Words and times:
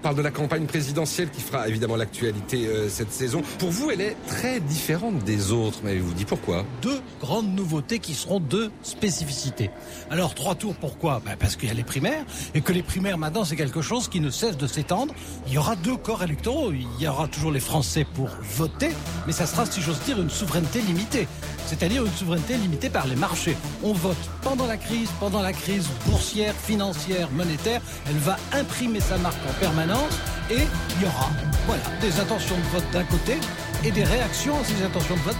On 0.00 0.02
parle 0.02 0.16
de 0.16 0.22
la 0.22 0.30
campagne 0.30 0.64
présidentielle 0.64 1.28
qui 1.28 1.42
fera 1.42 1.68
évidemment 1.68 1.94
l'actualité 1.96 2.66
euh, 2.68 2.88
cette 2.88 3.12
saison. 3.12 3.42
Pour 3.58 3.68
vous, 3.68 3.90
elle 3.90 4.00
est 4.00 4.16
très 4.26 4.58
différente 4.58 5.22
des 5.24 5.52
autres, 5.52 5.80
mais 5.84 5.98
vous 5.98 6.14
dit 6.14 6.24
pourquoi? 6.24 6.64
Deux 6.80 7.02
grandes 7.20 7.54
nouveautés 7.54 7.98
qui 7.98 8.14
seront 8.14 8.40
deux 8.40 8.70
spécificités. 8.82 9.70
Alors, 10.10 10.34
trois 10.34 10.54
tours, 10.54 10.74
pourquoi? 10.74 11.20
Ben, 11.22 11.36
Parce 11.38 11.54
qu'il 11.54 11.68
y 11.68 11.70
a 11.70 11.74
les 11.74 11.84
primaires, 11.84 12.24
et 12.54 12.62
que 12.62 12.72
les 12.72 12.82
primaires, 12.82 13.18
maintenant, 13.18 13.44
c'est 13.44 13.56
quelque 13.56 13.82
chose 13.82 14.08
qui 14.08 14.20
ne 14.20 14.30
cesse 14.30 14.56
de 14.56 14.66
s'étendre. 14.66 15.12
Il 15.46 15.52
y 15.52 15.58
aura 15.58 15.76
deux 15.76 15.98
corps 15.98 16.22
électoraux. 16.22 16.72
Il 16.72 16.88
y 16.98 17.06
aura 17.06 17.28
toujours 17.28 17.52
les 17.52 17.60
Français 17.60 18.06
pour 18.14 18.30
voter, 18.56 18.92
mais 19.26 19.34
ça 19.34 19.44
sera, 19.44 19.66
si 19.66 19.82
j'ose 19.82 20.00
dire, 20.06 20.18
une 20.18 20.30
souveraineté 20.30 20.80
limitée. 20.80 21.28
C'est-à-dire 21.70 22.04
une 22.04 22.12
souveraineté 22.12 22.56
limitée 22.56 22.90
par 22.90 23.06
les 23.06 23.14
marchés. 23.14 23.56
On 23.84 23.92
vote 23.92 24.16
pendant 24.42 24.66
la 24.66 24.76
crise, 24.76 25.08
pendant 25.20 25.40
la 25.40 25.52
crise 25.52 25.86
boursière, 26.04 26.52
financière, 26.52 27.28
monétaire. 27.30 27.80
Elle 28.08 28.16
va 28.16 28.36
imprimer 28.52 28.98
sa 28.98 29.16
marque 29.18 29.38
en 29.48 29.52
permanence 29.60 30.18
et 30.50 30.56
il 30.56 31.02
y 31.02 31.06
aura 31.06 31.30
voilà, 31.66 31.82
des 32.00 32.18
intentions 32.18 32.56
de 32.56 32.76
vote 32.76 32.90
d'un 32.92 33.04
côté 33.04 33.38
et 33.84 33.92
des 33.92 34.02
réactions 34.02 34.54
à 34.56 34.64
ces 34.64 34.84
intentions 34.84 35.14
de 35.14 35.20
vote 35.20 35.36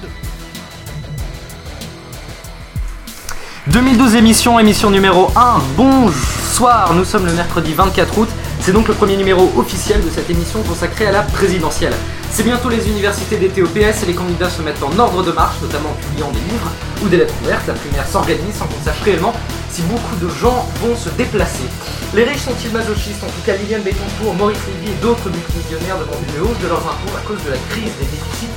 de 3.66 3.72
2012 3.72 4.14
émission, 4.14 4.60
émission 4.60 4.90
numéro 4.90 5.32
1. 5.34 5.60
Bonsoir, 5.76 6.94
nous 6.94 7.04
sommes 7.04 7.26
le 7.26 7.32
mercredi 7.32 7.74
24 7.74 8.18
août. 8.18 8.28
C'est 8.60 8.72
donc 8.72 8.86
le 8.86 8.94
premier 8.94 9.16
numéro 9.16 9.50
officiel 9.56 10.00
de 10.04 10.10
cette 10.10 10.30
émission 10.30 10.62
consacrée 10.62 11.06
à 11.06 11.12
la 11.12 11.22
présidentielle. 11.22 11.94
C'est 12.32 12.44
bientôt 12.44 12.70
les 12.70 12.88
universités 12.88 13.36
d'été 13.36 13.62
OPS 13.62 14.02
et 14.02 14.06
les 14.06 14.14
candidats 14.14 14.48
se 14.48 14.62
mettent 14.62 14.82
en 14.82 14.96
ordre 14.98 15.22
de 15.22 15.32
marche, 15.32 15.60
notamment 15.60 15.90
en 15.90 15.98
publiant 16.00 16.30
des 16.30 16.40
livres 16.40 16.70
ou 17.02 17.08
des 17.08 17.18
lettres 17.18 17.34
ouvertes. 17.42 17.66
La 17.66 17.74
primaire 17.74 18.06
s'organise 18.06 18.54
sans 18.54 18.66
qu'on 18.66 18.82
sache 18.82 19.02
réellement 19.02 19.34
si 19.68 19.82
beaucoup 19.82 20.16
de 20.16 20.28
gens 20.40 20.66
vont 20.80 20.96
se 20.96 21.10
déplacer. 21.10 21.66
Les 22.14 22.24
riches 22.24 22.42
sont-ils 22.42 22.72
masochistes? 22.72 23.22
En 23.22 23.26
tout 23.26 23.44
cas, 23.44 23.56
Liliane 23.56 23.82
Bettencourt, 23.82 24.34
Maurice 24.34 24.62
Lévy 24.66 24.92
et 24.92 24.98
d'autres 25.02 25.28
multimillionnaires 25.28 25.98
demandent 25.98 26.24
une 26.32 26.42
hausse 26.42 26.58
de 26.62 26.68
leurs 26.68 26.86
impôts 26.86 27.14
à 27.18 27.22
cause 27.26 27.42
de 27.44 27.50
la 27.50 27.60
crise 27.68 27.92
des 27.98 28.08
déficits 28.08 28.54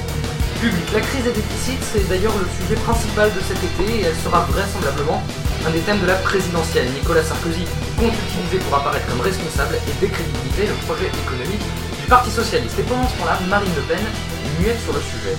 publics. 0.62 0.94
La 0.94 1.02
crise 1.02 1.24
des 1.26 1.36
déficits, 1.36 1.82
c'est 1.82 2.08
d'ailleurs 2.08 2.38
le 2.40 2.48
sujet 2.56 2.80
principal 2.88 3.34
de 3.34 3.42
cet 3.42 3.60
été 3.60 3.84
et 3.84 4.02
elle 4.08 4.20
sera 4.24 4.48
vraisemblablement 4.54 5.22
un 5.68 5.72
des 5.76 5.82
thèmes 5.82 6.00
de 6.00 6.08
la 6.08 6.16
présidentielle. 6.24 6.88
Nicolas 6.94 7.26
Sarkozy 7.26 7.66
compte 8.00 8.16
utiliser 8.32 8.64
pour 8.64 8.78
apparaître 8.80 9.06
comme 9.12 9.22
responsable 9.22 9.76
et 9.76 9.94
décrédibiliser 10.00 10.72
le 10.72 10.78
projet 10.88 11.10
économique 11.10 11.68
du 12.04 12.10
Parti 12.10 12.30
Socialiste. 12.32 12.78
Et 12.80 12.84
pendant 12.84 13.08
ce 13.08 13.18
temps-là, 13.18 13.40
Marine 13.50 13.72
Le 13.76 13.82
Pen 13.84 13.98
est 13.98 14.62
muette 14.62 14.80
sur 14.82 14.94
le 14.94 15.00
sujet. 15.00 15.38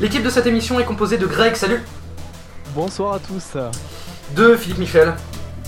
L'équipe 0.00 0.22
de 0.22 0.30
cette 0.30 0.46
émission 0.46 0.78
est 0.78 0.84
composée 0.84 1.16
de 1.16 1.26
Greg, 1.26 1.54
salut 1.54 1.82
Bonsoir 2.74 3.14
à 3.14 3.18
tous 3.18 3.56
de 4.34 4.56
Philippe 4.56 4.78
Michel. 4.78 5.14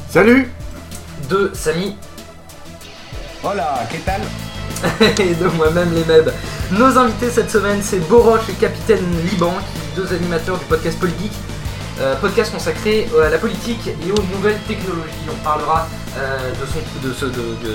Salut 0.09 0.51
De 1.29 1.51
Samy. 1.53 1.97
Hola, 3.43 3.87
qu'est-ce 3.91 5.23
Et 5.23 5.35
de 5.35 5.47
moi-même 5.49 5.93
les 5.95 6.05
mebs. 6.05 6.33
Nos 6.73 6.99
invités 6.99 7.31
cette 7.31 7.51
semaine, 7.51 7.81
c'est 7.83 8.01
Boroche 8.09 8.49
et 8.49 8.55
Capitaine 8.55 9.05
Liban, 9.31 9.53
deux 9.97 10.13
animateurs 10.13 10.59
du 10.59 10.65
podcast 10.65 10.99
Politique. 10.99 11.33
Euh, 12.01 12.17
podcast 12.17 12.53
consacré 12.53 13.09
à 13.23 13.31
la 13.31 13.39
politique 13.39 13.87
et 13.87 14.11
aux 14.11 14.23
nouvelles 14.37 14.59
technologies. 14.67 15.29
On 15.31 15.45
parlera 15.45 15.87
euh, 16.17 16.53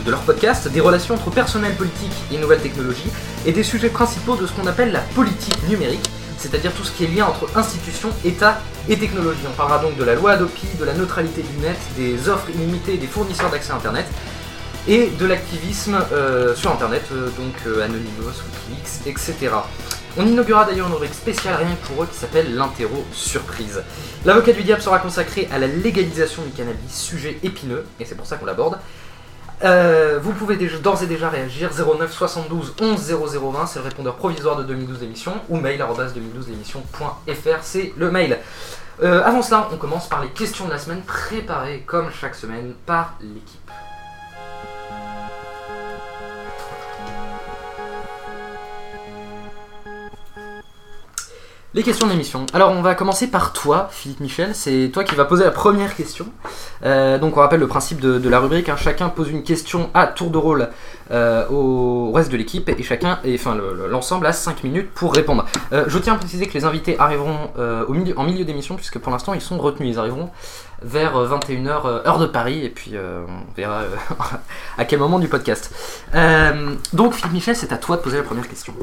de, 0.06 0.10
leur 0.10 0.22
podcast, 0.22 0.68
des 0.68 0.80
relations 0.80 1.16
entre 1.16 1.30
personnel 1.30 1.76
politique 1.76 2.14
et 2.32 2.38
nouvelles 2.38 2.62
technologies, 2.62 3.10
et 3.46 3.52
des 3.52 3.64
sujets 3.64 3.90
principaux 3.90 4.36
de 4.36 4.48
ce 4.48 4.54
qu'on 4.54 4.68
appelle 4.68 4.92
la 4.92 5.02
politique 5.02 5.58
numérique, 5.68 6.10
c'est-à-dire 6.38 6.72
tout 6.74 6.84
ce 6.84 6.92
qui 6.92 7.04
est 7.04 7.08
lien 7.08 7.26
entre 7.26 7.58
institutions, 7.58 8.10
État 8.24 8.62
et 8.88 8.98
technologie. 8.98 9.42
On 9.48 9.56
parlera 9.56 9.80
donc 9.80 9.98
de 9.98 10.04
la 10.04 10.16
loi 10.16 10.32
Adopi, 10.32 10.68
de 10.80 10.86
la 10.86 10.94
neutralité 10.94 11.44
du 11.44 11.58
net, 11.62 11.78
des 11.98 12.30
offres 12.30 12.50
illimitées 12.50 12.98
des 12.98 13.08
fournisseurs 13.08 13.50
d'accès 13.50 13.74
Internet 13.74 14.06
et 14.88 15.08
de 15.20 15.26
l'activisme 15.26 16.00
euh, 16.14 16.56
sur 16.56 16.72
Internet, 16.72 17.04
euh, 17.12 17.30
donc 17.38 17.56
Anonymous, 17.66 18.42
Wikileaks, 18.70 19.08
etc. 19.08 19.56
On 20.22 20.26
inaugurera 20.26 20.66
d'ailleurs 20.66 20.88
une 20.88 20.94
rubrique 20.94 21.14
spéciale 21.14 21.56
rien 21.56 21.74
que 21.82 21.88
pour 21.88 22.04
eux 22.04 22.06
qui 22.06 22.18
s'appelle 22.18 22.54
l'interro 22.54 23.06
surprise. 23.14 23.82
L'avocat 24.26 24.52
du 24.52 24.64
diable 24.64 24.82
sera 24.82 25.00
consacré 25.00 25.48
à 25.50 25.58
la 25.58 25.68
légalisation 25.68 26.42
du 26.42 26.52
cannabis, 26.52 26.94
sujet 26.94 27.40
épineux, 27.42 27.86
et 28.02 28.06
c'est 28.06 28.16
pour 28.16 28.26
ça 28.26 28.36
qu'on 28.36 28.46
l'aborde. 28.46 28.80
Euh, 29.64 30.20
vous 30.22 30.34
pouvez 30.34 30.58
d'ores 30.58 31.04
et 31.04 31.08
déjà 31.08 31.30
réagir 31.30 31.70
09 31.74 32.12
72 32.12 32.76
11 32.82 33.16
0020, 33.34 33.66
c'est 33.68 33.80
le 33.80 33.86
répondeur 33.86 34.18
provisoire 34.18 34.58
de 34.58 34.64
2012 34.64 35.04
émission, 35.04 35.32
ou 35.48 35.56
mail 35.56 35.82
2012 36.14 36.50
émission.fr, 36.50 37.60
c'est 37.62 37.94
le 37.96 38.12
mail. 38.12 38.40
Euh, 39.02 39.24
avant 39.24 39.42
cela, 39.42 39.70
on 39.72 39.78
commence 39.78 40.10
par 40.10 40.22
les 40.22 40.30
questions 40.32 40.66
de 40.66 40.72
la 40.72 40.80
semaine 40.80 41.02
préparées 41.02 41.84
comme 41.88 42.10
chaque 42.12 42.36
semaine 42.36 42.74
par 42.86 43.16
l'équipe. 43.22 43.72
Les 51.76 51.84
questions 51.84 52.08
d'émission. 52.08 52.48
Alors 52.54 52.72
on 52.72 52.82
va 52.82 52.96
commencer 52.96 53.28
par 53.28 53.54
toi, 53.54 53.90
Philippe 53.92 54.22
Michel. 54.22 54.56
C'est 54.56 54.90
toi 54.92 55.04
qui 55.04 55.14
vas 55.14 55.26
poser 55.26 55.44
la 55.44 55.52
première 55.52 55.96
question. 55.96 56.26
Euh, 56.84 57.20
donc 57.20 57.38
on 57.38 57.42
rappelle 57.42 57.60
le 57.60 57.68
principe 57.68 58.00
de, 58.00 58.28
la 58.28 58.40
rubrique. 58.40 58.70
Hein. 58.70 58.76
Chacun 58.76 59.10
pose 59.10 59.30
une 59.30 59.44
question 59.44 59.92
à 59.94 60.08
tour 60.08 60.32
de 60.32 60.40
rôle 60.40 60.70
euh, 61.12 61.48
au 61.50 62.12
reste 62.12 62.32
de 62.32 62.38
l'équipe 62.38 62.70
et 62.70 62.84
chacun, 62.84 63.20
et 63.24 63.36
enfin 63.36 63.58
l'ensemble 63.90 64.26
a 64.26 64.34
5 64.34 64.64
minutes 64.64 64.92
pour 64.94 65.14
répondre. 65.14 65.46
Euh, 65.72 65.86
je 65.88 65.98
tiens 66.00 66.14
à 66.14 66.18
préciser 66.18 66.48
que 66.48 66.54
les 66.54 66.66
invités 66.66 67.00
arriveront 67.00 67.50
milieu, 67.90 68.18
en 68.18 68.24
milieu 68.24 68.46
d'émission 68.46 68.76
puisque 68.76 69.00
pour 69.00 69.12
l'instant 69.12 69.34
ils 69.34 69.42
sont 69.42 69.58
retenus. 69.58 69.96
Ils 69.96 70.00
arriveront 70.00 70.30
vers 70.82 71.14
21h 71.14 71.86
euh, 71.86 72.08
heure 72.08 72.20
de 72.20 72.26
Paris 72.26 72.64
et 72.64 72.70
puis 72.70 72.92
euh, 72.94 73.22
on 73.28 73.54
verra 73.56 73.82
euh, 73.82 73.96
à 74.78 74.86
quel 74.86 75.00
moment 75.00 75.20
du 75.20 75.28
podcast. 75.28 75.74
donc 76.94 77.14
Philippe 77.14 77.34
Michel, 77.34 77.56
c'est 77.56 77.74
à 77.74 77.78
toi 77.78 77.98
de 77.98 78.02
poser 78.02 78.18
la 78.18 78.24
première 78.24 78.48
question. 78.48 78.74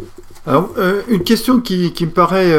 Alors, 0.46 0.70
une 1.08 1.24
question 1.24 1.60
qui, 1.60 1.92
me 2.00 2.10
paraît 2.10 2.54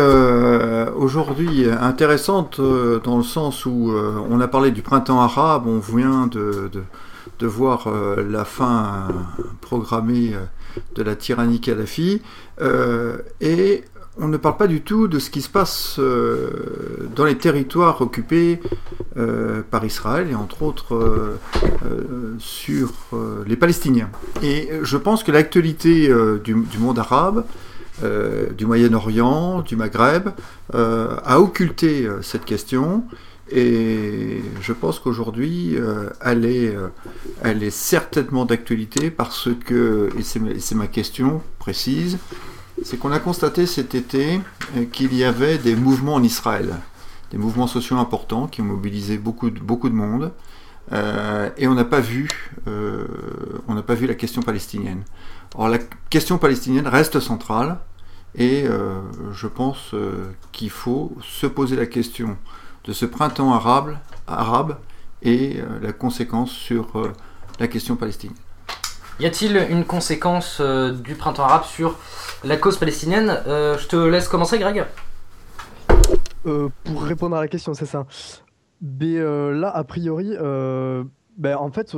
aujourd'hui 0.96 1.66
intéressante 1.70 2.60
dans 2.60 3.18
le 3.18 3.24
sens 3.24 3.66
où 3.66 3.94
on 4.30 4.42
a 4.42 4.48
parlé 4.48 4.72
du 4.72 4.82
printemps 4.82 5.22
arabe, 5.22 5.68
on 5.68 5.80
vient 5.80 6.28
de, 6.28 6.70
voir 7.46 7.90
la 8.18 8.46
fin 8.46 9.08
programmée 9.62 10.34
de 10.96 11.04
la 11.04 11.16
tyrannie 11.16 11.62
Kadhafi, 11.62 12.22
et 13.42 13.84
on 14.20 14.28
ne 14.28 14.38
parle 14.38 14.58
pas 14.58 14.68
du 14.68 14.82
tout 14.82 15.08
de 15.08 15.20
ce 15.20 15.30
qui 15.30 15.42
se 15.42 15.50
passe 15.50 15.98
euh, 16.00 17.08
dans 17.16 17.26
les 17.26 17.38
territoires 17.38 18.02
occupés 18.02 18.60
euh, 19.18 19.62
par 19.70 19.86
Israël 19.86 20.28
et 20.32 20.36
entre 20.36 20.64
autres 20.64 20.96
euh, 20.96 22.36
sur 22.40 22.92
les 23.46 23.56
Palestiniens. 23.56 24.10
Et 24.42 24.70
je 24.82 24.98
pense 24.98 25.24
que 25.24 25.32
l'actualité 25.32 26.12
du, 26.44 26.56
monde 26.80 27.00
arabe, 27.00 27.46
du 28.58 28.66
Moyen-Orient, 28.66 29.62
du 29.62 29.76
Maghreb, 29.76 30.30
a 30.74 31.40
occulté 31.40 32.08
cette 32.22 32.46
question. 32.46 33.04
Et 33.50 34.42
je 34.62 34.74
pense 34.74 35.00
qu'aujourd'hui, 35.00 35.78
elle, 36.22 36.46
est, 36.46 36.76
elle 37.44 37.64
est 37.64 37.70
certainement 37.70 38.46
d'actualité 38.46 39.10
parce 39.10 39.50
que, 39.66 40.10
et 40.18 40.24
c'est 40.24 40.76
ma 40.76 40.88
question 40.88 41.42
précise, 41.60 42.18
c'est 42.84 42.98
qu'on 42.98 43.12
a 43.12 43.20
constaté 43.20 43.66
cet 43.66 43.96
été 43.96 44.40
euh, 44.76 44.86
qu'il 44.86 45.14
y 45.16 45.24
avait 45.24 45.58
des 45.58 45.76
mouvements 45.76 46.16
en 46.16 46.24
Israël, 46.24 46.76
des 47.32 47.38
mouvements 47.38 47.68
sociaux 47.68 47.98
importants 47.98 48.48
qui 48.48 48.62
ont 48.62 48.66
mobilisé 48.66 49.18
beaucoup 49.18 49.50
de, 49.50 49.60
beaucoup 49.60 49.90
de 49.90 49.96
monde, 49.96 50.32
euh, 50.94 51.50
et 51.58 51.68
on 51.68 51.74
n'a 51.74 51.86
pas 51.86 52.02
euh, 52.68 53.06
on 53.68 53.74
n'a 53.74 53.82
pas 53.82 53.96
vu 53.96 54.08
la 54.08 54.14
question 54.14 54.42
palestinienne. 54.42 55.04
Or 55.56 55.70
la 55.70 55.80
question 56.10 56.38
palestinienne 56.38 56.88
reste 56.88 57.20
centrale, 57.20 57.80
et 58.36 58.66
je 59.32 59.48
pense 59.48 59.96
qu'il 60.52 60.70
faut 60.70 61.16
se 61.24 61.48
poser 61.48 61.76
la 61.76 61.88
question 61.88 62.38
de 62.88 62.94
ce 62.94 63.06
printemps 63.06 63.54
arabe, 63.54 63.98
arabe 64.28 64.78
et 65.22 65.60
la 65.82 65.94
conséquence 65.94 66.52
sur 66.52 67.14
la 67.60 67.68
question 67.68 67.96
palestinienne. 67.96 68.38
Y 69.20 69.26
a-t-il 69.26 69.68
une 69.70 69.84
conséquence 69.84 70.62
du 70.62 71.16
printemps 71.16 71.44
arabe 71.44 71.64
sur 71.64 71.98
la 72.44 72.58
cause 72.58 72.78
palestinienne? 72.78 73.42
Euh, 73.48 73.78
je 73.78 73.88
te 73.88 73.96
laisse 73.96 74.28
commencer, 74.28 74.60
Greg. 74.60 74.86
Euh, 76.46 76.70
pour 76.84 77.04
répondre 77.04 77.36
à 77.36 77.42
la 77.42 77.48
question, 77.48 77.74
c'est 77.74 77.86
ça. 77.86 78.06
Mais 78.82 79.18
euh, 79.18 79.52
là, 79.54 79.70
a 79.76 79.84
priori, 79.84 80.36
ben, 81.38 81.58
en 81.58 81.72
fait, 81.72 81.96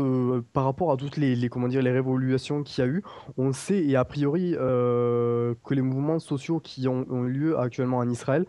par 0.54 0.66
rapport 0.66 0.92
à 0.92 0.98
toutes 0.98 1.18
les, 1.18 1.50
comment 1.50 1.68
dire, 1.68 1.82
les 1.82 1.92
révolutions 1.92 2.64
qu'il 2.64 2.84
y 2.84 2.88
a 2.88 2.90
eu, 2.90 3.04
on 3.38 3.54
sait, 3.54 3.84
et 3.84 3.96
a 3.96 4.06
priori, 4.06 4.52
que 4.52 5.74
les 5.74 5.82
mouvements 5.82 6.20
sociaux 6.20 6.60
qui 6.60 6.88
ont, 6.88 7.06
eu 7.26 7.30
lieu 7.30 7.60
actuellement 7.60 7.98
en 7.98 8.10
Israël 8.10 8.46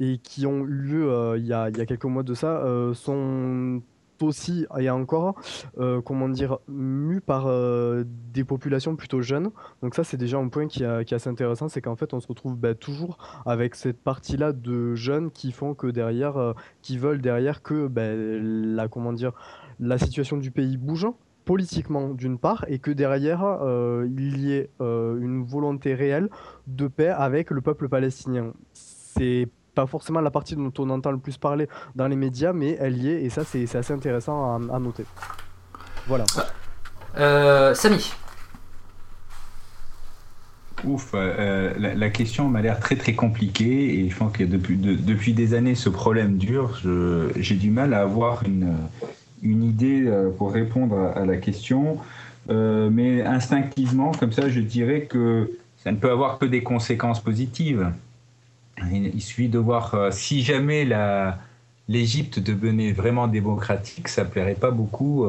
et 0.00 0.18
qui 0.18 0.46
ont 0.46 0.64
eu 0.64 0.82
lieu 0.82 1.34
il 1.36 1.46
y, 1.46 1.52
a, 1.52 1.70
y 1.70 1.80
a 1.80 1.86
quelques 1.86 2.04
mois 2.04 2.22
de 2.22 2.34
ça 2.34 2.62
sont 2.94 3.82
aussi 4.22 4.66
et 4.78 4.90
encore, 4.90 5.34
euh, 5.78 6.00
comment 6.00 6.28
dire, 6.28 6.58
mu 6.68 7.20
par 7.20 7.46
euh, 7.46 8.04
des 8.06 8.44
populations 8.44 8.96
plutôt 8.96 9.20
jeunes. 9.20 9.50
Donc 9.82 9.94
ça, 9.94 10.04
c'est 10.04 10.16
déjà 10.16 10.38
un 10.38 10.48
point 10.48 10.66
qui, 10.66 10.82
est 10.82 11.12
assez 11.12 11.28
intéressant, 11.28 11.68
c'est 11.68 11.80
qu'en 11.80 11.96
fait, 11.96 12.14
on 12.14 12.20
se 12.20 12.28
retrouve 12.28 12.56
bah, 12.56 12.74
toujours 12.74 13.18
avec 13.46 13.74
cette 13.74 14.00
partie-là 14.02 14.52
de 14.52 14.94
jeunes 14.94 15.30
qui 15.30 15.52
font 15.52 15.74
que 15.74 15.86
derrière, 15.88 16.36
euh, 16.36 16.52
qui 16.82 16.98
veulent 16.98 17.20
derrière 17.20 17.62
que 17.62 17.86
bah, 17.86 18.14
la, 18.14 18.88
comment 18.88 19.12
dire, 19.12 19.32
la 19.82 19.98
situation 19.98 20.36
du 20.36 20.50
pays 20.50 20.76
bouge 20.76 21.06
politiquement 21.44 22.10
d'une 22.10 22.38
part 22.38 22.64
et 22.68 22.78
que 22.78 22.90
derrière 22.92 23.42
euh, 23.42 24.08
il 24.16 24.40
y 24.40 24.52
ait 24.52 24.70
euh, 24.80 25.18
une 25.20 25.44
volonté 25.44 25.94
réelle 25.94 26.28
de 26.68 26.86
paix 26.86 27.08
avec 27.08 27.50
le 27.50 27.60
peuple 27.60 27.88
palestinien. 27.88 28.52
C'est 28.72 29.48
pas 29.74 29.86
forcément 29.86 30.20
la 30.20 30.30
partie 30.30 30.54
dont 30.54 30.72
on 30.78 30.88
entend 30.90 31.10
le 31.10 31.18
plus 31.18 31.38
parler 31.38 31.68
dans 31.96 32.06
les 32.06 32.14
médias, 32.14 32.52
mais 32.52 32.76
elle 32.78 32.96
y 32.96 33.08
est 33.08 33.22
et 33.22 33.30
ça 33.30 33.44
c'est 33.44 33.74
assez 33.74 33.92
intéressant 33.92 34.54
à, 34.70 34.78
noter. 34.78 35.04
Voilà. 36.06 36.24
Euh, 37.18 37.74
Samy. 37.74 38.12
Ouf, 40.84 41.12
la, 41.14 42.10
question 42.10 42.48
m'a 42.48 42.60
l'air 42.60 42.80
très 42.80 42.96
très 42.96 43.14
compliquée 43.14 44.00
et 44.00 44.10
je 44.10 44.16
pense 44.16 44.32
que 44.32 44.42
depuis, 44.44 44.76
depuis 44.76 45.32
des 45.32 45.54
années 45.54 45.76
ce 45.76 45.88
problème 45.88 46.38
dure. 46.38 46.80
J'ai 47.36 47.54
du 47.54 47.70
mal 47.70 47.94
à 47.94 48.00
avoir 48.00 48.42
une, 48.42 48.76
une 49.42 49.64
idée 49.64 50.04
euh, 50.06 50.30
pour 50.30 50.52
répondre 50.52 51.12
à 51.14 51.24
la 51.24 51.36
question. 51.36 51.98
Euh, 52.50 52.90
mais 52.90 53.22
instinctivement, 53.22 54.12
comme 54.12 54.32
ça, 54.32 54.48
je 54.48 54.60
dirais 54.60 55.02
que 55.02 55.50
ça 55.78 55.92
ne 55.92 55.96
peut 55.96 56.10
avoir 56.10 56.38
que 56.38 56.46
des 56.46 56.62
conséquences 56.62 57.22
positives. 57.22 57.90
Il 58.90 59.20
suffit 59.20 59.48
de 59.48 59.58
voir 59.58 59.94
euh, 59.94 60.10
si 60.10 60.42
jamais 60.42 60.88
l'Égypte 61.88 62.40
devenait 62.40 62.92
vraiment 62.92 63.28
démocratique, 63.28 64.08
ça 64.08 64.24
plairait 64.24 64.54
pas 64.54 64.70
beaucoup. 64.70 65.26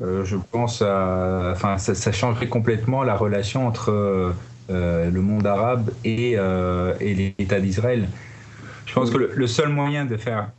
je 0.00 0.36
pense 0.50 0.82
à, 0.82 1.50
enfin, 1.52 1.78
ça, 1.78 2.12
changerait 2.12 2.48
complètement 2.48 3.02
la 3.02 3.16
relation 3.16 3.66
entre 3.66 4.34
le 4.68 5.20
monde 5.20 5.46
arabe 5.46 5.90
et, 6.04 6.32
et 6.32 7.34
l'État 7.38 7.60
d'Israël. 7.60 8.08
Je 8.86 8.92
pense 9.00 9.10
que 9.10 9.18
le, 9.18 9.46
seul 9.46 9.70
moyen 9.70 10.04
de 10.04 10.16
faire 10.16 10.50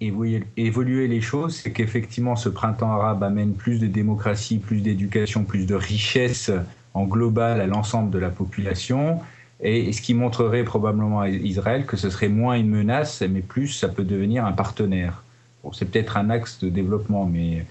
évoluer 0.00 1.08
les 1.08 1.20
choses, 1.20 1.56
c'est 1.56 1.72
qu'effectivement 1.72 2.36
ce 2.36 2.48
printemps 2.48 2.90
arabe 2.90 3.22
amène 3.22 3.52
plus 3.52 3.78
de 3.78 3.86
démocratie, 3.86 4.58
plus 4.58 4.80
d'éducation, 4.80 5.44
plus 5.44 5.66
de 5.66 5.74
richesse 5.74 6.50
en 6.94 7.04
global 7.04 7.60
à 7.60 7.66
l'ensemble 7.66 8.10
de 8.10 8.18
la 8.18 8.30
population, 8.30 9.20
et 9.60 9.92
ce 9.92 10.00
qui 10.00 10.14
montrerait 10.14 10.64
probablement 10.64 11.20
à 11.20 11.28
Israël 11.28 11.84
que 11.84 11.96
ce 11.96 12.08
serait 12.08 12.30
moins 12.30 12.54
une 12.54 12.70
menace, 12.70 13.22
mais 13.28 13.40
plus 13.40 13.68
ça 13.68 13.88
peut 13.88 14.04
devenir 14.04 14.46
un 14.46 14.52
partenaire. 14.52 15.22
C'est 15.72 15.90
peut-être 15.90 16.16
un 16.16 16.30
axe 16.30 16.58
de 16.60 16.70
développement, 16.70 17.26
mais 17.26 17.66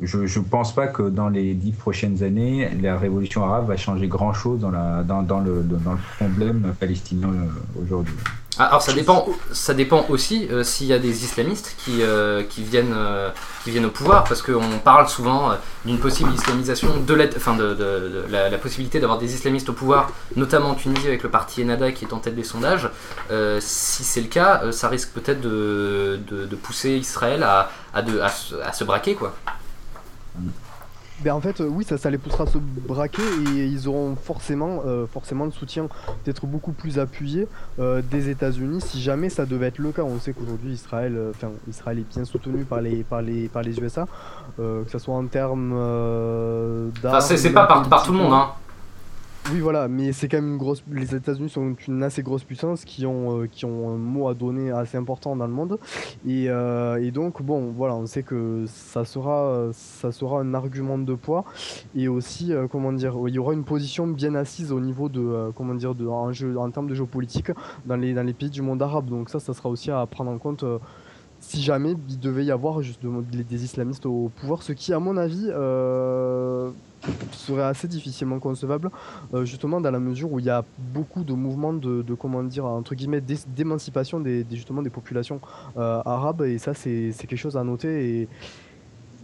je 0.00 0.18
ne 0.18 0.44
pense 0.44 0.74
pas 0.74 0.88
que 0.88 1.08
dans 1.08 1.28
les 1.28 1.54
dix 1.54 1.72
prochaines 1.72 2.24
années, 2.24 2.68
la 2.80 2.98
révolution 2.98 3.44
arabe 3.44 3.68
va 3.68 3.76
changer 3.76 4.08
grand-chose 4.08 4.60
dans 4.60 4.70
le 4.70 5.96
problème 6.18 6.74
palestinien 6.78 7.28
euh, 7.28 7.82
aujourd'hui. 7.82 8.14
Ah, 8.58 8.66
alors 8.66 8.82
ça 8.82 8.92
dépend, 8.92 9.26
ça 9.52 9.72
dépend 9.72 10.04
aussi 10.10 10.46
euh, 10.50 10.62
s'il 10.62 10.86
y 10.86 10.92
a 10.92 10.98
des 10.98 11.24
islamistes 11.24 11.74
qui, 11.78 12.02
euh, 12.02 12.42
qui, 12.42 12.62
viennent, 12.62 12.92
euh, 12.94 13.30
qui 13.64 13.70
viennent 13.70 13.86
au 13.86 13.90
pouvoir, 13.90 14.24
parce 14.24 14.42
qu'on 14.42 14.78
parle 14.84 15.08
souvent 15.08 15.52
d'une 15.86 15.98
possible 15.98 16.30
islamisation, 16.34 17.00
de, 17.00 17.14
la, 17.14 17.24
enfin 17.34 17.56
de, 17.56 17.72
de, 17.72 18.26
la, 18.28 18.58
possibilité 18.58 19.00
d'avoir 19.00 19.18
des 19.18 19.34
islamistes 19.34 19.70
au 19.70 19.72
pouvoir, 19.72 20.10
notamment 20.36 20.70
en 20.70 20.74
Tunisie 20.74 21.08
avec 21.08 21.22
le 21.22 21.30
parti 21.30 21.62
Ennahda 21.62 21.92
qui 21.92 22.04
est 22.04 22.12
en 22.12 22.18
tête 22.18 22.34
des 22.34 22.44
sondages. 22.44 22.90
si 23.60 24.04
c'est 24.04 24.20
le 24.20 24.28
cas, 24.28 24.70
ça 24.70 24.88
risque 24.88 25.12
peut-être 25.12 25.40
de, 25.40 26.18
pousser 26.62 26.90
Israël 26.90 27.42
à, 27.44 27.70
à, 27.94 28.02
à, 28.64 28.72
se 28.72 28.84
braquer. 28.84 29.14
quoi. 29.14 29.34
Ben 31.22 31.34
en 31.34 31.40
fait, 31.40 31.60
euh, 31.60 31.68
oui, 31.68 31.84
ça, 31.84 31.98
ça 31.98 32.10
les 32.10 32.18
poussera 32.18 32.44
à 32.44 32.46
se 32.48 32.58
braquer 32.58 33.22
et 33.56 33.66
ils 33.66 33.86
auront 33.86 34.16
forcément, 34.16 34.82
euh, 34.86 35.06
forcément 35.06 35.44
le 35.44 35.52
soutien 35.52 35.86
d'être 36.24 36.46
beaucoup 36.46 36.72
plus 36.72 36.98
appuyé 36.98 37.46
euh, 37.78 38.02
des 38.10 38.28
États-Unis 38.28 38.80
si 38.80 39.00
jamais 39.00 39.28
ça 39.28 39.46
devait 39.46 39.68
être 39.68 39.78
le 39.78 39.92
cas. 39.92 40.02
On 40.02 40.18
sait 40.18 40.32
qu'aujourd'hui 40.32 40.72
Israël, 40.72 41.16
enfin 41.30 41.48
Israël 41.68 42.00
est 42.00 42.14
bien 42.14 42.24
soutenu 42.24 42.64
par 42.64 42.80
les, 42.80 43.04
par 43.04 43.22
les, 43.22 43.48
par 43.48 43.62
les 43.62 43.78
USA, 43.78 44.06
que 44.56 44.84
ce 44.90 44.98
soit 44.98 45.14
en 45.14 45.26
termes 45.26 45.70
d'armes. 47.02 47.16
Enfin, 47.16 47.20
c'est 47.20 47.52
pas 47.52 47.66
par, 47.66 47.88
par 47.88 48.02
tout 48.02 48.12
le 48.12 48.18
monde, 48.18 48.32
hein. 48.32 48.48
Oui, 49.50 49.58
voilà, 49.58 49.88
mais 49.88 50.12
c'est 50.12 50.28
quand 50.28 50.36
même 50.36 50.52
une 50.52 50.56
grosse. 50.56 50.84
Les 50.90 51.16
États-Unis 51.16 51.50
sont 51.50 51.74
une 51.88 52.02
assez 52.04 52.22
grosse 52.22 52.44
puissance 52.44 52.84
qui 52.84 53.04
ont, 53.06 53.40
euh, 53.40 53.46
qui 53.48 53.64
ont 53.64 53.90
un 53.90 53.96
mot 53.96 54.28
à 54.28 54.34
donner 54.34 54.70
assez 54.70 54.96
important 54.96 55.34
dans 55.34 55.46
le 55.46 55.52
monde. 55.52 55.78
Et, 56.24 56.48
euh, 56.48 57.02
et, 57.02 57.10
donc, 57.10 57.42
bon, 57.42 57.72
voilà, 57.76 57.96
on 57.96 58.06
sait 58.06 58.22
que 58.22 58.64
ça 58.68 59.04
sera, 59.04 59.68
ça 59.72 60.12
sera 60.12 60.40
un 60.40 60.54
argument 60.54 60.96
de 60.96 61.14
poids. 61.14 61.44
Et 61.96 62.06
aussi, 62.06 62.52
euh, 62.52 62.68
comment 62.68 62.92
dire, 62.92 63.16
il 63.26 63.34
y 63.34 63.38
aura 63.38 63.52
une 63.52 63.64
position 63.64 64.06
bien 64.06 64.36
assise 64.36 64.70
au 64.70 64.80
niveau 64.80 65.08
de, 65.08 65.50
comment 65.56 65.74
dire, 65.74 65.96
de, 65.96 66.06
en, 66.06 66.32
jeu, 66.32 66.56
en 66.56 66.70
termes 66.70 66.88
de 66.88 66.94
géopolitique 66.94 67.50
dans 67.84 67.96
les, 67.96 68.14
dans 68.14 68.22
les 68.22 68.34
pays 68.34 68.48
du 68.50 68.62
monde 68.62 68.80
arabe. 68.80 69.06
Donc, 69.10 69.28
ça, 69.28 69.40
ça 69.40 69.54
sera 69.54 69.68
aussi 69.68 69.90
à 69.90 70.06
prendre 70.06 70.30
en 70.30 70.38
compte 70.38 70.64
si 71.52 71.62
jamais 71.62 71.94
il 72.08 72.18
devait 72.18 72.44
y 72.44 72.50
avoir 72.50 72.82
justement 72.82 73.22
des 73.22 73.64
islamistes 73.64 74.06
au 74.06 74.30
pouvoir, 74.36 74.62
ce 74.62 74.72
qui, 74.72 74.92
à 74.92 74.98
mon 74.98 75.16
avis, 75.16 75.50
serait 77.32 77.62
assez 77.62 77.88
difficilement 77.88 78.38
concevable, 78.38 78.90
euh, 79.34 79.44
justement 79.44 79.80
dans 79.80 79.90
la 79.90 79.98
mesure 79.98 80.32
où 80.32 80.38
il 80.38 80.44
y 80.44 80.50
a 80.50 80.64
beaucoup 80.78 81.24
de 81.24 81.32
mouvements 81.32 81.72
de, 81.72 82.14
comment 82.14 82.42
dire, 82.42 82.64
entre 82.64 82.94
guillemets, 82.94 83.20
d'émancipation 83.20 84.20
des, 84.20 84.46
justement 84.50 84.82
des 84.82 84.90
populations 84.90 85.40
euh, 85.76 86.02
arabes, 86.04 86.42
et 86.42 86.58
ça 86.58 86.74
c'est 86.74 87.12
quelque 87.18 87.36
chose 87.36 87.56
à 87.56 87.64
noter. 87.64 88.20
Et, 88.20 88.28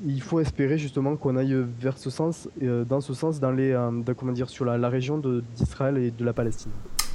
il 0.07 0.23
faut 0.23 0.39
espérer 0.39 0.79
justement 0.79 1.17
qu'on 1.17 1.37
aille 1.37 1.57
vers 1.81 1.99
ce 1.99 2.09
sens, 2.09 2.49
euh, 2.63 2.85
dans 2.85 3.01
ce 3.01 3.15
sens, 3.15 3.41
dans 3.41 3.51
les, 3.51 3.77
comment 4.17 4.31
dire, 4.31 4.49
sur 4.49 4.65
la 4.65 4.89
région 4.89 5.21
d'Israël 5.57 5.99
et 5.99 6.13
de 6.13 6.25
la 6.25 6.33
Palestine. 6.33 6.71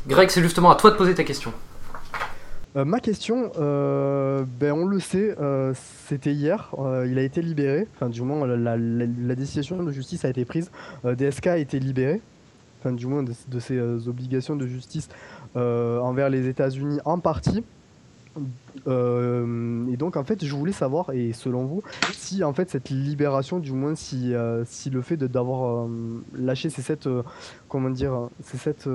Greg, 0.06 0.30
c'est 0.30 0.42
justement 0.42 0.70
à 0.70 0.76
toi 0.76 0.92
de 0.92 0.98
poser 0.98 1.16
ta 1.16 1.24
question. 1.24 1.54
Euh, 2.76 2.86
ma 2.86 3.00
question, 3.00 3.52
euh, 3.58 4.46
ben 4.60 4.72
on 4.72 4.86
le 4.86 5.00
sait, 5.00 5.36
euh, 5.40 5.74
c'était 6.08 6.34
hier, 6.34 6.74
il 7.08 7.20
a 7.20 7.22
été 7.22 7.42
libéré, 7.42 7.88
enfin 7.96 8.10
du 8.10 8.22
moins 8.24 8.48
la, 8.48 9.36
décision 9.36 9.82
de 9.84 9.92
justice 9.92 10.26
a 10.26 10.30
été 10.30 10.44
prise, 10.44 10.72
DSK 11.04 11.48
a 11.48 11.58
été 11.58 11.80
libéré, 11.80 12.22
enfin 12.80 12.92
du 12.92 13.06
moins 13.06 13.24
de, 13.24 13.60
ses 13.60 13.80
obligations 14.08 14.56
de 14.56 14.66
justice 14.66 15.10
envers 15.56 16.30
les 16.30 16.48
États-Unis 16.48 17.00
en 17.06 17.20
partie. 17.20 17.64
et 18.88 19.98
donc 19.98 20.18
en 20.18 20.24
fait 20.24 20.44
je 20.44 20.56
voulais 20.56 20.72
savoir 20.72 21.12
et 21.12 21.34
selon 21.34 21.66
vous 21.66 21.84
si 22.12 22.44
en 22.44 22.54
fait 22.54 22.72
cette 22.72 22.90
libération 22.90 23.60
du 23.60 23.72
moins 23.72 23.94
si, 23.94 24.34
si 24.66 24.90
le 24.90 25.02
fait 25.04 25.18
d'avoir 25.18 25.88
lâché 26.34 26.72
ces 26.72 26.82
sept 26.82 27.08
comment 27.70 27.92
dire 27.92 28.30
ces 28.42 28.58
sept 28.58 28.90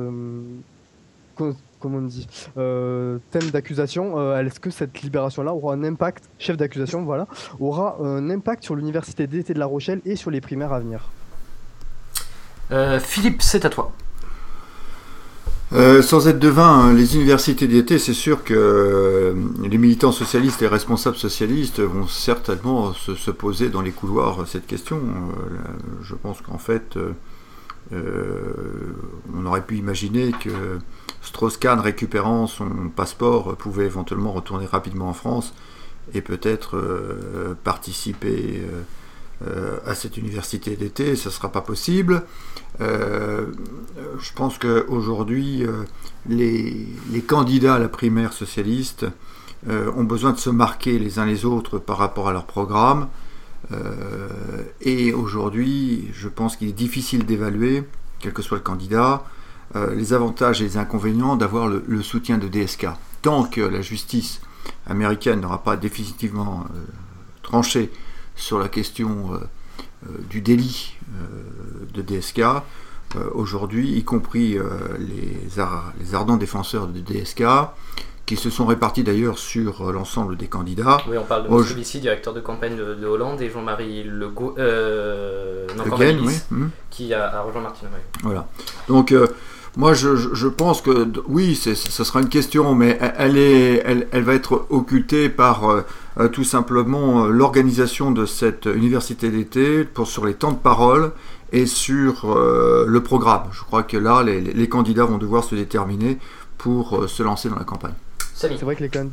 comment 1.79 1.99
on 1.99 2.03
dit, 2.03 2.27
euh, 2.57 3.19
thème 3.31 3.51
d'accusation, 3.51 4.19
euh, 4.19 4.43
est-ce 4.45 4.61
que 4.61 4.71
cette 4.71 5.03
libération-là 5.03 5.53
aura 5.53 5.75
un 5.75 5.85
impact, 5.85 6.25
chef 6.39 6.57
d'accusation, 6.57 7.05
voilà, 7.05 7.27
aura 7.61 7.99
un 8.01 8.31
impact 8.31 8.65
sur 8.65 8.75
l'université 8.75 9.27
d'été 9.27 9.55
de 9.55 9.59
La 9.59 9.67
Rochelle 9.67 10.01
et 10.05 10.17
sur 10.17 10.31
les 10.31 10.41
primaires 10.41 10.73
à 10.73 10.81
venir? 10.81 11.11
Euh, 12.71 13.01
Philippe, 13.01 13.43
c'est 13.43 13.65
à 13.65 13.71
toi. 13.71 13.93
sans 15.71 16.29
être 16.29 16.39
devin, 16.39 16.69
hein, 16.69 16.95
les 16.95 17.17
universités 17.17 17.67
d'été, 17.67 17.99
c'est 17.99 18.15
sûr 18.15 18.45
que 18.45 19.35
les 19.63 19.79
militants 19.79 20.13
socialistes 20.13 20.63
et 20.63 20.67
responsables 20.67 21.17
socialistes 21.17 21.81
vont 21.81 22.07
certainement 22.07 22.93
se, 22.95 23.31
poser 23.31 23.69
dans 23.69 23.83
les 23.83 23.93
couloirs 23.93 24.47
cette 24.47 24.67
question. 24.67 25.01
je 26.03 26.15
pense 26.15 26.41
qu'en 26.41 26.59
fait, 26.59 26.99
on 27.93 29.47
aurait 29.47 29.65
pu 29.65 29.77
imaginer 29.77 30.33
que 30.33 30.79
Strauss-Kahn, 31.23 31.81
récupérant 31.81 32.47
son 32.47 32.91
passeport, 32.95 33.57
pouvait 33.57 33.87
éventuellement 33.87 34.33
retourner 34.33 34.67
rapidement 34.67 35.09
en 35.09 35.15
France 35.15 35.53
et 36.15 36.21
peut-être 36.21 36.77
euh, 36.77 37.55
participer 37.65 38.63
euh, 38.63 38.83
euh, 39.47 39.79
à 39.87 39.95
cette 39.95 40.17
université 40.17 40.77
d'été. 40.77 41.17
Ce 41.17 41.29
ne 41.29 41.33
sera 41.33 41.53
pas 41.53 41.61
possible. 41.61 42.23
je 42.81 44.33
pense 44.35 44.59
qu'aujourd'hui, 44.59 45.65
les, 46.29 46.87
candidats 47.27 47.75
à 47.75 47.79
la 47.79 47.89
primaire 47.89 48.33
socialiste 48.33 49.07
ont 49.69 50.05
besoin 50.05 50.33
de 50.33 50.39
se 50.39 50.51
marquer 50.51 50.99
les 50.99 51.19
uns 51.19 51.27
les 51.27 51.45
autres 51.45 51.79
par 51.79 51.99
rapport 51.99 52.29
à 52.29 52.33
leur 52.33 52.47
programme. 52.47 53.09
et 54.81 55.13
aujourd'hui, 55.13 56.11
je 56.13 56.29
pense 56.29 56.57
qu'il 56.57 56.69
est 56.69 56.73
difficile 56.73 57.25
d'évaluer, 57.27 57.85
quel 58.21 58.33
que 58.33 58.43
soit 58.43 58.59
le 58.59 58.63
candidat, 58.65 59.25
euh, 59.77 59.95
les 59.95 60.13
avantages 60.13 60.63
et 60.63 60.65
les 60.65 60.77
inconvénients 60.79 61.37
d'avoir 61.37 61.69
le, 61.69 62.03
soutien 62.03 62.39
de 62.39 62.49
DSK. 62.49 62.87
Tant 63.23 63.45
que 63.45 63.61
la 63.61 63.83
justice 63.83 64.41
américaine 64.87 65.41
n'aura 65.41 65.63
pas 65.63 65.77
définitivement 65.77 66.65
euh, 66.71 66.79
tranché 67.43 67.91
sur 68.35 68.59
la 68.59 68.69
question 68.69 69.35
euh, 69.35 70.09
du 70.31 70.41
délit 70.41 70.95
de 71.93 72.03
DSK, 72.03 72.43
aujourd'hui, 73.33 73.97
y 73.97 74.05
compris 74.05 74.57
les, 74.99 76.15
ardents 76.15 76.37
défenseurs 76.37 76.87
de 76.87 77.01
DSK, 77.01 77.43
qui 78.29 78.37
se 78.37 78.51
sont 78.51 78.67
répartis 78.67 79.03
d'ailleurs 79.03 79.39
sur 79.39 79.91
l'ensemble 79.91 80.37
des 80.37 80.47
candidats. 80.47 80.99
Oui, 81.09 81.17
on 81.19 81.25
parle 81.25 81.45
de 81.45 81.49
Moscovici, 81.49 81.99
directeur 81.99 82.35
de 82.35 82.41
campagne 82.41 82.77
de, 82.77 82.95
de 82.95 83.07
Hollande, 83.07 83.41
et 83.41 83.49
Jean-Marie 83.49 84.05
Le 84.05 84.31
euh, 84.59 85.67
non, 85.77 85.85
oui. 85.99 86.39
mhm. 86.51 86.71
qui 86.91 87.15
a, 87.15 87.39
a 87.39 87.41
rejoint 87.41 87.63
Martine. 87.63 87.89
Voilà. 88.23 88.47
Donc, 88.87 89.13
euh, 89.13 89.27
moi, 89.77 89.95
je, 89.95 90.47
pense 90.49 90.83
que 90.83 91.09
oui, 91.29 91.55
ce 91.55 91.75
sera 91.75 92.21
une 92.21 92.29
question, 92.29 92.75
mais 92.75 92.99
elle- 93.17 93.37
est, 93.39 93.83
elle, 93.85 94.09
elle 94.13 94.23
va 94.23 94.35
être 94.35 94.67
occultée 94.71 95.29
par 95.29 95.69
euh, 95.71 95.83
euh, 96.19 96.29
tout 96.29 96.45
simplement 96.45 97.25
euh, 97.27 97.31
l'organisation 97.31 98.11
de 98.11 98.27
cette 98.27 98.67
université 98.67 99.31
d'été 99.31 99.85
pour 99.85 100.07
sur 100.09 100.27
les 100.27 100.35
temps 100.35 100.53
de 100.53 100.59
parole 100.59 101.13
et 101.53 101.67
sur 101.67 102.25
euh, 102.31 102.85
le 102.89 103.03
programme. 103.03 103.45
Je 103.53 103.63
crois 103.63 103.83
que 103.83 103.97
là, 103.97 104.23
les, 104.23 104.69
candidats 104.69 105.05
vont 105.05 105.19
devoir 105.19 105.45
se 105.45 105.55
déterminer 105.55 106.19
pour 106.57 107.05
euh, 107.05 107.07
se 107.07 107.23
lancer 107.23 107.49
dans 107.49 107.57
la 107.59 107.65
campagne. 107.65 107.95
Samy. 108.35 108.57
C'est 108.59 108.65
vrai 108.65 108.75
que 108.77 108.83
les 108.83 108.89
can- 108.89 109.11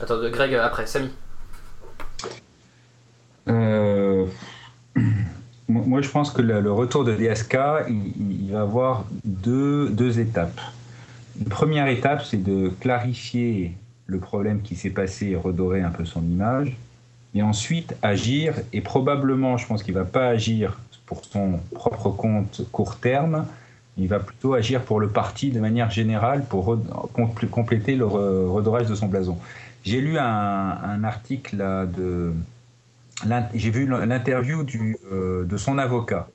Attends, 0.00 0.20
Greg 0.30 0.54
après. 0.54 0.86
Samy. 0.86 1.10
Euh, 3.48 4.26
moi, 5.68 6.00
je 6.00 6.08
pense 6.08 6.30
que 6.30 6.42
le, 6.42 6.72
retour 6.72 7.04
de 7.04 7.14
DSK, 7.14 7.56
il, 7.88 8.50
va 8.50 8.62
avoir 8.62 9.04
deux, 9.24 9.88
deux 9.90 10.18
étapes. 10.18 10.60
Une 11.38 11.46
première 11.46 11.86
étape, 11.88 12.24
c'est 12.24 12.42
de 12.42 12.68
clarifier 12.80 13.74
le 14.06 14.18
problème 14.18 14.62
qui 14.62 14.76
s'est 14.76 14.90
passé 14.90 15.28
et 15.28 15.36
redorer 15.36 15.80
un 15.80 15.90
peu 15.90 16.04
son 16.04 16.22
image. 16.22 16.76
Et 17.34 17.42
ensuite, 17.42 17.94
agir. 18.02 18.54
Et 18.72 18.80
probablement, 18.80 19.56
je 19.56 19.66
pense 19.66 19.82
qu'il 19.82 19.94
ne 19.94 20.00
va 20.00 20.04
pas 20.04 20.26
agir 20.26 20.78
pour 21.06 21.24
son 21.24 21.60
propre 21.74 22.10
compte 22.10 22.62
court 22.72 22.96
terme. 22.96 23.46
Il 23.96 24.08
va 24.08 24.18
plutôt 24.18 24.54
agir 24.54 24.82
pour 24.82 25.00
le 25.00 25.08
parti 25.08 25.50
de 25.50 25.60
manière 25.60 25.90
générale 25.90 26.44
pour 26.44 26.78
compléter 27.50 27.94
le 27.94 28.04
re- 28.04 28.48
redorage 28.48 28.86
de 28.86 28.94
son 28.94 29.06
blason. 29.06 29.38
J'ai 29.84 30.00
lu 30.00 30.18
un, 30.18 30.24
un 30.24 31.04
article 31.04 31.56
là, 31.56 31.86
de, 31.86 32.32
j'ai 33.54 33.70
vu 33.70 33.86
l'interview 33.86 34.64
euh, 35.10 35.44
de 35.44 35.56
son 35.56 35.78
avocat 35.78 36.28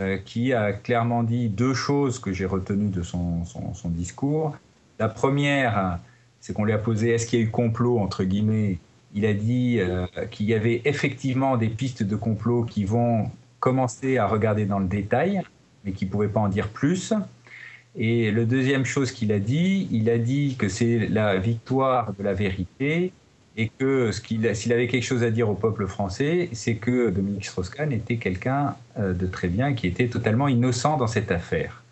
euh, 0.00 0.18
qui 0.18 0.52
a 0.52 0.72
clairement 0.72 1.22
dit 1.22 1.48
deux 1.48 1.74
choses 1.74 2.18
que 2.18 2.32
j'ai 2.32 2.46
retenues 2.46 2.90
de 2.90 3.02
son, 3.02 3.44
discours. 3.86 4.56
La 4.98 5.08
première, 5.08 5.98
c'est 6.40 6.52
qu'on 6.52 6.64
lui 6.64 6.72
a 6.72 6.78
posé 6.78 7.10
est-ce 7.10 7.26
qu'il 7.26 7.40
y 7.40 7.42
a 7.42 7.44
eu 7.46 7.50
complot 7.50 7.98
entre 7.98 8.24
guillemets? 8.24 8.78
Il 9.14 9.24
a 9.24 9.32
dit 9.32 9.78
euh, 9.78 10.06
qu'il 10.30 10.46
y 10.46 10.54
avait 10.54 10.82
effectivement 10.84 11.56
des 11.56 11.68
pistes 11.68 12.02
de 12.02 12.16
complot 12.16 12.64
qui 12.64 12.84
vont 12.84 13.30
commencer 13.60 14.18
à 14.18 14.26
regarder 14.26 14.66
dans 14.66 14.78
le 14.78 14.86
détail, 14.86 15.42
mais 15.84 15.92
qui 15.92 16.06
ne 16.06 16.10
pouvaient 16.10 16.28
pas 16.28 16.40
en 16.40 16.48
dire 16.48 16.68
plus. 16.68 17.14
Et 17.94 18.30
le 18.30 18.44
deuxième 18.44 18.84
chose 18.84 19.10
qu'il 19.10 19.32
a 19.32 19.38
dit, 19.38 19.88
il 19.90 20.10
a 20.10 20.18
dit 20.18 20.56
que 20.58 20.68
c'est 20.68 21.08
la 21.08 21.38
victoire 21.38 22.12
de 22.12 22.22
la 22.22 22.34
vérité 22.34 23.12
et 23.56 23.70
que 23.78 24.12
s'il 24.12 24.72
avait 24.72 24.86
quelque 24.86 25.04
chose 25.04 25.22
à 25.22 25.30
dire 25.30 25.48
au 25.48 25.54
peuple 25.54 25.86
français, 25.86 26.50
c'est 26.52 26.74
que 26.74 27.10
Dominique 27.10 27.46
Strauss-Kahn 27.46 27.90
était 27.90 28.16
quelqu'un 28.16 28.76
euh, 28.98 29.14
de 29.14 29.26
très 29.26 29.48
bien, 29.48 29.72
qui 29.72 29.86
était 29.86 30.08
totalement 30.08 30.48
innocent 30.48 30.98
dans 30.98 31.06
cette 31.06 31.30
affaire. 31.30 31.82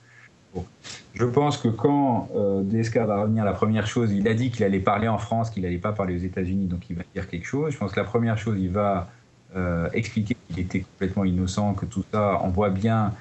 Je 1.15 1.25
pense 1.25 1.57
que 1.57 1.69
quand 1.69 2.29
euh, 2.37 2.63
va 2.95 3.23
revenir, 3.23 3.45
la 3.45 3.53
première 3.53 3.87
chose, 3.87 4.13
il 4.13 4.29
a 4.29 4.35
dit 4.35 4.51
qu'il 4.51 4.65
allait 4.65 4.79
parler 4.79 5.09
en 5.09 5.19
France, 5.19 5.51
qu'il 5.51 5.63
n'allait 5.63 5.79
pas 5.79 5.93
parler 5.93 6.15
aux 6.17 6.23
États-Unis, 6.23 6.67
donc 6.67 6.83
il 6.91 6.97
va 6.97 7.03
dire 7.15 7.29
quelque 7.29 7.47
chose. 7.47 7.73
Je 7.73 7.79
pense 7.79 7.93
que 7.93 8.01
la 8.01 8.07
première 8.07 8.37
chose, 8.37 8.57
il 8.61 8.71
va 8.71 9.09
euh, 9.57 9.89
expliquer 9.95 10.37
qu'il 10.47 10.59
était 10.61 10.81
complètement 10.81 11.25
innocent, 11.25 11.75
que 11.75 11.87
tout 11.87 12.05
ça, 12.13 12.41
on 12.43 12.49
voit 12.49 12.71
bien 12.71 13.13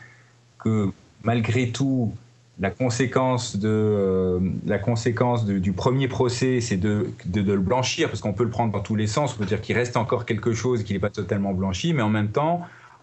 que 0.60 0.90
malgré 1.24 1.70
tout, 1.70 2.14
la 2.60 2.70
conséquence, 2.70 3.58
de, 3.58 3.68
euh, 3.68 4.40
la 4.66 4.78
conséquence 4.78 5.46
du 5.46 5.74
premier 5.74 6.08
procès, 6.08 6.62
c'est 6.62 6.78
de, 6.78 7.08
le 7.34 7.58
blanchir, 7.58 8.10
parce 8.10 8.22
qu'on 8.22 8.34
peut 8.34 8.44
le 8.44 8.52
prendre 8.52 8.72
dans 8.72 8.82
tous 8.82 8.96
les 8.96 9.08
sens. 9.08 9.34
On 9.34 9.40
peut 9.40 9.46
dire 9.46 9.62
qu'il 9.62 9.76
reste 9.76 9.98
encore 9.98 10.26
quelque 10.26 10.54
chose, 10.54 10.84
qu'il 10.84 10.96
n'est 10.96 11.00
pas 11.00 11.10
totalement 11.10 11.54
blanchi, 11.54 11.94
mais 11.94 12.04
en 12.04 12.10
même 12.10 12.30
temps, 12.30 12.62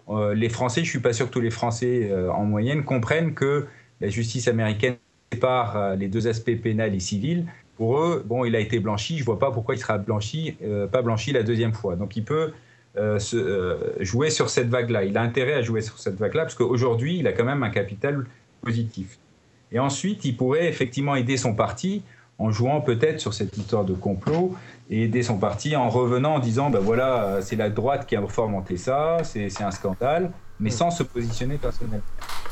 euh, 0.09 0.33
les 0.33 0.49
Français, 0.49 0.81
je 0.81 0.87
ne 0.87 0.89
suis 0.89 0.99
pas 0.99 1.13
sûr 1.13 1.27
que 1.27 1.33
tous 1.33 1.41
les 1.41 1.51
Français 1.51 2.09
euh, 2.11 2.31
en 2.31 2.45
moyenne 2.45 2.83
comprennent 2.83 3.33
que 3.33 3.67
la 3.99 4.07
justice 4.07 4.47
américaine 4.47 4.95
sépare 5.31 5.95
les 5.95 6.07
deux 6.07 6.27
aspects 6.27 6.55
pénal 6.55 6.95
et 6.95 6.99
civil. 6.99 7.45
Pour 7.75 7.99
eux, 7.99 8.23
bon, 8.25 8.45
il 8.45 8.55
a 8.55 8.59
été 8.59 8.79
blanchi, 8.79 9.15
je 9.15 9.21
ne 9.21 9.25
vois 9.25 9.39
pas 9.39 9.51
pourquoi 9.51 9.75
il 9.75 9.77
sera 9.77 9.97
blanchi, 9.97 10.57
pas 10.91 11.01
blanchi 11.01 11.31
la 11.31 11.43
deuxième 11.43 11.73
fois. 11.73 11.95
Donc 11.95 12.17
il 12.17 12.23
peut 12.23 12.51
jouer 13.99 14.29
sur 14.29 14.49
cette 14.49 14.67
vague-là. 14.67 15.03
Il 15.05 15.17
a 15.17 15.21
intérêt 15.21 15.53
à 15.53 15.61
jouer 15.61 15.81
sur 15.81 15.99
cette 15.99 16.15
vague-là, 16.15 16.43
parce 16.43 16.55
qu'aujourd'hui, 16.55 17.19
il 17.19 17.27
a 17.27 17.31
quand 17.31 17.45
même 17.45 17.63
un 17.63 17.69
capital 17.69 18.25
positif. 18.61 19.19
Et 19.71 19.79
ensuite, 19.79 20.25
il 20.25 20.35
pourrait 20.35 20.67
effectivement 20.67 21.15
aider 21.15 21.37
son 21.37 21.53
parti 21.53 22.03
en 22.39 22.51
jouant 22.51 22.81
peut-être 22.81 23.19
sur 23.19 23.33
cette 23.33 23.55
histoire 23.57 23.85
de 23.85 23.93
complot 23.93 24.55
et 24.89 25.03
aider 25.03 25.21
son 25.23 25.37
parti 25.37 25.75
en 25.75 25.89
revenant 25.89 26.35
en 26.35 26.39
disant 26.39 26.69
ben 26.69 26.79
voilà, 26.79 27.39
c'est 27.41 27.55
la 27.55 27.69
droite 27.69 28.07
qui 28.07 28.15
a 28.15 28.27
fomenté 28.27 28.77
ça, 28.77 29.17
c'est 29.23 29.61
un 29.61 29.71
scandale, 29.71 30.31
mais 30.59 30.71
sans 30.71 30.89
se 30.91 31.03
positionner 31.03 31.57
personnellement. 31.57 32.01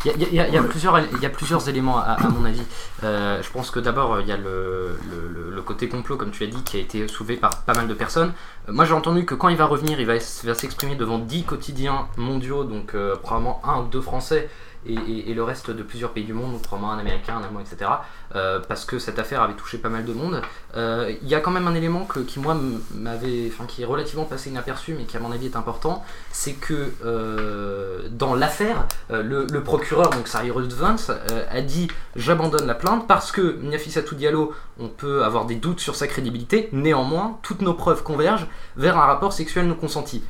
Il 0.05 0.33
y 0.33 0.39
a, 0.39 0.63
plusieurs, 0.63 0.97
y 1.21 1.25
a 1.25 1.29
plusieurs 1.29 1.67
éléments 1.67 1.97
à, 1.97 2.17
mon 2.29 2.45
avis. 2.45 2.63
Euh, 3.03 3.41
je 3.43 3.51
pense 3.51 3.69
que 3.69 3.81
d'abord 3.81 4.21
il 4.21 4.27
y 4.27 4.31
a 4.31 4.37
le, 4.37 4.97
le- 5.09 5.61
côté 5.61 5.89
complot, 5.89 6.15
comme 6.17 6.31
tu 6.31 6.43
as 6.43 6.47
dit, 6.47 6.63
qui 6.63 6.77
a 6.77 6.79
été 6.79 7.07
soulevé 7.07 7.35
par 7.35 7.63
pas 7.63 7.73
mal 7.73 7.87
de 7.87 7.93
personnes. 7.93 8.31
Euh, 8.67 8.71
moi 8.71 8.85
j'ai 8.85 8.93
entendu 8.93 9.25
que 9.25 9.35
quand 9.35 9.49
il 9.49 9.57
va 9.57 9.65
revenir, 9.65 9.99
il 9.99 10.07
va 10.07 10.19
s'exprimer 10.19 10.95
devant 10.95 11.19
10 11.19 11.43
quotidiens 11.43 12.07
mondiaux, 12.17 12.63
donc 12.63 12.95
euh, 12.95 13.15
probablement 13.17 13.61
un 13.65 13.81
ou 13.81 13.87
deux 13.87 14.01
français. 14.01 14.49
Et, 14.85 14.93
et- 14.93 15.31
et 15.31 15.33
le 15.33 15.43
reste 15.43 15.71
de 15.71 15.83
plusieurs 15.83 16.11
pays 16.11 16.23
du 16.23 16.33
monde, 16.33 16.61
probablement 16.61 16.93
un 16.93 16.99
américain, 16.99 17.35
un 17.37 17.43
allemand, 17.43 17.59
etc. 17.59 17.91
euh, 18.35 18.59
parce 18.65 18.85
que 18.85 18.97
cette 18.97 19.19
affaire 19.19 19.41
avait 19.41 19.53
touché 19.55 19.77
pas 19.77 19.89
mal 19.89 20.05
de 20.05 20.13
monde. 20.13 20.41
Euh, 20.77 21.13
Il 21.21 21.27
y 21.27 21.35
a 21.35 21.41
quand 21.41 21.51
même 21.51 21.67
un 21.67 21.75
élément 21.75 22.05
que, 22.05 22.19
qui 22.21 22.39
moi 22.39 22.55
m'avait, 22.95 23.49
enfin 23.51 23.65
qui 23.65 23.81
est 23.81 23.85
relativement 23.85 24.23
passé 24.25 24.49
inaperçu, 24.49 24.93
mais 24.97 25.03
qui 25.03 25.17
à 25.17 25.19
mon 25.19 25.31
avis 25.33 25.47
est 25.47 25.57
important, 25.57 26.03
c'est 26.31 26.53
que 26.53 26.93
euh, 27.05 28.07
dans 28.11 28.35
l'affaire, 28.35 28.87
le, 29.09 29.45
le 29.51 29.63
procureur, 29.63 30.11
donc 30.11 30.27
Cyrus 30.29 30.73
Vance, 30.73 31.11
a 31.51 31.61
dit 31.61 31.89
j'abandonne 32.15 32.65
la 32.65 32.75
plainte 32.75 33.05
parce 33.07 33.31
que 33.33 33.57
Nafissatou 33.61 34.15
Diallo, 34.15 34.53
on 34.79 34.87
peut 34.87 35.23
avoir 35.25 35.45
des 35.45 35.55
doutes 35.55 35.81
sur 35.81 35.95
sa 35.95 36.07
crédibilité. 36.07 36.69
Néanmoins, 36.71 37.37
toutes 37.41 37.61
nos 37.61 37.73
preuves 37.73 38.03
convergent 38.03 38.47
vers 38.77 38.97
un 38.97 39.05
rapport 39.05 39.33
sexuel 39.33 39.67
non 39.67 39.75
consenti. 39.75 40.23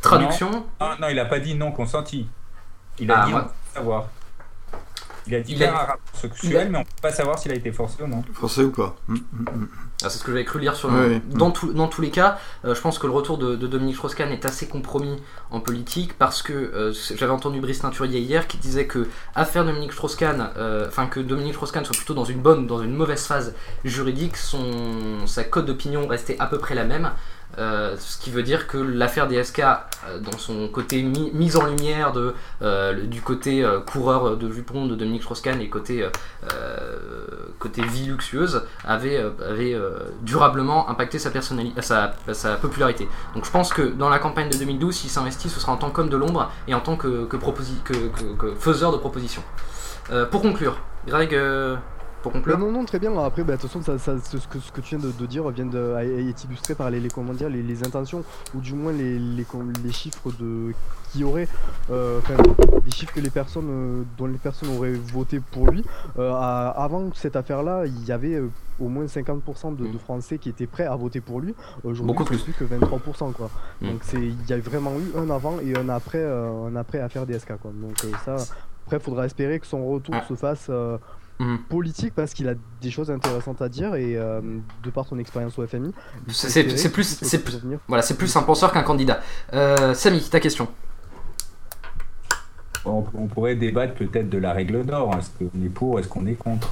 Traduction. 0.00 0.64
Ah, 0.78 0.96
non, 1.00 1.08
il 1.08 1.16
n'a 1.16 1.24
pas 1.26 1.40
dit 1.40 1.54
non 1.54 1.72
consenti. 1.72 2.26
Il 2.98 3.10
a 3.10 3.22
Ah, 3.22 3.26
dit 3.26 3.32
pas 3.32 3.52
savoir. 3.74 4.08
Il 5.26 5.34
a 5.34 5.40
dit 5.40 5.52
Il 5.52 5.62
a- 5.62 5.72
un 5.74 5.76
rapport 5.84 5.98
sexuel, 6.14 6.70
mais 6.70 6.78
on 6.78 6.82
peut 6.84 6.88
pas 7.02 7.12
savoir 7.12 7.38
s'il 7.38 7.52
a 7.52 7.54
été 7.54 7.70
forcé 7.72 8.02
ou 8.02 8.06
non. 8.06 8.24
Français 8.32 8.62
ou 8.64 8.70
pas 8.70 8.96
Mm, 9.06 9.14
mm, 9.14 9.18
mm. 9.42 9.68
Ah, 10.02 10.08
c'est 10.08 10.18
ce 10.18 10.24
que 10.24 10.30
j'avais 10.32 10.46
cru 10.46 10.58
lire 10.60 10.74
sur 10.74 10.90
le... 10.90 11.20
dans, 11.36 11.50
tout- 11.50 11.74
dans 11.74 11.86
tous 11.86 12.00
les 12.00 12.08
cas, 12.10 12.38
euh, 12.64 12.74
je 12.74 12.80
pense 12.80 12.98
que 12.98 13.06
le 13.06 13.12
retour 13.12 13.36
de, 13.36 13.54
de 13.54 13.66
Dominique 13.66 13.96
Strauss-Kahn 13.96 14.30
est 14.32 14.46
assez 14.46 14.66
compromis 14.66 15.22
en 15.50 15.60
politique 15.60 16.14
parce 16.16 16.40
que 16.42 16.54
euh, 16.54 16.94
j'avais 17.16 17.30
entendu 17.32 17.60
Brice 17.60 17.80
Teinturier 17.80 18.18
hier 18.18 18.46
qui 18.48 18.56
disait 18.56 18.86
que 18.86 19.08
affaire 19.34 19.66
Dominique 19.66 19.92
Strauss-Kahn, 19.92 20.52
euh, 20.56 20.88
enfin 20.88 21.06
que 21.06 21.20
Dominique 21.20 21.52
Strauss-Kahn 21.52 21.84
soit 21.84 21.94
plutôt 21.96 22.14
dans 22.14 22.24
une 22.24 22.40
bonne, 22.40 22.66
dans 22.66 22.82
une 22.82 22.94
mauvaise 22.94 23.26
phase 23.26 23.54
juridique, 23.84 24.38
son, 24.38 25.26
sa 25.26 25.44
cote 25.44 25.66
d'opinion 25.66 26.06
restait 26.08 26.36
à 26.38 26.46
peu 26.46 26.56
près 26.56 26.74
la 26.74 26.84
même. 26.84 27.10
Euh, 27.58 27.96
ce 27.98 28.18
qui 28.18 28.30
veut 28.30 28.44
dire 28.44 28.68
que 28.68 28.78
l'affaire 28.78 29.26
DSK, 29.26 29.58
euh, 29.60 30.18
dans 30.20 30.38
son 30.38 30.68
côté 30.68 31.02
mi- 31.02 31.32
mise 31.34 31.56
en 31.56 31.66
lumière 31.66 32.12
de, 32.12 32.32
euh, 32.62 33.04
du 33.06 33.20
côté 33.22 33.64
euh, 33.64 33.80
coureur 33.80 34.36
de 34.36 34.50
jupon 34.52 34.86
de 34.86 34.94
Dominique 34.94 35.22
Strauss-Kahn 35.22 35.60
et 35.60 35.68
côté, 35.68 36.06
côté 37.58 37.82
vie 37.82 38.06
luxueuse, 38.06 38.62
avait, 38.84 39.18
avait 39.46 39.76
durablement 40.22 40.88
impacté 40.88 41.18
sa, 41.18 41.30
sa, 41.80 42.12
sa 42.32 42.56
popularité. 42.56 43.08
Donc 43.34 43.44
je 43.44 43.50
pense 43.50 43.72
que 43.72 43.82
dans 43.82 44.08
la 44.08 44.18
campagne 44.18 44.48
de 44.48 44.56
2012, 44.56 44.94
s'il 44.94 45.10
s'investit, 45.10 45.48
ce 45.48 45.60
sera 45.60 45.72
en 45.72 45.76
tant 45.76 45.90
qu'homme 45.90 46.08
de 46.08 46.16
l'ombre 46.16 46.50
et 46.68 46.74
en 46.74 46.80
tant 46.80 46.96
que, 46.96 47.24
que, 47.26 47.36
que, 48.38 48.54
faiseur 48.54 48.92
de 48.92 48.96
propositions. 48.96 49.42
Pour 50.30 50.42
conclure, 50.42 50.76
Greg, 51.06 51.36
pour 52.22 52.32
conclure. 52.32 52.58
non, 52.58 52.70
non, 52.70 52.84
très 52.84 52.98
bien. 52.98 53.16
Après, 53.18 53.42
bah, 53.44 53.56
de 53.56 53.60
toute 53.60 53.70
façon, 53.70 53.82
ça, 53.82 53.98
ça- 53.98 54.18
ce, 54.22 54.46
que, 54.48 54.58
ce 54.58 54.70
que 54.72 54.80
tu 54.80 54.96
viens 54.96 55.06
de, 55.08 55.12
de 55.12 55.26
dire 55.26 55.48
vient 55.50 55.66
de, 55.66 55.96
est 56.00 56.44
illustré 56.44 56.74
par 56.74 56.90
les, 56.90 57.00
les, 57.00 57.08
comment 57.08 57.32
dire, 57.32 57.48
les, 57.48 57.62
les 57.62 57.84
intentions, 57.86 58.22
ou 58.54 58.60
du 58.60 58.74
moins 58.74 58.92
les, 58.92 59.18
les, 59.18 59.46
les 59.84 59.92
chiffres 59.92 60.30
de 60.38 60.72
qui 61.12 61.24
auraient, 61.24 61.48
euh, 61.90 62.20
des 62.84 62.90
chiffres 62.92 63.12
que 63.12 63.18
les 63.20 63.30
personnes, 63.30 63.68
euh, 63.68 64.02
dont 64.16 64.26
les 64.26 64.38
personnes 64.38 64.68
auraient 64.76 64.92
voté 64.92 65.40
pour 65.40 65.68
lui. 65.68 65.84
Euh, 66.18 66.32
à- 66.34 66.68
avant 66.70 67.10
cette 67.14 67.34
affaire-là, 67.34 67.84
il 67.86 68.04
y 68.04 68.12
avait 68.12 68.40
au 68.78 68.88
moins 68.88 69.04
50% 69.06 69.74
de, 69.76 69.86
de 69.88 69.98
Français 69.98 70.38
qui 70.38 70.48
étaient 70.48 70.68
prêts 70.68 70.86
à 70.86 70.94
voter 70.94 71.20
pour 71.20 71.40
lui. 71.40 71.54
Aujourd'hui, 71.82 72.06
Beaucoup 72.14 72.24
c'est 72.32 72.42
plus. 72.44 72.52
que 72.52 72.64
23%, 72.64 73.32
quoi. 73.32 73.50
Mm. 73.80 73.86
Donc 73.88 73.98
c'est, 74.02 74.20
il 74.22 74.46
y 74.48 74.52
a 74.52 74.58
vraiment 74.58 74.92
eu 75.00 75.18
un 75.18 75.28
avant 75.30 75.58
et 75.60 75.76
un 75.76 75.88
après, 75.88 76.24
un 76.24 76.76
après 76.76 77.00
à 77.00 77.08
faire 77.08 77.26
DSK, 77.26 77.56
quoi. 77.60 77.72
Donc 77.74 77.98
ça, 78.24 78.36
après, 78.86 78.96
il 78.98 79.02
faudra 79.02 79.26
espérer 79.26 79.58
que 79.58 79.66
son 79.66 79.84
retour 79.86 80.14
Ah. 80.16 80.24
se 80.28 80.34
fasse. 80.34 80.70
Mhm. 81.40 81.58
politique 81.68 82.12
parce 82.14 82.32
qu'il 82.34 82.48
a 82.48 82.54
des 82.82 82.90
choses 82.90 83.10
intéressantes 83.10 83.60
à 83.62 83.68
dire 83.68 83.94
et 83.94 84.16
euh, 84.16 84.40
de 84.84 84.90
par 84.90 85.06
son 85.06 85.18
expérience 85.18 85.58
au 85.58 85.66
FMI. 85.66 85.92
C'est- 86.28 86.62
plus- 86.92 87.18
c'est. 87.22 87.42
Voilà, 87.88 88.02
c'est 88.02 88.16
plus 88.18 88.36
un 88.36 88.42
penseur 88.42 88.70
qu'un 88.72 88.82
candidat. 88.82 89.20
Euh, 89.54 89.94
Samy, 89.94 90.20
ta 90.22 90.38
question. 90.38 90.68
On, 92.84 93.04
on 93.14 93.26
pourrait 93.26 93.56
débattre 93.56 93.94
peut-être 93.94 94.30
de 94.30 94.38
la 94.38 94.52
règle 94.52 94.84
d'or. 94.84 95.14
Est-ce 95.18 95.30
qu'on 95.38 95.64
est 95.64 95.68
pour, 95.68 95.98
est-ce 95.98 96.08
qu'on 96.08 96.26
est 96.26 96.34
contre? 96.34 96.68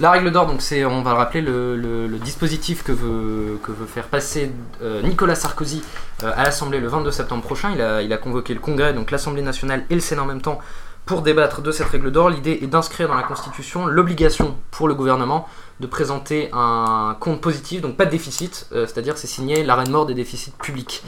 La 0.00 0.10
règle 0.10 0.32
d'or, 0.32 0.46
donc 0.46 0.60
c'est, 0.60 0.84
on 0.84 1.02
va 1.02 1.12
le 1.12 1.16
rappeler, 1.18 1.40
le, 1.40 1.76
le- 1.76 2.08
le 2.08 2.18
dispositif 2.18 2.82
que 2.82 2.90
veut, 2.90 3.60
que 3.62 3.70
veut 3.70 3.86
faire 3.86 4.08
passer 4.08 4.50
euh, 4.82 5.00
Nicolas 5.02 5.36
Sarkozy 5.36 5.84
euh, 6.24 6.32
à 6.34 6.42
l'Assemblée 6.42 6.80
le 6.80 6.88
22 6.88 7.12
septembre 7.12 7.44
prochain. 7.44 7.70
Il 7.72 7.80
a, 7.80 8.02
il 8.02 8.12
a 8.12 8.16
convoqué 8.16 8.54
le 8.54 8.58
Congrès, 8.60 8.92
donc 8.92 9.12
l'Assemblée 9.12 9.42
nationale 9.42 9.84
et 9.90 9.94
le 9.94 10.00
Sénat 10.00 10.22
en 10.22 10.26
même 10.26 10.42
temps, 10.42 10.58
pour 11.06 11.22
débattre 11.22 11.60
de 11.60 11.70
cette 11.70 11.88
règle 11.88 12.10
d'or. 12.10 12.30
L'idée 12.30 12.58
est 12.62 12.66
d'inscrire 12.66 13.08
dans 13.08 13.14
la 13.14 13.22
Constitution 13.22 13.86
l'obligation 13.86 14.56
pour 14.70 14.88
le 14.88 14.94
gouvernement 14.94 15.46
de 15.80 15.86
présenter 15.86 16.48
un 16.52 17.16
compte 17.18 17.40
positif, 17.40 17.80
donc 17.80 17.96
pas 17.96 18.06
de 18.06 18.10
déficit, 18.10 18.68
euh, 18.72 18.86
c'est-à-dire 18.86 19.18
c'est 19.18 19.26
signé 19.26 19.64
l'arrêt 19.64 19.84
de 19.84 19.90
mort 19.90 20.06
des 20.06 20.14
déficits 20.14 20.52
publics. 20.62 21.02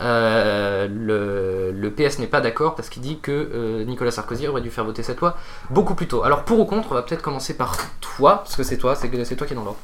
Euh, 0.00 0.86
le, 1.72 1.90
PS 1.90 2.18
n'est 2.18 2.26
pas 2.26 2.40
d'accord 2.40 2.74
parce 2.76 2.88
qu'il 2.88 3.02
dit 3.02 3.18
que 3.20 3.32
euh, 3.32 3.84
Nicolas 3.84 4.10
Sarkozy 4.10 4.46
aurait 4.46 4.60
dû 4.60 4.70
faire 4.70 4.84
voter 4.84 5.02
cette 5.02 5.20
loi 5.20 5.36
beaucoup 5.70 5.94
plus 5.94 6.06
tôt. 6.06 6.22
Alors 6.22 6.44
pour 6.44 6.60
ou 6.60 6.64
contre, 6.64 6.92
on 6.92 6.94
va 6.94 7.02
peut-être 7.02 7.22
commencer 7.22 7.54
par 7.54 7.76
toi, 8.00 8.38
parce 8.44 8.56
que 8.56 8.62
c'est 8.62 8.76
toi, 8.76 8.94
c'est 8.94 9.36
toi 9.36 9.46
qui 9.46 9.52
es 9.52 9.56
dans 9.56 9.64
l'ordre. 9.64 9.80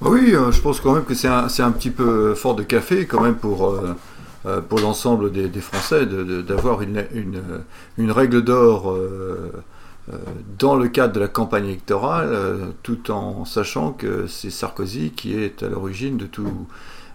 Oui, 0.00 0.32
je 0.32 0.60
pense 0.60 0.80
quand 0.80 0.92
même 0.92 1.04
que 1.04 1.14
c'est 1.14 1.28
un, 1.28 1.72
petit 1.72 1.90
peu 1.90 2.34
fort 2.34 2.54
de 2.54 2.62
café 2.62 3.06
quand 3.06 3.20
même 3.20 3.34
pour, 3.34 3.76
pour 4.68 4.80
l'ensemble 4.80 5.32
des, 5.32 5.60
Français 5.60 6.06
d'avoir 6.06 6.82
une, 6.82 6.98
euh, 6.98 8.12
règle 8.12 8.42
d'or 8.42 8.90
euh, 8.90 9.52
euh, 10.12 10.16
dans 10.58 10.76
le 10.76 10.88
cadre 10.88 11.12
de 11.14 11.20
la 11.20 11.28
campagne 11.28 11.66
électorale, 11.66 12.28
euh, 12.30 12.66
tout 12.82 13.10
en 13.10 13.44
sachant 13.44 13.92
que 13.92 14.26
c'est 14.26 14.50
Sarkozy 14.50 15.10
qui 15.10 15.34
est 15.34 15.62
à 15.62 15.68
l'origine 15.68 16.16
de 16.16 16.26
tout 16.26 16.66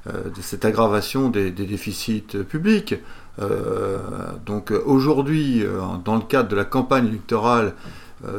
euh, 0.07 0.29
de 0.35 0.41
cette 0.41 0.65
aggravation 0.65 1.29
des, 1.29 1.49
déficits 1.51 2.43
publics. 2.49 2.95
Euh, 3.39 3.97
donc 4.45 4.71
euh, 4.71 4.83
aujourd'hui, 4.85 5.63
euh, 5.63 5.79
dans 6.03 6.15
le 6.15 6.21
cadre 6.21 6.49
de 6.49 6.55
la 6.55 6.65
campagne 6.65 7.07
électorale, 7.07 7.67
euh, 7.67 7.71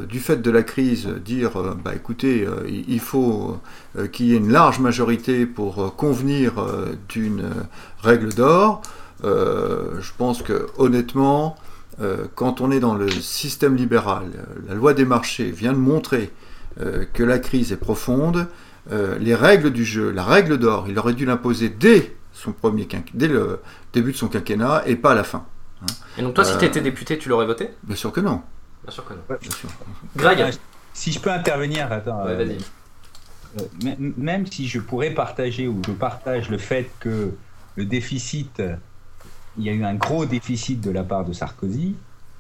du 0.09 0.19
fait 0.21 0.37
de 0.43 0.51
la 0.51 0.63
crise, 0.63 1.09
dire 1.25 1.57
euh, 1.59 1.75
bah 1.85 1.95
écoutez, 1.95 2.47
euh, 2.47 2.69
il 2.69 3.01
faut 3.01 3.59
euh, 3.99 4.07
qu'il 4.07 4.27
y 4.27 4.35
ait 4.35 4.39
une 4.39 4.51
large 4.51 4.81
majorité 4.81 5.47
pour 5.47 5.83
euh, 5.85 5.89
convenir 5.91 6.59
euh, 6.59 6.95
d'une 7.09 7.41
euh, 7.41 7.51
règle 8.03 8.33
d'or. 8.35 8.83
Euh, 9.25 10.01
je 10.01 10.11
pense 10.17 10.43
que 10.43 10.67
honnêtement, 10.79 11.57
euh, 12.01 12.25
quand 12.35 12.61
on 12.61 12.71
est 12.71 12.81
dans 12.81 12.95
le 12.95 13.09
système 13.11 13.77
libéral, 13.77 14.25
euh, 14.37 14.43
la 14.69 14.75
loi 14.75 14.95
des 14.95 15.05
marchés 15.05 15.51
vient 15.51 15.73
de 15.73 15.79
montrer 15.79 16.31
euh, 16.81 17.05
que 17.13 17.23
la 17.23 17.39
crise 17.39 17.73
est 17.73 17.77
profonde. 17.77 18.47
Euh, 18.93 19.17
les 19.19 19.35
règles 19.35 19.71
du 19.71 19.85
jeu, 19.85 20.11
la 20.11 20.25
règle 20.25 20.59
d'or, 20.59 20.87
il 20.89 20.99
aurait 20.99 21.15
dû 21.15 21.25
l'imposer 21.25 21.69
dès 21.69 22.15
son 22.33 22.53
premier 22.53 22.85
quinqu- 22.85 23.13
dès 23.15 23.29
le 23.29 23.61
début 23.93 24.13
de 24.13 24.17
son 24.17 24.29
quinquennat 24.29 24.83
et 24.87 24.97
pas 24.97 25.13
à 25.13 25.15
la 25.15 25.25
fin. 25.25 25.45
Et 26.17 26.23
donc 26.23 26.35
toi, 26.35 26.45
si 26.45 26.57
Euh, 26.57 26.59
tu 26.59 26.65
étais 26.65 26.81
député, 26.81 27.19
tu 27.19 27.29
l'aurais 27.29 27.47
voté? 27.47 27.71
Bien 27.83 27.97
sûr 27.97 28.13
que 28.13 28.21
non. 28.21 28.43
Bien 28.85 28.93
sûr 28.93 29.05
que 29.05 29.15
non. 29.15 29.21
Bien 29.41 29.51
sûr. 29.51 29.69
Greg 30.17 30.55
Si 30.93 31.11
je 31.13 31.19
peux 31.19 31.31
intervenir, 31.31 31.91
attends. 31.93 32.25
Ouais, 32.25 32.31
euh, 32.33 32.37
vas-y. 32.45 32.59
Euh, 33.61 33.63
même- 33.83 34.15
même 34.17 34.47
si 34.47 34.69
je 34.69 34.79
pourrais 34.81 35.11
partager 35.11 35.69
ou 35.69 35.81
je 35.87 35.93
partage 35.93 36.51
le 36.51 36.59
fait 36.59 36.91
que 37.01 37.33
le 37.77 37.85
déficit, 37.85 38.61
euh, 38.61 38.77
il 39.59 39.65
y 39.65 39.69
a 39.69 39.73
eu 39.73 39.85
un 39.85 39.95
gros 39.95 40.27
déficit 40.27 40.81
de 40.81 40.91
la 40.91 41.03
part 41.05 41.25
de 41.25 41.33
Sarkozy, 41.33 41.95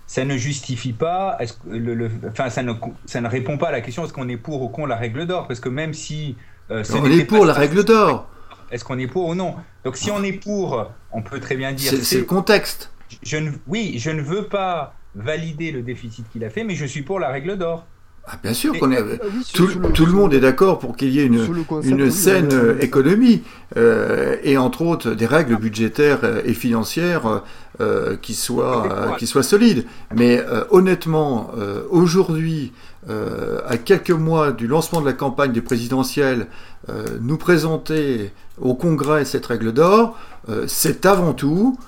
ça 0.07 0.25
ne 0.25 0.37
justifie 0.37 0.93
pas, 0.93 1.37
est-ce 1.41 1.55
que 1.55 1.69
le, 1.71 1.95
le- 1.95 2.11
enfin 2.29 2.51
ça 2.51 2.63
ne, 2.63 2.73
ça 3.07 3.21
ne 3.21 3.29
répond 3.29 3.57
pas 3.59 3.69
à 3.69 3.73
la 3.73 3.81
question 3.81 4.05
est-ce 4.05 4.13
qu'on 4.13 4.29
est 4.29 4.37
pour 4.37 4.61
ou 4.63 4.69
contre 4.69 4.89
la 4.89 4.97
règle 4.97 5.27
d'or? 5.27 5.47
Parce 5.49 5.61
que 5.61 5.69
même 5.69 5.95
si 5.95 6.37
euh, 6.71 6.83
On 6.95 7.07
est 7.11 7.25
pour 7.25 7.45
la 7.47 7.53
règle 7.55 7.85
d'or. 7.85 8.29
est-ce 8.71 8.85
qu'on 8.85 8.99
est 8.99 9.07
pour 9.07 9.29
ou 9.29 9.35
non? 9.35 9.55
Donc 9.85 9.97
si 9.97 10.11
on 10.11 10.23
est 10.23 10.33
pour, 10.33 10.91
on 11.13 11.23
peut 11.23 11.41
très 11.41 11.57
bien 11.57 11.73
dire 11.73 11.91
C'est 11.91 12.03
c'est 12.05 12.19
le 12.19 12.25
contexte. 12.25 12.91
je 13.23 13.37
ne, 13.37 13.51
oui, 13.67 13.95
je 13.99 14.11
ne 14.11 14.21
veux 14.21 14.45
pas 14.47 14.95
valider 15.17 15.71
le 15.73 15.83
déficit 15.83 16.25
qu'il 16.33 16.45
a 16.45 16.51
fait, 16.51 16.65
mais 16.65 16.75
je 16.75 16.85
suis 16.87 17.03
pour 17.03 17.19
la 17.21 17.29
règle 17.29 17.57
d'or. 17.57 17.85
Ah, 18.27 18.39
bien 18.43 18.55
sûr 18.55 18.79
qu'on 18.79 18.91
est. 18.91 18.97
Ah 18.99 19.05
oui, 19.35 19.45
sur- 19.45 19.71
Tout, 19.71 19.79
le- 19.81 19.93
tout 19.93 20.05
le 20.07 20.11
sur- 20.11 20.19
monde 20.19 20.33
est 20.33 20.41
d'accord 20.41 20.79
pour 20.79 20.97
qu'il 20.97 21.11
y 21.11 21.21
ait 21.21 21.27
une, 21.27 21.47
une 21.83 22.11
saine 22.11 22.49
euh, 22.55 22.79
économie 22.81 23.43
euh, 23.77 24.37
et 24.43 24.57
entre 24.57 24.81
autres 24.81 25.11
des 25.11 25.27
règles 25.27 25.57
budgétaires 25.59 26.21
euh, 26.25 26.41
et 26.47 26.55
financières 26.55 27.43
euh, 27.83 28.17
qui 28.17 28.33
soient 28.33 28.91
euh, 28.91 29.11
qui 29.17 29.27
soient 29.27 29.43
solides. 29.43 29.85
Mais 30.17 30.39
euh, 30.39 30.65
honnêtement, 30.71 31.51
euh, 31.59 31.83
aujourd'hui, 31.91 32.73
euh, 33.11 33.61
à 33.69 33.77
quelques 33.77 34.11
mois 34.11 34.53
du 34.53 34.67
lancement 34.69 35.03
de 35.03 35.07
la 35.07 35.13
campagne 35.13 35.53
des 35.53 35.61
présidentielles, 35.61 36.47
euh, 36.89 37.05
nous 37.21 37.37
présenter 37.37 38.33
au 38.59 38.75
Congrès 38.75 39.27
cette 39.27 39.45
règle 39.45 39.73
d'or, 39.73 40.19
euh, 40.49 40.65
c'est 40.67 41.05
avant 41.05 41.35
tout 41.35 41.79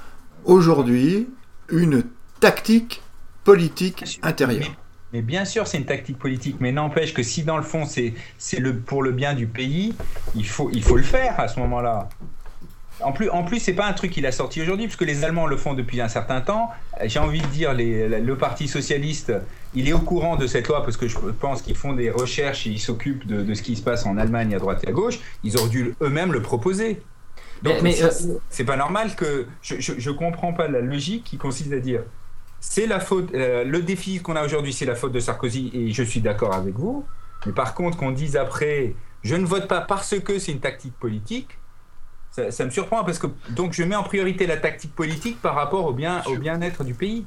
aujourd'hui 0.45 1.29
une 1.71 2.03
tactique 2.41 3.03
politique 3.47 4.19
intérieure. 4.23 4.69
Mais, 5.13 5.23
bien 5.23 5.45
sûr, 5.45 5.67
c'est 5.67 5.79
une 5.79 5.87
tactique 5.87 6.19
politique, 6.19 6.57
mais 6.61 6.73
n'empêche 6.73 7.15
que 7.15 7.23
si 7.23 7.43
dans 7.45 7.57
le 7.57 7.63
fond 7.63 7.87
c'est 7.87 8.13
c'est 8.39 8.59
le 8.61 8.77
pour 8.77 9.03
le 9.03 9.13
bien 9.13 9.33
du 9.35 9.47
pays, 9.47 9.95
il 10.35 10.47
faut 10.47 10.69
il 10.73 10.83
faut 10.83 10.97
le 10.97 11.03
faire 11.03 11.39
à 11.41 11.49
ce 11.49 11.59
moment-là. 11.61 12.09
En 13.03 13.13
plus, 13.13 13.29
en 13.29 13.45
plus, 13.45 13.61
c'est 13.61 13.75
pas 13.75 13.87
un 13.87 13.93
truc 13.93 14.11
qu'il 14.11 14.25
a 14.27 14.33
sorti 14.33 14.61
aujourd'hui, 14.63 14.87
puisque 14.87 15.03
les 15.03 15.23
Allemands 15.23 15.47
le 15.47 15.59
font 15.59 15.75
depuis 15.75 16.01
un 16.01 16.09
certain 16.09 16.41
temps. 16.41 16.71
J'ai 17.05 17.19
envie 17.19 17.43
de 17.43 17.47
dire, 17.49 17.75
les, 17.75 18.09
le 18.09 18.37
Parti 18.39 18.69
socialiste, 18.69 19.35
il 19.75 19.87
est 19.87 19.93
au 19.93 19.99
courant 19.99 20.37
de 20.37 20.47
cette 20.47 20.67
loi 20.69 20.83
parce 20.83 20.97
que 20.97 21.07
je 21.07 21.19
pense 21.39 21.61
qu'ils 21.61 21.77
font 21.77 21.93
des 21.93 22.11
recherches 22.11 22.67
et 22.67 22.71
ils 22.71 22.81
s'occupent 22.81 23.27
de, 23.27 23.43
de 23.43 23.53
ce 23.55 23.61
qui 23.63 23.77
se 23.77 23.83
passe 23.83 24.07
en 24.07 24.17
Allemagne 24.17 24.55
à 24.55 24.59
droite 24.59 24.83
et 24.85 24.89
à 24.89 24.93
gauche. 24.93 25.19
Ils 25.45 25.59
auraient 25.59 25.69
dû 25.69 25.95
eux-mêmes 26.01 26.33
le 26.33 26.41
proposer. 26.41 27.03
Donc, 27.63 27.75
Mais- 27.77 27.91
mais, 27.91 27.93
c'est- 27.93 28.29
euh, 28.31 28.39
c'est 28.49 28.65
pas 28.65 28.77
normal 28.79 29.15
que 29.15 29.47
je, 29.63 29.75
je, 29.79 29.93
je 29.99 30.11
comprends 30.11 30.55
pas 30.55 30.67
la 30.67 30.81
logique 30.81 31.25
qui 31.25 31.37
consiste 31.37 31.73
à 31.75 31.79
dire 31.81 32.01
c'est 32.69 32.87
la 32.87 32.99
faute, 32.99 33.33
euh, 33.33 33.65
le 33.65 33.81
défi 33.81 34.21
qu'on 34.21 34.35
a 34.35 34.45
aujourd'hui, 34.45 34.73
c'est 34.73 34.85
la 34.85 34.97
faute 34.97 35.13
de 35.13 35.21
Sarkozy 35.21 35.71
et 35.73 35.93
je 35.93 36.03
suis 36.03 36.21
d'accord 36.21 36.53
avec 36.53 36.75
vous. 36.75 37.07
Mais 37.47 37.53
par 37.53 37.75
contre, 37.75 37.97
qu'on 37.97 38.11
dise 38.11 38.37
après, 38.37 38.95
je 39.23 39.37
ne 39.37 39.47
vote 39.47 39.69
pas 39.69 39.81
parce 39.81 40.19
que 40.19 40.39
c'est 40.41 40.51
une 40.51 40.61
tactique 40.61 40.95
politique, 40.99 41.59
ça, 42.33 42.51
ça 42.51 42.65
me 42.65 42.71
surprend 42.71 43.05
parce 43.05 43.19
que 43.19 43.29
donc 43.51 43.73
je 43.73 43.85
mets 43.85 43.95
en 43.95 44.03
priorité 44.03 44.47
la 44.47 44.57
tactique 44.57 44.95
politique 44.95 45.41
par 45.41 45.55
rapport 45.55 45.87
au 45.87 45.93
bien 45.93 46.23
au 46.27 46.37
bien-être 46.37 46.83
du 46.83 46.95
pays. 46.95 47.25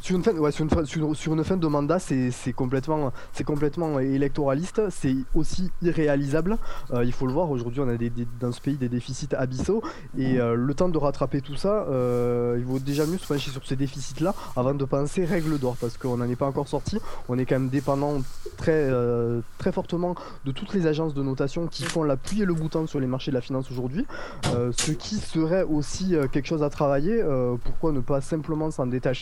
Sur 0.00 0.16
une 0.16 1.44
fin 1.44 1.56
de, 1.56 1.66
mandat, 1.66 1.98
c'est 1.98 2.52
complètement, 2.52 3.98
électoraliste. 3.98 4.82
C'est 4.90 5.16
aussi 5.34 5.70
irréalisable. 5.82 6.58
Euh, 6.92 7.04
il 7.04 7.12
faut 7.12 7.26
le 7.26 7.32
voir. 7.32 7.50
Aujourd'hui, 7.50 7.80
on 7.80 7.88
a 7.88 7.96
dans 8.40 8.52
ce 8.52 8.60
pays 8.60 8.76
des 8.76 8.88
déficits 8.88 9.34
abyssaux 9.34 9.82
et 10.18 10.38
euh, 10.38 10.54
le 10.54 10.74
temps 10.74 10.88
de 10.88 10.98
rattraper 10.98 11.40
tout 11.40 11.56
ça, 11.56 11.86
euh, 11.88 12.56
il 12.58 12.64
vaut 12.64 12.78
déjà 12.78 13.06
mieux 13.06 13.18
se 13.18 13.26
pencher 13.26 13.50
sur 13.50 13.66
ces 13.66 13.76
déficits-là 13.76 14.34
avant 14.56 14.74
de 14.74 14.84
penser 14.84 15.24
règle 15.24 15.58
d'or 15.58 15.76
parce 15.80 15.96
qu'on 15.96 16.18
n'en 16.18 16.28
est 16.28 16.36
pas 16.36 16.46
encore 16.46 16.68
sorti. 16.68 16.98
On 17.28 17.38
est 17.38 17.46
quand 17.46 17.56
même 17.56 17.70
dépendant 17.70 18.20
très, 18.56 18.90
fortement 19.72 20.14
de 20.44 20.52
toutes 20.52 20.74
les 20.74 20.86
agences 20.86 21.14
de 21.14 21.22
notation 21.22 21.66
qui 21.66 21.84
font 21.84 22.02
l'appui 22.02 22.42
et 22.42 22.44
le 22.44 22.54
bouton 22.54 22.86
sur 22.86 23.00
les 23.00 23.06
marchés 23.06 23.30
de 23.30 23.36
la 23.36 23.40
finance 23.40 23.70
aujourd'hui. 23.70 24.06
Ce 24.44 24.92
qui 24.92 25.16
serait 25.16 25.62
aussi 25.62 26.14
quelque 26.32 26.46
chose 26.46 26.62
à 26.62 26.70
travailler. 26.70 27.24
pourquoi 27.64 27.92
ne 27.92 28.00
pas 28.00 28.20
simplement 28.20 28.70
s'en 28.70 28.86
détacher 28.86 29.13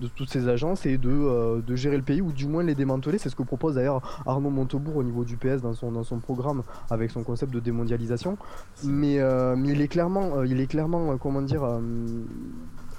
de 0.00 0.08
toutes 0.08 0.30
ces 0.30 0.48
agences 0.48 0.86
et 0.86 0.98
de, 0.98 1.10
euh, 1.10 1.60
de 1.60 1.76
gérer 1.76 1.96
le 1.96 2.02
pays 2.02 2.20
ou 2.20 2.32
du 2.32 2.46
moins 2.46 2.62
les 2.62 2.74
démanteler 2.74 3.18
C'est 3.18 3.30
ce 3.30 3.36
que 3.36 3.42
propose 3.42 3.74
d'ailleurs 3.74 4.22
Arnaud 4.26 4.50
Montebourg 4.50 4.96
au 4.96 5.02
niveau 5.02 5.24
du 5.24 5.36
PS 5.36 5.62
dans 5.62 5.74
son, 5.74 5.92
dans 5.92 6.04
son 6.04 6.18
programme 6.18 6.62
avec 6.90 7.10
son 7.10 7.22
concept 7.22 7.52
de 7.52 7.60
démondialisation. 7.60 8.36
Mais, 8.84 9.18
euh, 9.20 9.56
mais 9.56 9.70
il 9.70 9.80
est 9.80 9.88
clairement, 9.88 10.38
euh, 10.38 10.46
il 10.46 10.60
est 10.60 10.66
clairement 10.66 11.16
comment 11.18 11.42
dire, 11.42 11.62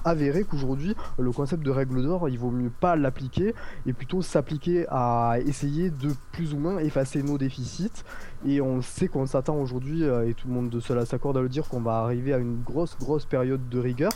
avéré 0.06 0.44
qu'aujourd'hui 0.44 0.96
le 1.18 1.32
concept 1.32 1.64
de 1.64 1.72
règle 1.72 2.02
d'or, 2.02 2.30
il 2.30 2.40
vaut 2.40 2.52
mieux 2.52 2.72
pas 2.72 2.96
l'appliquer 2.96 3.54
et 3.86 3.94
plutôt 3.94 4.22
s'appliquer 4.22 4.86
à 4.90 5.36
essayer 5.46 5.90
de 5.90 6.10
plus 6.32 6.54
ou 6.54 6.58
moins 6.58 6.80
effacer 6.80 7.22
nos 7.22 7.38
déficits. 7.38 8.04
Et 8.46 8.62
on 8.62 8.82
sait 8.82 9.08
qu'on 9.08 9.26
s'attend 9.26 9.58
aujourd'hui, 9.58 10.04
et 10.04 10.34
tout 10.34 10.48
le 10.48 10.54
monde 10.54 10.70
de 10.70 10.80
cela 10.80 11.06
s'accorde 11.06 11.38
à 11.38 11.42
le 11.42 11.50
dire, 11.50 11.68
qu'on 11.68 11.82
va 11.82 11.98
arriver 11.98 12.34
à 12.34 12.38
une 12.38 12.62
grosse, 12.62 12.98
grosse 12.98 13.26
période 13.26 13.68
de 13.70 13.80
rigueur. 13.80 14.12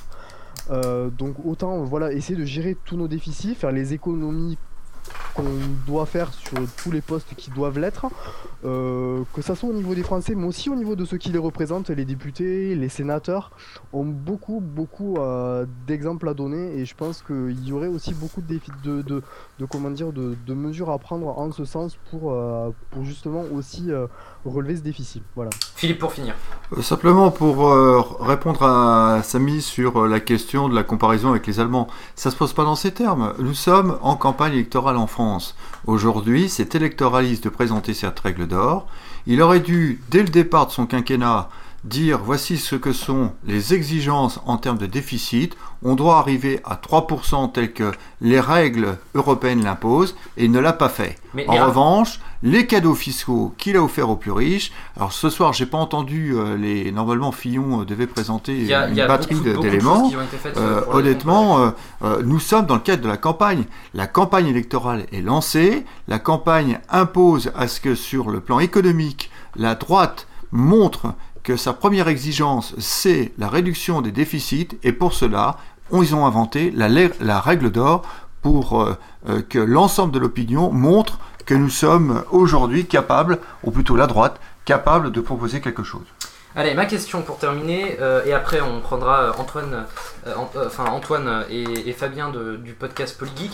Euh, 0.70 1.10
donc 1.10 1.36
autant 1.46 1.84
voilà 1.84 2.14
essayer 2.14 2.40
de 2.40 2.46
gérer 2.46 2.78
tous 2.86 2.96
nos 2.96 3.08
déficits, 3.08 3.56
faire 3.56 3.72
les 3.72 3.94
économies 3.94 4.58
qu'on 5.34 5.44
doit 5.86 6.06
faire 6.06 6.34
sur 6.34 6.58
tous 6.78 6.92
les 6.92 7.02
postes 7.02 7.36
qui 7.36 7.52
doivent 7.52 7.80
l'être, 7.80 8.06
euh, 8.66 9.24
que 9.34 9.42
ça 9.42 9.56
soit 9.56 9.70
au 9.70 9.74
niveau 9.74 9.96
des 9.96 10.04
Français, 10.04 10.36
mais 10.36 10.46
aussi 10.46 10.70
au 10.70 10.76
niveau 10.76 10.96
de 10.96 11.06
ceux 11.06 11.18
qui 11.18 11.32
les 11.32 11.40
représentent, 11.40 11.90
les 11.90 12.06
députés, 12.06 12.76
les 12.76 12.90
sénateurs, 12.90 13.52
ont 13.92 14.06
beaucoup, 14.06 14.62
beaucoup 14.62 15.18
euh, 15.18 15.66
d'exemples 15.88 16.28
à 16.28 16.34
donner, 16.34 16.78
et 16.78 16.86
je 16.86 16.96
pense 16.96 17.22
qu'il 17.22 17.68
y 17.68 17.72
aurait 17.72 17.88
aussi 17.88 18.14
beaucoup 18.14 18.42
de, 18.42 18.48
défis, 18.48 18.72
de, 18.84 19.02
de, 19.02 19.22
de 19.60 19.66
comment 19.66 19.90
dire, 19.90 20.12
de, 20.12 20.36
de 20.46 20.54
mesures 20.54 20.90
à 20.90 20.98
prendre 20.98 21.28
en 21.28 21.52
ce 21.52 21.66
sens 21.66 21.98
pour, 22.10 22.32
euh, 22.32 22.70
pour 22.92 23.04
justement 23.04 23.44
aussi 23.54 23.92
euh, 23.92 24.08
relever 24.46 24.76
ce 24.76 24.82
déficit. 24.82 25.24
Voilà. 25.36 25.52
Philippe 25.76 26.00
pour 26.00 26.12
finir. 26.12 26.34
Simplement 26.82 27.32
pour 27.32 27.70
euh, 27.70 28.02
répondre 28.20 28.64
à 28.64 29.22
Samy 29.24 29.62
sur 29.62 30.08
la 30.08 30.20
question 30.20 30.70
de 30.70 30.76
la 30.76 30.84
comparaison 30.84 31.30
avec 31.30 31.46
les 31.48 31.60
Allemands, 31.60 31.88
ça 32.16 32.32
se 32.32 32.36
pose 32.36 32.54
pas 32.54 32.64
dans 32.64 32.76
ces 32.76 32.92
termes. 32.92 33.34
Nous 33.40 33.54
sommes 33.54 33.98
en 34.02 34.16
campagne 34.16 34.54
électorale 34.54 34.98
en 34.98 35.08
France. 35.08 35.56
Aujourd'hui, 35.86 36.48
c'est 36.48 36.76
électoraliste 36.76 37.44
de 37.44 37.50
présenter 37.50 37.94
cette 37.94 38.18
règle 38.22 38.48
d'or. 38.48 38.88
Il 39.28 39.42
aurait 39.42 39.60
dû, 39.60 40.02
dès 40.10 40.24
le 40.24 40.30
départ 40.30 40.68
de 40.68 40.72
son 40.72 40.86
quinquennat, 40.86 41.50
dire 41.84 42.20
voici 42.24 42.58
ce 42.58 42.76
que 42.76 42.94
sont 42.94 43.32
les 43.46 43.74
exigences 43.74 44.40
en 44.46 44.58
termes 44.58 44.78
de 44.78 44.86
déficit, 44.86 45.58
on 45.84 45.96
doit 45.96 46.18
arriver 46.18 46.62
à 46.64 46.76
3% 46.76 47.52
tel 47.52 47.74
que 47.74 47.92
les 48.22 48.40
règles 48.40 48.98
européennes 49.16 49.64
l'imposent, 49.64 50.16
et 50.38 50.46
il 50.46 50.52
ne 50.52 50.60
l'a 50.60 50.74
pas 50.74 50.90
fait. 50.90 51.18
Mais- 51.34 51.48
en 51.48 51.66
revanche, 51.66 52.20
les 52.42 52.68
cadeaux 52.68 52.96
fiscaux 52.96 53.54
qu'il 53.58 53.76
a 53.76 53.84
offerts 53.84 54.10
aux 54.10 54.16
plus 54.16 54.32
riches, 54.32 54.72
alors 54.96 55.12
ce 55.12 55.30
soir 55.30 55.54
j'ai 55.54 55.66
pas 55.66 55.78
entendu 55.78 56.34
euh, 56.36 56.58
les... 56.58 56.92
Normalement 56.92 57.32
Fillon 57.32 57.82
euh, 57.82 57.86
devait 57.86 58.08
présenter 58.08 58.74
a, 58.74 58.88
une 58.88 58.96
batterie 58.96 59.40
d'éléments. 59.42 60.12
Euh, 60.58 60.82
honnêtement, 60.90 61.60
euh, 61.60 61.70
euh, 62.04 62.22
nous 62.24 62.40
sommes 62.40 62.66
dans 62.66 62.76
le 62.76 62.82
cadre 62.82 63.04
de 63.04 63.08
la 63.08 63.18
campagne. 63.18 63.64
La 63.94 64.08
campagne 64.08 64.48
électorale 64.48 65.06
est 65.12 65.22
lancée. 65.22 65.86
La 66.08 66.20
campagne 66.20 66.80
impose 66.90 67.52
à 67.56 67.68
ce 67.68 67.80
que 67.80 67.96
sur 67.96 68.30
le 68.30 68.40
plan 68.40 68.60
économique, 68.60 69.32
la 69.56 69.76
droite 69.76 70.28
montre 70.52 71.14
que 71.44 71.58
sa 71.58 71.74
première 71.74 72.08
exigence, 72.08 72.74
c'est 72.80 73.34
la 73.38 73.50
réduction 73.50 74.02
des 74.02 74.12
déficits. 74.12 74.70
Et 74.84 74.94
pour 74.94 75.14
cela, 75.14 75.58
ils 75.92 76.16
ont 76.16 76.26
inventé 76.26 76.72
la, 76.72 77.40
règle 77.40 77.72
d'or 77.72 78.04
pour 78.42 78.82
euh, 78.82 78.98
euh, 79.30 79.42
que 79.42 79.60
l'ensemble 79.60 80.14
de 80.14 80.20
l'opinion 80.20 80.72
montre 80.72 81.20
que 81.46 81.54
nous 81.54 81.70
sommes 81.70 82.24
aujourd'hui 82.32 82.86
capables, 82.86 83.40
ou 83.64 83.72
plutôt 83.72 83.96
la 83.96 84.08
droite, 84.08 84.40
capable 84.66 85.12
de 85.12 85.22
proposer 85.22 85.60
quelque 85.60 85.84
chose. 85.84 86.06
Allez, 86.56 86.76
ma 86.76 86.86
question 86.86 87.24
pour 87.24 87.40
terminer, 87.40 87.98
euh, 88.00 88.24
et 88.26 88.34
après 88.34 88.62
on 88.62 88.80
prendra 88.80 89.24
euh, 89.24 89.32
Antoine, 89.40 89.88
euh, 90.28 90.34
enfin 90.68 90.86
Antoine 90.86 91.46
et, 91.50 91.92
Fabien 91.94 92.32
du 92.32 92.74
podcast 92.74 93.18
Polygeek. 93.18 93.52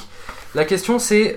La 0.53 0.65
question 0.65 0.99
c'est 0.99 1.35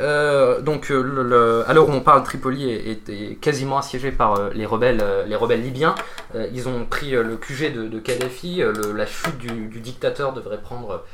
donc 0.63 0.89
le, 0.89 1.65
à 1.69 1.73
l'heure 1.73 1.89
où 1.89 1.93
on 1.93 2.01
parle, 2.01 2.25
Tripoli 2.25 2.69
est, 2.69 3.41
quasiment 3.41 3.79
assiégé 3.79 4.11
par 4.11 4.51
les 4.55 4.67
rebelles, 4.67 5.05
les 5.29 5.37
rebelles 5.37 5.63
libyens. 5.63 5.95
Ils 6.35 6.67
ont 6.67 6.85
pris 6.87 7.11
le 7.11 7.37
QG 7.37 7.73
de, 7.75 7.99
Kadhafi. 7.99 8.63
la 8.95 9.07
chute 9.07 9.37
du, 9.37 9.81
dictateur 9.81 10.33
devrait 10.33 10.63
prendre 10.63 11.05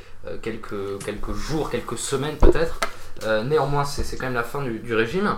quelques 0.41 1.03
quelques 1.05 1.33
jours, 1.33 1.69
quelques 1.69 1.97
semaines 1.97 2.37
peut-être. 2.37 2.79
Néanmoins, 3.45 3.83
c'est 3.83 4.15
quand 4.15 4.27
même 4.27 4.33
la 4.33 4.43
fin 4.43 4.63
du 4.63 4.95
régime. 4.95 5.35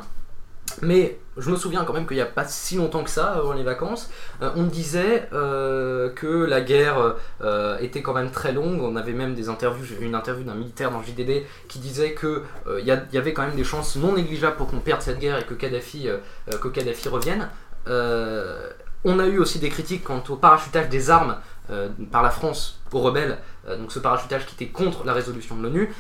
Mais 0.81 1.19
je 1.37 1.49
me 1.49 1.55
souviens 1.55 1.83
quand 1.85 1.93
même 1.93 2.05
qu'il 2.05 2.17
n'y 2.17 2.21
a 2.21 2.25
pas 2.25 2.45
si 2.45 2.75
longtemps 2.75 3.03
que 3.03 3.09
ça, 3.09 3.31
avant 3.31 3.53
les 3.53 3.63
vacances, 3.63 4.09
euh, 4.41 4.51
on 4.55 4.63
disait 4.63 5.27
euh, 5.33 6.09
que 6.09 6.27
la 6.27 6.61
guerre 6.61 7.15
euh, 7.41 7.77
était 7.79 8.01
quand 8.01 8.13
même 8.13 8.31
très 8.31 8.51
longue. 8.51 8.81
On 8.81 8.95
avait 8.95 9.13
même 9.13 9.33
des 9.33 9.49
interviews, 9.49 9.85
j'ai 9.85 9.95
vu 9.95 10.05
une 10.05 10.15
interview 10.15 10.43
d'un 10.43 10.55
militaire 10.55 10.91
dans 10.91 11.01
JDD 11.01 11.43
qui 11.67 11.79
disait 11.79 12.13
que 12.13 12.43
euh, 12.67 12.79
il 12.79 12.85
y, 12.85 13.17
avait 13.17 13.33
quand 13.33 13.43
même 13.43 13.55
des 13.55 13.63
chances 13.63 13.95
non 13.95 14.13
négligeables 14.13 14.57
pour 14.57 14.67
qu'on 14.67 14.79
perde 14.79 15.01
cette 15.01 15.19
guerre 15.19 15.39
et 15.39 15.43
que 15.43 15.53
Kadhafi, 15.53 16.07
euh, 16.07 16.17
euh, 16.53 16.57
que 16.57 16.67
Kadhafi 16.67 17.09
revienne. 17.09 17.49
Euh, 17.87 18.69
on 19.03 19.19
a 19.19 19.25
eu 19.25 19.39
aussi 19.39 19.59
des 19.59 19.69
critiques 19.69 20.03
quant 20.03 20.23
au 20.29 20.35
parachutage 20.35 20.89
des 20.89 21.09
armes 21.09 21.37
euh, 21.71 21.89
par 22.11 22.21
la 22.21 22.29
France 22.29 22.79
aux 22.91 22.99
rebelles, 22.99 23.37
euh, 23.67 23.77
donc 23.77 23.91
ce 23.91 23.99
parachutage 23.99 24.45
qui 24.45 24.55
était 24.55 24.71
contre 24.71 25.05
la 25.05 25.13
résolution 25.13 25.55
de 25.55 25.63
l'ONU. 25.63 25.93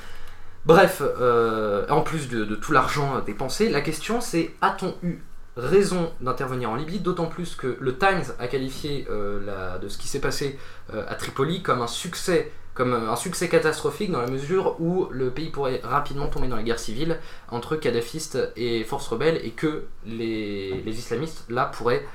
Bref, 0.65 1.01
euh, 1.01 1.87
en 1.89 2.01
plus 2.01 2.29
de, 2.29 2.45
tout 2.55 2.71
l'argent 2.71 3.19
dépensé, 3.25 3.69
la 3.69 3.81
question 3.81 4.21
c'est 4.21 4.53
a-t-on 4.61 4.93
eu 5.01 5.19
raison 5.57 6.11
d'intervenir 6.21 6.69
en 6.69 6.75
Libye, 6.75 6.99
d'autant 6.99 7.25
plus 7.25 7.55
que 7.55 7.77
le 7.79 7.97
Times 7.97 8.23
a 8.39 8.47
qualifié 8.47 9.07
euh, 9.09 9.43
la- 9.45 9.79
de 9.79 9.89
ce 9.89 9.97
qui 9.97 10.07
s'est 10.07 10.21
passé 10.21 10.57
euh, 10.93 11.03
à 11.09 11.15
Tripoli 11.15 11.61
comme 11.61 11.81
un 11.81 11.87
succès, 11.87 12.51
comme 12.73 12.93
euh, 12.93 13.11
un 13.11 13.15
succès 13.15 13.49
catastrophique 13.49 14.11
dans 14.11 14.21
la 14.21 14.29
mesure 14.29 14.79
où 14.79 15.07
le 15.11 15.31
pays 15.31 15.49
pourrait 15.49 15.81
rapidement 15.83 16.27
tomber 16.27 16.47
dans 16.47 16.55
la 16.55 16.63
guerre 16.63 16.79
civile 16.79 17.19
entre 17.49 17.75
kadhafistes 17.75 18.37
et 18.55 18.83
forces 18.83 19.07
rebelles 19.07 19.41
et 19.43 19.51
que 19.51 19.85
les, 20.05 20.81
les 20.85 20.97
islamistes 20.99 21.43
là 21.49 21.65
pourraient 21.65 22.05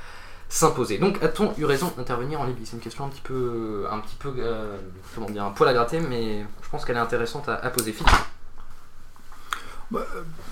s'imposer. 0.49 0.99
Donc 0.99 1.23
a-t-on 1.23 1.53
eu 1.59 1.65
raison 1.65 1.93
d'intervenir 1.97 2.41
en 2.41 2.45
Libye? 2.45 2.65
C'est 2.65 2.77
une 2.77 2.83
question 2.83 3.05
un 3.05 3.09
petit 3.09 3.21
peu, 3.21 3.85
un 3.91 3.99
petit 3.99 4.17
peu, 4.17 4.33
comment 5.15 5.29
dire, 5.29 5.43
un 5.45 5.51
poil 5.51 5.69
à 5.69 5.75
gratter, 5.75 5.99
mais 5.99 6.47
je 6.63 6.69
pense 6.71 6.85
qu'elle 6.85 6.97
est 6.97 7.01
intéressante 7.01 7.49
à, 7.49 7.57
poser. 7.71 7.93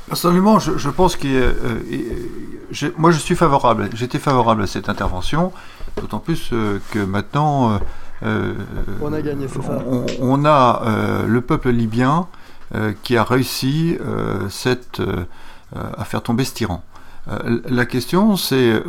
Personnellement, 0.06 0.58
je, 0.58 0.76
je 0.78 0.90
pense 0.90 1.16
que 1.16 1.26
euh, 1.28 2.92
moi 2.98 3.10
je 3.10 3.18
suis 3.18 3.34
favorable. 3.34 3.88
J'étais 3.94 4.18
favorable 4.18 4.62
à 4.62 4.66
cette 4.66 4.88
intervention, 4.88 5.52
d'autant 6.00 6.18
plus 6.18 6.50
euh, 6.52 6.78
que 6.90 6.98
maintenant 6.98 7.78
euh, 8.22 8.54
On 9.00 9.12
a 9.12 9.22
gagné, 9.22 9.48
c'est 9.48 9.62
ça. 9.62 9.82
on, 9.86 10.06
on 10.20 10.44
a 10.44 11.24
le 11.26 11.40
peuple 11.40 11.70
libyen 11.70 12.26
qui 13.02 13.16
a 13.16 13.22
réussi 13.24 13.96
cette, 14.48 15.00
à 15.74 16.04
faire 16.04 16.22
tomber 16.22 16.44
ce 16.44 16.54
tyran. 16.54 16.82
La 17.68 17.86
question, 17.86 18.36
c'est 18.36 18.82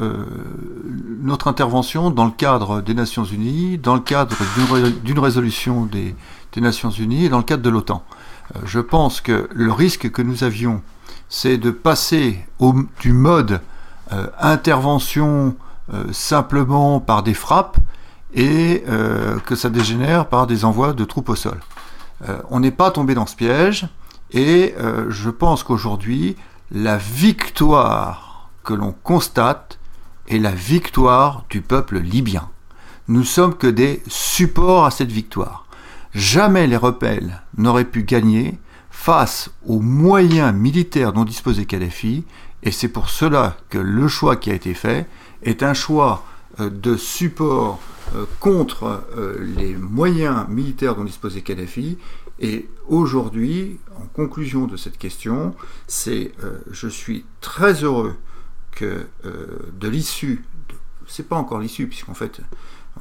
notre 1.21 1.47
intervention 1.47 2.09
dans 2.09 2.25
le 2.25 2.31
cadre 2.31 2.81
des 2.81 2.93
Nations 2.93 3.25
Unies, 3.25 3.77
dans 3.77 3.93
le 3.95 4.01
cadre 4.01 4.35
d'une 5.03 5.19
résolution 5.19 5.85
des, 5.85 6.15
des 6.53 6.61
Nations 6.61 6.89
Unies 6.89 7.25
et 7.25 7.29
dans 7.29 7.37
le 7.37 7.43
cadre 7.43 7.63
de 7.63 7.69
l'OTAN. 7.69 8.03
Euh, 8.53 8.59
je 8.65 8.79
pense 8.79 9.21
que 9.21 9.49
le 9.53 9.71
risque 9.71 10.11
que 10.11 10.21
nous 10.21 10.43
avions, 10.43 10.81
c'est 11.29 11.57
de 11.57 11.71
passer 11.71 12.45
du 12.99 13.13
mode 13.13 13.61
euh, 14.11 14.27
intervention 14.39 15.55
euh, 15.93 16.11
simplement 16.11 16.99
par 16.99 17.23
des 17.23 17.33
frappes 17.33 17.77
et 18.37 18.83
que 19.45 19.55
ça 19.55 19.69
dégénère 19.69 20.27
par 20.27 20.45
des 20.45 20.65
envois 20.65 20.91
de 20.91 21.05
troupes 21.05 21.29
au 21.29 21.35
sol. 21.35 21.57
On 22.49 22.59
n'est 22.59 22.69
pas 22.69 22.91
tombé 22.91 23.15
dans 23.15 23.25
ce 23.25 23.35
piège 23.37 23.87
et 24.31 24.75
je 25.07 25.29
pense 25.29 25.63
qu'aujourd'hui, 25.63 26.35
la 26.69 26.97
victoire 26.97 28.49
que 28.65 28.73
l'on 28.73 28.91
constate 28.91 29.79
est 30.27 30.37
la 30.37 30.51
victoire 30.51 31.45
du 31.49 31.61
peuple 31.61 31.97
libyen. 31.99 32.49
Nous 33.07 33.23
sommes 33.23 33.55
que 33.55 33.67
des 33.67 34.03
supports 34.09 34.83
à 34.83 34.91
cette 34.91 35.13
victoire. 35.13 35.64
Jamais 36.15 36.65
les 36.65 36.77
rebelles 36.77 37.41
n'auraient 37.57 37.83
pu 37.83 38.03
gagner 38.03 38.57
face 38.89 39.51
aux 39.65 39.81
moyens 39.81 40.55
militaires 40.55 41.11
dont 41.11 41.25
disposait 41.25 41.65
Kadhafi, 41.65 42.23
et 42.63 42.71
c'est 42.71 42.87
pour 42.87 43.09
cela 43.09 43.57
que 43.69 43.77
le 43.77 44.07
choix 44.07 44.37
qui 44.37 44.49
a 44.49 44.53
été 44.53 44.73
fait 44.73 45.07
est 45.43 45.61
un 45.61 45.73
choix 45.73 46.23
euh, 46.61 46.69
de 46.69 46.95
support 46.95 47.81
euh, 48.15 48.23
contre 48.39 49.03
euh, 49.17 49.37
les 49.57 49.75
moyens 49.75 50.47
militaires 50.47 50.95
dont 50.95 51.03
disposait 51.03 51.41
Kadhafi. 51.41 51.97
Et 52.39 52.69
aujourd'hui, 52.87 53.77
en 53.97 54.05
conclusion 54.05 54.67
de 54.67 54.77
cette 54.77 54.97
question, 54.97 55.53
c'est 55.87 56.31
je 56.69 56.87
suis 56.87 57.25
très 57.39 57.83
heureux 57.83 58.15
que 58.71 59.07
de 59.23 59.87
l'issue, 59.87 60.43
c'est 61.07 61.29
pas 61.29 61.37
encore 61.37 61.59
l'issue 61.59 61.87
puisqu'en 61.87 62.13
fait 62.13 62.41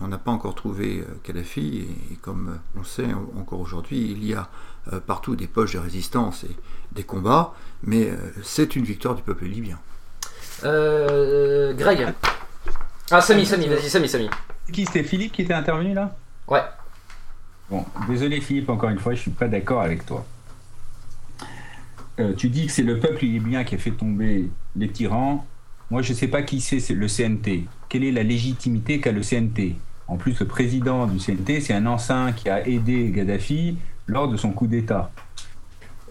on 0.00 0.08
n'a 0.08 0.18
pas 0.18 0.30
encore 0.32 0.54
trouvé 0.54 1.00
euh, 1.00 1.04
Kadhafi 1.22 1.78
et, 1.78 2.12
et 2.12 2.16
comme 2.16 2.48
euh, 2.48 2.80
on 2.80 2.84
sait 2.84 3.06
en- 3.12 3.40
encore 3.40 3.60
aujourd'hui, 3.60 4.10
il 4.12 4.24
y 4.24 4.34
a 4.34 4.48
euh, 4.92 5.00
partout 5.00 5.36
des 5.36 5.46
poches 5.46 5.74
de 5.74 5.78
résistance 5.78 6.44
et 6.44 6.56
des 6.92 7.04
combats, 7.04 7.54
mais 7.82 8.10
euh, 8.10 8.16
c'est 8.42 8.76
une 8.76 8.84
victoire 8.84 9.14
du 9.14 9.22
peuple 9.22 9.44
libyen. 9.44 9.78
Euh, 10.64 11.72
Greg. 11.74 12.12
Ah, 13.10 13.20
Samy, 13.20 13.46
Samy, 13.46 13.68
vas-y, 13.68 13.88
Samy, 13.90 14.08
Samy. 14.08 14.30
Qui 14.72 14.86
c'était 14.86 15.02
Philippe 15.04 15.32
qui 15.32 15.42
était 15.42 15.54
intervenu 15.54 15.94
là? 15.94 16.16
Ouais. 16.48 16.62
Bon, 17.70 17.84
désolé 18.08 18.40
Philippe, 18.40 18.68
encore 18.70 18.90
une 18.90 18.98
fois, 18.98 19.14
je 19.14 19.20
suis 19.20 19.30
pas 19.30 19.48
d'accord 19.48 19.82
avec 19.82 20.04
toi. 20.06 20.24
Euh, 22.20 22.32
tu 22.34 22.48
dis 22.48 22.66
que 22.66 22.72
c'est 22.72 22.82
le 22.82 23.00
peuple 23.00 23.24
libyen 23.24 23.64
qui 23.64 23.74
a 23.74 23.78
fait 23.78 23.90
tomber 23.90 24.48
les 24.76 24.88
tyrans. 24.88 25.46
Moi, 25.90 26.02
je 26.02 26.12
ne 26.12 26.16
sais 26.16 26.28
pas 26.28 26.42
qui 26.42 26.60
c'est 26.60 26.88
le 26.90 27.06
CNT. 27.06 27.64
Quelle 27.88 28.04
est 28.04 28.12
la 28.12 28.22
légitimité 28.22 29.00
qu'a 29.00 29.12
le 29.12 29.20
CNT 29.20 29.76
En 30.08 30.16
plus, 30.16 30.38
le 30.40 30.46
président 30.46 31.06
du 31.06 31.18
CNT, 31.18 31.60
c'est 31.60 31.74
un 31.74 31.86
ancien 31.86 32.32
qui 32.32 32.48
a 32.48 32.66
aidé 32.66 33.10
Gaddafi 33.10 33.76
lors 34.06 34.28
de 34.28 34.36
son 34.36 34.50
coup 34.50 34.66
d'État. 34.66 35.10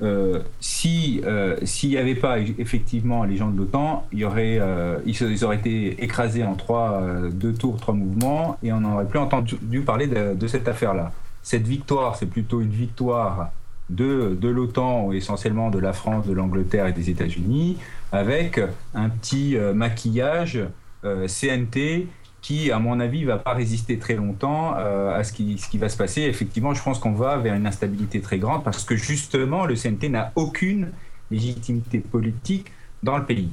Euh, 0.02 0.40
si 0.60 1.22
euh, 1.24 1.56
s'il 1.64 1.90
n'y 1.90 1.98
avait 1.98 2.16
pas 2.16 2.40
effectivement 2.40 3.24
les 3.24 3.38
gens 3.38 3.50
de 3.50 3.58
l'OTAN, 3.58 4.06
euh, 4.14 5.00
ils, 5.06 5.46
auraient 5.46 5.56
été 5.56 6.04
écrasés 6.04 6.44
en 6.44 6.56
trois, 6.56 7.02
deux 7.32 7.54
tours, 7.54 7.80
trois 7.80 7.94
mouvements, 7.94 8.58
et 8.64 8.74
on 8.74 8.82
n'aurait 8.82 9.08
plus 9.08 9.20
entendu 9.20 9.82
parler 9.82 10.08
de, 10.08 10.34
de 10.34 10.48
cette 10.48 10.68
affaire-là. 10.68 11.12
Cette 11.44 11.68
victoire, 11.68 12.16
c'est 12.16 12.26
plutôt 12.26 12.62
une 12.62 12.70
victoire 12.70 13.52
de, 13.90 14.38
de 14.40 14.50
l'OTAN, 14.50 15.12
essentiellement 15.12 15.70
de 15.70 15.80
la 15.80 15.94
France, 15.94 16.26
de 16.26 16.34
l'Angleterre 16.34 16.88
et 16.88 16.94
des 16.94 17.10
États-Unis, 17.10 17.78
avec 18.14 18.62
un 18.94 19.10
petit 19.10 19.58
euh, 19.58 19.74
maquillage 19.74 20.60
euh, 21.04 21.28
CNT 21.28 22.08
qui, 22.42 22.72
à 22.72 22.78
mon 22.78 23.00
avis, 23.00 23.24
va 23.26 23.38
pas 23.40 23.54
résister 23.54 23.98
très 23.98 24.16
longtemps 24.16 24.76
euh, 24.78 25.18
à 25.18 25.24
ce 25.24 25.34
qui, 25.34 25.58
va 25.78 25.90
se 25.90 25.98
passer. 25.98 26.22
Effectivement, 26.22 26.74
je 26.74 26.84
pense 26.84 27.00
qu'on 27.00 27.14
va 27.14 27.38
vers 27.38 27.56
une 27.56 27.66
instabilité 27.66 28.22
très 28.22 28.38
grande 28.38 28.64
parce 28.64 28.84
que 28.86 28.96
justement, 28.96 29.66
le 29.66 29.76
CNT 29.76 30.10
n'a 30.10 30.32
aucune 30.36 30.92
légitimité 31.32 32.00
politique 32.00 32.72
dans 33.02 33.18
le 33.18 33.26
pays. 33.26 33.50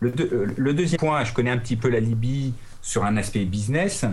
Le, 0.00 0.10
deux- 0.10 0.52
le 0.56 0.74
deuxième 0.74 0.98
point, 0.98 1.24
je 1.24 1.32
connais 1.32 1.50
un 1.50 1.58
petit 1.58 1.76
peu 1.76 1.88
la 1.88 2.00
Libye 2.00 2.52
sur 2.82 3.04
un 3.04 3.16
aspect 3.16 3.44
business. 3.44 4.04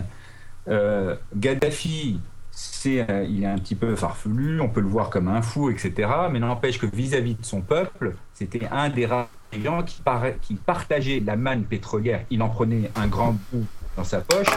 Gaddafi, 1.36 2.20
c'est, 2.52 3.08
euh, 3.08 3.24
il 3.24 3.42
est 3.42 3.46
un 3.46 3.58
petit 3.58 3.74
peu 3.74 3.94
farfelu, 3.96 4.60
on 4.60 4.68
peut 4.68 4.80
le 4.80 4.88
voir 4.88 5.10
comme 5.10 5.28
un 5.28 5.42
fou, 5.42 5.70
etc. 5.70 6.08
Mais 6.30 6.38
n'empêche 6.38 6.78
que 6.78 6.86
vis-à-vis 6.86 7.34
de 7.34 7.44
son 7.44 7.60
peuple, 7.60 8.14
c'était 8.34 8.66
un 8.70 8.88
des 8.88 9.06
rares 9.06 9.28
gens 9.58 9.82
qui, 9.82 10.54
partageait 10.54 11.20
la 11.20 11.36
manne 11.36 11.64
pétrolière. 11.64 12.24
Il 12.30 12.42
en 12.42 12.48
prenait 12.48 12.90
un 12.96 13.06
grand 13.08 13.36
bout 13.52 13.66
dans 13.96 14.04
sa 14.04 14.20
poche 14.20 14.50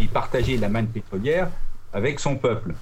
et 0.00 0.06
partager 0.06 0.56
la 0.56 0.68
manne 0.68 0.88
pétrolière 0.88 1.48
avec 1.92 2.18
son 2.20 2.36
peuple. 2.36 2.74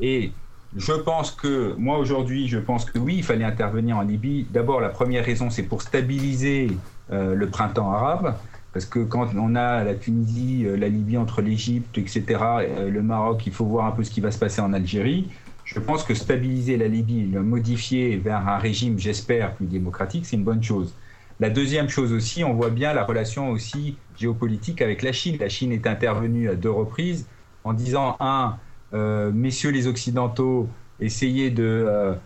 Et 0.00 0.32
je 0.76 0.92
pense 0.92 1.30
que, 1.30 1.74
moi 1.78 1.98
aujourd'hui, 1.98 2.48
je 2.48 2.58
pense 2.58 2.84
que 2.84 2.98
oui, 2.98 3.16
il 3.18 3.24
fallait 3.24 3.44
intervenir 3.44 3.98
en 3.98 4.02
Libye. 4.02 4.46
D'abord, 4.50 4.80
la 4.80 4.88
première 4.88 5.24
raison, 5.24 5.50
c'est 5.50 5.62
pour 5.62 5.82
stabiliser 5.82 6.76
euh, 7.12 7.34
le 7.34 7.48
printemps 7.48 7.92
arabe. 7.92 8.36
Parce 8.72 8.86
que 8.86 9.00
quand 9.00 9.28
on 9.36 9.54
a 9.54 9.84
la 9.84 9.94
Tunisie, 9.94 10.64
euh, 10.64 10.76
la 10.76 10.88
Libye 10.88 11.18
entre 11.18 11.42
l'Égypte, 11.42 11.98
etc., 11.98 12.24
euh, 12.40 12.88
le 12.88 13.02
Maroc, 13.02 13.46
il 13.46 13.52
faut 13.52 13.66
voir 13.66 13.86
un 13.86 13.90
peu 13.90 14.02
ce 14.02 14.10
qui 14.10 14.20
va 14.20 14.30
se 14.30 14.38
passer 14.38 14.62
en 14.62 14.72
Algérie. 14.72 15.28
Je 15.64 15.78
pense 15.78 16.04
que 16.04 16.14
stabiliser 16.14 16.76
la 16.76 16.88
Libye, 16.88 17.26
le 17.26 17.42
modifier 17.42 18.16
vers 18.16 18.48
un 18.48 18.58
régime, 18.58 18.98
j'espère, 18.98 19.54
plus 19.54 19.66
démocratique, 19.66 20.24
c'est 20.26 20.36
une 20.36 20.44
bonne 20.44 20.62
chose. 20.62 20.94
La 21.38 21.50
deuxième 21.50 21.88
chose 21.88 22.12
aussi, 22.12 22.44
on 22.44 22.54
voit 22.54 22.70
bien 22.70 22.94
la 22.94 23.04
relation 23.04 23.50
aussi 23.50 23.96
géopolitique 24.16 24.80
avec 24.80 25.02
la 25.02 25.12
Chine. 25.12 25.36
La 25.38 25.48
Chine 25.48 25.72
est 25.72 25.86
intervenue 25.86 26.48
à 26.48 26.54
deux 26.54 26.70
reprises 26.70 27.26
en 27.64 27.74
disant, 27.74 28.16
un, 28.20 28.56
euh, 28.94 29.30
messieurs 29.32 29.70
les 29.70 29.86
Occidentaux, 29.86 30.68
essayez 31.00 31.50
de 31.50 32.16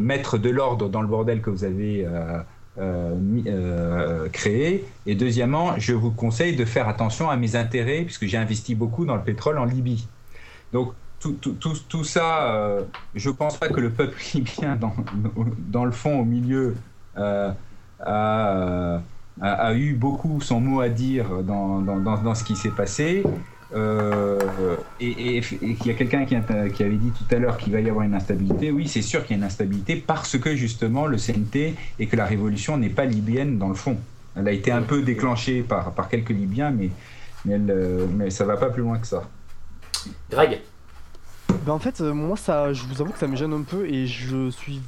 mettre 0.00 0.38
de 0.38 0.50
l'ordre 0.50 0.88
dans 0.88 1.02
le 1.02 1.08
bordel 1.08 1.42
que 1.42 1.50
vous 1.50 1.64
avez 1.64 2.06
créé. 4.32 4.84
Et 5.06 5.14
deuxièmement, 5.14 5.78
je 5.78 5.92
vous 5.92 6.10
conseille 6.10 6.56
de 6.56 6.64
faire 6.64 6.88
attention 6.88 7.30
à 7.30 7.36
mes 7.36 7.56
intérêts, 7.56 8.02
puisque 8.02 8.26
j'ai 8.26 8.36
investi 8.36 8.74
beaucoup 8.74 9.04
dans 9.04 9.16
le 9.16 9.22
pétrole 9.22 9.58
en 9.58 9.64
Libye. 9.64 10.08
Donc, 10.72 10.92
tout, 11.18 11.32
tout, 11.32 11.56
tout, 11.88 12.04
ça, 12.04 12.78
je 13.14 13.28
ne 13.28 13.34
pense 13.34 13.58
pas 13.58 13.68
que 13.68 13.80
le 13.80 13.90
peuple 13.90 14.18
libyen, 14.34 14.76
dans, 14.76 14.94
dans 15.68 15.84
le 15.84 15.92
fond, 15.92 16.20
au 16.20 16.24
milieu, 16.24 16.76
a, 17.16 17.54
a, 19.40 19.74
eu 19.74 19.94
beaucoup 19.94 20.40
son 20.40 20.60
mot 20.60 20.80
à 20.80 20.88
dire 20.88 21.42
dans, 21.42 21.80
dans, 21.80 21.98
dans 21.98 22.34
ce 22.34 22.44
qui 22.44 22.56
s'est 22.56 22.70
passé. 22.70 23.22
Euh, 23.72 24.76
et, 25.00 25.36
et, 25.36 25.40
qu'il 25.40 25.86
y 25.86 25.90
a 25.90 25.94
quelqu'un 25.94 26.24
qui, 26.24 26.34
qui, 26.74 26.82
avait 26.82 26.96
dit 26.96 27.12
tout 27.12 27.34
à 27.34 27.38
l'heure 27.38 27.56
qu'il 27.56 27.72
va 27.72 27.80
y 27.80 27.88
avoir 27.88 28.04
une 28.04 28.14
instabilité. 28.14 28.72
Oui, 28.72 28.88
c'est 28.88 29.02
sûr 29.02 29.22
qu'il 29.22 29.32
y 29.32 29.34
a 29.34 29.38
une 29.38 29.46
instabilité 29.46 29.96
parce 29.96 30.36
que 30.38 30.56
justement 30.56 31.06
le 31.06 31.16
CNT 31.16 31.74
et 31.98 32.06
que 32.06 32.16
la 32.16 32.26
révolution 32.26 32.76
n'est 32.76 32.88
pas 32.88 33.04
libyenne 33.04 33.58
dans 33.58 33.68
le 33.68 33.74
fond. 33.74 33.96
Elle 34.36 34.48
a 34.48 34.52
été 34.52 34.72
un 34.72 34.82
peu 34.82 35.02
déclenchée 35.02 35.62
par, 35.62 35.92
par 35.92 36.08
quelques 36.08 36.30
Libyens, 36.30 36.70
mais, 36.70 36.90
mais, 37.44 37.54
elle, 37.54 38.08
mais 38.12 38.30
ça 38.30 38.44
va 38.44 38.56
pas 38.56 38.70
plus 38.70 38.82
loin 38.82 38.98
que 38.98 39.06
ça. 39.06 39.28
Greg? 40.30 40.60
Ben 41.66 41.72
en 41.72 41.78
fait, 41.78 42.00
euh, 42.00 42.14
moi, 42.14 42.36
ça, 42.36 42.72
je 42.72 42.84
vous 42.84 43.02
avoue 43.02 43.12
que 43.12 43.18
ça 43.18 43.26
me 43.26 43.36
gêne 43.36 43.52
un 43.52 43.62
peu 43.62 43.86
et 43.86 44.06
je 44.06 44.50
suis 44.50 44.80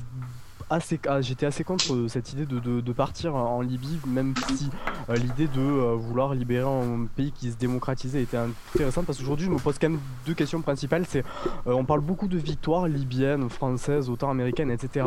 ah, 0.74 1.20
j'étais 1.20 1.44
assez 1.44 1.64
contre 1.64 1.92
euh, 1.92 2.08
cette 2.08 2.32
idée 2.32 2.46
de, 2.46 2.92
partir 2.92 3.34
en 3.34 3.60
Libye, 3.60 4.00
même 4.06 4.32
si 4.48 4.70
euh, 5.10 5.16
l'idée 5.16 5.46
de 5.46 5.60
euh, 5.60 5.96
vouloir 5.96 6.34
libérer 6.34 6.66
un 6.66 7.06
pays 7.14 7.30
qui 7.30 7.50
se 7.50 7.58
démocratisait 7.58 8.22
était 8.22 8.38
intéressante 8.38 9.04
parce 9.04 9.18
qu'aujourd'hui 9.18 9.46
je 9.46 9.50
me 9.50 9.58
pose 9.58 9.78
quand 9.78 9.90
même 9.90 10.00
deux 10.24 10.32
questions 10.32 10.62
principales. 10.62 11.04
C'est 11.06 11.24
on 11.66 11.84
parle 11.84 12.00
beaucoup 12.00 12.26
de 12.26 12.38
victoires 12.38 12.88
libyennes, 12.88 13.50
françaises, 13.50 14.08
autant 14.08 14.30
américaines, 14.30 14.70
etc. 14.70 15.06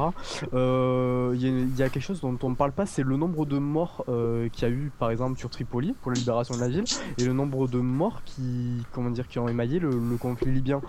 Il 0.54 1.78
y, 1.78 1.84
a 1.84 1.90
quelque 1.90 2.00
chose 2.00 2.22
dont 2.22 2.38
on 2.44 2.50
ne 2.50 2.56
parle 2.56 2.72
pas, 2.72 2.86
c'est 2.86 3.04
le 3.04 3.18
nombre 3.18 3.48
de 3.48 3.58
morts 3.58 4.06
qu'il 4.52 4.62
y 4.62 4.66
a 4.66 4.70
eu 4.70 4.92
par 5.00 5.10
exemple 5.10 5.40
sur 5.40 5.50
Tripoli 5.50 5.96
pour 6.02 6.12
la 6.12 6.18
libération 6.18 6.56
de 6.56 6.60
la 6.60 6.68
ville 6.68 6.84
et 7.18 7.26
le 7.26 7.34
nombre 7.34 7.68
de 7.68 7.80
morts 7.80 8.22
qui, 8.24 8.84
comment 8.92 9.10
dire, 9.10 9.28
qui 9.28 9.40
ont 9.40 9.48
émaillé 9.48 9.80
le, 9.80 9.92
conflit 10.20 10.52
libyen. 10.52 10.82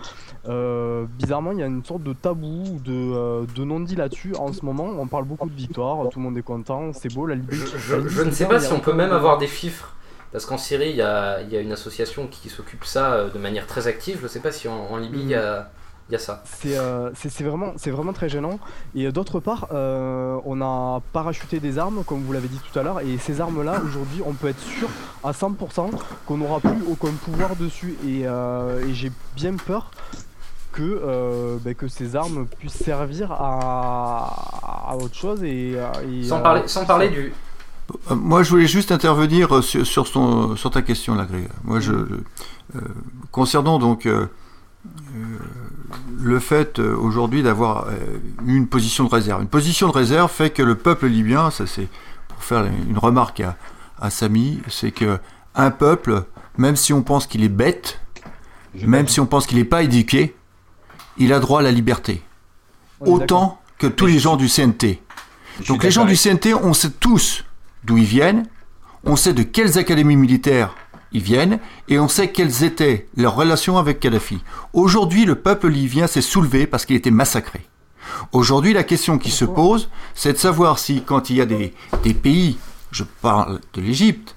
bizarrement, 1.17 1.51
il 1.51 1.59
y 1.59 1.63
a 1.63 1.67
une 1.67 1.83
sorte 1.83 2.03
de 2.03 2.13
tabou, 2.13 2.79
de, 2.83 3.45
de 3.45 3.63
non-dit 3.63 3.95
là-dessus 3.95 4.35
en 4.35 4.53
ce 4.53 4.65
moment 4.65 4.66
on 4.69 5.07
parle 5.07 5.25
beaucoup 5.25 5.49
de 5.49 5.55
victoires, 5.55 6.09
tout 6.09 6.19
le 6.19 6.25
monde 6.25 6.37
est 6.37 6.43
content, 6.43 6.91
c'est 6.93 7.13
beau, 7.13 7.25
la 7.25 7.35
Libye. 7.35 7.57
Je, 7.77 8.23
ne 8.23 8.31
sais 8.31 8.45
pas 8.45 8.59
si 8.59 8.71
on 8.73 8.79
peut 8.79 8.93
même 8.93 9.11
avoir 9.11 9.37
des 9.37 9.47
chiffres. 9.47 9.93
Parce 10.31 10.45
qu'en 10.45 10.57
Syrie, 10.57 10.89
il 10.89 10.97
y 10.97 11.01
a, 11.01 11.39
une 11.61 11.71
association 11.71 12.27
qui 12.27 12.49
s'occupe 12.49 12.83
ça 12.85 13.13
euh, 13.13 13.29
de 13.29 13.39
manière 13.39 13.65
très 13.65 13.87
active. 13.87 14.17
Je 14.19 14.23
ne 14.23 14.27
sais 14.27 14.39
pas 14.39 14.51
si 14.51 14.67
en, 14.67 14.97
Libye, 14.97 15.21
il 15.21 15.29
y 15.29 15.35
a, 15.35 15.69
ça. 16.17 16.43
Euh, 16.65 17.11
c'est 17.15 17.43
vraiment, 17.43 17.73
vraiment 17.85 18.13
très 18.13 18.27
gênant. 18.27 18.59
Et 18.93 19.09
d'autre 19.11 19.39
part, 19.39 19.69
euh, 19.71 20.37
on 20.45 20.61
a 20.61 21.01
parachuté 21.13 21.59
des 21.59 21.79
armes, 21.79 22.03
comme 22.03 22.23
vous 22.23 22.33
l'avez 22.33 22.49
dit 22.49 22.59
tout 22.71 22.77
à 22.77 22.83
l'heure, 22.83 22.99
et 22.99 23.17
ces 23.17 23.39
armes-là, 23.39 23.81
aujourd'hui, 23.85 24.21
on 24.25 24.33
peut 24.33 24.49
être 24.49 24.59
sûr 24.59 24.89
à 25.23 25.31
100% 25.31 25.91
qu'on 26.25 26.37
n'aura 26.37 26.59
plus 26.59 26.83
aucun 26.89 27.11
pouvoir 27.23 27.55
dessus. 27.55 27.95
Et, 28.05 28.23
et 28.23 28.93
j'ai 28.93 29.11
bien 29.35 29.55
peur 29.55 29.91
que, 30.77 30.83
euh, 30.83 31.57
bah, 31.65 31.73
que 31.73 31.87
ces 31.87 32.15
armes 32.15 32.45
puissent 32.59 32.83
servir 32.83 33.31
à, 33.31 34.95
autre 35.01 35.15
chose 35.15 35.43
et, 35.43 35.75
sans, 36.23 36.39
parler, 36.39 36.61
sans 36.67 36.85
parler 36.85 37.09
du, 37.09 37.33
euh, 38.11 38.15
moi, 38.15 38.43
je 38.43 38.49
voulais 38.51 38.67
juste 38.67 38.91
intervenir 38.91 39.63
sur, 39.63 39.87
sur, 39.87 40.07
son, 40.07 40.55
sur 40.55 40.69
ta 40.69 40.81
question, 40.83 41.15
là, 41.15 41.25
Moi, 41.63 41.79
je, 41.79 41.93
euh, 41.93 42.19
concernant 43.31 43.79
donc 43.79 44.07
le 46.19 46.39
fait 46.39 46.79
aujourd'hui 46.79 47.41
d'avoir 47.41 47.87
une 48.45 48.67
position 48.67 49.05
de 49.05 49.09
réserve. 49.09 49.41
Une 49.41 49.47
position 49.47 49.87
de 49.87 49.93
réserve 49.93 50.29
fait 50.31 50.51
que 50.51 50.61
le 50.61 50.75
peuple 50.75 51.07
libyen, 51.07 51.49
ça 51.49 51.65
c'est 51.65 51.87
pour 52.27 52.43
faire 52.43 52.65
une 52.65 52.97
remarque 52.97 53.39
à, 53.39 53.55
à 53.99 54.09
Samy, 54.09 54.61
c'est 54.69 54.91
que 54.91 55.17
un 55.55 55.71
peuple, 55.71 56.23
même 56.57 56.75
si 56.75 56.93
on 56.93 57.01
pense 57.01 57.25
qu'il 57.25 57.43
est 57.43 57.49
bête, 57.49 57.99
même 58.75 59.07
si 59.07 59.19
on 59.19 59.25
pense 59.25 59.47
qu'il 59.47 59.57
n'est 59.57 59.63
pas 59.63 59.81
éduqué, 59.81 60.35
il 61.17 61.33
a 61.33 61.39
droit 61.39 61.59
à 61.59 61.63
la 61.63 61.71
liberté. 61.71 62.21
Autant 62.99 63.59
que 63.77 63.87
tous 63.87 64.05
les 64.05 64.19
gens 64.19 64.37
du 64.37 64.47
CNT. 64.47 65.01
Donc 65.67 65.83
les 65.83 65.91
gens 65.91 66.05
du 66.05 66.15
CNT, 66.15 66.53
on 66.53 66.73
sait 66.73 66.91
tous 66.91 67.43
d'où 67.83 67.97
ils 67.97 68.05
viennent, 68.05 68.47
on 69.03 69.15
sait 69.15 69.33
de 69.33 69.43
quelles 69.43 69.77
académies 69.77 70.15
militaires 70.15 70.75
ils 71.13 71.21
viennent, 71.21 71.59
et 71.87 71.99
on 71.99 72.09
sait 72.09 72.31
quelles 72.31 72.63
étaient 72.63 73.07
leurs 73.15 73.35
relations 73.35 73.77
avec 73.77 73.99
Kadhafi. 73.99 74.39
Aujourd'hui, 74.73 75.25
le 75.25 75.35
peuple 75.35 75.69
libyen 75.69 76.05
s'est 76.05 76.21
soulevé 76.21 76.67
parce 76.67 76.85
qu'il 76.85 76.97
était 76.97 77.11
massacré. 77.11 77.65
Aujourd'hui, 78.33 78.73
la 78.73 78.83
question 78.83 79.17
qui 79.17 79.31
se 79.31 79.45
pose, 79.45 79.89
c'est 80.15 80.33
de 80.33 80.37
savoir 80.37 80.79
si, 80.79 81.01
quand 81.03 81.29
il 81.29 81.37
y 81.37 81.41
a 81.41 81.45
des, 81.45 81.73
des 82.03 82.13
pays, 82.13 82.57
je 82.91 83.03
parle 83.21 83.61
de 83.73 83.81
l'Égypte, 83.81 84.35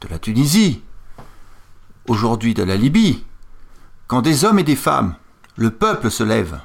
de 0.00 0.08
la 0.08 0.18
Tunisie, 0.18 0.82
aujourd'hui 2.06 2.54
de 2.54 2.62
la 2.62 2.76
Libye, 2.76 3.24
quand 4.06 4.22
des 4.22 4.44
hommes 4.44 4.58
et 4.58 4.64
des 4.64 4.76
femmes 4.76 5.14
le 5.56 5.70
peuple 5.70 6.10
se 6.10 6.22
lève. 6.22 6.58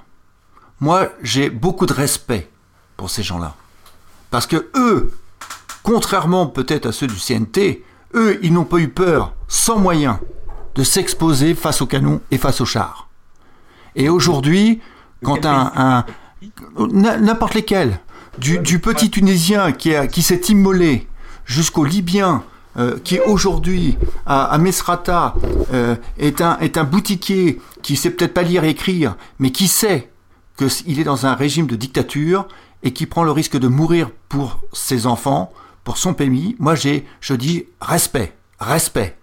Moi, 0.79 1.09
j'ai 1.21 1.49
beaucoup 1.49 1.85
de 1.85 1.93
respect 1.93 2.49
pour 2.97 3.09
ces 3.09 3.23
gens-là. 3.23 3.55
Parce 4.31 4.47
que 4.47 4.69
eux, 4.75 5.11
contrairement 5.83 6.47
peut-être 6.47 6.87
à 6.87 6.91
ceux 6.91 7.07
du 7.07 7.15
CNT, 7.15 7.83
eux, 8.15 8.39
ils 8.41 8.53
n'ont 8.53 8.65
pas 8.65 8.77
eu 8.77 8.89
peur, 8.89 9.33
sans 9.47 9.77
moyen, 9.77 10.19
de 10.75 10.83
s'exposer 10.83 11.55
face 11.55 11.81
aux 11.81 11.87
canons 11.87 12.21
et 12.31 12.37
face 12.37 12.61
aux 12.61 12.65
chars. 12.65 13.09
Et 13.95 14.09
aujourd'hui, 14.09 14.81
quand 15.23 15.45
un, 15.45 16.05
n'importe 16.77 17.55
lesquels, 17.55 17.99
du, 18.37 18.79
petit 18.79 19.09
Tunisien 19.09 19.71
qui, 19.71 19.93
qui 20.11 20.21
s'est 20.21 20.41
immolé 20.47 21.07
jusqu'au 21.45 21.83
Libyen 21.83 22.43
euh, 22.77 22.99
qui 23.03 23.19
aujourd'hui 23.19 23.97
à, 24.25 24.45
à 24.45 24.57
Mesrata 24.57 25.33
euh, 25.73 25.95
est, 26.17 26.41
un, 26.41 26.57
est 26.59 26.77
un 26.77 26.83
boutiquier 26.83 27.59
qui 27.81 27.95
sait 27.95 28.11
peut-être 28.11 28.33
pas 28.33 28.43
lire 28.43 28.63
et 28.63 28.69
écrire, 28.69 29.15
mais 29.39 29.51
qui 29.51 29.67
sait 29.67 30.11
qu'il 30.57 30.99
est 30.99 31.03
dans 31.03 31.25
un 31.25 31.33
régime 31.33 31.67
de 31.67 31.75
dictature 31.75 32.47
et 32.83 32.93
qui 32.93 33.05
prend 33.05 33.23
le 33.23 33.31
risque 33.31 33.57
de 33.57 33.67
mourir 33.67 34.09
pour 34.29 34.59
ses 34.73 35.07
enfants, 35.07 35.51
pour 35.83 35.97
son 35.97 36.13
pays, 36.13 36.55
moi 36.59 36.75
j'ai, 36.75 37.05
je 37.21 37.33
dis 37.33 37.65
respect, 37.81 38.35
respect. 38.59 39.17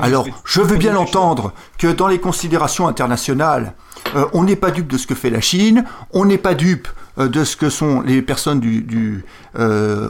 Alors, 0.00 0.26
je 0.44 0.60
veux 0.62 0.78
bien 0.78 0.96
entendre 0.96 1.52
que 1.78 1.86
dans 1.86 2.08
les 2.08 2.18
considérations 2.18 2.88
internationales, 2.88 3.74
euh, 4.16 4.26
on 4.32 4.44
n'est 4.44 4.56
pas 4.56 4.70
dupe 4.70 4.88
de 4.88 4.96
ce 4.96 5.06
que 5.06 5.14
fait 5.14 5.30
la 5.30 5.40
Chine, 5.40 5.84
on 6.12 6.24
n'est 6.24 6.38
pas 6.38 6.54
dupe 6.54 6.88
de 7.16 7.44
ce 7.44 7.56
que 7.56 7.70
sont 7.70 8.00
les 8.00 8.22
personnes 8.22 8.60
du, 8.60 8.82
du 8.82 9.24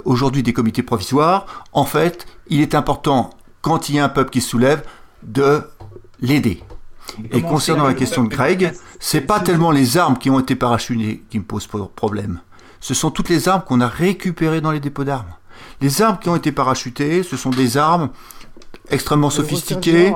aujourd'hui 0.04 0.42
des 0.42 0.52
comités 0.52 0.82
provisoires. 0.82 1.64
En 1.72 1.84
fait, 1.84 2.26
il 2.48 2.60
est 2.60 2.74
important, 2.74 3.30
quand 3.60 3.88
il 3.88 3.96
y 3.96 3.98
a 3.98 4.04
un 4.04 4.08
peuple 4.08 4.30
qui 4.30 4.40
se 4.40 4.50
soulève, 4.50 4.82
de 5.22 5.62
l'aider. 6.20 6.62
Et 7.30 7.42
concernant 7.42 7.86
la 7.86 7.94
question 7.94 8.24
de 8.24 8.28
Greg, 8.28 8.72
c'est 8.98 9.20
pas 9.20 9.40
tellement 9.40 9.70
les 9.70 9.98
armes 9.98 10.16
qui 10.16 10.30
ont 10.30 10.40
été 10.40 10.54
parachutées 10.54 11.22
qui 11.30 11.38
me 11.38 11.44
posent 11.44 11.68
problème. 11.94 12.40
Ce 12.80 12.94
sont 12.94 13.10
toutes 13.10 13.28
les 13.28 13.48
armes 13.48 13.62
qu'on 13.62 13.80
a 13.80 13.88
récupérées 13.88 14.60
dans 14.60 14.70
les 14.72 14.80
dépôts 14.80 15.04
d'armes. 15.04 15.34
Les 15.80 16.02
armes 16.02 16.18
qui 16.18 16.28
ont 16.28 16.36
été 16.36 16.52
parachutées, 16.52 17.22
ce 17.22 17.36
sont 17.36 17.50
des 17.50 17.76
armes 17.76 18.10
extrêmement 18.92 19.30
sophistiqué. 19.30 20.12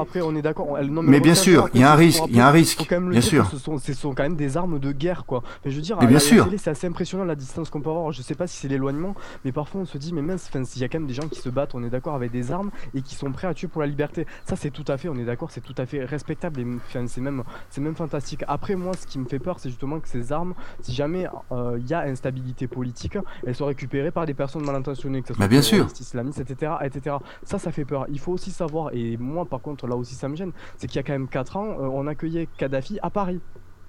mais, 1.02 1.20
bien 1.20 1.34
sûr, 1.34 1.68
il 1.74 1.80
y 1.80 1.84
a 1.84 1.92
un 1.92 1.96
risque, 1.96 2.22
il 2.28 2.36
y 2.36 2.40
a 2.40 2.48
un 2.48 2.50
risque, 2.50 2.86
bien 2.88 3.20
sûr. 3.20 3.50
Ce 3.50 3.94
sont, 3.94 4.14
quand 4.14 4.22
même 4.22 4.36
des 4.36 4.56
armes 4.56 4.78
de 4.78 4.92
guerre, 4.92 5.24
quoi. 5.26 5.42
Mais 5.64 5.70
je 5.70 5.76
veux 5.76 5.82
dire, 5.82 5.96
mais 6.00 6.06
bien 6.06 6.18
sûr. 6.18 6.48
c'est 6.58 6.70
assez 6.70 6.86
impressionnant 6.86 7.24
la 7.24 7.34
distance 7.34 7.70
qu'on 7.70 7.80
peut 7.80 7.90
avoir. 7.90 8.12
Je 8.12 8.22
sais 8.22 8.34
pas 8.34 8.46
si 8.46 8.56
c'est 8.56 8.68
l'éloignement, 8.68 9.14
mais 9.44 9.52
parfois 9.52 9.80
on 9.80 9.84
se 9.84 9.98
dit, 9.98 10.12
mais 10.12 10.22
mince, 10.22 10.50
il 10.54 10.80
y 10.80 10.84
a 10.84 10.88
quand 10.88 10.98
même 10.98 11.08
des 11.08 11.14
gens 11.14 11.28
qui 11.28 11.40
se 11.40 11.48
battent, 11.48 11.74
on 11.74 11.82
est 11.82 11.90
d'accord, 11.90 12.14
avec 12.14 12.30
des 12.30 12.52
armes 12.52 12.70
et 12.94 13.02
qui 13.02 13.14
sont 13.14 13.30
prêts 13.32 13.46
à 13.46 13.54
tuer 13.54 13.68
pour 13.68 13.80
la 13.80 13.86
liberté. 13.86 14.26
Ça, 14.44 14.56
c'est 14.56 14.70
tout 14.70 14.84
à 14.88 14.96
fait, 14.96 15.08
on 15.08 15.16
est 15.16 15.24
d'accord, 15.24 15.50
c'est 15.50 15.62
tout 15.62 15.74
à 15.78 15.86
fait 15.86 16.04
respectable 16.04 16.60
et 16.60 16.66
c'est 17.06 17.20
même, 17.20 17.42
c'est 17.70 17.80
même 17.80 17.96
fantastique. 17.96 18.44
Après, 18.48 18.74
moi, 18.74 18.94
ce 18.98 19.06
qui 19.06 19.18
me 19.18 19.26
fait 19.26 19.38
peur, 19.38 19.58
c'est 19.58 19.68
justement 19.68 20.00
que 20.00 20.08
ces 20.08 20.32
armes, 20.32 20.54
si 20.82 20.92
jamais 20.92 21.26
euh, 21.52 21.78
il 21.78 21.86
y 21.86 21.94
a 21.94 22.00
instabilité 22.00 22.66
politique, 22.66 23.18
elles 23.46 23.54
sont 23.54 23.66
récupérées 23.66 24.10
par 24.10 24.26
des 24.26 24.34
personnes 24.34 24.64
mal 24.64 24.76
intentionnées, 24.76 25.22
que 25.22 25.28
ce 25.28 25.34
soit 25.34 25.48
bien 25.48 25.62
sûr. 25.62 25.86
islamistes, 25.98 26.40
etc., 26.40 26.72
etc. 26.84 27.16
Ça, 27.42 27.58
ça 27.58 27.72
fait 27.72 27.84
peur. 27.84 28.06
Il 28.10 28.18
faut 28.18 28.32
aussi 28.32 28.50
savoir 28.50 28.65
savoir, 28.66 28.90
et 28.92 29.16
moi 29.18 29.44
par 29.44 29.60
contre 29.60 29.86
là 29.86 29.96
aussi 29.96 30.14
ça 30.14 30.28
me 30.28 30.36
gêne, 30.36 30.52
c'est 30.76 30.86
qu'il 30.86 30.96
y 30.96 31.00
a 31.00 31.02
quand 31.02 31.12
même 31.12 31.28
4 31.28 31.56
ans, 31.56 31.66
euh, 31.80 31.88
on 31.92 32.06
accueillait 32.06 32.48
Kadhafi 32.58 32.98
à 33.02 33.10
Paris. 33.10 33.40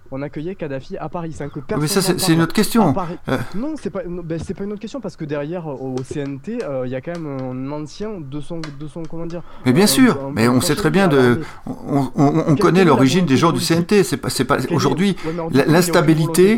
On 0.10 0.22
accueillait 0.22 0.56
Kadhafi 0.56 0.96
à 0.98 1.10
Paris. 1.10 1.34
C'est 1.36 1.44
un 1.44 1.50
que 1.50 1.60
personne 1.60 1.82
Mais 1.82 1.88
ça, 1.90 2.02
c'est 2.02 2.32
une 2.34 2.42
autre 2.42 2.54
question. 2.54 2.96
Euh. 3.28 3.38
Non, 3.56 3.74
c'est 3.76 3.90
pas, 3.90 4.04
ben, 4.06 4.40
c'est 4.42 4.54
pas 4.54 4.64
une 4.64 4.72
autre 4.72 4.80
question 4.80 5.02
parce 5.02 5.18
que 5.18 5.26
derrière, 5.26 5.68
au 5.68 5.96
au 6.00 6.02
CNT, 6.02 6.64
euh, 6.64 6.84
il 6.86 6.92
y 6.92 6.96
a 6.96 7.02
quand 7.02 7.12
même 7.20 7.28
un 7.28 7.72
ancien 7.74 8.22
de 8.22 8.40
son, 8.40 8.62
de 8.80 8.88
son 8.88 9.04
comment 9.04 9.26
dire. 9.26 9.42
Mais 9.66 9.74
bien 9.74 9.86
sûr, 9.86 10.18
un- 10.28 10.32
mais 10.34 10.46
un 10.46 10.54
on 10.54 10.62
sait 10.62 10.76
très 10.76 10.92
bien 10.92 11.10
de. 11.10 11.42
On, 11.66 11.74
on- 11.76 12.10
on 12.16 12.44
Quelle 12.56 12.60
connaît 12.60 12.86
l'origine 12.86 13.26
des 13.26 13.36
gens 13.36 13.52
du 13.52 13.60
CNT. 13.60 14.04
C'est 14.06 14.16
pas, 14.16 14.30
c'est 14.30 14.46
pas 14.46 14.60
aujourd'hui 14.72 15.18
Ouais, 15.26 15.34
l'instabilité- 15.66 16.58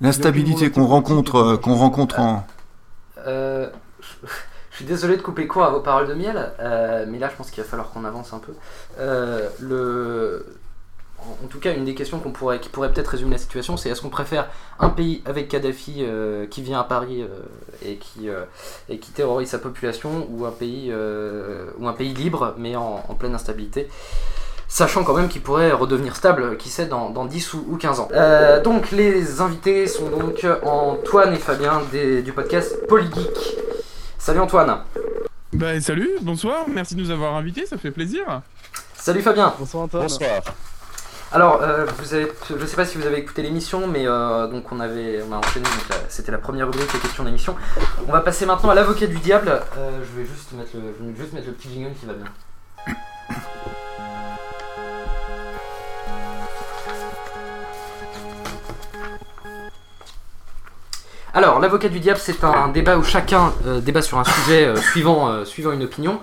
l'instabilité 0.00 0.70
qu'on 0.70 0.86
rencontre, 0.86 1.36
euh, 1.36 1.56
qu'on 1.56 1.74
rencontre 1.74 2.18
en. 2.18 2.44
Euh, 3.28 3.70
je, 4.74 4.78
suis 4.78 4.84
désolé 4.86 5.16
de 5.16 5.22
couper 5.22 5.46
court 5.46 5.62
à 5.62 5.70
vos 5.70 5.78
paroles 5.78 6.08
de 6.08 6.14
miel, 6.14 6.52
euh, 6.58 7.06
mais 7.08 7.20
là 7.20 7.28
je 7.30 7.36
pense 7.36 7.52
qu'il 7.52 7.62
va 7.62 7.68
falloir 7.68 7.90
qu'on 7.92 8.04
avance 8.04 8.32
un 8.32 8.40
peu. 8.40 8.52
Euh. 8.98 10.40
En 11.42 11.46
tout 11.46 11.58
cas, 11.58 11.72
une 11.72 11.86
des 11.86 11.94
questions 11.94 12.18
pourrait, 12.18 12.60
qui 12.60 12.68
pourrait 12.68 12.92
peut-être 12.92 13.08
résumer 13.08 13.30
la 13.30 13.38
situation, 13.38 13.78
c'est 13.78 13.88
est-ce 13.88 14.02
qu'on 14.02 14.10
préfère 14.10 14.48
un 14.78 14.90
pays 14.90 15.22
avec 15.24 15.48
Kadhafi 15.48 16.00
euh, 16.00 16.46
qui 16.46 16.60
vient 16.60 16.80
à 16.80 16.84
Paris 16.84 17.24
et, 17.82 17.96
qui, 17.96 18.28
terrorise 19.14 19.48
sa 19.48 19.58
population 19.58 20.26
ou 20.28 20.44
un 20.44 20.50
pays, 20.50 20.92
ou 21.78 21.88
un 21.88 21.92
pays 21.94 22.12
libre 22.12 22.54
mais 22.58 22.76
en, 22.76 22.98
pleine 23.18 23.34
instabilité 23.34 23.88
Sachant 24.68 25.04
quand 25.04 25.14
même 25.14 25.28
qu'il 25.28 25.40
pourrait 25.40 25.72
redevenir 25.72 26.16
stable, 26.16 26.56
qui 26.56 26.68
sait, 26.68 26.86
dans, 26.86 27.10
dans 27.10 27.26
10 27.26 27.54
ou, 27.54 27.64
ou 27.70 27.76
15 27.76 28.00
ans. 28.00 28.08
Donc 28.64 28.90
les 28.90 29.40
invités 29.40 29.86
sont 29.86 30.10
donc 30.10 30.44
Antoine 30.64 31.32
et 31.32 31.38
Fabien 31.38 31.80
du 31.92 32.32
podcast 32.32 32.86
Polygeek. 32.86 33.64
Salut 34.24 34.40
Antoine. 34.40 34.78
Bah 35.52 35.78
salut, 35.82 36.08
bonsoir, 36.22 36.64
merci 36.66 36.94
de 36.94 37.02
nous 37.02 37.10
avoir 37.10 37.34
invités, 37.34 37.66
ça 37.66 37.76
fait 37.76 37.90
plaisir. 37.90 38.40
Salut 38.94 39.20
Fabien. 39.20 39.52
Bonsoir 39.58 39.82
Antoine. 39.82 40.08
Alors, 41.30 41.60
euh, 41.60 41.84
vous 41.98 42.14
avez, 42.14 42.32
je 42.58 42.64
sais 42.64 42.74
pas 42.74 42.86
si 42.86 42.96
vous 42.96 43.06
avez 43.06 43.18
écouté 43.18 43.42
l'émission, 43.42 43.86
mais 43.86 44.08
euh, 44.08 44.46
donc 44.46 44.72
on 44.72 44.80
avait, 44.80 45.22
on 45.28 45.32
a 45.34 45.36
enchaîné. 45.36 45.66
donc, 45.66 45.90
euh, 45.90 45.96
C'était 46.08 46.32
la 46.32 46.38
première 46.38 46.68
rubrique 46.68 46.90
les 46.94 47.00
questions 47.00 47.24
d'émission. 47.24 47.54
On 48.08 48.12
va 48.12 48.22
passer 48.22 48.46
maintenant 48.46 48.70
à 48.70 48.74
l'avocat 48.74 49.06
du 49.06 49.18
diable. 49.18 49.60
Euh, 49.76 50.00
je 50.02 50.18
vais 50.18 50.26
juste 50.26 50.52
mettre 50.52 50.70
le, 50.72 50.94
je 50.98 51.04
vais 51.04 51.20
juste 51.20 51.34
mettre 51.34 51.48
le 51.48 51.52
petit 51.52 51.68
jingle 51.68 51.92
qui 51.92 52.06
va 52.06 52.14
bien. 52.14 52.26
Alors, 61.36 61.58
l'avocat 61.58 61.88
du 61.88 61.98
diable, 61.98 62.20
c'est 62.22 62.44
un 62.44 62.68
débat 62.68 62.96
où 62.96 63.02
chacun 63.02 63.52
euh, 63.66 63.80
débat 63.80 64.02
sur 64.02 64.20
un 64.20 64.24
sujet 64.24 64.66
euh, 64.66 64.76
suivant, 64.76 65.28
euh, 65.28 65.44
suivant 65.44 65.72
une 65.72 65.82
opinion. 65.82 66.20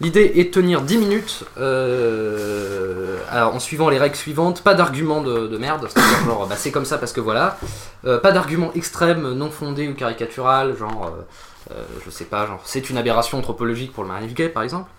L'idée 0.00 0.32
est 0.34 0.46
de 0.46 0.50
tenir 0.50 0.82
10 0.82 0.98
minutes 0.98 1.44
en 1.56 3.58
suivant 3.60 3.88
les 3.88 3.98
règles 3.98 4.16
suivantes. 4.16 4.62
Pas 4.62 4.74
d'arguments 4.74 5.22
de, 5.22 5.46
de 5.46 5.58
merde, 5.58 5.86
c'est-à-dire 5.88 6.24
genre 6.24 6.46
bah, 6.48 6.56
c'est 6.56 6.72
comme 6.72 6.84
ça 6.84 6.98
parce 6.98 7.12
que 7.12 7.20
voilà. 7.20 7.56
Pas 8.04 8.30
d'arguments 8.30 8.70
extrêmes, 8.76 9.32
non 9.32 9.50
fondés 9.50 9.88
ou 9.88 9.94
caricatural, 9.94 10.76
genre 10.76 11.12
euh, 11.70 11.84
je 12.04 12.10
sais 12.10 12.24
pas, 12.24 12.46
genre 12.46 12.60
c'est 12.64 12.88
une 12.90 12.96
aberration 12.96 13.38
anthropologique 13.38 13.92
pour 13.92 14.02
le 14.02 14.08
mariage 14.08 14.34
gay 14.34 14.48
par 14.48 14.62
exemple. 14.62 14.90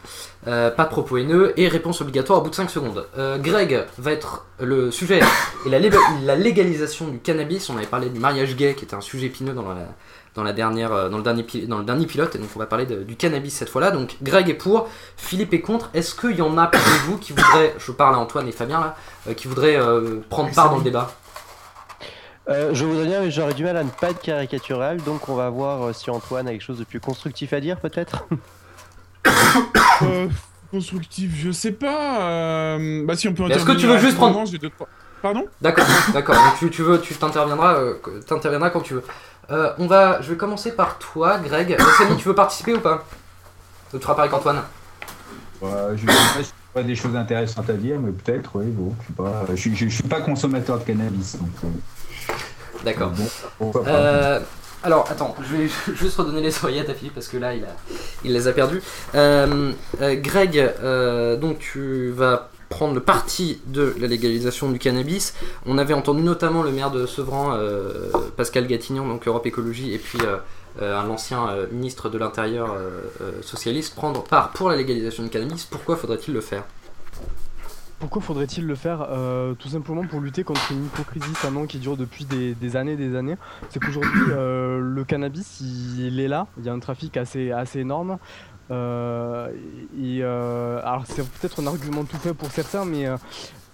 Euh, 0.48 0.70
pas 0.72 0.86
de 0.86 0.90
propos 0.90 1.18
haineux 1.18 1.54
et 1.58 1.68
réponse 1.68 2.02
obligatoire 2.02 2.40
au 2.40 2.42
bout 2.44 2.50
de 2.50 2.56
5 2.56 2.70
secondes. 2.70 3.06
Euh, 3.18 3.38
Greg 3.38 3.86
va 3.98 4.12
être 4.12 4.46
le 4.60 4.92
sujet 4.92 5.20
et 5.66 5.70
la, 5.70 5.80
lé- 5.80 5.90
la 6.24 6.36
légalisation 6.36 7.08
du 7.08 7.20
cannabis. 7.20 7.70
On 7.70 7.78
avait 7.78 7.86
parlé 7.88 8.10
du 8.10 8.20
mariage 8.20 8.56
gay 8.56 8.74
qui 8.76 8.86
était 8.86 8.96
un 8.96 9.02
sujet 9.02 9.26
épineux 9.28 9.54
dans 9.54 9.68
la, 9.68 9.76
dans 10.36 10.44
la 10.44 10.54
dernière 10.54 11.10
dans 11.10 11.18
le 11.18 11.24
dernier 11.24 11.44
dans 11.68 11.80
le 11.80 11.84
dernier 11.84 12.06
pilote 12.06 12.36
et 12.36 12.38
donc 12.38 12.50
on 12.56 12.60
va 12.60 12.68
parler 12.68 12.86
de- 12.86 13.04
du 13.04 13.16
cannabis 13.16 13.54
cette 13.56 13.70
fois-là. 13.70 13.92
Donc 13.92 14.16
Greg 14.22 14.48
est 14.50 14.54
pour, 14.54 14.88
Philippe 15.18 15.54
est 15.54 15.62
contre. 15.62 15.90
Est-ce 15.94 16.14
qu'il 16.16 16.36
y 16.38 16.42
en 16.42 16.58
a 16.58 16.68
parmi 16.68 16.98
vous 17.06 17.18
qui 17.18 17.34
voudraient, 17.34 17.74
je 17.80 17.92
parle 17.92 18.16
à 18.16 18.20
Antoine 18.20 18.48
et 18.48 18.52
Fabien 18.52 18.80
là, 18.80 18.96
euh, 19.28 19.34
qui 19.34 19.48
voudraient 19.48 19.76
euh, 19.76 20.20
prendre 20.30 20.52
part 20.54 20.70
dans 20.70 20.78
le 20.78 20.84
débat? 20.84 21.12
Euh, 22.50 22.74
je 22.74 22.84
voudrais 22.86 23.06
bien, 23.06 23.22
mais 23.22 23.30
j'aurais 23.32 23.54
du 23.54 23.64
mal 23.64 23.78
à 23.78 23.84
ne 23.84 23.90
pas 23.90 24.10
être 24.10 24.22
caricatural, 24.22 24.98
donc 25.04 25.30
on 25.30 25.36
va 25.36 25.50
voir 25.50 25.84
euh, 25.84 25.94
si 25.94 26.10
Antoine 26.10 26.48
a 26.48 26.52
quelque 26.52 26.64
chose 26.64 26.80
de 26.80 26.84
plus 26.84 27.00
constructif 27.00 27.54
à 27.54 27.60
dire, 27.60 27.78
peut-être. 27.80 28.26
Euh, 30.02 30.28
constructif, 30.72 31.32
je 31.36 31.52
sais 31.52 31.72
pas. 31.74 32.22
euh, 32.22 33.06
Bah 33.06 33.16
si 33.18 33.28
on 33.28 33.34
peut 33.34 33.44
Mais 33.48 33.56
est-ce 33.56 33.66
que 33.66 33.72
tu 33.74 33.86
veux 33.88 33.96
intervenir 33.96 34.00
juste 34.02 34.16
prendre- 34.18 34.46
deux, 34.60 34.70
Pardon? 35.22 35.46
D'accord, 35.62 35.86
d'accord. 36.14 36.36
Donc 36.36 36.58
tu, 36.60 36.70
tu 36.70 36.84
veux, 36.84 37.02
tu 37.02 37.14
t'interviendras, 37.16 37.74
euh, 37.76 37.96
t'interviendras 38.26 38.70
quand 38.70 38.80
tu 38.82 38.94
veux. 38.94 39.04
Euh, 39.52 39.74
on 39.78 39.88
va, 39.88 40.22
je 40.22 40.30
vais 40.32 40.38
commencer 40.38 40.72
par 40.74 40.98
toi, 41.00 41.38
Greg. 41.40 41.76
Samy, 41.98 42.16
tu 42.18 42.28
veux 42.30 42.36
participer 42.36 42.76
ou 42.76 42.80
pas? 42.80 43.04
Tu 43.92 44.00
feras 44.00 44.16
pareil 44.16 44.32
qu'Antoine 44.32 44.62
Ouais, 45.62 45.70
je 45.96 46.02
sais 46.02 46.06
pas 46.06 46.44
si 46.44 46.54
pas 46.74 46.84
des 46.84 46.96
choses 46.96 47.16
intéressantes 47.16 47.70
à 47.70 47.74
dire, 47.74 48.00
mais 48.00 48.12
peut-être, 48.12 48.52
oui, 48.56 48.66
bon, 48.68 48.94
je 49.02 49.08
sais 49.08 49.14
pas. 49.18 49.46
Je, 49.50 49.56
suis- 49.56 49.76
je, 49.76 49.90
je 49.90 49.96
suis 49.96 50.04
pas 50.04 50.22
consommateur 50.22 50.80
de 50.80 50.84
cannabis, 50.86 51.36
donc. 51.38 51.50
D'accord. 52.84 53.12
bon. 53.60 53.74
Euh, 53.88 54.40
alors, 54.84 55.10
attends, 55.10 55.36
je 55.42 55.56
vais 55.56 55.70
juste 55.96 56.18
redonner 56.18 56.42
les 56.42 56.58
oreillettes 56.58 56.90
à 56.90 56.94
Philippe 56.94 57.16
parce 57.16 57.28
que 57.28 57.38
là, 57.38 57.54
il, 57.54 57.64
a, 57.64 57.76
il 58.24 58.34
les 58.34 58.48
a 58.48 58.54
perdues. 58.54 58.82
Euh, 59.16 59.72
euh, 60.02 60.16
Greg, 60.16 60.74
donc 61.40 61.60
tu 61.60 62.10
vas 62.12 62.50
prendre 62.70 62.94
le 62.94 63.02
parti 63.02 63.60
de 63.66 63.96
la 64.00 64.08
légalisation 64.08 64.70
du 64.70 64.80
cannabis. 64.80 65.34
On 65.66 65.78
avait 65.78 65.96
entendu 65.96 66.22
notamment 66.22 66.62
le 66.62 66.72
maire 66.72 66.92
de 66.92 67.06
Sevran, 67.08 67.58
Pascal 68.38 68.68
Gatignon, 68.68 69.08
donc 69.08 69.28
Europe 69.28 69.46
Écologie, 69.48 69.94
et 69.94 69.98
puis 69.98 70.20
un 70.80 71.10
ancien 71.10 71.48
ministre 71.72 72.10
de 72.10 72.20
l'Intérieur 72.20 72.78
socialiste 73.42 73.96
prendre 73.96 74.24
part 74.24 74.52
pour 74.52 74.70
la 74.70 74.76
légalisation 74.76 75.24
du 75.24 75.30
cannabis. 75.30 75.66
Pourquoi 75.66 75.98
faudrait-il 75.98 76.36
le 76.36 76.42
faire? 76.42 76.64
Pourquoi 78.00 78.22
faudrait-il 78.22 78.66
le 78.66 78.76
faire 78.76 79.06
Euh, 79.10 79.54
Tout 79.56 79.68
simplement 79.68 80.06
pour 80.06 80.22
lutter 80.22 80.44
contre 80.44 80.72
une 80.72 80.86
hypocrisie 80.86 81.34
maintenant 81.44 81.66
qui 81.66 81.80
dure 81.80 81.98
depuis 81.98 82.26
des, 82.26 82.76
années 82.78 82.94
et 82.94 82.98
des 82.98 83.16
années? 83.16 83.36
C'est 83.70 83.80
qu'aujourd'hui, 83.80 84.22
euh, 84.32 84.80
le 84.80 85.04
cannabis, 85.04 85.60
il 85.62 86.20
est 86.20 86.30
là. 86.30 86.48
Il 86.58 86.66
y 86.66 86.70
a 86.70 86.74
un 86.74 86.80
trafic 86.80 87.18
assez, 87.18 87.52
assez 87.52 87.80
énorme. 87.80 88.18
Euh, 88.72 89.50
et, 89.98 90.20
euh, 90.22 90.80
alors 90.84 91.04
c'est 91.08 91.28
peut-être 91.28 91.62
un 91.62 91.68
argument 91.68 92.04
tout 92.06 92.18
fait 92.18 92.34
pour 92.34 92.52
certains, 92.52 92.86
mais 92.86 93.06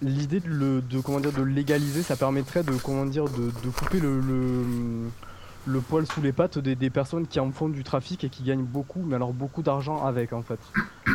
l'idée 0.01 0.39
de, 0.39 0.49
le, 0.49 0.81
comment 1.03 1.19
dire, 1.19 1.33
de 1.33 1.43
légaliser, 1.43 2.01
ça 2.01 2.15
permettrait 2.15 2.63
de, 2.63 2.71
comment 2.71 3.05
dire, 3.05 3.25
de, 3.25 3.69
couper 3.69 3.99
le, 3.99 4.21
le 5.65 5.79
poil 5.79 6.05
sous 6.05 6.21
les 6.21 6.31
pattes 6.31 6.59
des, 6.59 6.89
personnes 6.89 7.27
qui 7.27 7.39
en 7.39 7.51
font 7.51 7.69
du 7.69 7.83
trafic 7.83 8.23
et 8.23 8.29
qui 8.29 8.43
gagnent 8.43 8.63
beaucoup, 8.63 9.01
mais 9.05 9.15
alors 9.15 9.33
beaucoup 9.33 9.63
d'argent 9.63 10.05
avec 10.05 10.33
en 10.33 10.41
fait. 10.41 10.59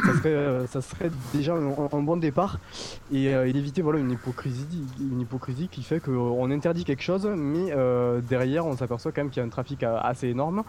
Ça 0.05 0.15
serait, 0.15 1.05
euh, 1.05 1.11
déjà 1.33 1.55
un, 1.55 2.03
bon 2.03 2.17
départ 2.17 2.59
et, 3.13 3.35
euh, 3.35 3.49
et 3.49 3.53
d'éviter 3.53 3.83
voilà, 3.83 3.99
une, 3.99 4.11
hypocrisie, 4.11 4.67
une 4.99 5.21
hypocrisie 5.21 5.69
qui 5.69 5.83
fait 5.83 6.01
qu'on 6.01 6.51
interdit 6.51 6.85
quelque 6.85 7.03
chose, 7.03 7.27
mais 7.27 7.71
euh, 7.71 8.21
derrière 8.21 8.67
on 8.67 8.77
s'aperçoit 8.77 9.13
quand 9.13 9.23
même 9.23 9.31
qu'il 9.31 9.41
y 9.41 9.45
a 9.45 9.47
un 9.47 9.51
trafic 9.51 9.83
assez 9.83 10.29
énorme. 10.29 10.65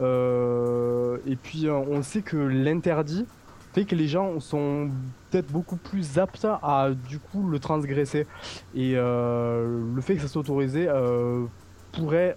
Euh, 0.00 1.18
et 1.26 1.36
puis 1.36 1.66
euh, 1.66 1.74
on 1.74 2.02
sait 2.02 2.22
que 2.22 2.36
l'interdit 2.36 3.26
fait 3.72 3.84
que 3.84 3.94
les 3.94 4.08
gens 4.08 4.40
sont 4.40 4.90
peut-être 5.30 5.50
beaucoup 5.50 5.76
plus 5.76 6.18
aptes 6.18 6.46
à 6.62 6.90
du 7.08 7.18
coup 7.18 7.48
le 7.48 7.58
transgresser. 7.58 8.26
Et 8.74 8.92
euh, 8.96 9.82
le 9.94 10.00
fait 10.00 10.16
que 10.16 10.22
ça 10.22 10.28
soit 10.28 10.40
autorisé 10.40 10.86
euh, 10.88 11.44
pourrait 11.92 12.36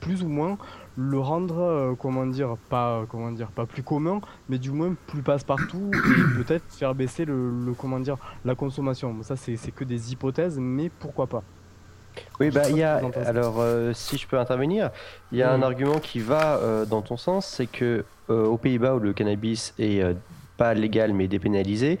plus 0.00 0.22
ou 0.22 0.28
moins 0.28 0.58
le 0.96 1.18
rendre 1.18 1.58
euh, 1.60 1.94
comment 1.96 2.26
dire 2.26 2.56
pas 2.68 3.06
comment 3.08 3.32
dire 3.32 3.52
pas 3.52 3.66
plus 3.66 3.82
commun 3.82 4.20
mais 4.48 4.58
du 4.58 4.70
moins 4.72 4.94
plus 5.06 5.22
passe-partout 5.22 6.02
et 6.04 6.26
peut-être 6.34 6.72
faire 6.74 6.94
baisser 6.94 7.24
le, 7.24 7.50
le- 7.50 7.74
comment 7.74 8.00
dire 8.00 8.16
la 8.44 8.54
consommation. 8.54 9.12
Bon, 9.14 9.22
ça 9.22 9.36
c'est 9.36 9.56
c'est 9.56 9.72
que 9.72 9.84
des 9.84 10.12
hypothèses 10.12 10.58
mais 10.58 10.90
pourquoi 10.90 11.28
pas? 11.28 11.44
Oui, 12.40 12.50
bah 12.50 12.70
y 12.70 12.82
a. 12.82 12.96
Alors, 13.24 13.60
euh, 13.60 13.92
si 13.92 14.16
je 14.18 14.26
peux 14.26 14.38
intervenir, 14.38 14.90
il 15.30 15.38
y 15.38 15.42
a 15.42 15.52
un 15.52 15.62
argument 15.62 16.00
qui 16.00 16.20
va 16.20 16.56
euh, 16.58 16.84
dans 16.86 17.02
ton 17.02 17.16
sens, 17.16 17.46
c'est 17.46 17.66
que 17.66 18.04
aux 18.28 18.58
Pays-Bas 18.58 18.94
où 18.94 19.00
le 19.00 19.12
cannabis 19.12 19.74
est 19.78 20.02
pas 20.60 20.74
légal 20.74 21.14
mais 21.14 21.26
dépénalisé, 21.26 21.98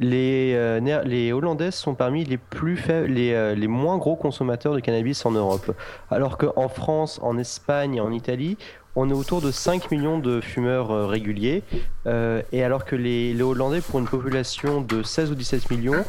les, 0.00 0.52
euh, 0.56 1.32
Hollandaises 1.32 1.76
sont 1.76 1.94
parmi 1.94 2.24
les 2.24 2.38
plus 2.38 2.76
faibles, 2.76 3.06
les, 3.06 3.34
euh, 3.34 3.54
les 3.54 3.68
moins 3.68 3.98
gros 3.98 4.16
consommateurs 4.16 4.74
de 4.74 4.80
cannabis 4.80 5.24
en 5.26 5.30
Europe. 5.30 5.70
Alors 6.10 6.36
qu'en 6.36 6.68
France, 6.68 7.20
en 7.22 7.38
Espagne 7.38 8.00
en 8.00 8.10
Italie, 8.10 8.56
on 8.96 9.08
est 9.10 9.12
autour 9.12 9.40
de 9.40 9.52
5 9.52 9.92
millions 9.92 10.18
de 10.18 10.40
fumeurs 10.40 10.90
euh, 10.90 11.06
réguliers. 11.06 11.62
Euh, 12.08 12.42
et 12.50 12.64
alors 12.64 12.84
que 12.84 12.96
les, 12.96 13.32
les 13.32 13.42
Hollandais, 13.42 13.80
pour 13.80 14.00
une 14.00 14.08
population 14.08 14.80
de 14.80 15.04
16 15.04 15.30
ou 15.30 15.34
17 15.36 15.70
millions, 15.70 16.04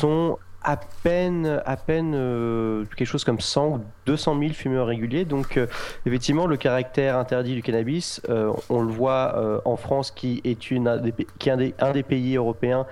sont 0.00 0.38
à 0.66 0.76
peine, 1.04 1.62
à 1.64 1.76
peine 1.76 2.12
euh, 2.16 2.84
quelque 2.96 3.06
chose 3.06 3.22
comme 3.22 3.38
100 3.38 3.68
ou 3.68 3.80
200 4.06 4.38
000 4.40 4.52
fumeurs 4.52 4.88
réguliers. 4.88 5.24
Donc, 5.24 5.56
euh, 5.56 5.68
effectivement, 6.04 6.48
le 6.48 6.56
caractère 6.56 7.16
interdit 7.16 7.54
du 7.54 7.62
cannabis, 7.62 8.20
euh, 8.28 8.52
on 8.68 8.82
le 8.82 8.90
voit 8.92 9.62
en 9.64 9.76
France, 9.76 10.10
qui 10.10 10.40
est, 10.44 10.72
une, 10.72 10.88
un, 10.88 10.96
des, 10.96 11.14
qui 11.38 11.48
est 11.48 11.74
un, 11.78 11.92
des, 11.92 12.02
pays 12.02 12.36
européens 12.36 12.86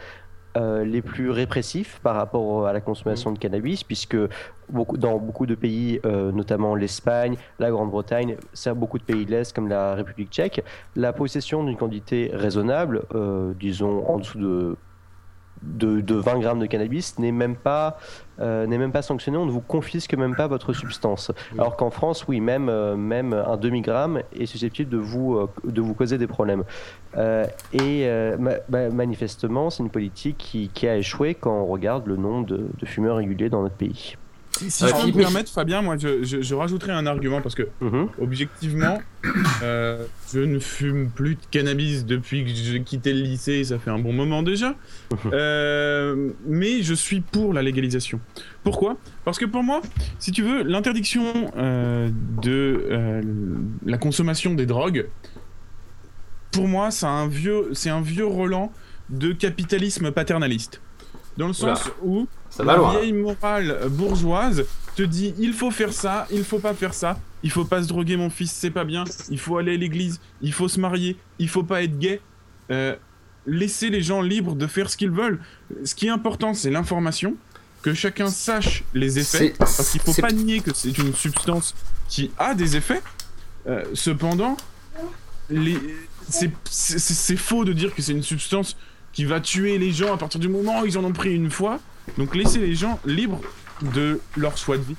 les 0.56 1.02
plus 1.02 1.30
répressifs 1.30 1.98
par 2.04 2.14
rapport 2.14 2.68
à 2.68 2.72
la 2.72 2.80
consommation 2.80 3.32
de 3.32 3.38
cannabis, 3.40 3.82
puisque 3.82 4.16
dans 4.68 5.18
beaucoup 5.18 5.46
de 5.46 5.56
pays, 5.56 6.00
notamment 6.04 6.76
l'Espagne, 6.76 7.36
la 7.58 7.72
Grande-Bretagne, 7.72 8.36
c'est 8.52 8.72
beaucoup 8.72 8.98
de 8.98 9.02
pays 9.02 9.26
de 9.26 9.32
l'Est 9.32 9.52
comme 9.52 9.66
la 9.66 9.96
République 9.96 10.30
tchèque, 10.30 10.62
la 10.94 11.12
possession 11.12 11.64
d'une 11.64 11.76
quantité 11.76 12.30
raisonnable, 12.32 13.02
disons 13.58 14.06
en 14.06 14.18
dessous 14.18 14.38
de 14.38 14.76
de, 15.64 16.00
de 16.00 16.14
20 16.14 16.38
grammes 16.40 16.58
de 16.60 16.66
cannabis 16.66 17.18
n'est 17.18 17.32
même 17.32 17.56
pas 17.56 17.98
euh, 18.40 18.66
n'est 18.66 18.78
même 18.78 18.92
pas 18.92 19.02
sanctionné. 19.02 19.38
On 19.38 19.46
ne 19.46 19.50
vous 19.50 19.60
confisque 19.60 20.14
même 20.14 20.34
pas 20.34 20.46
votre 20.48 20.72
substance. 20.72 21.30
Alors 21.58 21.76
qu'en 21.76 21.90
France, 21.90 22.26
oui, 22.28 22.40
même 22.40 22.68
euh, 22.68 22.96
même 22.96 23.32
un 23.32 23.56
demi 23.56 23.80
gramme 23.80 24.22
est 24.34 24.46
susceptible 24.46 24.90
de 24.90 24.98
vous 24.98 25.36
euh, 25.36 25.48
de 25.64 25.80
vous 25.80 25.94
causer 25.94 26.18
des 26.18 26.26
problèmes. 26.26 26.64
Et 27.72 28.08
ma- 28.38 28.54
ma- 28.68 28.90
manifestement, 28.90 29.70
c'est 29.70 29.82
une 29.82 29.90
politique 29.90 30.36
qui, 30.38 30.68
qui 30.68 30.88
a 30.88 30.96
échoué 30.96 31.34
quand 31.34 31.52
on 31.62 31.66
regarde 31.66 32.06
le 32.06 32.16
nombre 32.16 32.46
de, 32.46 32.66
de 32.78 32.86
fumeurs 32.86 33.16
réguliers 33.16 33.50
dans 33.50 33.62
notre 33.62 33.76
pays. 33.76 34.16
Si, 34.56 34.70
si 34.70 34.84
Euh, 34.84 34.88
je 34.88 34.92
peux 35.00 35.06
me 35.08 35.12
permettre, 35.12 35.50
Fabien, 35.50 35.82
moi 35.82 35.96
je, 35.98 36.22
je, 36.22 36.40
je 36.40 36.54
rajouterai 36.54 36.92
un 36.92 37.06
argument 37.06 37.40
parce 37.42 37.54
que 37.56 37.68
Mhm. 37.80 38.08
objectivement, 38.20 39.00
euh, 39.62 40.04
je 40.32 40.38
ne 40.40 40.58
fume 40.60 41.10
plus 41.10 41.34
de 41.34 41.40
cannabis 41.50 42.04
depuis 42.06 42.44
que 42.44 42.50
j'ai 42.50 42.80
quitté 42.82 43.12
le 43.12 43.20
lycée, 43.22 43.64
ça 43.64 43.78
fait 43.80 43.90
un 43.90 43.98
bon 43.98 44.12
moment 44.12 44.42
déjà. 44.44 44.76
Euh, 45.32 46.30
mais 46.46 46.82
je 46.82 46.94
suis 46.94 47.20
pour 47.20 47.52
la 47.52 47.62
légalisation. 47.62 48.20
Pourquoi? 48.62 48.96
Parce 49.24 49.38
que 49.38 49.44
pour 49.44 49.62
moi, 49.64 49.82
si 50.20 50.30
tu 50.30 50.42
veux, 50.42 50.62
l'interdiction 50.62 51.50
euh, 51.56 52.08
de 52.42 52.86
la 53.84 53.98
consommation 53.98 54.54
des 54.54 54.66
drogues, 54.66 55.08
pour 56.52 56.68
moi, 56.68 56.90
c'est 56.92 57.06
un 57.06 57.26
vieux, 57.26 57.70
c'est 57.72 57.90
un 57.90 58.00
vieux 58.02 58.26
Roland 58.26 58.72
de 59.10 59.32
capitalisme 59.32 60.12
paternaliste. 60.12 60.80
Dans 61.36 61.48
le 61.48 61.54
Oula. 61.62 61.74
sens 61.74 61.90
où 62.02 62.28
Ça 62.56 62.62
va 62.62 62.76
la 62.76 62.90
vieille 62.90 63.12
morale 63.12 63.80
bourgeoise 63.90 64.64
te 64.94 65.02
dit 65.02 65.34
il 65.38 65.52
faut 65.52 65.72
faire 65.72 65.92
ça, 65.92 66.26
il 66.30 66.44
faut 66.44 66.60
pas 66.60 66.72
faire 66.72 66.94
ça, 66.94 67.18
il 67.42 67.50
faut 67.50 67.64
pas 67.64 67.82
se 67.82 67.88
droguer 67.88 68.16
mon 68.16 68.30
fils, 68.30 68.52
c'est 68.52 68.70
pas 68.70 68.84
bien, 68.84 69.02
il 69.28 69.40
faut 69.40 69.58
aller 69.58 69.74
à 69.74 69.76
l'église, 69.76 70.20
il 70.40 70.52
faut 70.52 70.68
se 70.68 70.78
marier, 70.78 71.16
il 71.40 71.48
faut 71.48 71.64
pas 71.64 71.82
être 71.82 71.98
gay. 71.98 72.20
Euh, 72.70 72.94
laissez 73.44 73.90
les 73.90 74.02
gens 74.02 74.22
libres 74.22 74.54
de 74.54 74.68
faire 74.68 74.88
ce 74.88 74.96
qu'ils 74.96 75.10
veulent. 75.10 75.40
Ce 75.84 75.96
qui 75.96 76.06
est 76.06 76.10
important, 76.10 76.54
c'est 76.54 76.70
l'information, 76.70 77.34
que 77.82 77.92
chacun 77.92 78.28
sache 78.28 78.84
les 78.94 79.18
effets, 79.18 79.52
parce 79.58 79.90
qu'il 79.90 80.00
faut 80.00 80.14
pas 80.14 80.30
nier 80.30 80.60
que 80.60 80.72
c'est 80.72 80.96
une 80.96 81.12
substance 81.12 81.74
qui 82.08 82.30
a 82.38 82.54
des 82.54 82.76
effets. 82.76 83.02
Euh, 83.66 83.82
cependant, 83.94 84.56
les... 85.50 85.76
c'est 86.30 87.36
faux 87.36 87.64
de 87.64 87.72
dire 87.72 87.92
que 87.94 88.00
c'est 88.00 88.12
une 88.12 88.22
substance 88.22 88.76
qui 89.12 89.24
va 89.24 89.40
tuer 89.40 89.76
les 89.78 89.90
gens 89.92 90.14
à 90.14 90.16
partir 90.16 90.38
du 90.38 90.48
moment 90.48 90.82
où 90.82 90.86
ils 90.86 90.96
en 90.96 91.04
ont 91.04 91.12
pris 91.12 91.34
une 91.34 91.50
fois. 91.50 91.80
Donc 92.18 92.34
laissez 92.34 92.58
les 92.58 92.74
gens 92.74 92.98
libres 93.04 93.40
de 93.94 94.20
leur 94.36 94.56
choix 94.56 94.76
de 94.76 94.82
vie. 94.82 94.96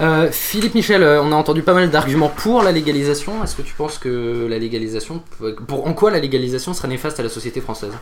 Euh, 0.00 0.30
Philippe 0.30 0.74
Michel, 0.74 1.02
euh, 1.02 1.20
on 1.22 1.32
a 1.32 1.34
entendu 1.34 1.62
pas 1.62 1.74
mal 1.74 1.90
d'arguments 1.90 2.28
pour 2.28 2.62
la 2.62 2.70
légalisation. 2.70 3.42
Est-ce 3.42 3.56
que 3.56 3.62
tu 3.62 3.74
penses 3.74 3.98
que 3.98 4.46
la 4.48 4.58
légalisation, 4.58 5.22
pour 5.66 5.86
en 5.86 5.92
quoi 5.92 6.10
la 6.10 6.20
légalisation 6.20 6.72
serait 6.72 6.88
néfaste 6.88 7.18
à 7.18 7.24
la 7.24 7.28
société 7.28 7.60
française? 7.60 7.92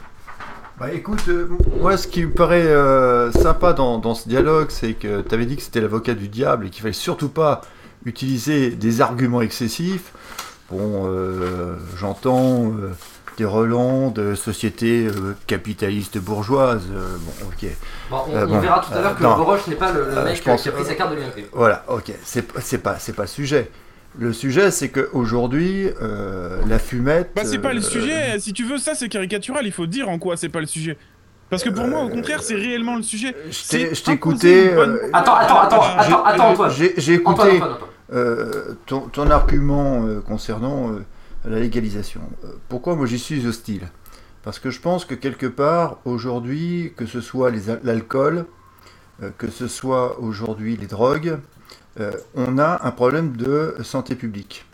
Bah 0.79 0.93
écoute, 0.93 1.23
euh, 1.29 1.49
moi 1.81 1.97
ce 1.97 2.07
qui 2.07 2.23
me 2.23 2.33
paraît 2.33 2.67
euh, 2.67 3.33
sympa 3.33 3.73
dans, 3.73 3.97
dans 3.97 4.15
ce 4.15 4.29
dialogue, 4.29 4.67
c'est 4.69 4.93
que 4.93 5.23
tu 5.23 5.35
avais 5.35 5.47
dit 5.47 5.57
que 5.57 5.63
c'était 5.63 5.81
l'avocat 5.81 6.13
du 6.13 6.29
diable 6.29 6.67
et 6.67 6.71
qu'il 6.71 6.83
fallait 6.83 6.93
surtout 6.93 7.31
pas 7.31 7.63
utiliser 8.05 8.71
des 8.71 9.01
arguments 9.01 9.41
excessifs. 9.41 10.13
Bon, 10.71 11.05
euh, 11.07 11.77
j'entends 11.97 12.73
euh, 12.73 12.93
des 13.37 13.45
relents 13.45 14.11
de 14.11 14.35
sociétés 14.35 15.07
euh, 15.07 15.35
capitalistes 15.47 16.19
bourgeoises. 16.19 16.87
euh, 16.93 17.17
bon, 17.21 17.47
ok. 17.49 17.71
Bon, 18.11 18.17
on, 18.29 18.35
Euh, 18.37 18.47
on 18.47 18.49
bon, 18.49 18.59
verra 18.61 18.81
tout 18.81 18.93
à 18.95 19.01
l'heure 19.03 19.13
euh, 19.13 19.15
que 19.15 19.23
non. 19.23 19.37
Boroche 19.37 19.67
n'est 19.67 19.75
pas 19.75 19.93
le, 19.93 20.09
le 20.15 20.25
mec 20.25 20.43
pense- 20.43 20.63
qui 20.63 20.69
a 20.69 20.73
pris 20.73 20.85
sa 20.85 20.95
carte 20.95 21.11
de 21.11 21.17
l'UMP. 21.17 21.47
Voilà, 21.53 21.85
ok. 21.89 22.13
C'est 22.25 22.47
c'est 22.61 22.79
pas, 22.79 22.99
c'est 22.99 23.13
pas 23.15 23.23
le 23.23 23.29
sujet. 23.29 23.71
Le 24.19 24.33
sujet, 24.33 24.71
c'est 24.71 24.89
qu'aujourd'hui, 24.89 25.91
euh, 26.01 26.61
la 26.67 26.79
fumette. 26.79 27.33
Bah 27.37 27.43
c'est 27.45 27.59
pas 27.59 27.75
le 27.75 27.81
euh, 27.81 27.83
sujet. 27.83 28.39
Si 28.39 28.53
tu 28.55 28.65
veux 28.65 28.79
ça, 28.79 28.95
c'est 28.95 29.09
caricatural. 29.11 29.67
Il 29.67 29.73
faut 29.73 29.87
dire 29.87 30.09
en 30.09 30.19
quoi 30.19 30.37
c'est 30.39 30.49
pas 30.49 30.61
le 30.61 30.67
sujet. 30.67 30.97
Parce 31.51 31.63
que 31.63 31.69
pour 31.71 31.87
moi, 31.87 32.03
au 32.03 32.09
contraire, 32.09 32.43
c'est 32.43 32.55
réellement 32.57 32.97
le 32.97 33.03
sujet. 33.03 33.37
Je 33.51 33.69
t'ai- 33.69 33.95
je 33.95 34.03
t'ai 34.03 34.13
imposer 34.13 34.65
écouté. 34.65 34.75
bonne- 34.75 34.95
euh, 35.03 35.11
Attends, 35.13 35.35
attends, 35.35 35.61
attends, 35.61 35.83
J'ai- 35.83 36.13
attends, 36.13 36.25
attends, 36.25 36.49
Antoine. 36.53 36.71
J'ai 36.73 36.95
Antoine, 36.95 37.15
écouté 37.15 37.43
Antoine, 37.61 37.73
Antoine. 37.73 37.89
euh, 38.15 38.75
ton, 38.87 39.01
ton 39.01 39.31
argument 39.31 40.07
euh, 40.07 40.21
concernant 40.21 40.91
euh, 40.93 41.05
la 41.47 41.61
légalisation. 41.61 42.21
Euh, 42.45 42.49
Pourquoi 42.69 42.97
moi 42.97 43.07
j'y 43.07 43.19
suis 43.19 43.47
hostile? 43.47 43.89
Parce 44.43 44.59
que 44.59 44.71
je 44.71 44.81
pense 44.81 45.05
que 45.05 45.15
quelque 45.15 45.47
part, 45.47 45.99
aujourd'hui, 46.05 46.93
que 46.97 47.07
ce 47.07 47.21
soit 47.21 47.51
l'alcool, 47.83 48.47
euh, 49.23 49.31
que 49.39 49.51
ce 49.51 49.67
soit 49.67 50.21
aujourd'hui 50.21 50.77
les 50.77 50.87
drogues, 50.87 51.39
euh, 51.99 52.13
on 52.35 52.59
a 52.59 52.81
un 52.87 52.91
problème 52.91 53.37
de 53.37 53.77
santé 53.83 54.15
publique. 54.15 54.67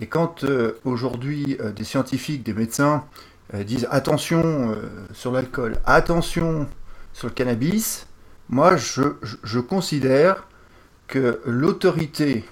Et 0.00 0.06
quand 0.06 0.44
aujourd'hui 0.84 1.58
des 1.74 1.82
scientifiques, 1.82 2.44
des 2.44 2.52
médecins 2.52 3.02
disent 3.52 3.88
attention 3.90 4.76
sur 5.12 5.32
l'alcool, 5.32 5.74
attention 5.86 6.68
sur 7.12 7.26
le 7.26 7.34
cannabis, 7.34 8.06
moi 8.48 8.76
je 8.76 9.58
considère 9.58 10.46
que 11.08 11.40
l'autorité 11.44 12.44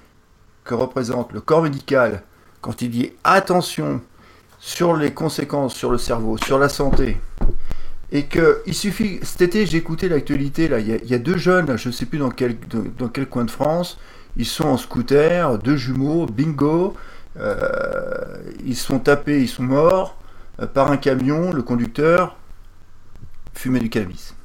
que 0.64 0.74
représente 0.74 1.32
le 1.32 1.40
corps 1.40 1.62
médical 1.62 2.24
quand 2.60 2.82
il 2.82 2.90
dit 2.90 3.12
attention 3.24 4.00
sur 4.58 4.96
les 4.96 5.12
conséquences 5.12 5.74
sur 5.74 5.90
le 5.90 5.98
cerveau, 5.98 6.36
sur 6.38 6.58
la 6.58 6.68
santé, 6.68 7.18
et 8.12 8.24
que 8.24 8.62
il 8.66 8.74
suffit. 8.74 9.18
Cet 9.22 9.42
été, 9.42 9.66
j'ai 9.66 9.78
écouté 9.78 10.08
l'actualité 10.08 10.68
là. 10.68 10.78
Il 10.78 10.88
y, 10.88 11.14
a, 11.14 11.18
deux 11.18 11.36
jeunes, 11.36 11.66
là, 11.66 11.76
je 11.76 11.88
ne 11.88 11.92
sais 11.92 12.06
plus 12.06 12.18
dans 12.18 12.30
quel 12.30 12.56
dans, 12.98 13.08
quel 13.08 13.26
coin 13.26 13.44
de 13.44 13.50
France. 13.50 13.98
Ils 14.36 14.46
sont 14.46 14.68
en 14.68 14.76
scooter, 14.76 15.58
deux 15.58 15.76
jumeaux, 15.76 16.26
bingo. 16.26 16.94
euh, 17.38 18.36
ils 18.64 18.76
sont 18.76 18.98
tapés, 18.98 19.40
ils 19.42 19.48
sont 19.48 19.62
morts 19.62 20.16
euh, 20.60 20.66
par 20.66 20.90
un 20.90 20.96
camion. 20.96 21.52
Le 21.52 21.62
conducteur 21.62 22.36
fumait 23.54 23.80
du 23.80 23.90
cannabis. 23.90 24.35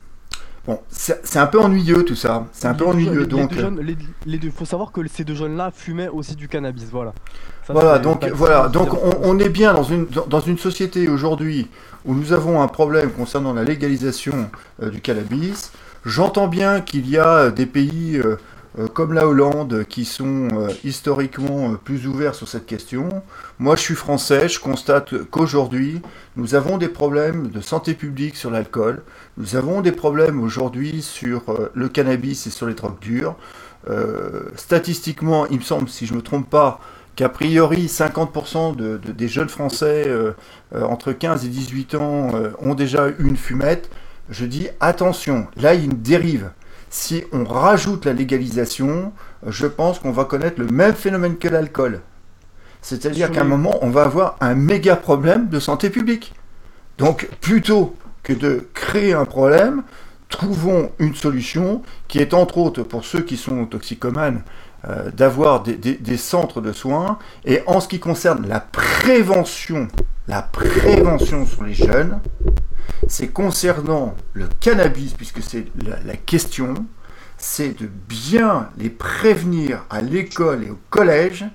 Bon, 0.68 0.80
c'est 0.90 1.38
un 1.38 1.48
peu 1.48 1.60
ennuyeux 1.60 2.06
tout 2.06 2.16
ça. 2.16 2.46
C'est 2.52 2.68
un 2.68 2.76
peu 2.76 2.86
Les 2.86 2.92
deux 2.92 2.98
ennuyeux 3.10 3.20
les- 3.22 3.26
donc. 3.26 3.50
Les 3.52 3.56
deux 3.58 3.62
jeunes, 3.62 3.80
les, 3.82 3.98
les 4.28 4.38
deux, 4.38 4.52
faut 4.52 4.66
savoir 4.66 4.92
que 4.92 5.02
ces 5.08 5.24
deux 5.24 5.34
jeunes-là 5.34 5.72
fumaient 5.74 6.08
aussi 6.10 6.36
du 6.36 6.48
cannabis, 6.48 6.86
voilà. 6.92 7.14
Ça, 7.66 7.74
Voilà, 7.74 7.98
donc 7.98 8.24
voilà, 8.30 8.68
donc 8.68 8.92
bien. 8.92 9.00
on, 9.24 9.32
on 9.32 9.40
est 9.40 9.50
bien 9.50 9.74
dans 9.74 9.84
une 9.84 10.06
dans, 10.28 10.40
une 10.40 10.60
société 10.60 11.08
aujourd'hui 11.10 11.68
où 12.06 12.14
nous 12.14 12.32
avons 12.32 12.62
un 12.62 12.68
problème 12.68 13.12
concernant 13.12 13.54
la 13.54 13.64
légalisation 13.64 14.50
euh, 14.84 14.90
du 14.92 15.02
cannabis. 15.02 15.72
J'entends 16.06 16.48
bien 16.48 16.82
qu'il 16.82 17.08
y 17.10 17.18
a 17.18 17.50
des 17.50 17.66
pays 17.68 18.18
euh, 18.18 18.24
euh, 18.24 18.38
comme 18.94 19.14
la 19.14 19.28
Hollande 19.28 19.86
qui 19.90 20.06
sont 20.06 20.48
euh, 20.54 20.70
historiquement 20.84 21.74
euh, 21.74 21.76
plus 21.76 22.08
ouverts 22.08 22.36
sur 22.36 22.48
cette 22.48 22.66
question. 22.66 23.10
Moi, 23.60 23.76
je 23.76 23.82
suis 23.82 23.96
français, 23.96 24.48
je 24.48 24.60
constate 24.60 25.24
qu'aujourd'hui, 25.26 26.02
nous 26.38 26.56
avons 26.56 26.78
des 26.78 26.88
problèmes 26.88 27.50
de 27.50 27.60
santé 27.62 27.94
publique 27.94 28.36
sur 28.38 28.50
l'alcool. 28.50 29.04
Nous 29.38 29.56
avons 29.56 29.82
des 29.82 29.92
problèmes 29.92 30.42
aujourd'hui 30.42 31.02
sur 31.02 31.50
euh, 31.50 31.70
le 31.74 31.90
cannabis 31.90 32.48
et 32.48 32.50
sur 32.50 32.66
les 32.68 32.74
drogues 32.74 33.00
dures. 33.00 33.36
Euh, 33.90 34.44
statistiquement, 34.56 35.48
il 35.48 35.58
me 35.58 35.64
semble, 35.64 35.90
si 35.90 36.06
je 36.06 36.14
ne 36.14 36.18
me 36.20 36.22
trompe 36.24 36.50
pas, 36.50 36.80
qu'a 37.16 37.30
priori 37.30 37.88
50% 37.88 38.76
de, 38.76 38.98
de- 38.98 39.12
des 39.12 39.28
jeunes 39.28 39.50
Français 39.50 40.06
euh, 40.08 40.32
euh, 40.76 40.84
entre 40.84 41.12
15 41.12 41.46
et 41.46 41.50
18 41.50 41.96
ans 41.96 42.32
euh, 42.36 42.52
ont 42.60 42.74
déjà 42.76 43.10
eu 43.10 43.16
une 43.28 43.36
fumette. 43.38 43.90
Je 44.30 44.46
dis 44.46 44.70
attention, 44.80 45.48
là 45.58 45.74
il 45.74 45.80
y 45.82 45.84
a 45.84 45.86
une 45.86 46.02
dérive. 46.02 46.52
Si 46.94 47.24
on 47.32 47.46
rajoute 47.46 48.06
la 48.06 48.12
légalisation, 48.12 49.14
je 49.48 49.66
pense 49.66 49.98
qu'on 50.00 50.12
va 50.12 50.26
connaître 50.26 50.60
le 50.60 50.68
même 50.68 50.94
phénomène 50.94 51.38
que 51.38 51.48
l'alcool. 51.48 52.02
C'est-à-dire 52.82 53.32
qu'à 53.32 53.42
un 53.42 53.46
moment, 53.46 53.80
on 53.82 53.90
va 53.90 54.04
avoir 54.04 54.36
un 54.42 54.56
méga 54.56 54.98
problème 54.98 55.48
de 55.48 55.60
santé 55.60 55.90
publique. 55.90 56.34
Donc, 56.98 57.30
plutôt 57.40 57.96
que 58.24 58.34
de 58.34 58.68
créer 58.74 59.14
un 59.14 59.24
problème, 59.24 59.84
trouvons 60.28 60.92
une 61.00 61.16
solution 61.16 61.82
qui 62.10 62.20
est 62.20 62.34
entre 62.34 62.58
autres 62.58 62.84
pour 62.84 63.06
ceux 63.06 63.22
qui 63.22 63.38
sont 63.38 63.66
toxicomanes 63.68 64.42
euh, 64.90 65.12
d'avoir 65.12 65.64
des, 65.64 65.76
des- 65.78 65.96
des 65.96 66.18
centres 66.18 66.60
de 66.60 66.74
soins. 66.74 67.20
Et 67.46 67.62
en 67.68 67.80
ce 67.80 67.88
qui 67.88 68.00
concerne 68.02 68.48
la 68.50 68.60
prévention, 68.60 69.88
la 70.28 70.42
prévention 70.42 71.46
sur 71.46 71.64
les 71.64 71.74
jeunes, 71.74 72.20
c'est 73.08 73.28
concernant 73.30 74.16
le 74.34 74.48
cannabis, 74.60 75.14
puisque 75.14 75.42
c'est 75.42 75.66
la, 75.84 76.00
la 76.04 76.16
question, 76.16 76.74
c'est 77.38 77.80
de 77.82 77.88
bien 78.08 78.70
les 78.78 78.90
prévenir 78.90 79.86
à 79.90 80.02
l'école 80.02 80.64
et 80.64 80.70
au 80.70 80.78
collège 80.90 81.46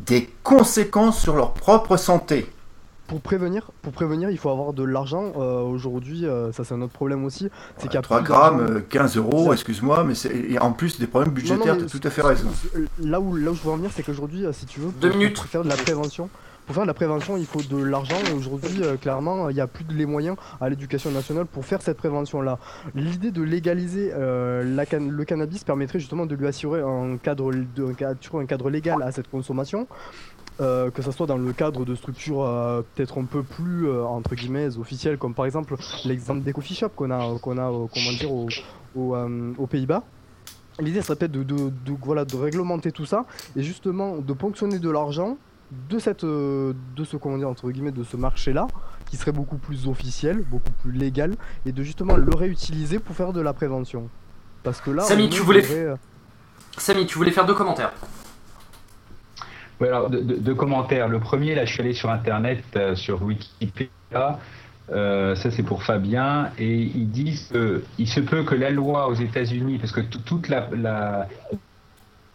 des 0.00 0.30
conséquences 0.42 1.20
sur 1.20 1.36
leur 1.36 1.52
propre 1.54 1.96
santé. 1.96 2.46
Pour 3.08 3.20
prévenir, 3.20 3.70
pour 3.82 3.92
prévenir, 3.92 4.30
il 4.30 4.38
faut 4.38 4.48
avoir 4.48 4.72
de 4.72 4.82
l'argent. 4.84 5.32
Euh, 5.36 5.60
Aujourd'hui, 5.60 6.24
euh, 6.26 6.50
ça 6.52 6.64
c'est 6.64 6.72
un 6.72 6.80
autre 6.80 6.94
problème 6.94 7.24
aussi. 7.24 7.50
C'est 7.76 7.94
a 7.94 8.00
3 8.00 8.20
plus 8.20 8.28
d'argent. 8.28 8.56
grammes, 8.56 8.76
euh, 8.76 8.80
15 8.88 9.16
euros, 9.18 9.48
Ça- 9.48 9.52
excuse-moi, 9.52 10.02
mais 10.04 10.14
c'est 10.14 10.34
et 10.34 10.58
en 10.58 10.72
plus 10.72 10.98
des 10.98 11.06
problèmes 11.06 11.34
budgétaires, 11.34 11.76
tu 11.76 11.84
as 11.84 11.86
tout 11.88 12.00
à 12.02 12.10
fait 12.10 12.22
raison. 12.22 12.48
Là 13.00 13.20
où, 13.20 13.36
là 13.36 13.50
où 13.50 13.54
je 13.54 13.62
veux 13.62 13.70
en 13.70 13.76
venir, 13.76 13.90
c'est 13.94 14.02
qu'aujourd'hui, 14.02 14.46
euh, 14.46 14.52
si 14.52 14.64
tu 14.64 14.80
veux, 14.80 14.90
Deux 15.00 15.10
minutes. 15.10 15.38
faire 15.40 15.62
de 15.62 15.68
la 15.68 15.76
prévention, 15.76 16.30
pour 16.66 16.74
faire 16.74 16.84
de 16.84 16.88
la 16.88 16.94
prévention, 16.94 17.36
il 17.36 17.46
faut 17.46 17.60
de 17.62 17.82
l'argent. 17.82 18.14
Aujourd'hui, 18.36 18.82
euh, 18.82 18.96
clairement, 18.96 19.48
il 19.48 19.54
n'y 19.54 19.60
a 19.60 19.66
plus 19.66 19.84
de 19.84 19.92
les 19.94 20.06
moyens 20.06 20.36
à 20.60 20.68
l'éducation 20.70 21.10
nationale 21.10 21.46
pour 21.46 21.64
faire 21.64 21.82
cette 21.82 21.96
prévention-là. 21.96 22.58
L'idée 22.94 23.30
de 23.30 23.42
légaliser 23.42 24.12
euh, 24.14 24.62
le 24.64 25.24
cannabis 25.24 25.64
permettrait 25.64 25.98
justement 25.98 26.24
de 26.26 26.34
lui 26.34 26.46
assurer 26.46 26.80
un 26.80 27.16
cadre, 27.16 27.50
un 27.52 28.46
cadre- 28.46 28.70
légal 28.70 29.02
à 29.02 29.10
cette 29.12 29.28
consommation. 29.30 29.86
euh, 30.60 30.90
que 30.90 31.00
ce 31.02 31.10
soit 31.10 31.26
dans 31.26 31.38
le 31.38 31.52
cadre 31.54 31.84
de 31.86 31.94
structures 31.94 32.44
peut-être 32.94 33.18
un 33.18 33.24
peu 33.24 33.42
plus 33.42 33.90
entre 33.90 34.34
guillemets 34.34 34.76
officielles, 34.76 35.16
comme 35.18 35.32
par 35.34 35.46
exemple 35.46 35.74
l'exemple 36.04 36.42
des 36.42 36.52
coffee 36.52 36.74
shops 36.74 36.92
qu'on 36.94 37.10
a, 37.10 37.38
qu'on 37.40 37.56
a 37.58 37.70
comment 37.92 38.12
dire, 38.20 38.30
au- 38.32 38.48
au, 38.94 39.16
aux 39.58 39.66
Pays-Bas. 39.66 40.02
L'idée 40.78 41.00
serait 41.02 41.16
peut-être 41.16 41.32
de- 41.32 41.72
voilà, 42.02 42.24
de 42.26 42.36
réglementer 42.36 42.92
tout 42.92 43.06
ça 43.06 43.24
et 43.56 43.62
justement 43.62 44.18
de 44.18 44.32
ponctionner 44.34 44.78
de 44.78 44.90
l'argent 44.90 45.36
de 45.88 45.98
cette 45.98 46.24
euh, 46.24 46.72
de 46.96 47.04
ce 47.04 47.16
comment 47.16 47.38
dire 47.38 47.48
entre 47.48 47.70
guillemets 47.70 47.92
de 47.92 48.04
ce 48.04 48.16
marché 48.16 48.52
là 48.52 48.66
qui 49.10 49.16
serait 49.16 49.32
beaucoup 49.32 49.56
plus 49.58 49.88
officiel, 49.88 50.42
beaucoup 50.50 50.72
plus 50.82 50.92
légal 50.92 51.34
et 51.66 51.72
de 51.72 51.82
justement 51.82 52.16
le 52.16 52.34
réutiliser 52.34 52.98
pour 52.98 53.14
faire 53.16 53.32
de 53.32 53.40
la 53.40 53.52
prévention. 53.52 54.08
Parce 54.62 54.80
que 54.80 54.90
là 54.90 55.02
Samy, 55.02 55.24
on 55.24 55.28
tu 55.28 55.40
voulais- 55.42 55.62
devrait, 55.62 55.76
euh, 55.86 55.96
Samy, 56.78 57.06
tu 57.06 57.18
voulais 57.18 57.30
faire 57.32 57.46
deux 57.46 57.54
commentaires. 57.54 57.92
Alors, 59.80 60.08
deux, 60.10 60.54
commentaires. 60.54 61.08
Le 61.08 61.18
premier, 61.18 61.56
là, 61.56 61.64
je 61.64 61.72
suis 61.72 61.80
allé 61.82 61.92
sur 61.92 62.08
Internet, 62.08 62.62
euh, 62.76 62.94
sur 62.94 63.20
Wikipédia. 63.22 64.38
Euh, 64.92 65.34
ça, 65.34 65.50
c'est 65.50 65.64
pour 65.64 65.82
Fabien. 65.82 66.50
Et 66.56 66.82
ils 66.82 67.10
disent 67.10 67.52
qu'il 67.96 68.08
se 68.08 68.20
peut 68.20 68.44
que 68.44 68.54
la 68.54 68.70
loi 68.70 69.08
aux 69.08 69.14
États-Unis, 69.14 69.78
parce 69.78 69.90
que 69.90 70.00
tout- 70.00 70.20
toute 70.20 70.48
la, 70.48 70.68
la 70.72 71.26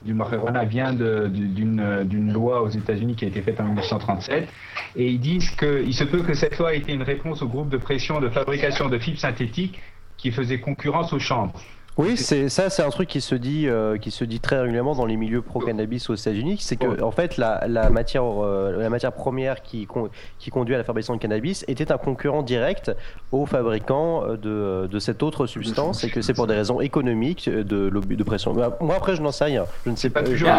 du 0.03 0.13
marijuana 0.13 0.63
vient 0.63 0.93
d'une 0.93 2.31
loi 2.31 2.61
aux 2.61 2.69
États-Unis 2.69 3.15
qui 3.15 3.25
a 3.25 3.27
été 3.27 3.41
faite 3.41 3.59
en 3.59 3.65
1937. 3.65 4.47
Et 4.95 5.09
ils 5.09 5.19
disent 5.19 5.49
qu'il 5.51 5.93
se 5.93 6.03
peut 6.03 6.21
que 6.21 6.33
cette 6.33 6.57
loi 6.57 6.73
ait 6.73 6.77
été 6.77 6.93
une 6.93 7.03
réponse 7.03 7.41
au 7.41 7.47
groupe 7.47 7.69
de 7.69 7.77
pression 7.77 8.19
de 8.19 8.29
fabrication 8.29 8.89
de 8.89 8.97
fibres 8.97 9.19
synthétiques 9.19 9.79
qui 10.17 10.31
faisait 10.31 10.59
concurrence 10.59 11.13
aux 11.13 11.19
chambres. 11.19 11.59
Oui, 11.97 12.15
c'est 12.15 12.47
ça, 12.49 12.69
c'est 12.69 12.83
un 12.83 12.89
truc 12.91 13.09
qui 13.09 13.21
se 13.21 13.33
dit, 13.33 13.67
euh, 13.67 13.97
qui 13.97 14.11
se 14.11 14.23
dit 14.23 14.39
très 14.39 14.59
régulièrement 14.59 14.93
dans 14.93 15.05
les 15.07 15.15
milieux 15.17 15.41
pro-cannabis 15.41 16.09
aux 16.11 16.15
États-Unis, 16.15 16.57
c'est 16.59 16.75
que 16.75 17.01
en 17.01 17.09
fait 17.11 17.37
la, 17.37 17.63
la 17.67 17.89
matière, 17.89 18.23
euh, 18.23 18.77
la 18.77 18.89
matière 18.91 19.11
première 19.13 19.63
qui, 19.63 19.87
con- 19.87 20.09
qui 20.37 20.51
conduit 20.51 20.75
à 20.75 20.77
la 20.77 20.83
fabrication 20.83 21.15
de 21.15 21.19
cannabis 21.19 21.65
était 21.67 21.91
un 21.91 21.97
concurrent 21.97 22.43
direct 22.43 22.91
aux 23.31 23.47
fabricants 23.47 24.23
euh, 24.25 24.37
de, 24.37 24.87
de 24.87 24.99
cette 24.99 25.23
autre 25.23 25.47
substance, 25.47 26.03
et 26.03 26.09
que 26.11 26.21
c'est 26.21 26.33
pour 26.35 26.45
des 26.45 26.53
raisons 26.55 26.81
économiques 26.81 27.49
de 27.49 27.87
lobby 27.87 28.15
de 28.15 28.23
pression. 28.23 28.53
Bah, 28.53 28.77
Moi 28.79 28.95
après, 28.95 29.15
je 29.15 29.21
n'en 29.23 29.31
sais 29.31 29.45
rien. 29.45 29.65
Je 29.85 29.89
ne 29.91 29.95
sais 29.95 30.11
pas. 30.11 30.21
toujours 30.23 30.49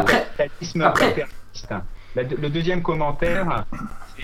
le 2.17 2.49
deuxième 2.49 2.83
commentaire, 2.83 3.65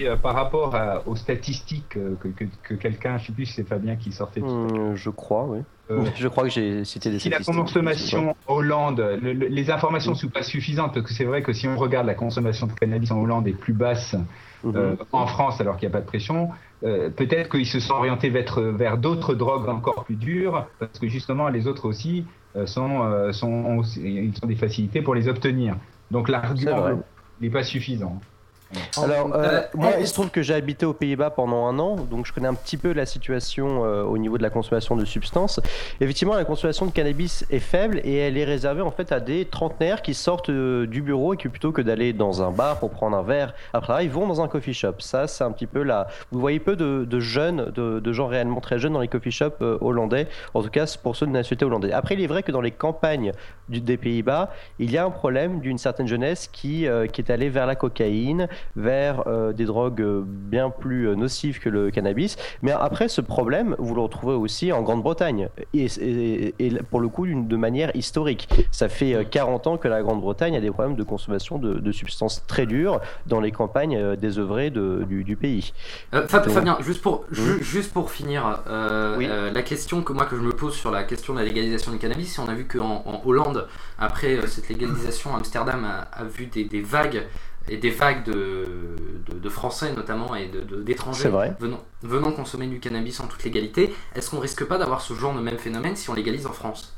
euh, 0.03 0.17
par 0.17 0.35
rapport 0.35 0.75
à- 0.75 1.07
aux 1.07 1.17
statistiques 1.17 1.97
euh, 1.97 2.17
que, 2.17 2.29
que- 2.29 2.45
que 2.63 2.75
quelqu'un, 2.75 3.17
je 3.19 3.23
ne 3.23 3.27
sais 3.29 3.33
plus 3.33 3.47
si 3.47 3.53
c'est 3.55 3.65
Fabien 3.69 3.97
qui 3.97 4.13
sortait. 4.13 4.41
tout. 4.41 4.47
Hmm, 4.47 4.95
je 4.95 5.11
crois, 5.11 5.45
oui. 5.47 5.61
Euh, 5.91 6.05
je 6.17 6.29
crois 6.29 6.45
que 6.45 6.51
j'ai 6.51 6.85
cité 6.85 7.11
des 7.11 7.19
Si 7.19 7.29
la 7.29 7.41
consommation 7.41 8.35
Hollande, 8.47 9.01
le- 9.21 9.33
le- 9.33 9.47
les 9.47 9.71
informations 9.71 10.13
ne 10.13 10.17
sont 10.17 10.29
pas 10.29 10.43
suffisantes, 10.43 10.95
parce 10.95 11.07
que 11.07 11.13
c'est 11.13 11.25
vrai 11.25 11.43
que 11.43 11.53
si 11.53 11.69
on 11.69 11.77
regarde 11.77 12.07
la 12.07 12.15
consommation 12.15 12.67
de 12.67 12.73
cannabis 12.73 13.11
en 13.11 13.21
Hollande 13.21 13.47
est 13.49 13.53
plus 13.53 13.75
basse 13.75 14.17
euh, 14.65 14.97
en 15.13 15.27
France 15.27 15.61
alors 15.61 15.77
qu'il 15.77 15.87
n'y 15.89 15.93
a 15.93 15.97
pas 15.99 16.01
de 16.01 16.07
pression, 16.07 16.49
euh, 16.85 17.11
peut-être 17.11 17.51
qu'ils 17.51 17.67
se 17.67 17.81
sont 17.81 17.95
orientés 17.95 18.31
vers, 18.31 18.59
vers 18.61 18.97
d'autres 18.99 19.35
drogues 19.35 19.69
encore 19.69 20.05
plus 20.05 20.17
dures, 20.17 20.69
parce 20.79 20.99
que 20.99 21.07
justement 21.09 21.49
les 21.49 21.67
autres 21.67 21.87
aussi 21.87 22.27
euh, 22.57 22.67
sont, 22.67 23.03
euh, 23.05 23.33
sont, 23.33 23.49
ont 23.53 23.83
ils 23.83 24.33
ont 24.43 24.47
des 24.47 24.57
facilités 24.57 25.03
pour 25.03 25.15
les 25.15 25.29
obtenir. 25.29 25.77
Donc 26.11 26.29
l'argument 26.29 27.03
n'est 27.41 27.51
pas 27.51 27.63
suffisant. 27.63 28.21
Alors, 29.03 29.35
euh, 29.35 29.45
Euh, 29.45 29.63
moi, 29.75 29.93
il 30.01 30.07
se 30.07 30.15
trouve 30.15 30.31
que 30.31 30.43
j'ai 30.43 30.55
habité 30.55 30.87
aux 30.87 30.93
Pays-Bas 30.95 31.31
pendant 31.31 31.67
un 31.67 31.79
an, 31.79 31.97
donc 31.97 32.27
je 32.27 32.33
connais 32.33 32.49
un 32.49 32.55
petit 32.55 32.77
peu 32.77 32.93
la 32.93 33.07
situation 33.07 33.85
euh, 33.85 34.03
au 34.03 34.19
niveau 34.19 34.39
de 34.39 34.43
la 34.43 34.51
consommation 34.51 34.97
de 34.97 35.05
substances. 35.05 35.61
Effectivement, 36.01 36.35
la 36.35 36.45
consommation 36.45 36.87
de 36.87 36.91
cannabis 36.91 37.45
est 37.51 37.59
faible 37.59 38.01
et 38.05 38.17
elle 38.17 38.37
est 38.39 38.45
réservée 38.45 38.83
en 38.83 38.91
fait 38.91 39.13
à 39.13 39.21
des 39.21 39.45
trentenaires 39.45 40.03
qui 40.03 40.15
sortent 40.15 40.51
euh, 40.51 40.87
du 40.87 41.03
bureau 41.03 41.35
et 41.35 41.37
qui 41.37 41.49
plutôt 41.49 41.73
que 41.73 41.83
d'aller 41.83 42.13
dans 42.13 42.43
un 42.43 42.51
bar 42.51 42.79
pour 42.79 42.91
prendre 42.91 43.17
un 43.17 43.23
verre 43.23 43.55
après 43.73 43.85
travail, 43.85 44.09
vont 44.09 44.27
dans 44.27 44.41
un 44.41 44.49
coffee 44.49 44.73
shop. 44.75 44.95
Ça, 45.01 45.27
c'est 45.27 45.45
un 45.45 45.53
petit 45.53 45.67
peu 45.67 45.83
là. 45.83 46.07
Vous 46.33 46.41
voyez 46.41 46.59
peu 46.59 46.75
de, 46.75 47.05
de 47.05 47.21
jeunes, 47.21 47.71
de, 47.75 48.01
de 48.01 48.13
gens 48.13 48.27
réellement 48.27 48.61
très 48.61 48.79
jeunes 48.79 48.95
dans 48.95 49.01
les 49.01 49.09
coffee 49.09 49.31
shops 49.31 49.61
hollandais, 49.61 50.27
en 50.55 50.63
tout 50.63 50.71
cas 50.71 50.87
pour 51.03 51.17
ceux 51.17 51.27
de 51.27 51.33
la 51.33 51.41
nationalité 51.41 51.65
hollandaise. 51.67 51.93
Après, 51.93 52.15
il 52.15 52.21
est 52.23 52.27
vrai 52.27 52.43
que 52.43 52.51
dans 52.53 52.61
les 52.63 52.71
campagnes 52.71 53.33
du- 53.69 53.81
des 53.81 53.97
Pays-Bas, 53.99 54.51
il 54.79 54.91
y 54.91 54.97
a 54.99 55.05
un 55.05 55.11
problème 55.11 55.61
d'une 55.61 55.79
certaine 55.79 56.07
jeunesse 56.09 56.49
qui, 56.51 56.87
qui 57.13 57.21
est 57.21 57.31
allée 57.31 57.51
vers 57.51 57.67
la 57.67 57.75
cocaïne, 57.77 58.49
vers 58.77 59.27
euh, 59.27 59.53
des 59.53 59.65
drogues 59.65 60.01
euh, 60.03 60.23
bien 60.25 60.71
plus 60.71 61.09
euh, 61.09 61.15
nocives 61.15 61.61
que 61.61 61.69
le 61.69 61.91
cannabis. 61.91 62.37
Mais 62.63 62.73
après, 62.73 63.09
ce 63.09 63.21
problème, 63.21 63.77
vous 63.79 63.95
le 63.95 64.01
retrouvez 64.01 64.35
aussi 64.35 64.73
en 64.73 64.83
Grande-Bretagne, 64.83 65.49
et, 65.73 65.87
et- 66.01 66.55
et 66.59 66.71
pour 66.91 67.01
le 67.01 67.09
coup, 67.09 67.27
de 67.27 67.57
manière 67.57 67.95
historique. 67.95 68.49
Ça 68.71 68.89
fait 68.89 69.15
euh, 69.15 69.25
40 69.25 69.67
ans 69.67 69.77
que 69.77 69.89
la 69.89 70.03
Grande-Bretagne 70.03 70.57
a 70.57 70.61
des 70.61 70.71
problèmes 70.71 70.97
de 70.97 71.03
consommation 71.05 71.59
de, 71.59 71.75
de 71.75 71.93
substances 71.93 72.45
très 72.47 72.67
dures 72.67 73.01
dans 73.27 73.41
les 73.41 73.53
campagnes 73.53 74.17
désœuvrées 74.17 74.71
de- 74.71 75.05
du, 75.09 75.25
du 75.25 75.37
pays. 75.37 75.73
Euh, 76.15 76.27
Fab- 76.27 76.45
Donc- 76.45 76.55
Fabien, 76.55 76.79
juste 76.81 77.03
pour, 77.03 77.25
ju- 77.31 77.63
juste 77.63 77.93
pour 77.93 78.11
finir, 78.11 78.61
euh, 78.69 79.17
Oui. 79.19 79.27
euh, 79.29 79.51
la 79.53 79.63
question 79.63 80.03
que 80.03 80.13
moi 80.13 80.25
que 80.27 80.37
je 80.37 80.41
me 80.43 80.53
pose 80.53 80.75
sur 80.75 80.91
la 80.91 81.03
question 81.05 81.33
de 81.35 81.39
la 81.39 81.45
légalisation 81.45 81.93
du 81.93 81.99
cannabis, 81.99 82.39
on 82.39 82.49
a 82.49 82.55
vu 82.55 82.65
qu'en 82.67 83.03
en 83.07 83.23
Hollande, 83.25 83.67
après 83.99 84.39
cette 84.47 84.69
légalisation, 84.69 85.35
Amsterdam 85.37 85.85
a, 85.85 86.09
a 86.21 86.25
vu 86.25 86.47
des, 86.47 86.65
des 86.65 86.81
vagues 86.81 87.23
et 87.69 87.77
des 87.77 87.91
vagues 87.91 88.25
de, 88.25 88.67
de, 89.29 89.39
de 89.39 89.49
Français 89.49 89.93
notamment 89.93 90.35
et 90.35 90.51
d'étrangers 90.85 91.31
venant, 91.59 91.83
venant 92.03 92.33
consommer 92.33 92.67
du 92.67 92.81
cannabis 92.81 93.21
en 93.21 93.27
toute 93.27 93.43
légalité. 93.45 93.95
Est-ce 94.15 94.31
qu'on 94.31 94.41
risque 94.41 94.65
pas 94.65 94.79
d'avoir 94.79 95.01
ce 95.01 95.15
genre 95.15 95.35
de 95.35 95.41
même 95.41 95.59
phénomène 95.59 95.97
si 95.97 96.11
on 96.11 96.15
légalise 96.15 96.47
en 96.47 96.53
France? 96.53 96.95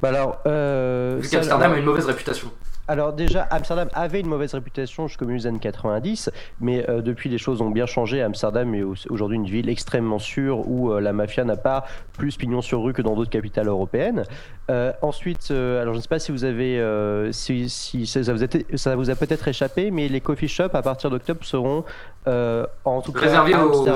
Bah 0.00 0.08
alors, 0.08 0.38
euh, 0.46 1.18
Vu 1.20 1.28
qu'Amsterdam 1.28 1.72
a 1.72 1.76
une 1.76 1.84
mauvaise 1.84 2.06
réputation. 2.06 2.50
Alors 2.88 3.12
déjà, 3.12 3.42
Amsterdam 3.50 3.88
avait 3.92 4.20
une 4.20 4.28
mauvaise 4.28 4.54
réputation 4.54 5.06
jusqu'au 5.08 5.26
milieu 5.26 5.38
des 5.38 5.46
années 5.46 5.58
90, 5.58 6.30
mais 6.60 6.88
euh, 6.88 7.02
depuis 7.02 7.28
les 7.28 7.36
choses 7.38 7.60
ont 7.60 7.70
bien 7.70 7.84
changé. 7.86 8.22
Amsterdam 8.22 8.74
est 8.74 8.82
au- 8.82 8.94
aujourd'hui 9.10 9.36
une 9.36 9.44
ville 9.46 9.68
extrêmement 9.68 10.18
sûre 10.18 10.66
où 10.68 10.90
euh, 10.90 11.00
la 11.00 11.12
mafia 11.12 11.44
n'a 11.44 11.56
pas 11.56 11.84
plus 12.16 12.36
pignon 12.38 12.62
sur 12.62 12.82
rue 12.82 12.94
que 12.94 13.02
dans 13.02 13.14
d'autres 13.14 13.30
capitales 13.30 13.68
européennes. 13.68 14.24
Euh, 14.70 14.92
ensuite, 15.02 15.50
alors 15.50 15.92
je 15.94 15.98
ne 15.98 16.02
sais 16.02 16.08
pas 16.08 16.18
si 16.18 16.32
vous 16.32 16.44
avez, 16.44 16.82
si, 17.32 17.68
si 17.68 18.06
ça, 18.06 18.20
vous 18.32 18.42
a, 18.42 18.46
ça 18.76 18.96
vous 18.96 19.10
a 19.10 19.14
peut-être 19.14 19.46
échappé, 19.48 19.90
mais 19.90 20.08
les 20.08 20.20
coffee 20.20 20.48
shops 20.48 20.74
à 20.74 20.82
partir 20.82 21.10
d'octobre 21.10 21.44
seront 21.44 21.84
en 22.26 23.00
tout 23.02 23.12
cas 23.12 23.20
Réservés 23.20 23.54
à 23.54 23.66
aux- 23.66 23.86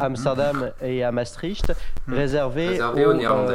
Amsterdam, 0.00 0.70
ouais. 0.82 0.88
Et 0.90 1.04
à 1.04 1.12
Maastricht, 1.12 1.72
Hmm. 2.08 2.14
réservés, 2.14 2.68
Réservés 2.68 3.06
aux 3.06 3.14
Néerlandais. 3.14 3.54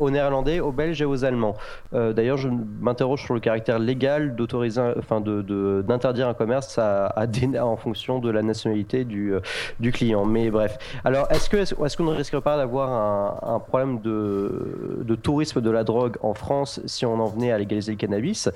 Aux 0.00 0.10
Néerlandais, 0.10 0.60
aux 0.60 0.72
Belges 0.72 1.00
et 1.00 1.04
aux 1.04 1.24
Allemands. 1.24 1.56
Euh, 1.94 2.12
D'ailleurs, 2.12 2.36
je 2.36 2.48
m'interroge 2.80 3.24
sur 3.24 3.34
le 3.34 3.40
caractère 3.40 3.78
légal 3.78 4.34
d'autoriser, 4.34 4.80
enfin, 4.98 5.20
d'interdire 5.20 6.28
un 6.28 6.34
commerce 6.34 6.78
à, 6.78 7.14
en 7.60 7.76
fonction 7.76 8.18
de 8.18 8.30
la 8.30 8.42
nationalité 8.42 9.04
du, 9.04 9.34
euh, 9.34 9.90
client. 9.92 10.24
Mais 10.24 10.50
bref. 10.50 10.78
Alors, 11.04 11.28
est-ce 11.30 11.96
qu'on 11.96 12.04
ne 12.04 12.16
risquerait 12.16 12.40
pas 12.42 12.56
d'avoir 12.56 13.44
un, 13.44 13.60
problème 13.60 14.00
de, 14.00 15.02
de 15.02 15.14
tourisme 15.14 15.60
de 15.60 15.70
la 15.70 15.84
drogue 15.84 16.16
en 16.22 16.34
France 16.34 16.80
si 16.86 17.04
on 17.04 17.14
en 17.20 17.26
venait 17.26 17.52
à 17.52 17.58
légaliser 17.58 17.92
le 17.92 17.98
cannabis? 17.98 18.48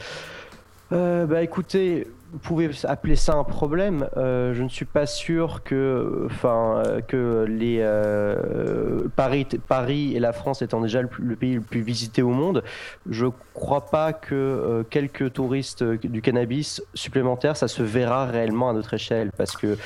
Euh, 0.92 1.26
bah 1.26 1.42
écoutez, 1.42 2.06
vous 2.34 2.40
pouvez 2.40 2.70
appeler 2.84 3.16
ça 3.16 3.34
un 3.34 3.44
problème. 3.44 4.08
Euh, 4.16 4.52
je 4.54 4.62
ne 4.62 4.68
suis 4.68 4.84
pas 4.84 5.06
sûr 5.06 5.62
que, 5.62 6.26
enfin, 6.26 6.82
que 7.08 7.46
les 7.48 7.78
euh, 7.80 9.08
Paris, 9.16 9.46
Paris 9.66 10.14
et 10.14 10.20
la 10.20 10.32
France 10.32 10.60
étant 10.60 10.80
déjà 10.80 11.00
le, 11.00 11.36
pays 11.36 11.54
le 11.54 11.60
plus 11.60 11.80
visité 11.80 12.20
au 12.22 12.30
monde, 12.30 12.62
je 13.08 13.26
crois 13.54 13.86
pas 13.86 14.12
que 14.12 14.34
euh, 14.34 14.82
quelques 14.82 15.32
touristes 15.32 15.82
du 15.82 16.20
cannabis 16.20 16.82
supplémentaires, 16.94 17.56
ça 17.56 17.68
se 17.68 17.82
verra 17.82 18.26
réellement 18.26 18.68
à 18.68 18.72
notre 18.72 18.94
échelle, 18.94 19.30
parce 19.36 19.56
que 19.56 19.78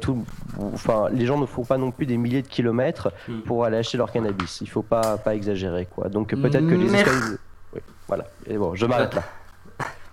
tout, 0.00 0.24
enfin, 0.72 1.08
les 1.12 1.26
gens 1.26 1.38
ne 1.38 1.46
font 1.46 1.64
pas 1.64 1.78
non 1.78 1.90
plus 1.90 2.06
des 2.06 2.16
milliers 2.16 2.42
de 2.42 2.48
kilomètres 2.48 3.10
Mm. 3.28 3.40
pour 3.40 3.64
aller 3.64 3.76
acheter 3.76 3.98
leur 3.98 4.10
cannabis. 4.10 4.60
Il 4.60 4.68
faut 4.68 4.82
pas 4.82 5.16
pas 5.18 5.34
exagérer, 5.34 5.86
quoi. 5.86 6.08
Donc 6.08 6.34
peut-être 6.34 6.66
que 6.66 6.74
les 6.74 6.90
oui, 7.72 7.80
voilà. 8.08 8.24
Et 8.46 8.56
bon, 8.56 8.74
je 8.74 8.86
m'arrête 8.86 9.14
là. 9.14 9.22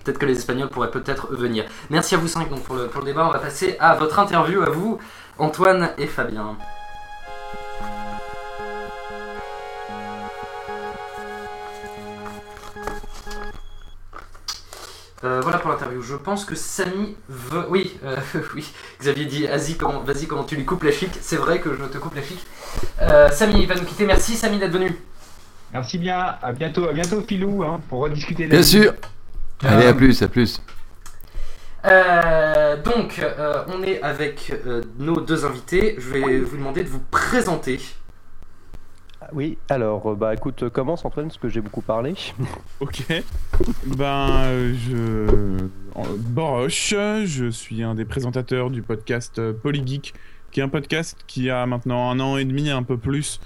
Peut-être 0.08 0.20
que 0.20 0.26
les 0.26 0.38
Espagnols 0.38 0.70
pourraient 0.70 0.89
peut-être 0.89 1.36
venir. 1.36 1.66
Merci 1.89 2.16
à 2.16 2.18
vous 2.18 2.30
cinq 2.30 2.49
donc 2.49 2.64
pour 2.64 2.78
le, 2.78 2.88
pour 2.88 3.01
le 3.01 3.08
débat. 3.08 3.28
On 3.28 3.32
va 3.32 3.39
passer 3.39 3.76
à 3.78 3.93
votre 3.95 4.18
interview, 4.20 4.62
à 4.62 4.70
vous, 4.70 4.99
Antoine 5.38 5.89
et 5.97 6.08
Fabien. 6.08 6.55
Euh, 15.26 15.41
voilà 15.41 15.58
pour 15.58 15.72
l'interview. 15.72 16.01
Je 16.01 16.16
pense 16.16 16.45
que 16.45 16.55
Samy 16.55 17.18
veut. 17.28 17.66
Oui, 17.68 17.99
euh, 18.05 18.16
oui. 18.55 18.72
Xavier 19.01 19.26
dit 19.26 19.45
Vas-y, 19.45 19.76
comment, 19.76 19.99
vas-y, 19.99 20.26
comment 20.26 20.45
tu 20.45 20.55
lui 20.55 20.64
coupes 20.64 20.84
la 20.84 20.93
chic 20.93 21.12
C'est 21.20 21.36
vrai 21.36 21.60
que 21.60 21.76
je 21.76 21.84
te 21.84 21.97
coupe 21.97 22.16
la 22.16 22.24
chic. 22.24 22.39
Euh, 23.01 23.30
Samy 23.32 23.66
va 23.66 23.76
nous 23.76 23.84
quitter. 23.84 24.05
Merci, 24.05 24.38
Samy, 24.38 24.58
d'être 24.58 24.72
venu. 24.72 24.95
Merci 25.74 25.97
bien, 25.97 26.38
à 26.41 26.53
bientôt, 26.53 26.88
à 26.88 26.93
bientôt 26.93 27.20
Philou, 27.28 27.62
hein, 27.64 27.82
pour 27.89 27.99
rediscuter. 27.99 28.47
Bien 28.47 28.64
sûr. 28.64 28.93
Allez, 29.64 29.88
à 29.88 29.93
plus, 29.93 30.22
à 30.22 30.28
plus. 30.28 30.62
Euh, 31.86 32.82
donc, 32.82 33.20
euh, 33.20 33.64
on 33.68 33.82
est 33.84 34.01
avec 34.01 34.53
euh, 34.66 34.84
nos 34.99 35.22
deux 35.22 35.45
invités. 35.45 35.95
Je 35.97 36.10
vais 36.10 36.39
vous 36.39 36.58
demander 36.58 36.84
de 36.84 36.89
vous 36.89 37.01
présenter. 37.12 37.80
Ah 39.22 39.30
Oui, 39.34 39.58
alors, 39.70 40.12
euh, 40.12 40.16
bah 40.16 40.34
écoute, 40.34 40.64
euh, 40.64 40.70
commence 40.70 41.05
Antoine, 41.05 41.28
parce 41.28 41.38
que 41.39 41.49
j'ai 41.49 41.62
beaucoup 41.62 41.82
parlé. 41.82 42.14
Ok. 42.80 43.03
Ben, 43.86 44.30
euh, 44.43 44.74
je. 44.76 45.68
Boroche, 46.18 46.93
je 47.26 47.49
suis 47.49 47.82
un 47.82 47.95
des 47.95 48.05
présentateurs 48.05 48.70
du 48.70 48.84
podcast 48.84 49.39
euh, 49.39 49.53
Polygeek, 49.53 50.14
qui 50.51 50.60
est 50.60 50.64
un 50.64 50.70
podcast 50.70 51.18
qui 51.26 51.49
a 51.49 51.66
maintenant 51.66 52.12
un 52.12 52.20
an 52.20 52.38
et 52.38 52.45
demi, 52.45 52.70
un 52.70 52.84
peu 52.84 52.97
plus, 52.97 53.39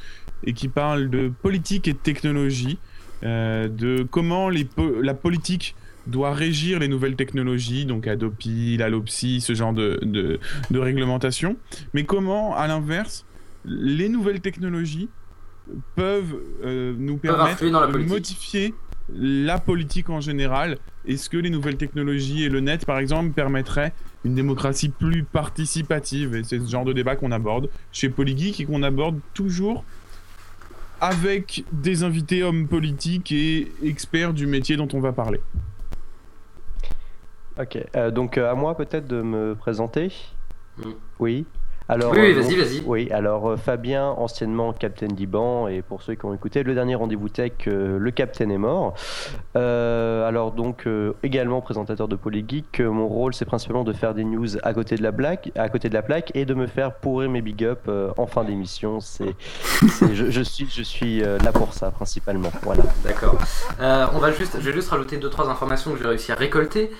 et 0.43 0.51
qui 0.53 0.67
parle 0.67 1.09
de 1.09 1.29
politique 1.41 1.87
et 1.87 1.93
de 1.93 1.97
technologie, 1.97 2.77
euh, 3.23 3.69
de 3.69 4.03
comment 4.03 4.49
les 4.49 4.65
po- 4.65 4.99
la 5.01 5.13
politique 5.13 5.75
doit 6.07 6.33
régir 6.33 6.79
les 6.79 6.87
nouvelles 6.87 7.15
technologies, 7.15 7.85
donc 7.85 8.07
Adopi, 8.07 8.77
l'Alopsi, 8.77 9.41
ce 9.41 9.53
genre 9.53 9.73
de, 9.73 9.99
de, 10.01 10.39
de 10.69 10.79
réglementation, 10.79 11.57
mais 11.93 12.03
comment, 12.03 12.55
à 12.55 12.67
l'inverse, 12.67 13.25
les 13.65 14.09
nouvelles 14.09 14.41
technologies 14.41 15.09
peuvent 15.95 16.35
euh, 16.63 16.95
nous 16.97 17.17
permettre 17.17 17.53
influer 17.53 17.71
dans 17.71 17.81
la 17.81 17.87
de 17.87 17.97
modifier 17.99 18.73
la 19.13 19.59
politique 19.59 20.09
en 20.09 20.21
général? 20.21 20.77
Est-ce 21.07 21.29
que 21.29 21.37
les 21.37 21.49
nouvelles 21.49 21.77
technologies 21.77 22.43
et 22.43 22.49
le 22.49 22.59
net, 22.59 22.85
par 22.85 22.99
exemple, 22.99 23.31
permettraient 23.31 23.93
une 24.23 24.35
démocratie 24.35 24.89
plus 24.89 25.23
participative? 25.23 26.35
Et 26.35 26.43
c'est 26.43 26.59
ce 26.59 26.69
genre 26.69 26.85
de 26.85 26.93
débat 26.93 27.15
qu'on 27.15 27.31
aborde 27.31 27.69
chez 27.91 28.09
Polygeek 28.09 28.59
et 28.59 28.65
qu'on 28.65 28.83
aborde 28.83 29.19
toujours 29.33 29.83
avec 30.99 31.63
des 31.71 32.03
invités 32.03 32.43
hommes 32.43 32.67
politiques 32.67 33.31
et 33.31 33.71
experts 33.83 34.33
du 34.33 34.45
métier 34.45 34.77
dont 34.77 34.87
on 34.93 34.99
va 34.99 35.11
parler. 35.11 35.41
Ok, 37.61 37.77
euh, 37.95 38.09
donc 38.09 38.39
euh, 38.39 38.49
à 38.49 38.55
moi 38.55 38.75
peut-être 38.75 39.05
de 39.05 39.21
me 39.21 39.55
présenter? 39.55 40.11
Mm. 40.77 40.91
Oui. 41.19 41.45
Alors, 41.89 42.13
Oui, 42.13 42.31
euh, 42.31 42.41
vas-y, 42.41 42.55
vas-y. 42.55 42.83
Oui, 42.85 43.09
alors 43.11 43.49
euh, 43.49 43.57
Fabien, 43.57 44.05
anciennement 44.11 44.71
Captain 44.71 45.07
Liban, 45.07 45.67
et 45.67 45.81
pour 45.81 46.01
ceux 46.01 46.15
qui 46.15 46.25
ont 46.25 46.33
écouté 46.33 46.63
le 46.63 46.73
dernier 46.73 46.95
rendez-vous 46.95 47.27
tech, 47.27 47.51
euh, 47.67 47.97
le 47.99 48.11
Captain 48.11 48.49
est 48.49 48.57
mort. 48.57 48.93
Euh, 49.57 50.25
alors 50.25 50.51
donc 50.53 50.87
euh, 50.87 51.13
également 51.23 51.59
présentateur 51.59 52.07
de 52.07 52.15
Polygeek, 52.15 52.79
mon 52.79 53.07
rôle 53.07 53.33
c'est 53.33 53.45
principalement 53.45 53.83
de 53.83 53.91
faire 53.91 54.13
des 54.13 54.23
news 54.23 54.47
à 54.63 54.73
côté 54.73 54.95
de 54.95 55.03
la 55.03 55.11
blague, 55.11 55.51
à 55.55 55.67
côté 55.69 55.89
de 55.89 55.93
la 55.93 56.01
plaque, 56.01 56.31
et 56.33 56.45
de 56.45 56.53
me 56.53 56.67
faire 56.67 56.93
pourrir 56.93 57.29
mes 57.29 57.41
big 57.41 57.65
up 57.65 57.89
en 58.17 58.27
fin 58.27 58.43
d'émission. 58.43 59.01
C'est, 59.01 59.35
je, 60.13 60.29
je 60.29 60.41
suis, 60.41 60.69
je 60.69 60.83
suis 60.83 61.19
là 61.19 61.51
pour 61.51 61.73
ça 61.73 61.91
principalement. 61.91 62.51
Voilà. 62.61 62.83
D'accord. 63.03 63.35
On 63.79 64.19
va 64.19 64.31
juste, 64.31 64.57
je 64.59 64.65
vais 64.65 64.73
juste 64.73 64.89
rajouter 64.89 65.17
deux 65.17 65.29
trois 65.29 65.49
informations 65.49 65.91
que 65.91 65.99
j'ai 65.99 66.07
réussi 66.07 66.31
à 66.31 66.35
récolter. 66.35 66.91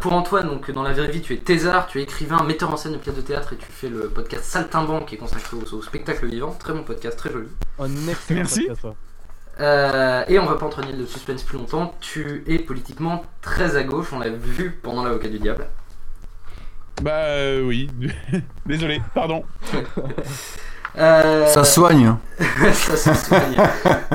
Pour 0.00 0.12
Antoine, 0.12 0.48
donc 0.48 0.70
dans 0.70 0.82
la 0.82 0.92
vraie 0.92 1.08
vie, 1.08 1.20
tu 1.20 1.34
es 1.34 1.36
thésard, 1.36 1.86
tu 1.86 2.00
es 2.00 2.02
écrivain, 2.02 2.42
metteur 2.42 2.72
en 2.72 2.76
scène 2.76 2.92
de 2.92 2.98
pièces 2.98 3.16
de 3.16 3.20
théâtre 3.20 3.52
et 3.52 3.56
tu 3.56 3.66
fais 3.70 3.88
le 3.88 4.08
podcast 4.14 4.44
Saltimbanque 4.44 5.06
qui 5.06 5.16
est 5.16 5.18
consacré 5.18 5.56
au, 5.56 5.74
au 5.76 5.82
spectacle 5.82 6.26
vivant. 6.26 6.52
Très 6.58 6.72
bon 6.72 6.82
podcast, 6.82 7.18
très 7.18 7.30
joli. 7.30 7.48
Un 7.78 8.08
excellent 8.08 8.40
Merci. 8.40 8.66
podcast. 8.66 8.96
Euh, 9.60 10.24
et 10.26 10.38
on 10.38 10.46
va 10.46 10.56
pas 10.56 10.66
entraîner 10.66 10.92
le 10.92 11.06
suspense 11.06 11.42
plus 11.42 11.58
longtemps. 11.58 11.94
Tu 12.00 12.44
es 12.46 12.58
politiquement 12.58 13.24
très 13.42 13.76
à 13.76 13.82
gauche, 13.82 14.12
on 14.12 14.18
l'a 14.18 14.30
vu 14.30 14.78
pendant 14.82 15.04
l'avocat 15.04 15.28
du 15.28 15.38
diable. 15.38 15.66
Bah 17.02 17.10
euh, 17.12 17.62
oui, 17.62 17.90
désolé, 18.66 19.02
pardon. 19.14 19.44
Euh, 20.96 21.46
Ça 21.46 21.64
soigne. 21.64 22.06
hein. 22.06 22.20
ça 22.72 22.96
se 22.96 23.12
soigne. 23.14 23.56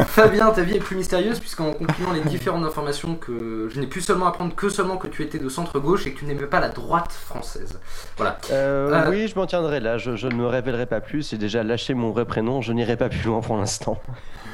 Fabien, 0.07 0.49
ta 0.51 0.61
vie 0.61 0.75
est 0.77 0.79
plus 0.79 0.95
mystérieuse 0.95 1.39
puisqu'en 1.39 1.73
compilant 1.73 2.11
les 2.13 2.21
différentes 2.21 2.63
informations 2.63 3.15
que 3.15 3.67
je 3.69 3.79
n'ai 3.79 3.87
pu 3.87 3.99
seulement 4.01 4.27
apprendre 4.27 4.55
que 4.55 4.69
seulement 4.69 4.95
que 4.97 5.07
tu 5.07 5.21
étais 5.23 5.39
de 5.39 5.49
centre 5.49 5.79
gauche 5.79 6.07
et 6.07 6.13
que 6.13 6.19
tu 6.19 6.25
n'aimais 6.25 6.45
pas 6.47 6.59
la 6.61 6.69
droite 6.69 7.11
française. 7.11 7.79
Voilà. 8.17 8.37
Euh, 8.51 8.89
Euh, 8.93 9.09
Oui, 9.09 9.27
je 9.27 9.35
m'en 9.35 9.45
tiendrai 9.45 9.79
là. 9.81 9.97
Je, 9.97 10.15
je 10.15 10.27
ne 10.27 10.35
me 10.35 10.45
révélerai 10.47 10.85
pas 10.85 11.01
plus. 11.01 11.29
J'ai 11.31 11.37
déjà 11.37 11.63
lâché 11.63 11.93
mon 11.93 12.11
vrai 12.11 12.25
prénom. 12.25 12.61
Je 12.61 12.71
n'irai 12.71 12.95
pas 12.95 13.09
plus 13.09 13.23
loin 13.23 13.41
pour 13.41 13.57
l'instant. 13.57 14.01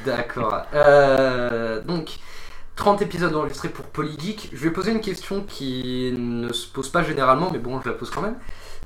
D'accord. 0.04 0.62
Euh, 0.74 1.80
donc, 1.82 2.10
30 2.76 3.02
épisodes 3.02 3.34
enregistrés 3.34 3.68
pour 3.68 3.84
Polygeek. 3.86 4.50
Je 4.52 4.58
vais 4.64 4.70
poser 4.70 4.90
une 4.92 5.00
question 5.00 5.42
qui 5.46 6.12
ne 6.16 6.52
se 6.52 6.66
pose 6.66 6.88
pas 6.88 7.02
généralement, 7.02 7.50
mais 7.52 7.58
bon, 7.58 7.80
je 7.82 7.88
la 7.88 7.94
pose 7.94 8.10
quand 8.10 8.22
même. 8.22 8.36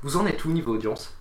Vous 0.03 0.17
en 0.17 0.25
êtes 0.27 0.45
où 0.45 0.49
niveau 0.49 0.75
audience? 0.75 1.13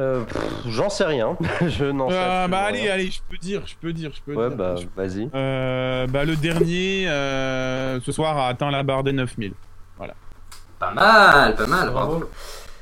Euh, 0.00 0.24
J'en 0.66 0.88
sais 0.90 1.04
rien. 1.04 1.36
je 1.60 1.84
n'en 1.84 2.08
sais 2.08 2.16
Euh, 2.16 2.48
bah 2.48 2.62
absolument 2.62 2.66
allez, 2.66 2.80
rien. 2.80 2.92
allez, 2.94 3.10
je 3.10 3.20
peux 3.28 3.36
dire, 3.36 3.62
je 3.66 3.74
peux 3.80 3.92
dire, 3.92 4.10
je 4.14 4.20
peux 4.22 4.34
Ouais, 4.34 4.48
dire. 4.48 4.56
bah 4.56 4.74
Je- 4.76 4.86
vas-y. 4.96 5.30
Euh, 5.34 6.06
bah 6.06 6.24
le 6.24 6.34
dernier, 6.36 7.06
euh, 7.08 8.00
ce 8.00 8.10
soir, 8.12 8.36
a 8.38 8.48
atteint 8.48 8.70
la 8.70 8.82
barre 8.82 9.02
des 9.04 9.12
9000. 9.12 9.52
Pas 10.78 10.92
mal, 10.94 11.54
pas 11.56 11.66
mal, 11.66 11.90
bravo. 11.90 12.24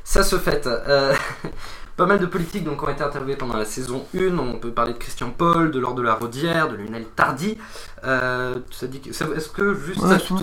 Ça 0.04 0.22
se 0.22 0.38
fait. 0.38 0.68
Euh, 0.68 1.12
pas 1.96 2.06
mal 2.06 2.20
de 2.20 2.26
politiques 2.26 2.62
donc, 2.62 2.80
ont 2.80 2.88
été 2.88 3.02
interviewés 3.02 3.34
pendant 3.34 3.56
la 3.56 3.64
saison 3.64 4.04
1. 4.14 4.38
On 4.38 4.54
peut 4.54 4.70
parler 4.70 4.92
de 4.92 4.98
Christian 4.98 5.30
Paul, 5.36 5.72
de 5.72 5.80
Laure 5.80 5.96
de 5.96 6.02
la 6.02 6.14
Rodière, 6.14 6.68
de 6.68 6.76
Lionel 6.76 7.06
Tardy. 7.16 7.58
Euh, 8.04 8.54
Est-ce 8.70 9.48
que 9.48 9.74
juste 9.74 10.00
Ouais, 10.00 10.10
ça, 10.16 10.20
tout- 10.20 10.38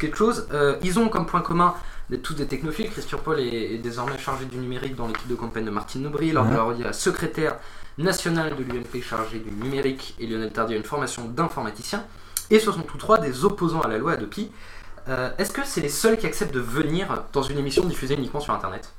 quelque 0.00 0.16
chose? 0.16 0.48
Euh, 0.52 0.74
Ils 0.82 0.98
ont 0.98 1.08
comme 1.08 1.26
point 1.26 1.42
commun 1.42 1.74
tous 2.16 2.34
des 2.34 2.46
technophiles. 2.46 2.90
Christian 2.90 3.18
Paul 3.22 3.38
est, 3.38 3.74
est 3.74 3.78
désormais 3.78 4.18
chargé 4.18 4.46
du 4.46 4.56
numérique 4.56 4.96
dans 4.96 5.06
l'équipe 5.06 5.28
de 5.28 5.34
campagne 5.34 5.64
de 5.64 5.70
Martine 5.70 6.06
Aubry. 6.06 6.32
Laure 6.32 6.74
de 6.74 6.82
la 6.82 6.92
secrétaire 6.92 7.56
nationale 7.98 8.56
de 8.56 8.62
l'UMP 8.62 9.02
chargé 9.02 9.38
du 9.40 9.50
numérique. 9.50 10.14
Et 10.18 10.26
Lionel 10.26 10.50
Tardy 10.50 10.74
a 10.74 10.76
une 10.76 10.84
formation 10.84 11.26
d'informaticien. 11.26 12.04
Et 12.50 12.58
ce 12.58 12.72
sont 12.72 12.80
tous 12.82 12.96
trois 12.96 13.18
des 13.18 13.44
opposants 13.44 13.82
à 13.82 13.88
la 13.88 13.98
loi 13.98 14.12
Adopi. 14.12 14.50
Euh, 15.08 15.30
Est-ce 15.38 15.52
que 15.52 15.60
c'est 15.64 15.82
les 15.82 15.88
seuls 15.90 16.16
qui 16.16 16.26
acceptent 16.26 16.54
de 16.54 16.60
venir 16.60 17.24
dans 17.32 17.42
une 17.42 17.58
émission 17.58 17.84
diffusée 17.84 18.14
uniquement 18.14 18.40
sur 18.40 18.54
Internet? 18.54 18.92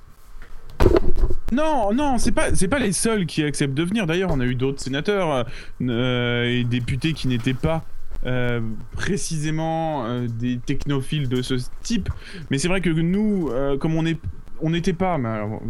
Non, 1.52 1.92
non, 1.94 2.20
c'est 2.20 2.32
pas, 2.32 2.54
c'est 2.54 2.68
pas 2.68 2.78
les 2.78 2.92
seuls 2.94 3.26
qui 3.26 3.44
acceptent 3.44 3.74
de 3.74 3.84
venir. 3.84 4.06
D'ailleurs, 4.06 4.30
on 4.32 4.40
a 4.40 4.46
eu 4.46 4.54
d'autres 4.54 4.82
sénateurs 4.82 5.46
euh, 5.82 6.44
et 6.44 6.64
députés 6.64 7.14
qui 7.14 7.28
n'étaient 7.28 7.56
pas 7.56 7.84
euh, 8.26 8.60
précisément 8.92 10.06
euh, 10.06 10.28
des 10.28 10.58
technophiles 10.58 11.30
de 11.30 11.42
ce 11.42 11.56
type. 11.82 12.10
Mais 12.50 12.58
c'est 12.58 12.68
vrai 12.68 12.82
que 12.82 12.90
nous, 12.90 13.50
euh, 13.50 13.78
comme 13.78 13.96
on 13.96 14.06
est, 14.06 14.20
on 14.62 14.72
n'était 14.72 14.94
pas. 14.94 15.18
mais 15.18 15.30
alors, 15.30 15.62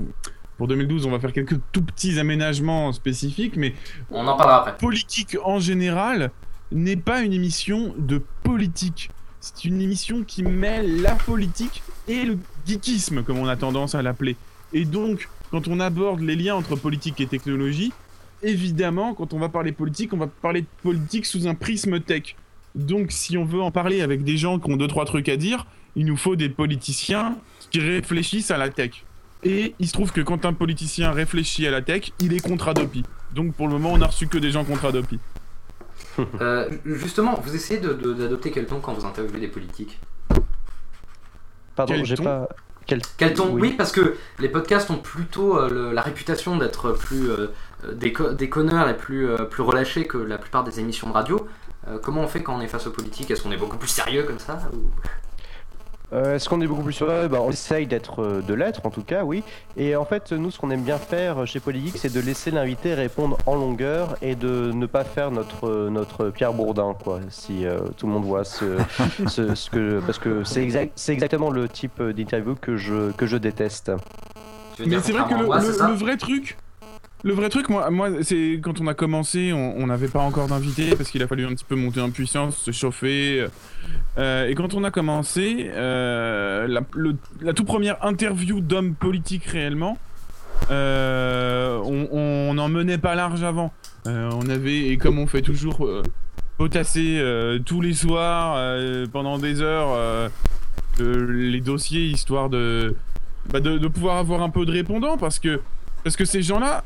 pour 0.58 0.68
2012, 0.68 1.06
on 1.06 1.12
va 1.12 1.20
faire 1.20 1.32
quelques 1.32 1.60
tout 1.72 1.84
petits 1.84 2.20
aménagements 2.20 2.92
spécifiques, 2.92 3.56
mais 3.56 3.76
On 4.12 4.28
en 4.28 4.36
parlera 4.36 4.62
après. 4.62 4.78
politique 4.78 5.38
en 5.44 5.60
général 5.60 6.32
n'est 6.72 6.98
pas 6.98 7.22
une 7.22 7.34
émission 7.34 7.94
de 7.98 8.22
politique. 8.44 9.10
C'est 9.40 9.66
une 9.66 9.82
émission 9.82 10.24
qui 10.24 10.44
mêle 10.44 11.02
la 11.02 11.16
politique 11.16 11.82
et 12.08 12.26
le 12.26 12.38
geekisme, 12.68 13.24
comme 13.24 13.38
on 13.38 13.48
a 13.48 13.56
tendance 13.56 13.96
à 13.96 14.02
l'appeler. 14.02 14.36
Et 14.74 14.86
donc, 14.86 15.30
quand 15.52 15.68
on 15.68 15.80
aborde 15.80 16.20
les 16.20 16.36
liens 16.36 16.56
entre 16.56 16.76
politique 16.76 17.22
et 17.22 17.28
technologie, 17.28 17.94
évidemment, 18.44 19.14
quand 19.14 19.34
on 19.34 19.40
va 19.40 19.50
parler 19.50 19.72
politique, 19.72 20.14
on 20.14 20.18
va 20.18 20.28
parler 20.28 20.62
de 20.62 20.68
politique 20.84 21.26
sous 21.26 21.48
un 21.48 21.56
prisme 21.56 22.00
tech. 22.00 22.36
Donc, 22.76 23.12
si 23.12 23.38
on 23.38 23.46
veut 23.46 23.62
en 23.62 23.72
parler 23.72 24.02
avec 24.02 24.24
des 24.24 24.38
gens 24.38 24.60
qui 24.60 24.72
ont 24.72 24.78
deux, 24.78 24.88
trois 24.88 25.06
trucs 25.06 25.28
à 25.30 25.38
dire, 25.38 25.66
il 25.96 26.06
nous 26.06 26.18
faut 26.18 26.36
des 26.36 26.50
politiciens 26.50 27.38
qui 27.72 27.80
réfléchissent 27.80 28.52
à 28.52 28.58
la 28.58 28.70
tech. 28.70 29.04
Et 29.44 29.74
il 29.80 29.88
se 29.88 29.94
trouve 29.94 30.12
que 30.12 30.22
quand 30.22 30.46
un 30.46 30.54
politicien 30.54 31.12
réfléchit 31.12 31.66
à 31.66 31.72
la 31.72 31.82
tech, 31.82 32.12
il 32.20 32.34
est 32.34 32.40
contre 32.42 32.68
Adopi. 32.68 33.04
Donc, 33.34 33.54
pour 33.56 33.68
le 33.68 33.74
moment, 33.74 33.94
on 33.94 34.02
a 34.02 34.08
reçu 34.08 34.28
que 34.28 34.38
des 34.38 34.52
gens 34.52 34.64
contre 34.66 34.86
Adopi. 34.86 35.20
Euh, 36.42 36.70
justement, 36.86 37.40
vous 37.46 37.56
essayez 37.56 37.80
d'adopter 37.80 38.52
quel 38.52 38.66
ton 38.66 38.82
quand 38.82 38.94
vous 38.94 39.06
interviewez 39.06 39.40
des 39.40 39.48
politiques? 39.48 40.00
Pardon, 41.76 41.94
Quel 41.96 42.06
j'ai 42.06 42.16
ton? 42.16 42.24
pas. 42.26 42.50
Quel... 42.86 43.02
Quel 43.18 43.34
ton? 43.34 43.52
Oui. 43.54 43.62
oui. 43.62 43.74
parce 43.78 43.92
que 43.94 44.18
les 44.40 44.50
podcasts 44.50 44.90
ont 44.90 44.98
plutôt 44.98 45.58
euh, 45.58 45.70
le- 45.70 45.92
la 45.94 46.02
réputation 46.02 46.58
d'être 46.58 46.92
plus 46.92 47.30
euh, 47.30 47.48
déco- 47.94 48.34
déconneurs 48.36 48.90
et 48.90 48.98
plus, 48.98 49.28
euh, 49.30 49.38
plus 49.46 49.64
relâchés 49.64 50.06
que 50.06 50.18
la 50.18 50.38
plupart 50.38 50.64
des 50.64 50.80
émissions 50.80 51.08
de 51.08 51.14
radio. 51.14 51.48
Euh, 51.88 51.98
comment 52.02 52.22
on 52.22 52.28
fait 52.28 52.44
quand 52.44 52.56
on 52.56 52.62
est 52.62 52.68
face 52.68 52.88
aux 52.88 52.92
politiques? 52.92 53.32
Est-ce 53.32 53.42
qu'on 53.44 53.52
est 53.52 53.58
beaucoup 53.58 53.78
plus 53.78 53.88
sérieux 53.88 54.24
comme 54.24 54.40
ça 54.40 54.60
ou- 54.74 54.90
Euh, 56.12 56.36
Est-ce 56.36 56.50
qu'on 56.50 56.60
est 56.60 56.66
beaucoup 56.66 56.82
plus 56.82 56.94
sur 56.94 57.06
bah, 57.06 57.38
On 57.40 57.52
essaye 57.52 57.86
d'être 57.86 58.24
euh, 58.24 58.42
de 58.42 58.56
l'être 58.56 58.84
en 58.84 58.90
tout 58.90 59.04
cas, 59.04 59.24
oui. 59.24 59.44
Et 59.78 59.96
en 59.96 60.06
fait, 60.06 60.32
nous, 60.32 60.50
ce 60.50 60.58
qu'on 60.58 60.72
aime 60.72 60.82
bien 60.82 60.98
faire 60.98 61.46
chez 61.46 61.60
Polygeek, 61.60 61.98
c'est 61.98 62.12
de 62.12 62.20
laisser 62.20 62.50
l'invité 62.50 62.96
répondre 62.96 63.38
en 63.46 63.54
longueur 63.54 64.18
et 64.24 64.34
de 64.36 64.72
ne 64.74 64.88
pas 64.88 65.04
faire 65.04 65.30
notre 65.30 65.68
euh, 65.70 65.90
notre 65.92 66.30
Pierre 66.32 66.54
Bourdin, 66.54 66.96
quoi. 67.04 67.20
Si 67.30 67.64
euh, 67.68 67.78
tout 67.96 68.08
le 68.08 68.14
monde 68.14 68.26
voit 68.26 68.44
ce, 68.44 68.66
ce, 69.28 69.54
ce 69.54 69.70
que 69.70 70.00
parce 70.00 70.18
que 70.18 70.44
c'est 70.44 70.64
exact, 70.64 70.94
c'est 70.96 71.14
exactement 71.14 71.52
le 71.52 71.70
type 71.70 72.00
euh, 72.02 72.12
d'interview 72.12 72.56
que 72.56 72.76
je 72.76 73.12
que 73.12 73.28
je 73.28 73.38
déteste. 73.38 73.92
Mais 74.84 75.00
c'est 75.02 75.12
vrai 75.12 75.30
que 75.30 75.36
le 75.36 75.94
vrai 75.94 76.18
truc, 76.18 76.58
le 77.24 77.34
vrai 77.34 77.50
truc, 77.50 77.70
moi, 77.70 77.90
moi 77.90 78.10
c'est 78.22 78.60
quand 78.64 78.80
on 78.80 78.88
a 78.88 78.94
commencé, 78.94 79.52
on 79.54 79.86
n'avait 79.88 80.08
pas 80.08 80.22
encore 80.22 80.48
d'invité 80.48 80.96
parce 80.96 81.10
qu'il 81.12 81.22
a 81.22 81.28
fallu 81.28 81.46
un 81.46 81.50
petit 81.50 81.66
peu 81.66 81.76
monter 81.76 82.00
en 82.02 82.10
puissance, 82.12 82.58
se 82.58 82.72
chauffer. 82.72 83.46
Euh, 84.18 84.48
et 84.48 84.56
quand 84.56 84.74
on 84.74 84.84
a 84.84 84.92
commencé, 84.92 85.70
euh, 85.74 86.68
la, 86.68 87.54
toute 87.54 87.66
première 87.68 88.04
interview 88.06 88.62
d'homme 88.62 88.96
politique 88.96 89.46
réellement, 89.46 89.98
euh, 90.72 91.78
on, 91.84 92.54
n'en 92.54 92.70
menait 92.70 92.98
pas 92.98 93.16
large 93.16 93.44
avant. 93.44 93.74
Euh, 94.08 94.30
on 94.34 94.50
avait, 94.50 94.88
et 94.88 94.98
comme 94.98 95.20
on 95.20 95.28
fait 95.28 95.42
toujours, 95.42 95.86
euh, 95.86 96.04
potasser 96.58 97.18
euh, 97.20 97.60
tous 97.60 97.82
les 97.82 97.94
soirs 97.94 98.56
euh, 98.58 99.06
pendant 99.12 99.38
des 99.40 99.62
heures. 99.62 99.90
euh, 99.92 100.30
le- 101.00 101.26
les 101.32 101.62
dossiers 101.62 102.06
histoire 102.08 102.50
de, 102.50 102.94
bah, 103.52 103.62
de 103.62 103.78
de 103.78 103.88
pouvoir 103.88 104.18
avoir 104.18 104.42
un 104.42 104.50
peu 104.50 104.66
de 104.66 104.72
répondants 104.72 105.16
parce 105.18 105.40
que 105.40 105.62
parce 106.04 106.18
que 106.18 106.26
ces 106.26 106.42
gens-là, 106.42 106.84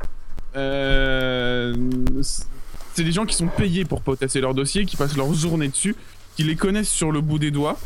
euh, 0.56 1.74
c'est 2.94 3.04
des 3.04 3.12
gens 3.12 3.26
qui 3.26 3.34
sont 3.34 3.48
payés 3.48 3.84
pour 3.84 4.02
potasser 4.02 4.40
leurs 4.40 4.54
dossiers, 4.54 4.84
qui 4.84 4.96
passent 4.96 5.16
leur 5.16 5.32
journée 5.34 5.68
dessus, 5.68 5.96
qui 6.36 6.44
les 6.44 6.56
connaissent 6.56 6.90
sur 6.90 7.12
le 7.12 7.20
bout 7.20 7.38
des 7.38 7.50
doigts, 7.50 7.78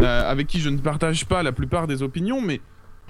euh, 0.00 0.30
avec 0.30 0.46
qui 0.46 0.60
je 0.60 0.68
ne 0.68 0.78
partage 0.78 1.26
pas 1.26 1.42
la 1.42 1.52
plupart 1.52 1.86
des 1.86 2.02
opinions, 2.02 2.40
mais 2.40 2.60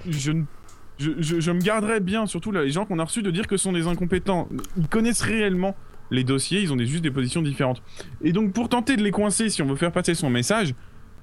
je 0.07 0.31
me 0.31 1.61
garderais 1.61 1.99
bien, 1.99 2.25
surtout 2.25 2.51
là, 2.51 2.63
les 2.63 2.71
gens 2.71 2.85
qu'on 2.85 2.99
a 2.99 3.03
reçus, 3.03 3.23
de 3.23 3.31
dire 3.31 3.47
que 3.47 3.57
ce 3.57 3.63
sont 3.63 3.73
des 3.73 3.87
incompétents. 3.87 4.47
Ils 4.77 4.87
connaissent 4.87 5.21
réellement 5.21 5.75
les 6.11 6.23
dossiers, 6.23 6.61
ils 6.61 6.73
ont 6.73 6.75
des, 6.75 6.87
juste 6.87 7.03
des 7.03 7.11
positions 7.11 7.41
différentes. 7.41 7.81
Et 8.23 8.31
donc 8.31 8.53
pour 8.53 8.69
tenter 8.69 8.95
de 8.95 9.03
les 9.03 9.11
coincer, 9.11 9.49
si 9.49 9.61
on 9.61 9.67
veut 9.67 9.75
faire 9.75 9.91
passer 9.91 10.15
son 10.15 10.29
message, 10.29 10.73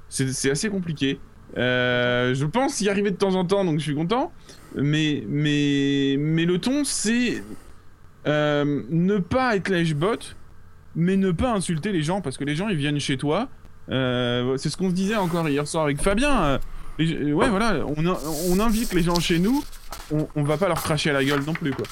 c'est 0.08 0.50
assez 0.50 0.68
compliqué. 0.70 1.18
Euh, 1.56 2.34
je 2.34 2.44
pense 2.44 2.80
y 2.80 2.88
arriver 2.88 3.10
de 3.10 3.16
temps 3.16 3.34
en 3.34 3.44
temps, 3.44 3.64
donc 3.64 3.78
je 3.78 3.84
suis 3.84 3.94
content. 3.94 4.32
Mais 4.74 5.24
le 5.26 6.56
ton, 6.56 6.84
c'est 6.84 7.42
euh, 8.26 8.82
ne 8.90 9.18
pas 9.18 9.56
être 9.56 9.68
lèche-bot, 9.68 10.34
mais 10.94 11.16
ne 11.16 11.30
pas 11.32 11.52
insulter 11.52 11.92
les 11.92 12.02
gens, 12.02 12.20
parce 12.20 12.36
que 12.38 12.44
les 12.44 12.56
gens, 12.56 12.68
ils 12.68 12.76
viennent 12.76 12.98
chez 13.00 13.16
toi. 13.16 13.48
Euh, 13.90 14.56
c'est 14.56 14.68
ce 14.70 14.76
qu'on 14.76 14.88
se 14.90 14.94
disait 14.94 15.16
encore 15.16 15.48
hier 15.48 15.66
soir 15.66 15.84
avec 15.84 16.00
Fabien. 16.02 16.42
euh, 16.44 16.58
les- 16.98 17.32
ouais, 17.32 17.48
voilà, 17.48 17.84
on, 17.96 18.04
in- 18.06 18.16
on 18.50 18.58
invite 18.58 18.92
les 18.94 19.02
gens 19.02 19.20
chez 19.20 19.38
nous, 19.38 19.62
on, 20.12 20.26
on 20.34 20.42
va 20.42 20.56
pas 20.56 20.66
leur 20.68 20.82
cracher 20.82 21.10
à 21.10 21.12
la 21.12 21.24
gueule 21.24 21.42
non 21.46 21.52
plus, 21.52 21.72
quoi. 21.72 21.84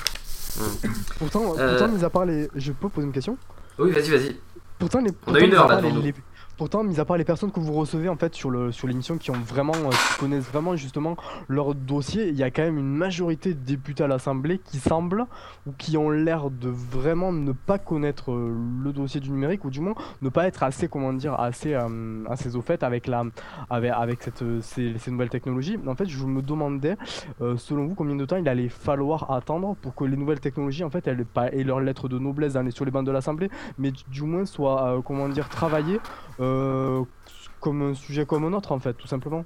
Pourtant, 1.18 1.55
Euh. 1.59 1.78
pourtant, 1.78 1.93
mis 1.93 2.05
à 2.05 2.11
part 2.11 2.24
les. 2.24 2.49
Je 2.55 2.72
peux 2.72 2.89
poser 2.89 3.07
une 3.07 3.12
question? 3.12 3.37
Oui, 3.78 3.91
vas-y, 3.91 4.11
vas-y. 4.11 4.37
Pourtant, 4.78 5.01
les, 5.01 5.11
On 5.26 5.35
a 5.35 5.41
une 5.41 5.55
heure, 5.55 5.68
là, 5.68 5.80
les- 5.80 6.14
pourtant, 6.57 6.84
mis 6.84 7.00
à 7.00 7.05
part 7.05 7.16
les 7.16 7.24
personnes 7.24 7.50
que 7.50 7.61
vous 7.61 7.72
recevez 7.72 8.09
en 8.09 8.16
fait 8.16 8.34
sur 8.34 8.50
l'émission 8.50 9.18
qui 9.18 9.30
ont 9.30 9.34
vraiment 9.34 9.74
euh, 9.74 9.90
connaissent 10.18 10.44
vraiment 10.44 10.76
justement 10.76 11.16
leur 11.48 11.74
dossier, 11.74 12.28
il 12.28 12.36
y 12.36 12.42
a 12.42 12.50
quand 12.50 12.62
même 12.62 12.78
une 12.78 12.94
majorité 12.94 13.55
de 13.55 13.61
députés 13.61 14.05
à 14.05 14.07
l'Assemblée 14.07 14.59
qui 14.59 14.78
semblent 14.78 15.26
ou 15.66 15.72
qui 15.76 15.96
ont 15.96 16.11
l'air 16.11 16.50
de 16.50 16.68
vraiment 16.68 17.32
ne 17.32 17.52
pas 17.52 17.78
connaître 17.78 18.32
euh, 18.32 18.55
le 18.82 18.92
dossier 18.92 19.20
du 19.20 19.30
numérique 19.30 19.64
ou 19.64 19.70
du 19.70 19.80
moins 19.80 19.94
ne 20.22 20.28
pas 20.28 20.46
être 20.46 20.62
assez 20.62 20.88
comment 20.88 21.12
dire 21.12 21.34
assez 21.34 21.74
euh, 21.74 22.24
assez 22.28 22.57
au 22.57 22.62
fait 22.62 22.82
avec 22.82 23.07
la 23.07 23.24
avec 23.70 24.22
cette 24.22 24.44
ces, 24.62 24.94
nouvelles 25.09 25.28
technologies. 25.28 25.78
En 25.86 25.94
fait, 25.94 26.07
je 26.07 26.24
me 26.24 26.42
demandais 26.42 26.96
selon 27.57 27.86
vous 27.86 27.94
combien 27.94 28.16
de 28.16 28.24
temps 28.24 28.36
il 28.36 28.48
allait 28.48 28.68
falloir 28.68 29.30
attendre 29.30 29.76
pour 29.80 29.94
que 29.94 30.05
les 30.05 30.16
nouvelles 30.16 30.40
technologies 30.40 30.84
en 30.84 30.90
fait 30.90 31.07
elles 31.07 31.24
pas 31.24 31.50
aient 31.52 31.64
leur 31.64 31.80
lettre 31.80 32.09
de 32.09 32.18
noblesse 32.18 32.55
dans 32.55 32.70
sur 32.70 32.84
les 32.84 32.90
bancs 32.90 33.07
de 33.07 33.11
l'Assemblée 33.11 33.50
mais 33.78 33.90
du, 33.90 34.02
du 34.09 34.22
moins 34.22 34.46
soit 34.46 34.82
euh, 34.84 35.02
comment 35.02 35.28
dire 35.28 35.48
travaillé 35.48 36.00
euh, 36.45 37.05
comme 37.61 37.82
un 37.82 37.95
sujet 37.95 38.26
comme 38.26 38.45
un 38.45 38.53
autre 38.53 38.72
en 38.72 38.78
fait 38.78 38.95
tout 38.95 39.09
simplement. 39.09 39.45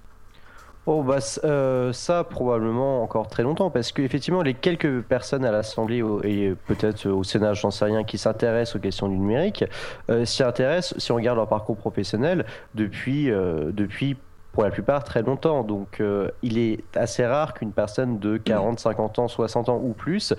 Oh 0.91 1.03
bah 1.03 1.19
euh, 1.45 1.93
ça 1.93 2.25
probablement 2.25 3.03
encore 3.03 3.29
très 3.29 3.43
longtemps 3.43 3.69
parce 3.69 3.93
qu'effectivement 3.93 4.41
les 4.41 4.55
quelques 4.55 5.03
personnes 5.03 5.45
à 5.45 5.51
l'Assemblée 5.51 6.03
et 6.25 6.55
peut-être 6.67 7.07
au 7.11 7.23
Sénat 7.25 7.53
j'en 7.53 7.71
sais 7.71 7.85
rien 7.85 8.05
qui 8.05 8.17
s'intéressent 8.17 8.77
aux 8.77 8.79
questions 8.79 9.07
du 9.07 9.19
numérique 9.19 9.67
euh, 10.09 10.25
s'y 10.25 10.43
intéressent 10.43 10.99
si 10.99 11.13
on 11.13 11.17
regarde 11.17 11.37
leur 11.37 11.47
parcours 11.47 11.77
professionnel 11.77 12.47
depuis 12.75 13.31
euh, 13.31 13.71
depuis 13.71 14.17
pour 14.53 14.63
la 14.63 14.71
plupart 14.71 15.05
très 15.05 15.21
longtemps. 15.21 15.63
Donc 15.63 16.03
il 16.43 16.59
est 16.59 16.83
assez 16.97 17.25
rare 17.25 17.53
qu'une 17.53 17.73
personne 17.73 18.19
de 18.19 18.39
40 18.39 18.81
50 18.81 19.19
ans 19.19 19.29
60 19.29 19.69
ans 19.69 19.81
ou 19.81 19.93
plus 19.93 20.35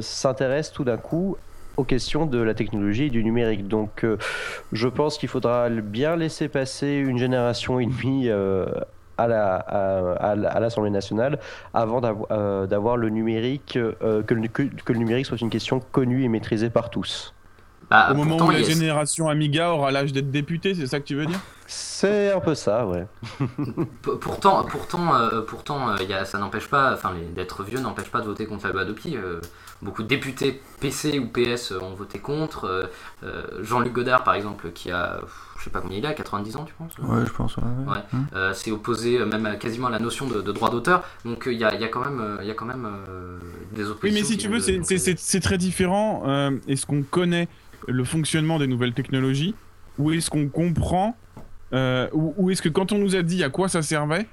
s'intéresse 0.00 0.72
tout 0.72 0.84
d'un 0.84 0.98
coup 0.98 1.36
aux 1.76 1.84
questions 1.84 2.26
de 2.26 2.38
la 2.40 2.54
technologie 2.54 3.04
et 3.04 3.10
du 3.10 3.22
numérique. 3.24 3.68
Donc, 3.68 4.04
euh, 4.04 4.16
je 4.72 4.88
pense 4.88 5.18
qu'il 5.18 5.28
faudra 5.28 5.68
bien 5.70 6.16
laisser 6.16 6.48
passer 6.48 6.88
une 6.94 7.18
génération 7.18 7.80
et 7.80 7.86
demie 7.86 8.28
euh, 8.28 8.66
à 9.18 9.26
la- 9.26 9.56
à- 9.56 10.30
à 10.30 10.60
l'Assemblée 10.60 10.90
nationale 10.90 11.38
avant 11.74 12.00
d'avo- 12.00 12.26
euh, 12.30 12.66
d'avoir 12.66 12.96
le 12.96 13.08
numérique, 13.10 13.76
euh, 13.76 14.22
que, 14.22 14.34
le, 14.34 14.48
que- 14.48 14.62
que 14.84 14.92
le 14.92 14.98
numérique 14.98 15.26
soit 15.26 15.40
une 15.40 15.50
question 15.50 15.80
connue 15.92 16.24
et 16.24 16.28
maîtrisée 16.28 16.70
par 16.70 16.90
tous. 16.90 17.34
Bah, 17.90 18.06
Au 18.10 18.14
moment 18.14 18.36
pourtant, 18.36 18.46
où 18.46 18.50
la 18.52 18.62
génération 18.62 19.28
Amiga 19.28 19.70
aura 19.72 19.90
l'âge 19.90 20.12
d'être 20.12 20.30
député, 20.30 20.74
c'est 20.76 20.86
ça 20.86 21.00
que 21.00 21.04
tu 21.04 21.16
veux 21.16 21.26
dire? 21.26 21.40
C'est 21.66 22.30
un 22.30 22.38
peu 22.38 22.54
ça, 22.54 22.86
ouais. 22.86 23.04
P- 23.38 24.10
Pourtant, 24.20 24.64
pourtant, 24.64 25.14
euh, 25.16 25.40
pourtant, 25.42 25.88
euh, 25.90 25.96
il 26.00 26.08
y 26.08 26.12
a, 26.14 26.24
ça 26.24 26.38
n'empêche 26.38 26.68
pas, 26.68 26.92
enfin, 26.94 27.12
d'être 27.34 27.64
vieux 27.64 27.80
n'empêche 27.80 28.08
pas 28.10 28.20
de 28.20 28.26
voter 28.26 28.46
contre 28.46 28.66
la 28.68 28.72
loi 28.72 28.82
Adopi. 28.82 29.16
Euh, 29.82 29.86
beaucoup 29.86 30.02
de 30.02 30.08
députés 30.08 30.60
PC 30.80 31.18
ou 31.18 31.26
PS 31.26 31.72
ont 31.72 31.94
voté 31.94 32.18
contre. 32.18 32.64
euh, 32.64 32.84
euh, 33.24 33.42
Jean-Luc 33.62 33.92
Godard, 33.92 34.24
par 34.24 34.34
exemple, 34.34 34.70
qui 34.72 34.90
a, 34.90 35.20
je 35.58 35.64
sais 35.64 35.70
pas 35.70 35.80
combien 35.80 35.98
il 35.98 36.06
a, 36.06 36.12
90 36.14 36.56
ans, 36.56 36.64
tu 36.64 36.72
penses 36.74 36.92
Ouais, 36.98 37.24
je 37.26 37.32
pense. 37.32 37.56
Ouais, 37.56 37.62
ouais. 37.64 37.92
Ouais. 37.92 38.02
Hum. 38.14 38.26
Euh, 38.34 38.54
s'est 38.54 38.70
opposé 38.70 39.18
euh, 39.18 39.26
même 39.26 39.46
à- 39.46 39.56
quasiment 39.56 39.88
à 39.88 39.90
la 39.90 39.98
notion 39.98 40.26
de, 40.26 40.40
de 40.40 40.52
droit 40.52 40.70
d'auteur. 40.70 41.04
Donc 41.24 41.46
euh, 41.46 41.52
il 41.52 41.58
y, 41.58 41.64
a, 41.64 41.74
il 41.74 41.80
y 41.80 41.84
a 41.84 41.88
quand 41.88 42.04
même, 42.04 42.20
euh, 42.20 42.38
il 42.42 42.48
y 42.48 42.50
a 42.50 42.54
quand 42.54 42.66
même 42.66 42.86
euh, 42.86 43.38
des 43.72 43.88
oppositions. 43.88 44.00
Oui, 44.02 44.12
mais 44.12 44.22
si 44.24 44.36
tu 44.38 44.48
veux, 44.48 44.60
c'est- 44.60 44.82
c'est- 44.84 44.98
c'est 44.98 45.18
c'est 45.18 45.40
très 45.40 45.58
différent. 45.58 46.22
euh, 46.26 46.50
est-ce 46.68 46.86
qu'on 46.86 47.02
connaît 47.02 47.48
le 47.88 48.04
fonctionnement 48.04 48.58
des 48.58 48.66
nouvelles 48.66 48.94
technologies 48.94 49.54
Ou 49.98 50.12
est-ce 50.12 50.30
qu'on 50.30 50.48
comprend 50.48 51.16
euh, 51.72 52.08
Ou, 52.12 52.34
ou 52.36 52.50
est-ce 52.50 52.62
que 52.62 52.68
quand 52.68 52.92
on 52.92 52.98
nous 52.98 53.14
a 53.16 53.22
dit 53.22 53.42
à 53.44 53.50
quoi 53.50 53.68
ça 53.68 53.82
servait, 53.82 54.26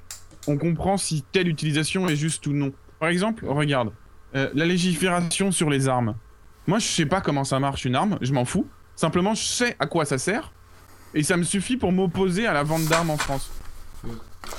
on 0.46 0.56
comprend 0.56 0.96
si 0.96 1.22
telle 1.30 1.48
utilisation 1.48 2.08
est 2.08 2.16
juste 2.16 2.46
ou 2.46 2.52
non? 2.52 2.72
Par 3.00 3.10
exemple, 3.10 3.44
regarde, 3.46 3.90
euh, 4.34 4.50
la 4.54 4.64
légifération 4.66 5.50
sur 5.52 5.70
les 5.70 5.88
armes. 5.88 6.14
Moi, 6.66 6.78
je 6.78 6.86
sais 6.86 7.06
pas 7.06 7.20
comment 7.20 7.44
ça 7.44 7.58
marche 7.58 7.84
une 7.84 7.94
arme, 7.96 8.18
je 8.20 8.32
m'en 8.32 8.44
fous. 8.44 8.66
Simplement, 8.96 9.34
je 9.34 9.42
sais 9.44 9.76
à 9.78 9.86
quoi 9.86 10.04
ça 10.04 10.18
sert. 10.18 10.52
Et 11.14 11.22
ça 11.22 11.36
me 11.36 11.42
suffit 11.44 11.76
pour 11.76 11.92
m'opposer 11.92 12.46
à 12.46 12.52
la 12.52 12.62
vente 12.62 12.84
d'armes 12.86 13.10
en 13.10 13.16
France. 13.16 13.50
Et 14.06 14.08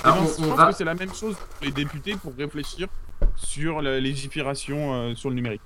Alors, 0.04 0.18
on- 0.24 0.26
je 0.42 0.46
on 0.46 0.50
pense 0.50 0.58
va- 0.58 0.68
que 0.72 0.76
c'est 0.76 0.84
la 0.84 0.96
même 0.96 1.14
chose 1.14 1.36
pour 1.36 1.66
les 1.66 1.72
députés 1.72 2.16
pour 2.16 2.34
réfléchir 2.36 2.88
sur 3.36 3.82
la 3.82 4.00
légifération 4.00 4.94
euh, 4.94 5.16
sur 5.16 5.30
le 5.30 5.36
numérique. 5.36 5.62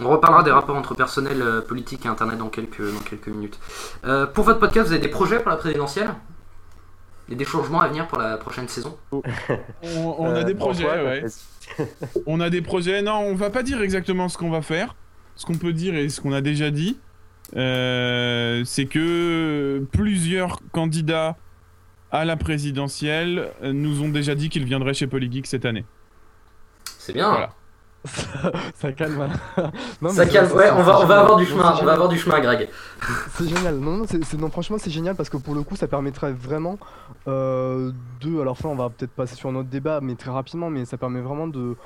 On 0.00 0.08
reparlera 0.10 0.42
des 0.42 0.50
rapports 0.50 0.76
entre 0.76 0.94
personnel 0.94 1.40
euh, 1.40 1.60
politique 1.62 2.04
et 2.04 2.08
internet 2.08 2.38
dans 2.38 2.48
quelques, 2.48 2.82
dans 2.82 3.00
quelques 3.00 3.28
minutes. 3.28 3.58
Pour 4.34 4.44
votre 4.44 4.58
podcast, 4.58 4.88
vous 4.88 4.92
avez 4.92 5.00
des 5.02 5.08
projets 5.08 5.38
pour 5.40 5.50
la 5.50 5.56
présidentielle? 5.56 6.12
Il 7.28 7.32
y 7.32 7.34
a 7.34 7.38
des 7.38 7.44
changements 7.44 7.80
à 7.80 7.88
venir 7.88 8.06
pour 8.06 8.18
la 8.18 8.36
prochaine 8.36 8.68
saison 8.68 8.96
On, 9.10 9.22
on 9.82 10.26
a 10.26 10.40
Euh, 10.40 10.44
des 10.44 10.54
projets, 10.54 10.84
ouais. 10.86 11.24
On 12.26 12.40
a 12.40 12.50
des 12.50 12.62
projets. 12.62 13.02
Non, 13.02 13.18
on 13.18 13.34
va 13.34 13.50
pas 13.50 13.62
dire 13.64 13.82
exactement 13.82 14.28
ce 14.28 14.38
qu'on 14.38 14.50
va 14.50 14.62
faire. 14.62 14.94
Ce 15.34 15.44
qu'on 15.44 15.56
peut 15.58 15.72
dire 15.72 15.94
et 15.96 16.08
ce 16.08 16.20
qu'on 16.20 16.32
a 16.32 16.40
déjà 16.40 16.70
dit, 16.70 16.98
euh, 17.56 18.62
c'est 18.64 18.86
que 18.86 19.84
plusieurs 19.92 20.60
candidats 20.72 21.36
à 22.12 22.24
la 22.24 22.36
présidentielle 22.36 23.50
nous 23.62 24.02
ont 24.02 24.08
déjà 24.08 24.34
dit 24.34 24.48
qu'ils 24.48 24.64
viendraient 24.64 24.94
chez 24.94 25.06
Polygeek 25.08 25.46
cette 25.46 25.64
année. 25.64 25.84
C'est 26.98 27.12
bien. 27.12 27.28
Voilà. 27.30 27.50
Ça 28.74 28.92
calme 28.92 29.20
hein. 29.20 29.70
Non, 30.00 30.10
Ça 30.10 30.26
calme. 30.26 30.52
Ouais, 30.52 30.70
on 30.70 30.82
va, 30.82 31.00
on 31.00 31.06
va 31.06 31.20
avoir 31.20 31.36
du 31.36 31.46
chemin. 31.46 31.74
On 31.80 31.84
va 31.84 31.92
avoir 31.92 32.08
du 32.08 32.18
chemin, 32.18 32.40
Greg. 32.40 32.68
C'est 33.36 33.48
génial. 33.48 33.76
Non, 33.76 33.98
non, 33.98 34.06
non, 34.38 34.50
franchement, 34.50 34.76
c'est 34.78 34.90
génial 34.90 35.14
parce 35.14 35.30
que 35.30 35.36
pour 35.36 35.54
le 35.54 35.62
coup, 35.62 35.76
ça 35.76 35.86
permettrait 35.86 36.32
vraiment 36.32 36.78
euh, 37.28 37.92
de. 38.20 38.40
Alors, 38.40 38.52
enfin, 38.52 38.68
on 38.68 38.76
va 38.76 38.90
peut-être 38.90 39.12
passer 39.12 39.34
sur 39.34 39.48
un 39.48 39.54
autre 39.56 39.68
débat, 39.68 40.00
mais 40.00 40.14
très 40.14 40.30
rapidement, 40.30 40.70
mais 40.70 40.84
ça 40.84 40.96
permet 40.96 41.20
vraiment 41.20 41.46
de 41.46 41.76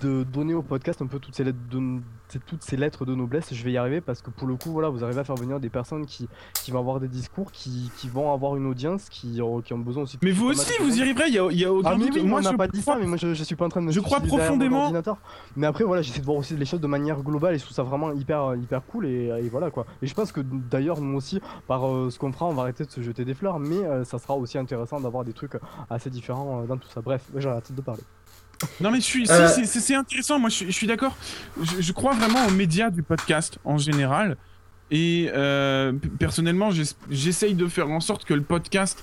de 0.00 0.22
donner 0.22 0.54
au 0.54 0.62
podcast 0.62 1.02
un 1.02 1.06
peu 1.06 1.18
toutes 1.18 1.34
ces 1.34 1.44
lettres 1.44 1.58
de, 1.70 2.00
toutes 2.46 2.62
ces 2.62 2.76
lettres 2.76 3.04
de 3.06 3.14
noblesse. 3.14 3.54
Je 3.54 3.64
vais 3.64 3.72
y 3.72 3.76
arriver 3.78 4.00
parce 4.00 4.20
que 4.20 4.30
pour 4.30 4.46
le 4.46 4.56
coup, 4.56 4.70
voilà, 4.70 4.88
vous 4.90 5.02
arrivez 5.04 5.20
à 5.20 5.24
faire 5.24 5.36
venir 5.36 5.60
des 5.60 5.70
personnes 5.70 6.04
qui, 6.04 6.28
qui 6.62 6.70
vont 6.70 6.78
avoir 6.80 7.00
des 7.00 7.08
discours, 7.08 7.50
qui, 7.52 7.90
qui 7.96 8.08
vont 8.08 8.32
avoir 8.32 8.56
une 8.56 8.66
audience, 8.66 9.08
qui, 9.08 9.40
ont- 9.40 9.60
qui 9.62 9.72
ont 9.72 9.78
besoin 9.78 10.02
aussi. 10.02 10.18
de 10.18 10.24
Mais 10.26 10.32
vous 10.32 10.46
aussi, 10.46 10.72
vous 10.80 10.98
y 10.98 11.00
arriverez, 11.00 11.28
il 11.28 11.34
y 11.34 11.38
a, 11.38 11.48
il 11.50 11.58
y 11.60 11.64
a 11.64 11.72
aucun 11.72 11.90
Ah 11.92 11.96
mais 11.96 12.06
doute. 12.06 12.14
oui, 12.16 12.22
moi, 12.24 12.40
on 12.40 12.42
n'a 12.42 12.52
pas 12.54 12.68
dit 12.68 12.82
ça, 12.82 12.96
mais 13.00 13.06
moi 13.06 13.16
je, 13.16 13.32
je 13.34 13.44
suis 13.44 13.56
pas 13.56 13.64
en 13.64 13.68
train 13.70 13.80
de 13.80 13.86
me 13.86 13.92
Je 13.92 14.00
crois 14.00 14.20
profondément-. 14.20 14.92
Mais 15.56 15.66
après 15.66 15.84
voilà, 15.84 16.02
j'essaie 16.02 16.20
de 16.20 16.26
voir 16.26 16.36
aussi 16.38 16.54
les 16.56 16.64
choses 16.66 16.80
de 16.80 16.86
manière 16.86 17.22
globale 17.22 17.54
et 17.54 17.58
je 17.58 17.64
trouve 17.64 17.74
ça 17.74 17.82
vraiment 17.82 18.12
hyper 18.12 18.54
hyper 18.56 18.84
cool 18.84 19.06
et, 19.06 19.28
et 19.42 19.48
voilà 19.48 19.70
quoi. 19.70 19.86
Et 20.02 20.06
je 20.06 20.14
pense 20.14 20.32
que 20.32 20.40
d'ailleurs 20.40 21.00
nous 21.00 21.16
aussi 21.16 21.40
par 21.66 21.86
euh, 21.88 22.10
ce 22.10 22.18
qu'on 22.18 22.32
fera, 22.32 22.46
on 22.46 22.52
va 22.54 22.62
arrêter 22.62 22.84
de 22.84 22.90
se 22.90 23.00
jeter 23.00 23.24
des 23.24 23.34
fleurs, 23.34 23.58
mais 23.58 23.76
euh, 23.84 24.04
ça 24.04 24.18
sera 24.18 24.36
aussi 24.36 24.58
intéressant 24.58 25.00
d'avoir 25.00 25.24
des 25.24 25.32
trucs 25.32 25.52
assez 25.88 26.10
différents 26.10 26.62
euh, 26.62 26.66
dans 26.66 26.76
tout 26.76 26.88
ça. 26.88 27.00
Bref, 27.00 27.22
j'ai 27.36 27.48
arrêté 27.48 27.72
de 27.72 27.80
parler. 27.80 28.02
Non 28.80 28.90
mais 28.90 28.98
je 28.98 29.04
suis, 29.04 29.26
si, 29.26 29.32
Euh, 29.32 29.48
c'est- 29.64 29.94
intéressant. 29.94 30.38
Moi, 30.38 30.50
je, 30.50 30.54
suis- 30.56 30.66
je 30.66 30.72
suis 30.72 30.86
d'accord. 30.86 31.16
Je, 31.62 31.80
je 31.80 31.92
crois 31.92 32.14
vraiment 32.14 32.44
aux 32.46 32.50
médias 32.50 32.90
du 32.90 33.02
podcast 33.02 33.58
en 33.64 33.78
général. 33.78 34.36
Et 34.90 35.30
euh, 35.34 35.92
personnellement, 36.18 36.70
j'es- 36.70 36.94
j'essaye 37.10 37.54
de 37.54 37.66
faire 37.68 37.88
en 37.90 38.00
sorte 38.00 38.24
que 38.24 38.34
le 38.34 38.42
podcast 38.42 39.02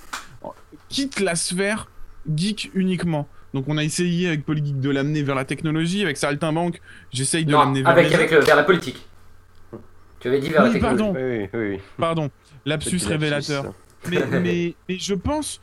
quitte 0.89 1.20
la 1.20 1.36
sphère 1.36 1.89
geek 2.36 2.72
uniquement. 2.74 3.28
Donc, 3.53 3.66
on 3.70 3.78
a 3.78 3.84
essayé 3.84 4.28
avec 4.28 4.45
Polygeek 4.45 4.80
de 4.82 4.89
l'amener 4.89 5.24
vers 5.24 5.36
la 5.36 5.45
technologie. 5.45 6.03
Avec 6.03 6.18
Saltimbanque, 6.18 6.82
j'essaye 7.14 7.45
de 7.45 7.51
l'amener 7.53 7.82
vers 7.84 7.91
avec, 7.91 8.10
les 8.10 8.16
avec 8.16 8.32
le- 8.32 8.39
vers 8.39 8.56
la 8.58 8.64
politique. 8.64 9.06
Tu 10.20 10.28
avais 10.28 10.39
dit 10.39 10.49
vers 10.49 10.64
la 10.64 10.68
Oui, 10.70 10.74
technologie. 10.74 11.03
pardon. 11.03 11.20
Oui, 11.20 11.47
oui. 11.53 11.80
Pardon, 11.97 12.32
lapsus 12.66 12.99
révélateur. 13.08 13.64
lapsus. 13.64 14.26
mais, 14.32 14.39
mais, 14.41 14.76
mais 14.89 14.97
je 14.99 15.14
pense. 15.14 15.62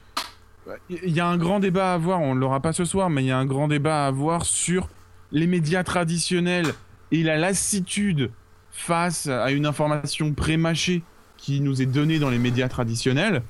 Il 0.90 1.10
y 1.10 1.20
a 1.20 1.26
un 1.26 1.36
grand 1.36 1.60
débat 1.60 1.92
à 1.92 1.94
avoir, 1.94 2.20
on 2.20 2.34
ne 2.34 2.40
l'aura 2.40 2.60
pas 2.60 2.72
ce 2.72 2.84
soir, 2.84 3.10
mais 3.10 3.22
il 3.24 3.26
y 3.26 3.30
a 3.30 3.38
un 3.38 3.46
grand 3.46 3.68
débat 3.68 4.04
à 4.04 4.06
avoir 4.06 4.44
sur 4.44 4.88
les 5.32 5.46
médias 5.46 5.82
traditionnels 5.82 6.72
et 7.10 7.22
la 7.22 7.36
lassitude 7.36 8.30
face 8.70 9.26
à 9.26 9.50
une 9.50 9.66
information 9.66 10.32
pré-mâchée 10.32 11.02
qui 11.36 11.60
nous 11.60 11.82
est 11.82 11.86
donnée 11.86 12.18
dans 12.18 12.30
les 12.30 12.38
médias 12.38 12.68
traditionnels. 12.68 13.42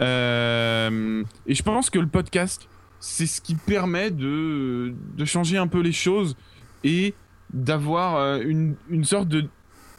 Euh, 0.00 1.24
et 1.46 1.54
je 1.54 1.62
pense 1.62 1.90
que 1.90 1.98
le 1.98 2.06
podcast, 2.06 2.68
c'est 3.00 3.26
ce 3.26 3.40
qui 3.40 3.54
permet 3.54 4.10
de, 4.10 4.94
changer 5.24 5.58
un 5.58 5.66
peu 5.66 5.80
les 5.80 5.92
choses 5.92 6.36
et 6.84 7.14
d'avoir 7.52 8.16
euh, 8.16 8.40
une, 8.40 8.76
une 8.88 9.04
sorte 9.04 9.28
de... 9.28 9.46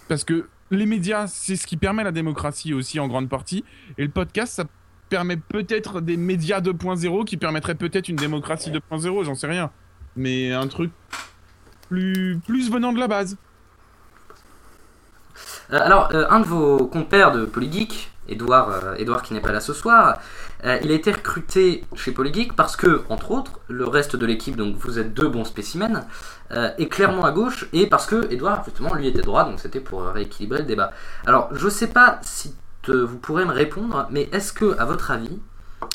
Parce 0.07 0.23
que 0.23 0.47
les 0.71 0.85
médias, 0.85 1.27
c'est 1.27 1.55
ce 1.55 1.67
qui 1.67 1.77
permet 1.77 2.03
la 2.03 2.11
démocratie 2.11 2.73
aussi 2.73 2.99
en 2.99 3.07
grande 3.07 3.29
partie. 3.29 3.63
Et 3.97 4.03
le 4.03 4.09
podcast, 4.09 4.53
ça 4.53 4.65
permet 5.09 5.37
peut-être 5.37 6.01
des 6.01 6.17
médias 6.17 6.59
2.0 6.59 7.25
qui 7.25 7.37
permettraient 7.37 7.75
peut-être 7.75 8.09
une 8.09 8.15
démocratie 8.15 8.71
2.0, 8.71 9.23
j'en 9.23 9.35
sais 9.35 9.47
rien. 9.47 9.71
Mais 10.15 10.51
un 10.53 10.67
truc 10.67 10.91
plus, 11.87 12.39
plus 12.45 12.71
venant 12.71 12.93
de 12.93 12.99
la 12.99 13.07
base. 13.07 13.37
Euh, 15.71 15.79
alors, 15.79 16.09
euh, 16.13 16.25
un 16.29 16.39
de 16.39 16.45
vos 16.45 16.87
compères 16.87 17.31
de 17.31 17.45
Polygeek, 17.45 18.11
Edouard, 18.29 18.69
euh, 18.69 18.95
Edouard 18.95 19.21
qui 19.21 19.33
n'est 19.33 19.41
pas 19.41 19.51
là 19.51 19.59
ce 19.59 19.73
soir, 19.73 20.19
euh, 20.65 20.77
il 20.83 20.91
a 20.91 20.93
été 20.95 21.11
recruté 21.11 21.83
chez 21.95 22.11
Polygeek 22.11 22.55
parce 22.55 22.75
que, 22.75 23.03
entre 23.09 23.31
autres, 23.31 23.59
le 23.67 23.85
reste 23.85 24.15
de 24.15 24.25
l'équipe, 24.25 24.55
donc 24.55 24.75
vous 24.75 24.99
êtes 24.99 25.13
deux 25.13 25.27
bons 25.27 25.45
spécimens, 25.45 26.05
euh, 26.51 26.71
est 26.77 26.87
clairement 26.87 27.25
à 27.25 27.31
gauche 27.31 27.67
et 27.73 27.87
parce 27.87 28.05
que 28.05 28.31
Edouard, 28.31 28.63
justement, 28.65 28.93
lui 28.95 29.07
était 29.07 29.21
droit, 29.21 29.43
donc 29.45 29.59
c'était 29.59 29.79
pour 29.79 30.03
rééquilibrer 30.03 30.59
le 30.59 30.65
débat. 30.65 30.91
Alors, 31.25 31.49
je 31.53 31.69
sais 31.69 31.87
pas 31.87 32.19
si 32.21 32.55
vous 32.93 33.17
pourrez 33.17 33.45
me 33.45 33.51
répondre, 33.51 34.07
mais 34.11 34.29
est-ce 34.31 34.53
que, 34.53 34.77
à 34.77 34.85
votre 34.85 35.11
avis, 35.11 35.39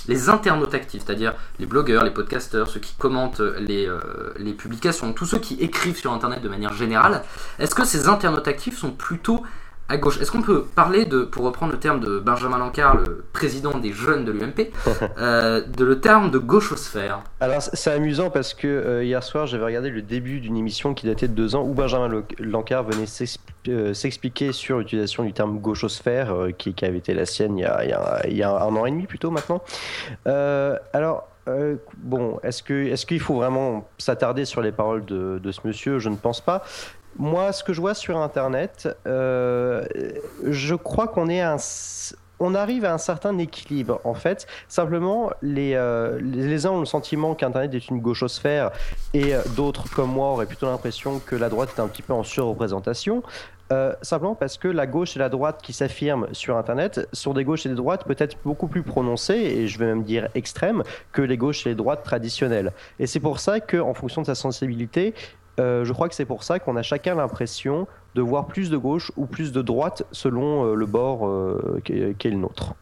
les 0.08 0.28
internautes 0.28 0.74
actifs, 0.74 1.02
c'est-à-dire 1.04 1.34
les 1.58 1.66
blogueurs, 1.66 2.04
les 2.04 2.10
podcasteurs, 2.10 2.68
ceux 2.68 2.80
qui 2.80 2.94
commentent 2.94 3.40
les, 3.40 3.86
euh, 3.86 4.00
les 4.38 4.52
publications, 4.52 5.12
tous 5.12 5.26
ceux 5.26 5.38
qui 5.38 5.54
écrivent 5.54 5.98
sur 5.98 6.12
Internet 6.12 6.42
de 6.42 6.48
manière 6.48 6.72
générale, 6.72 7.22
est-ce 7.58 7.74
que 7.74 7.84
ces 7.84 8.08
internautes 8.08 8.48
actifs 8.48 8.78
sont 8.78 8.92
plutôt 8.92 9.42
à 9.92 9.98
gauche 9.98 10.18
Est-ce 10.20 10.32
qu'on 10.32 10.40
peut 10.42 10.64
parler 10.74 11.04
de, 11.04 11.22
pour 11.22 11.44
reprendre 11.44 11.72
le 11.72 11.78
terme 11.78 12.00
de 12.00 12.18
Benjamin 12.18 12.56
Lancard, 12.58 12.96
le 12.96 13.24
président 13.32 13.76
des 13.78 13.92
jeunes 13.92 14.24
de 14.24 14.32
l'UMP, 14.32 14.70
euh, 15.18 15.60
de 15.60 15.84
le 15.84 16.00
terme 16.00 16.30
de 16.30 16.38
gauchosphère 16.38 17.20
Alors 17.40 17.60
c'est 17.60 17.90
amusant 17.92 18.30
parce 18.30 18.54
que 18.54 18.66
euh, 18.66 19.04
hier 19.04 19.22
soir 19.22 19.46
j'avais 19.46 19.64
regardé 19.66 19.90
le 19.90 20.00
début 20.00 20.40
d'une 20.40 20.56
émission 20.56 20.94
qui 20.94 21.06
datait 21.06 21.28
de 21.28 21.34
deux 21.34 21.54
ans 21.54 21.62
où 21.62 21.74
Benjamin 21.74 22.22
Lancard 22.38 22.84
venait 22.84 23.04
euh, 23.68 23.92
s'expliquer 23.92 24.52
sur 24.52 24.78
l'utilisation 24.78 25.24
du 25.24 25.32
terme 25.34 25.58
gauchosphère 25.58 26.34
qui, 26.56 26.72
qui 26.72 26.84
avait 26.86 26.98
été 26.98 27.12
la 27.12 27.26
sienne 27.26 27.58
il 27.58 27.62
y 27.62 27.64
a, 27.66 27.84
il 27.84 27.90
y 27.90 27.92
a- 27.92 28.22
il 28.26 28.36
y 28.36 28.42
a 28.42 28.50
un 28.50 28.74
an 28.76 28.86
et 28.86 28.90
demi 28.90 29.06
plutôt 29.06 29.30
maintenant. 29.30 29.62
Alors 30.24 31.28
euh, 31.48 31.74
bon, 31.96 32.38
est-ce 32.44 32.62
qu'il 33.06 33.20
faut 33.20 33.34
vraiment 33.34 33.88
s'attarder 33.98 34.44
sur 34.44 34.60
les 34.62 34.70
paroles 34.70 35.04
de, 35.04 35.40
de 35.42 35.52
ce 35.52 35.60
monsieur? 35.64 35.98
Je 35.98 36.08
ne 36.08 36.14
pense 36.16 36.40
pas. 36.40 36.62
Moi, 37.18 37.52
ce 37.52 37.62
que 37.62 37.72
je 37.72 37.80
vois 37.80 37.94
sur 37.94 38.16
Internet, 38.16 38.88
euh, 39.06 39.84
je 40.44 40.74
crois 40.74 41.08
qu'on 41.08 41.28
est 41.28 41.40
un 41.40 41.58
on 42.42 42.54
arrive 42.54 42.84
à 42.84 42.92
un 42.92 42.98
certain 42.98 43.38
équilibre 43.38 44.00
en 44.04 44.14
fait. 44.14 44.46
Simplement, 44.68 45.30
les, 45.42 45.74
euh, 45.74 46.18
les 46.20 46.66
uns 46.66 46.70
ont 46.70 46.80
le 46.80 46.86
sentiment 46.86 47.34
qu'Internet 47.34 47.72
est 47.74 47.88
une 47.88 48.00
gauchosphère 48.00 48.72
et 49.14 49.34
euh, 49.34 49.42
d'autres, 49.56 49.88
comme 49.94 50.10
moi, 50.10 50.28
auraient 50.28 50.46
plutôt 50.46 50.66
l'impression 50.66 51.20
que 51.24 51.36
la 51.36 51.48
droite 51.48 51.70
est 51.76 51.80
un 51.80 51.88
petit 51.88 52.02
peu 52.02 52.12
en 52.12 52.24
surreprésentation. 52.24 53.22
Euh, 53.72 53.94
simplement 54.02 54.34
parce 54.34 54.58
que 54.58 54.68
la 54.68 54.86
gauche 54.86 55.16
et 55.16 55.18
la 55.18 55.30
droite 55.30 55.60
qui 55.62 55.72
s'affirment 55.72 56.26
sur 56.32 56.58
Internet 56.58 57.08
sont 57.12 57.32
des 57.32 57.44
gauches 57.44 57.64
et 57.64 57.70
des 57.70 57.74
droites 57.74 58.04
peut-être 58.04 58.36
beaucoup 58.44 58.66
plus 58.66 58.82
prononcées, 58.82 59.34
et 59.34 59.66
je 59.66 59.78
vais 59.78 59.86
même 59.86 60.02
dire 60.02 60.28
extrêmes, 60.34 60.82
que 61.12 61.22
les 61.22 61.38
gauches 61.38 61.66
et 61.66 61.70
les 61.70 61.74
droites 61.74 62.02
traditionnelles. 62.02 62.72
Et 62.98 63.06
c'est 63.06 63.20
pour 63.20 63.38
ça 63.38 63.60
qu'en 63.60 63.94
fonction 63.94 64.20
de 64.20 64.26
sa 64.26 64.34
sensibilité, 64.34 65.14
euh, 65.60 65.84
je 65.84 65.92
crois 65.92 66.08
que 66.08 66.14
c'est 66.14 66.24
pour 66.24 66.44
ça 66.44 66.58
qu'on 66.58 66.76
a 66.76 66.82
chacun 66.82 67.14
l'impression 67.14 67.86
de 68.14 68.22
voir 68.22 68.46
plus 68.46 68.70
de 68.70 68.76
gauche 68.76 69.12
ou 69.16 69.26
plus 69.26 69.52
de 69.52 69.62
droite 69.62 70.04
selon 70.12 70.66
euh, 70.66 70.74
le 70.74 70.86
bord 70.86 71.26
euh, 71.26 71.80
qu'est 71.84 72.14
qu'est 72.18 72.30
le 72.30 72.36
nôtre. 72.36 72.74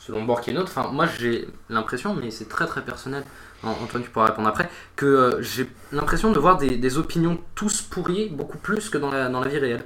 selon 0.00 0.20
le 0.20 0.26
bord 0.26 0.40
qui 0.40 0.50
est 0.50 0.52
le 0.52 0.58
nôtre. 0.60 0.72
Enfin, 0.76 0.90
moi 0.92 1.06
j'ai 1.18 1.46
l'impression, 1.68 2.14
mais 2.14 2.30
c'est 2.30 2.48
très 2.48 2.66
très 2.66 2.82
personnel, 2.82 3.24
An- 3.62 3.74
Antoine 3.82 4.02
tu 4.02 4.10
pourras 4.10 4.26
répondre 4.26 4.48
après, 4.48 4.68
que 4.96 5.06
euh, 5.06 5.42
j'ai 5.42 5.66
l'impression 5.92 6.30
de 6.30 6.38
voir 6.38 6.58
des, 6.58 6.76
des 6.76 6.98
opinions 6.98 7.38
tous 7.54 7.82
pourries 7.82 8.28
beaucoup 8.28 8.58
plus 8.58 8.90
que 8.90 8.98
dans 8.98 9.10
la, 9.10 9.28
dans 9.28 9.40
la 9.40 9.48
vie 9.48 9.58
réelle. 9.58 9.84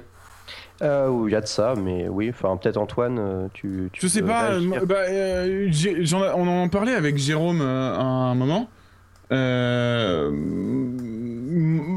Euh, 0.81 1.09
oui, 1.09 1.31
il 1.31 1.33
y 1.33 1.35
a 1.35 1.41
de 1.41 1.45
ça, 1.47 1.73
mais 1.75 2.07
oui, 2.07 2.29
enfin 2.29 2.55
peut-être 2.55 2.77
Antoine, 2.77 3.49
tu, 3.53 3.89
tu 3.91 4.01
Je 4.01 4.07
sais 4.07 4.21
pas, 4.21 4.51
euh, 4.51 4.85
bah, 4.85 4.95
euh, 5.09 5.69
on 6.35 6.47
en 6.47 6.69
parlait 6.69 6.95
avec 6.95 7.17
Jérôme 7.17 7.61
euh, 7.61 7.95
à 7.97 8.01
un 8.01 8.35
moment. 8.35 8.69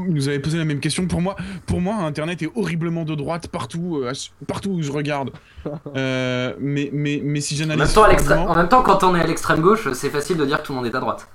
Nous 0.07 0.27
avait 0.27 0.39
posé 0.39 0.57
la 0.57 0.65
même 0.65 0.79
question. 0.79 1.07
Pour 1.07 1.21
moi, 1.21 1.35
pour 1.65 1.81
moi, 1.81 1.95
Internet 1.95 2.41
est 2.41 2.49
horriblement 2.55 3.03
de 3.05 3.15
droite 3.15 3.47
partout, 3.47 4.01
euh, 4.03 4.13
partout 4.47 4.71
où 4.71 4.81
je 4.81 4.91
regarde. 4.91 5.31
Euh, 5.95 6.53
mais, 6.59 6.89
mais, 6.91 7.21
mais 7.23 7.39
si 7.39 7.55
j'analyse 7.55 7.97
en 7.97 8.55
même 8.55 8.67
temps, 8.67 8.81
quand 8.81 9.03
on 9.03 9.15
est 9.15 9.21
à 9.21 9.27
l'extrême 9.27 9.61
gauche, 9.61 9.87
c'est 9.93 10.09
facile 10.09 10.37
de 10.37 10.45
dire 10.45 10.61
que 10.61 10.65
tout 10.65 10.73
le 10.73 10.77
monde 10.77 10.87
est 10.87 10.95
à 10.95 10.99
droite. 10.99 11.29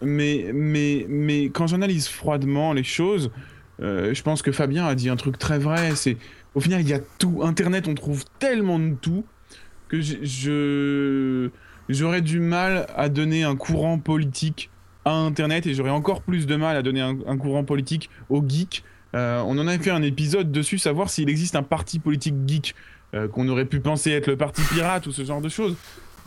mais, 0.00 0.50
mais, 0.54 1.06
mais 1.08 1.44
quand 1.46 1.66
j'analyse 1.66 2.08
froidement 2.08 2.72
les 2.72 2.84
choses, 2.84 3.30
euh, 3.80 4.14
je 4.14 4.22
pense 4.22 4.42
que 4.42 4.52
Fabien 4.52 4.86
a 4.86 4.94
dit 4.94 5.08
un 5.08 5.16
truc 5.16 5.38
très 5.38 5.58
vrai. 5.58 5.94
C'est 5.94 6.16
au 6.54 6.60
final 6.60 6.80
il 6.80 6.88
y 6.88 6.94
a 6.94 7.00
tout. 7.18 7.40
Internet, 7.42 7.88
on 7.88 7.94
trouve 7.94 8.24
tellement 8.38 8.78
de 8.78 8.94
tout 8.94 9.24
que 9.88 10.00
je 10.00 11.50
j'aurais 11.88 12.22
du 12.22 12.40
mal 12.40 12.86
à 12.96 13.08
donner 13.08 13.44
un 13.44 13.56
courant 13.56 13.98
politique 13.98 14.70
Internet 15.14 15.66
et 15.66 15.74
j'aurais 15.74 15.90
encore 15.90 16.22
plus 16.22 16.46
de 16.46 16.56
mal 16.56 16.76
à 16.76 16.82
donner 16.82 17.00
un, 17.00 17.36
courant 17.36 17.64
politique 17.64 18.10
aux 18.28 18.42
geeks. 18.46 18.82
Euh, 19.14 19.42
on 19.46 19.58
en 19.58 19.66
a 19.66 19.78
fait 19.78 19.90
un 19.90 20.02
épisode 20.02 20.50
dessus, 20.50 20.78
savoir 20.78 21.10
s'il 21.10 21.28
existe 21.28 21.56
un 21.56 21.62
parti 21.62 21.98
politique 21.98 22.34
geek 22.46 22.74
euh, 23.14 23.28
qu'on 23.28 23.48
aurait 23.48 23.64
pu 23.64 23.80
penser 23.80 24.10
être 24.10 24.26
le 24.26 24.36
parti 24.36 24.62
pirate 24.62 25.06
ou 25.06 25.12
ce 25.12 25.24
genre 25.24 25.40
de 25.40 25.48
choses. 25.48 25.76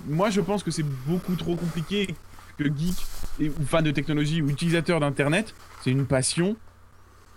Moi, 0.08 0.30
je 0.30 0.40
pense 0.40 0.64
que 0.64 0.72
c'est 0.72 0.86
beaucoup 1.06 1.36
trop 1.36 1.56
compliqué 1.56 2.16
que 2.58 2.64
geek 2.64 2.96
et, 3.40 3.50
ou 3.50 3.66
fan 3.66 3.84
de 3.84 3.92
technologie 3.92 4.42
ou 4.42 4.50
utilisateur 4.50 5.00
d'internet, 5.00 5.54
c'est 5.82 5.92
une 5.92 6.06
passion 6.06 6.56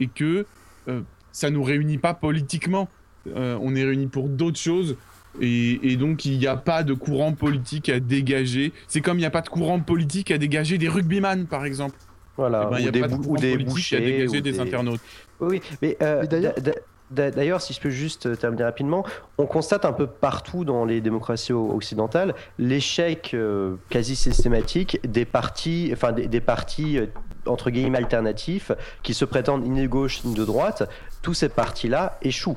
et 0.01 0.07
que 0.07 0.47
euh, 0.89 1.01
ça 1.33 1.51
nous 1.51 1.63
réunit 1.63 1.99
pas 1.99 2.15
politiquement. 2.15 2.89
Euh, 3.29 3.59
on 3.61 3.75
est 3.75 3.85
réunis 3.85 4.09
pour 4.09 4.29
d'autres 4.29 4.59
choses 4.59 4.97
et, 5.41 5.93
et 5.93 5.97
donc 5.97 6.25
il 6.25 6.39
n'y 6.39 6.47
a 6.47 6.57
pas 6.57 6.83
de 6.83 6.95
courant 6.95 7.33
politique 7.33 7.89
à 7.89 8.01
dégager. 8.01 8.73
C'est 8.89 9.01
comme 9.01 9.19
il 9.19 9.23
n'y 9.23 9.27
a 9.27 9.31
pas 9.31 9.41
de 9.43 9.49
courant 9.49 9.81
politique 9.81 10.31
à 10.31 10.39
dégager 10.39 10.79
des 10.79 10.89
rugbyman 10.89 11.47
par 11.47 11.65
exemple. 11.65 11.97
Voilà, 12.37 12.67
Eh 12.69 12.71
ben, 12.73 12.79
il 12.81 12.89
a 12.89 12.91
des 12.91 13.01
pas 13.01 13.09
de 13.09 13.15
courant 13.17 13.35
à 13.37 13.41
dégager 13.41 14.27
ou 14.29 14.41
des 14.41 14.61
internautes. 14.61 15.01
Oui, 15.41 15.61
mais 15.83 15.97
euh, 16.03 16.21
Mais 16.23 16.27
d'ailleurs- 16.29 16.55
d'a- 16.61 16.73
d'a- 17.11 17.31
d'ailleurs, 17.31 17.61
si 17.61 17.75
je 17.75 17.81
peux 17.81 17.91
juste 17.91 18.25
euh, 18.27 18.37
terminer 18.37 18.65
rapidement, 18.65 19.05
on 19.37 19.45
constate 19.47 19.85
un 19.85 19.93
peu 19.93 20.07
partout 20.07 20.65
dans 20.65 20.85
les 20.87 21.01
démocraties 21.03 21.53
occidentales 21.53 22.35
l'échec 22.59 23.33
euh, 23.35 23.77
quasi 23.91 24.17
systématique 24.17 24.99
des 25.07 25.25
partis, 25.27 25.91
enfin 25.93 26.13
des, 26.13 26.27
des 26.27 26.41
partis 26.41 26.99
euh, 26.99 27.07
entre 27.45 27.71
guillemets 27.71 27.99
alternatifs 27.99 28.73
qui 29.03 29.13
se 29.15 29.25
prétendent 29.27 29.65
ni 29.67 29.83
de 29.83 29.87
gauche 29.89 30.25
ni 30.25 30.33
de 30.35 30.45
droite. 30.45 30.89
Tous 31.23 31.35
ces 31.35 31.49
partis-là 31.51 32.19
échouent. 32.23 32.57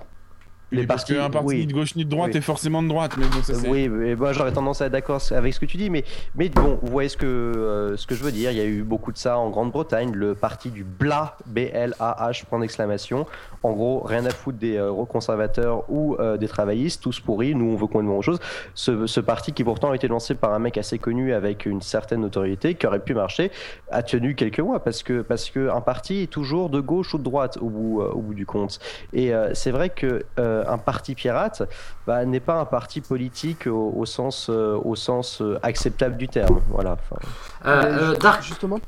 Parce 0.88 1.04
qu'un 1.06 1.30
parti 1.30 1.48
oui. 1.48 1.58
ni 1.60 1.68
de 1.68 1.74
gauche 1.74 1.96
ni 1.96 2.06
de 2.06 2.10
droite 2.10 2.32
Oui. 2.34 2.38
est 2.38 2.42
forcément 2.42 2.82
de 2.84 2.88
droite. 2.88 3.14
Mais 3.18 3.26
bon, 3.28 3.42
ça, 3.44 3.54
Oui, 3.68 3.88
mais 3.90 4.16
moi 4.16 4.34
j'aurais 4.34 4.52
tendance 4.52 4.82
à 4.82 4.88
être 4.88 4.92
d'accord 4.92 5.22
avec 5.32 5.54
ce 5.54 5.60
que 5.60 5.66
tu 5.66 5.78
dis, 5.78 5.90
mais, 5.90 6.04
mais 6.36 6.50
bon, 6.50 6.80
vous 6.82 6.92
voyez 6.92 7.10
ce 7.10 7.18
que, 7.18 7.26
euh, 7.26 7.98
ce 7.98 8.08
que 8.08 8.16
je 8.16 8.24
veux 8.24 8.32
dire. 8.32 8.52
Il 8.52 8.58
y 8.58 8.62
a 8.62 8.66
eu 8.66 8.84
beaucoup 8.84 9.12
de 9.12 9.18
ça 9.18 9.38
en 9.38 9.50
Grande-Bretagne, 9.50 10.12
le 10.14 10.36
parti 10.36 10.70
du 10.70 10.84
BLA, 10.84 11.38
B-L-A-H, 11.48 12.46
point 12.46 12.60
d'exclamation. 12.60 13.26
En 13.64 13.72
gros, 13.74 14.02
rien 14.02 14.26
à 14.26 14.30
foutre 14.30 14.58
des 14.60 14.78
euh, 14.78 14.92
conservateurs 15.06 15.90
ou 15.90 16.16
euh, 16.20 16.38
des 16.38 16.48
travaillistes, 16.48 17.02
tous 17.02 17.20
pourris. 17.20 17.56
Nous, 17.56 17.66
on 17.66 17.76
veut 17.76 17.88
complètement 17.88 18.18
autre 18.18 18.26
chose. 18.26 18.40
Ce, 18.74 19.08
ce 19.08 19.20
parti 19.20 19.54
qui 19.54 19.64
pourtant 19.64 19.92
a 19.92 19.96
été 19.96 20.08
lancé 20.08 20.36
par 20.36 20.54
un 20.54 20.60
mec 20.60 20.78
assez 20.78 21.00
connu 21.00 21.34
avec 21.34 21.66
une 21.66 21.82
certaine 21.82 22.24
autorité, 22.26 22.76
qui 22.76 22.86
aurait 22.86 23.00
pu 23.00 23.14
marcher, 23.14 23.52
a 23.92 24.04
tenu 24.04 24.36
quelques 24.36 24.60
mois 24.60 24.84
parce 24.84 25.02
que, 25.04 25.22
parce 25.22 25.50
que 25.50 25.70
un 25.70 25.82
parti 25.82 26.24
est 26.24 26.28
toujours 26.32 26.70
de 26.70 26.80
gauche 26.80 27.14
ou 27.14 27.18
de 27.18 27.24
droite 27.24 27.58
au 27.62 27.70
bout, 27.70 28.02
euh, 28.02 28.10
au 28.10 28.20
bout 28.20 28.34
du 28.34 28.46
compte. 28.46 28.80
Et 29.14 29.32
c'est 29.54 29.72
vrai 29.72 29.90
que 29.90 30.24
un 30.68 30.78
parti 30.78 31.16
pirate 31.16 31.64
bah, 32.08 32.26
n'est 32.26 32.40
pas 32.40 32.56
un 32.56 32.66
parti 32.66 33.02
politique 33.02 33.68
au, 33.68 33.94
au 33.96 34.06
sens, 34.06 34.48
euh, 34.50 34.80
au 34.84 34.96
sens 34.96 35.42
euh, 35.42 35.60
acceptable 35.64 36.18
du 36.18 36.28
terme. 36.28 36.62
Voilà. 36.70 36.94
Enfin, 36.94 37.22
Euh, 37.66 38.16
euh, 38.24 38.42
Justement, 38.42 38.80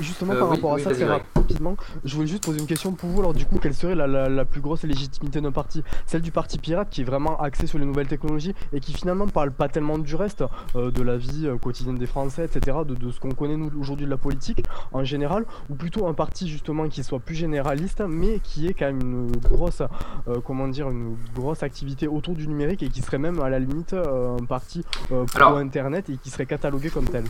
justement 0.00 0.32
Euh, 0.34 0.38
par 0.38 0.48
oui, 0.50 0.56
rapport 0.56 0.72
à 0.72 0.74
oui, 0.76 0.82
ça, 0.82 0.90
très 0.92 1.04
rapidement, 1.04 1.76
je 2.04 2.14
voulais 2.14 2.26
juste 2.26 2.44
poser 2.44 2.60
une 2.60 2.66
question 2.66 2.92
pour 2.92 3.08
vous. 3.10 3.20
Alors, 3.20 3.34
du 3.34 3.44
coup, 3.46 3.58
quelle 3.60 3.74
serait 3.74 3.94
la, 3.94 4.06
la- 4.06 4.28
la 4.28 4.44
plus 4.44 4.60
grosse 4.60 4.82
légitimité 4.84 5.40
d'un 5.40 5.52
parti? 5.52 5.82
Celle 6.06 6.22
du 6.22 6.30
parti 6.32 6.58
pirate 6.58 6.88
qui 6.90 7.02
est 7.02 7.04
vraiment 7.04 7.40
axé 7.40 7.66
sur 7.66 7.78
les 7.78 7.84
nouvelles 7.84 8.06
technologies 8.08 8.54
et 8.72 8.80
qui 8.80 8.92
finalement 8.92 9.26
parle 9.26 9.50
pas 9.52 9.68
tellement 9.68 9.98
du 9.98 10.14
reste, 10.14 10.44
euh, 10.76 10.90
de 10.90 11.02
la 11.02 11.16
vie 11.16 11.46
euh, 11.46 11.56
quotidienne 11.56 11.96
des 11.96 12.06
Français, 12.06 12.44
etc., 12.44 12.78
de, 12.86 12.94
de 12.94 13.10
ce 13.10 13.20
qu'on 13.20 13.32
connaît 13.32 13.56
nous 13.56 13.70
aujourd'hui 13.78 14.06
de 14.06 14.10
la 14.10 14.16
politique 14.16 14.64
en 14.92 15.04
général, 15.04 15.44
ou 15.70 15.74
plutôt 15.74 16.06
un 16.06 16.14
parti 16.14 16.48
justement 16.48 16.88
qui 16.88 17.02
soit 17.04 17.20
plus 17.20 17.34
généraliste, 17.34 18.02
mais 18.08 18.40
qui 18.42 18.66
ait 18.66 18.74
quand 18.74 18.86
même 18.86 19.00
une 19.00 19.32
grosse, 19.36 19.82
euh, 20.28 20.40
comment 20.44 20.68
dire, 20.68 20.90
une 20.90 21.16
grosse 21.34 21.62
activité 21.62 22.08
autour 22.08 22.34
du 22.34 22.46
numérique 22.48 22.82
et 22.82 22.88
qui 22.88 23.00
serait 23.02 23.18
même 23.18 23.40
à 23.40 23.48
la 23.50 23.58
limite 23.58 23.92
euh, 23.92 24.36
un 24.40 24.44
parti 24.44 24.84
euh, 25.12 25.24
pro 25.24 25.36
Alors- 25.36 25.58
internet 25.58 26.08
et 26.10 26.16
qui 26.16 26.30
serait 26.30 26.46
catalogué 26.46 26.90
comme 26.90 27.04
tel? 27.08 27.24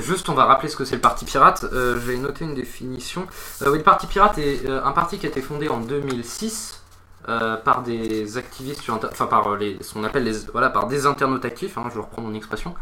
Juste, 0.00 0.28
on 0.28 0.34
va 0.34 0.44
rappeler 0.44 0.68
ce 0.68 0.76
que 0.76 0.84
c'est 0.84 0.96
le 0.96 1.00
Parti 1.00 1.24
Pirate. 1.24 1.64
Euh, 1.72 1.94
je 1.94 1.98
vais 1.98 2.16
noter 2.16 2.44
une 2.44 2.54
définition. 2.54 3.26
Euh, 3.62 3.70
oui, 3.70 3.78
le 3.78 3.84
Parti 3.84 4.06
Pirate 4.06 4.38
est 4.38 4.66
euh, 4.66 4.84
un 4.84 4.92
parti 4.92 5.18
qui 5.18 5.26
a 5.26 5.28
été 5.28 5.42
fondé 5.42 5.68
en 5.68 5.80
2006 5.80 6.82
euh, 7.28 7.56
par 7.56 7.82
des 7.82 8.38
activistes 8.38 8.82
enfin 8.88 9.26
par 9.26 9.56
les, 9.56 9.76
ce 9.82 9.92
qu'on 9.92 10.04
appelle 10.04 10.32
voilà, 10.52 10.70
par 10.70 10.86
des 10.86 11.04
internautes 11.04 11.44
actifs, 11.44 11.76
hein, 11.76 11.90
je 11.92 11.98
reprends 11.98 12.22
mon 12.22 12.34
expression. 12.34 12.74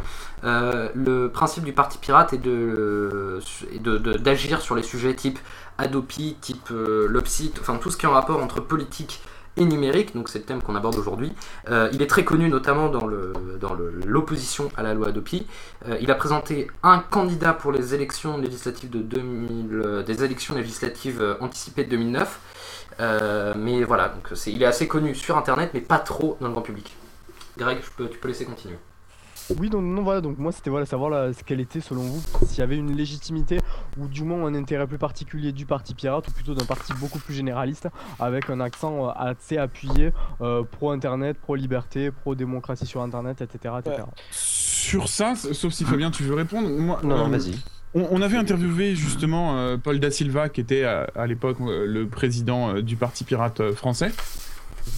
Le 0.44 1.28
principe 1.28 1.64
du 1.64 1.72
parti 1.72 1.98
pirate 1.98 2.32
est 2.32 2.38
de, 2.38 3.40
d'agir 4.18 4.60
sur 4.60 4.74
les 4.74 4.82
sujets 4.82 5.14
type 5.14 5.38
Adopi, 5.78 6.36
type 6.40 6.68
Lopsit, 6.70 7.58
enfin 7.60 7.76
tout 7.76 7.90
ce 7.90 7.96
qui 7.96 8.06
est 8.06 8.08
en 8.08 8.12
rapport 8.12 8.42
entre 8.42 8.60
politique 8.60 9.20
et 9.56 9.64
numérique, 9.64 10.14
donc 10.14 10.28
c'est 10.28 10.38
le 10.40 10.44
thème 10.44 10.62
qu'on 10.62 10.74
aborde 10.74 10.96
aujourd'hui. 10.96 11.32
Euh, 11.70 11.88
il 11.92 12.02
est 12.02 12.06
très 12.06 12.24
connu 12.24 12.48
notamment 12.48 12.88
dans, 12.88 13.06
l'opposition 14.06 14.70
à 14.76 14.82
la 14.82 14.94
loi 14.94 15.08
Adopi. 15.08 15.46
Euh, 15.88 15.96
il 16.00 16.10
a 16.10 16.14
présenté 16.14 16.68
un 16.82 16.98
candidat 16.98 17.52
pour 17.52 17.72
les 17.72 17.94
élections 17.94 18.38
législatives 18.38 18.90
de 18.90 19.00
2000, 19.00 19.68
euh, 19.72 20.02
des 20.02 20.24
élections 20.24 20.54
législatives 20.54 21.36
anticipées 21.40 21.84
de 21.84 21.90
2009. 21.90 22.40
Euh, 23.00 23.54
mais 23.56 23.84
voilà, 23.84 24.08
donc 24.08 24.30
il 24.46 24.62
est 24.62 24.66
assez 24.66 24.88
connu 24.88 25.14
sur 25.14 25.36
internet, 25.36 25.70
mais 25.74 25.80
pas 25.80 25.98
trop 25.98 26.36
dans 26.40 26.48
le 26.48 26.52
grand 26.52 26.62
public. 26.62 26.94
Greg, 27.58 27.78
je 27.82 27.90
peux- 27.96 28.08
tu 28.08 28.18
peux 28.18 28.28
laisser 28.28 28.44
continuer. 28.44 28.76
Oui, 29.58 29.70
donc 29.70 29.84
non, 29.84 30.02
voilà, 30.02 30.20
donc 30.20 30.38
moi 30.38 30.50
c'était 30.50 30.70
voilà, 30.70 30.86
savoir 30.86 31.08
là, 31.08 31.32
ce 31.32 31.44
qu'elle 31.44 31.60
était 31.60 31.80
selon 31.80 32.02
vous, 32.02 32.22
s'il 32.46 32.58
y 32.58 32.62
avait 32.62 32.76
une 32.76 32.96
légitimité 32.96 33.60
ou 33.96 34.08
du 34.08 34.24
moins 34.24 34.44
un 34.44 34.54
intérêt 34.54 34.86
plus 34.88 34.98
particulier 34.98 35.52
du 35.52 35.66
parti 35.66 35.94
pirate 35.94 36.26
ou 36.28 36.32
plutôt 36.32 36.54
d'un 36.54 36.64
parti 36.64 36.92
beaucoup 36.94 37.20
plus 37.20 37.34
généraliste 37.34 37.88
avec 38.18 38.50
un 38.50 38.58
accent 38.60 39.06
euh, 39.06 39.12
assez 39.14 39.56
appuyé 39.56 40.12
euh, 40.40 40.64
pro-internet, 40.64 41.38
pro-liberté, 41.38 42.10
pro-démocratie 42.10 42.86
sur 42.86 43.02
internet, 43.02 43.40
etc. 43.40 43.74
etc. 43.78 44.02
Sur 44.30 45.08
ça, 45.08 45.34
sauf 45.36 45.72
si 45.72 45.84
Fabien, 45.84 46.10
tu 46.10 46.24
veux 46.24 46.34
répondre. 46.34 46.68
Moi, 46.68 46.98
Non, 47.04 47.16
non, 47.16 47.26
euh, 47.26 47.38
vas-y. 47.38 47.54
On, 47.94 48.08
on 48.10 48.22
avait 48.22 48.36
interviewé 48.36 48.94
justement 48.96 49.56
euh, 49.56 49.76
Paul 49.76 50.00
Da 50.00 50.10
Silva, 50.10 50.48
qui 50.48 50.60
était 50.60 50.84
à, 50.84 51.08
à 51.14 51.26
l'époque 51.26 51.58
euh, 51.60 51.86
le 51.86 52.06
président 52.08 52.74
euh, 52.74 52.82
du 52.82 52.96
Parti 52.96 53.24
Pirate 53.24 53.60
euh, 53.60 53.74
français, 53.74 54.12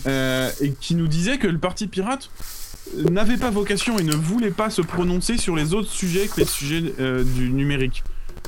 euh, 0.06 0.50
et 0.60 0.72
qui 0.72 0.94
nous 0.94 1.06
disait 1.06 1.38
que 1.38 1.46
le 1.46 1.58
Parti 1.58 1.86
Pirate 1.86 2.30
n'avait 3.10 3.36
pas 3.36 3.50
vocation 3.50 3.98
et 3.98 4.02
ne 4.02 4.14
voulait 4.14 4.50
pas 4.50 4.70
se 4.70 4.82
prononcer 4.82 5.36
sur 5.36 5.56
les 5.56 5.74
autres 5.74 5.90
sujets 5.90 6.28
que 6.28 6.40
les 6.40 6.46
sujets 6.46 6.94
euh, 7.00 7.24
du 7.24 7.50
numérique. 7.50 8.02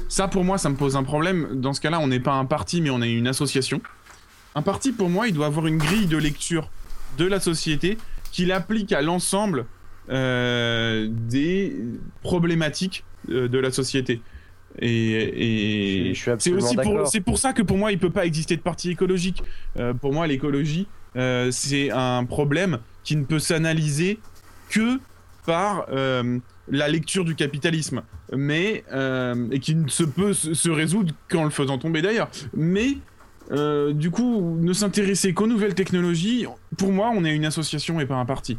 Ça, 0.08 0.28
pour 0.28 0.44
moi, 0.44 0.58
ça 0.58 0.68
me 0.68 0.76
pose 0.76 0.96
un 0.96 1.04
problème. 1.04 1.60
Dans 1.60 1.72
ce 1.72 1.80
cas-là, 1.80 2.00
on 2.00 2.08
n'est 2.08 2.20
pas 2.20 2.32
un 2.32 2.44
parti, 2.44 2.80
mais 2.80 2.90
on 2.90 3.02
est 3.02 3.12
une 3.12 3.28
association. 3.28 3.80
Un 4.54 4.62
parti, 4.62 4.92
pour 4.92 5.08
moi, 5.08 5.28
il 5.28 5.34
doit 5.34 5.46
avoir 5.46 5.66
une 5.66 5.78
grille 5.78 6.06
de 6.06 6.16
lecture 6.16 6.70
de 7.16 7.24
la 7.24 7.40
société 7.40 7.98
qu'il 8.32 8.52
applique 8.52 8.92
à 8.92 9.02
l'ensemble 9.02 9.66
euh, 10.10 11.06
des 11.08 11.76
problématiques 12.22 13.04
euh, 13.30 13.48
de 13.48 13.58
la 13.58 13.70
société. 13.70 14.20
Et, 14.80 16.08
et 16.08 16.14
Je 16.14 16.14
suis 16.14 16.24
c'est 16.24 16.30
absolument 16.32 16.62
aussi 16.62 16.76
pour, 16.76 17.06
c'est 17.08 17.20
pour 17.20 17.38
ça 17.38 17.52
que 17.52 17.62
pour 17.62 17.76
moi, 17.76 17.92
il 17.92 17.98
peut 17.98 18.10
pas 18.10 18.26
exister 18.26 18.56
de 18.56 18.62
parti 18.62 18.90
écologique. 18.90 19.42
Euh, 19.78 19.94
pour 19.94 20.12
moi, 20.12 20.26
l'écologie, 20.26 20.88
c'est 21.50 21.90
un 21.90 22.24
problème 22.24 22.78
qui 23.04 23.16
ne 23.16 23.24
peut 23.24 23.38
s'analyser 23.38 24.18
que 24.68 24.98
par 25.46 25.86
euh, 25.90 26.38
la 26.70 26.88
lecture 26.88 27.24
du 27.24 27.34
capitalisme, 27.34 28.02
mais 28.32 28.84
euh, 28.92 29.48
et 29.50 29.58
qui 29.58 29.74
ne 29.74 29.88
se 29.88 30.04
peut 30.04 30.32
se 30.32 30.70
résoudre 30.70 31.12
qu'en 31.28 31.44
le 31.44 31.50
faisant 31.50 31.78
tomber 31.78 32.02
d'ailleurs. 32.02 32.30
Mais 32.54 32.98
euh, 33.50 33.92
du 33.92 34.10
coup, 34.10 34.56
ne 34.60 34.72
s'intéresser 34.72 35.34
qu'aux 35.34 35.46
nouvelles 35.46 35.74
technologies, 35.74 36.46
pour 36.78 36.92
moi, 36.92 37.10
on 37.14 37.24
est 37.24 37.34
une 37.34 37.44
association 37.44 38.00
et 38.00 38.06
pas 38.06 38.16
un 38.16 38.26
parti. 38.26 38.58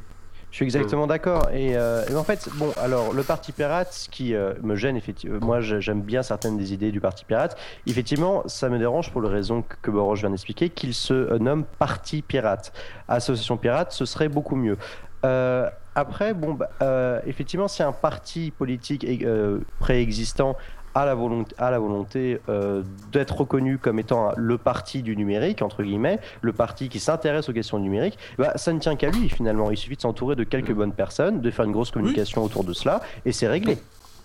Je 0.52 0.58
suis 0.58 0.66
exactement 0.66 1.08
d'accord. 1.08 1.50
Et, 1.54 1.78
euh, 1.78 2.04
et 2.12 2.16
en 2.16 2.26
fait, 2.26 2.50
bon, 2.56 2.72
alors 2.76 3.14
le 3.14 3.24
parti 3.24 3.54
pirate, 3.54 3.94
ce 3.94 4.10
qui 4.10 4.36
euh, 4.36 4.54
me 4.62 4.76
gêne, 4.76 4.98
effectivement, 4.98 5.40
moi 5.42 5.62
je- 5.62 5.80
j'aime 5.80 6.02
bien 6.02 6.24
certaines 6.24 6.58
des 6.58 6.74
idées 6.74 6.92
du 6.92 7.00
parti 7.00 7.24
pirate. 7.24 7.58
Effectivement, 7.88 8.44
ça 8.48 8.68
me 8.68 8.78
dérange 8.78 9.12
pour 9.12 9.22
les 9.22 9.30
raisons 9.30 9.62
que, 9.62 9.76
que 9.82 9.92
Boros 9.92 10.16
vient 10.16 10.30
d'expliquer, 10.30 10.70
qu'il 10.70 10.94
se 10.94 11.14
euh, 11.14 11.40
nomme 11.40 11.64
parti 11.80 12.22
pirate. 12.22 12.74
Association 13.08 13.56
pirate, 13.56 13.94
ce 13.94 14.04
serait 14.04 14.28
beaucoup 14.28 14.58
mieux. 14.58 14.78
Euh, 15.26 15.70
après, 15.96 16.34
bon, 16.34 16.54
bah, 16.56 16.70
euh, 16.82 17.22
effectivement, 17.26 17.70
si 17.70 17.82
un 17.82 17.94
parti 17.94 18.52
politique 18.52 19.06
euh, 19.24 19.60
préexistant 19.80 20.58
a 20.94 21.06
la 21.06 21.16
volonté, 21.16 21.56
a 21.58 21.72
la 21.72 21.80
volonté 21.80 22.40
euh, 22.50 22.84
d'être 23.12 23.38
reconnu 23.42 23.78
comme 23.78 24.00
étant 24.00 24.32
le 24.36 24.58
parti 24.58 25.02
du 25.04 25.16
numérique, 25.16 25.62
entre 25.62 25.84
guillemets, 25.84 26.20
le 26.42 26.52
parti 26.54 26.90
qui 26.90 27.00
s'intéresse 27.00 27.48
aux 27.50 27.54
questions 27.54 27.80
numériques, 27.80 28.18
bah, 28.38 28.52
ça 28.58 28.74
ne 28.74 28.80
tient 28.80 28.96
qu'à 28.96 29.10
lui 29.10 29.30
finalement. 29.30 29.72
Il 29.72 29.78
suffit 29.78 29.96
de 29.96 30.02
s'entourer 30.02 30.36
de 30.36 30.44
quelques 30.44 30.74
bonnes 30.74 30.94
personnes, 30.94 31.42
de 31.42 31.52
faire 31.52 31.66
une 31.66 31.72
grosse 31.72 31.92
communication 31.92 32.44
autour 32.44 32.64
de 32.64 32.74
cela, 32.74 33.02
et 33.26 33.32
c'est 33.32 33.48
réglé. 33.48 33.78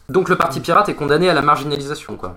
Donc 0.09 0.29
le 0.29 0.37
parti 0.37 0.61
pirate 0.61 0.89
est 0.89 0.95
condamné 0.95 1.29
à 1.29 1.35
la 1.35 1.43
marginalisation, 1.43 2.17
quoi. 2.17 2.37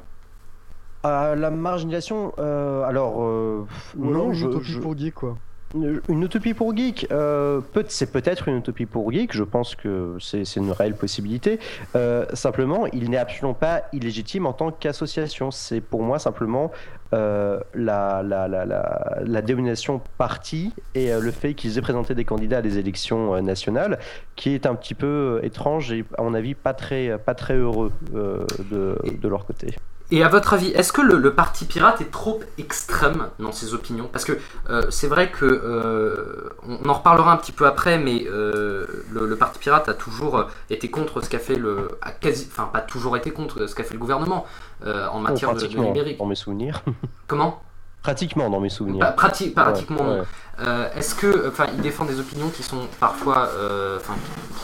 Euh, 1.05 1.35
la 1.35 1.49
marginalisation, 1.49 2.33
euh, 2.39 2.83
alors 2.83 3.23
euh, 3.23 3.65
Ou 3.97 4.11
non, 4.11 4.27
une 4.27 4.33
je- 4.33 4.59
je- 4.61 4.79
pour 4.79 4.97
geek 4.97 5.13
quoi. 5.15 5.37
Une 5.75 6.23
utopie 6.23 6.55
pour 6.55 6.75
geek, 6.75 7.07
euh, 7.11 7.61
peut- 7.61 7.85
c'est 7.87 8.11
peut-être 8.11 8.47
une 8.47 8.57
utopie 8.57 8.87
pour 8.87 9.11
geek, 9.11 9.33
je 9.33 9.43
pense 9.43 9.75
que 9.75 10.17
c'est 10.19 10.43
une 10.55 10.71
réelle 10.71 10.95
possibilité. 10.95 11.59
Euh, 11.95 12.25
simplement, 12.33 12.87
il 12.87 13.11
n'est 13.11 13.17
absolument 13.17 13.53
pas 13.53 13.83
illégitime 13.93 14.47
en 14.47 14.53
tant 14.53 14.71
qu'association. 14.71 15.51
C'est 15.51 15.79
pour 15.79 16.01
moi 16.01 16.17
simplement 16.17 16.71
euh, 17.13 17.59
la, 17.75 18.23
la, 18.23 18.47
la, 18.47 19.41
dénomination 19.43 20.01
parti 20.17 20.73
et 20.95 21.11
le 21.11 21.31
fait 21.31 21.53
qu'ils 21.53 21.77
aient 21.77 21.81
présenté 21.81 22.15
des 22.15 22.25
candidats 22.25 22.57
à 22.57 22.61
des 22.63 22.79
élections 22.79 23.39
nationales 23.41 23.99
qui 24.35 24.55
est 24.55 24.65
un 24.65 24.73
petit 24.73 24.95
peu 24.95 25.39
étrange 25.43 25.91
et 25.91 26.03
à 26.17 26.23
mon 26.23 26.33
avis 26.33 26.55
pas 26.55 26.73
très, 26.73 27.17
pas 27.19 27.35
très 27.35 27.55
heureux 27.55 27.91
de 28.11 29.27
leur 29.27 29.45
côté. 29.45 29.75
Et 30.11 30.23
à 30.23 30.27
votre 30.27 30.53
avis, 30.55 30.69
est-ce 30.69 30.91
que 30.91 31.01
le, 31.01 31.17
le 31.17 31.33
parti 31.35 31.65
pirate 31.65 32.01
est 32.01 32.09
trop 32.11 32.39
extrême 32.57 33.27
dans 33.37 33.51
ses 33.51 33.75
opinions? 33.75 34.09
Parce 34.11 34.25
que 34.25 34.39
euh, 34.69 34.81
c'est 34.89 35.05
vrai 35.07 35.29
que 35.29 35.45
euh, 35.45 36.49
on, 36.67 36.89
en 36.89 36.93
reparlera 36.93 37.31
un 37.31 37.37
petit 37.37 37.51
peu 37.51 37.67
après, 37.67 37.99
mais 37.99 38.25
euh, 38.27 38.87
le, 39.11 39.27
le 39.27 39.35
parti 39.35 39.59
pirate 39.59 39.87
a 39.87 39.93
toujours 39.93 40.47
été 40.71 40.89
contre 40.89 41.21
ce 41.21 41.29
qu'a 41.29 41.37
fait 41.37 41.55
le, 41.55 41.89
a 42.01 42.11
quasi, 42.11 42.47
enfin 42.51 42.69
pas 42.73 42.81
toujours 42.81 43.17
été 43.17 43.29
contre 43.31 43.67
ce 43.67 43.75
qu'a 43.75 43.83
fait 43.83 43.93
le 43.93 43.99
gouvernement 43.99 44.45
en 44.85 45.19
matière 45.19 45.51
Oh, 45.51 45.53
de, 45.55 45.67
de 45.67 45.77
numérique. 45.77 46.17
dans 46.17 46.25
mes 46.25 46.35
souvenirs. 46.35 46.81
Comment? 47.27 47.61
Pratiquement 48.01 48.49
dans 48.49 48.59
mes 48.61 48.69
souvenirs. 48.69 48.99
Bah, 48.99 49.11
prati- 49.17 49.49
pratiquement 49.53 50.07
Ouais. 50.09 50.21
Euh, 50.61 50.89
Est-ce 50.93 51.15
que, 51.15 51.47
enfin, 51.47 51.67
il 51.73 51.79
défend 51.81 52.03
des 52.03 52.19
opinions 52.19 52.49
qui 52.49 52.63
sont 52.63 52.81
parfois, 52.99 53.47
euh, 53.55 53.95
enfin, 53.97 54.15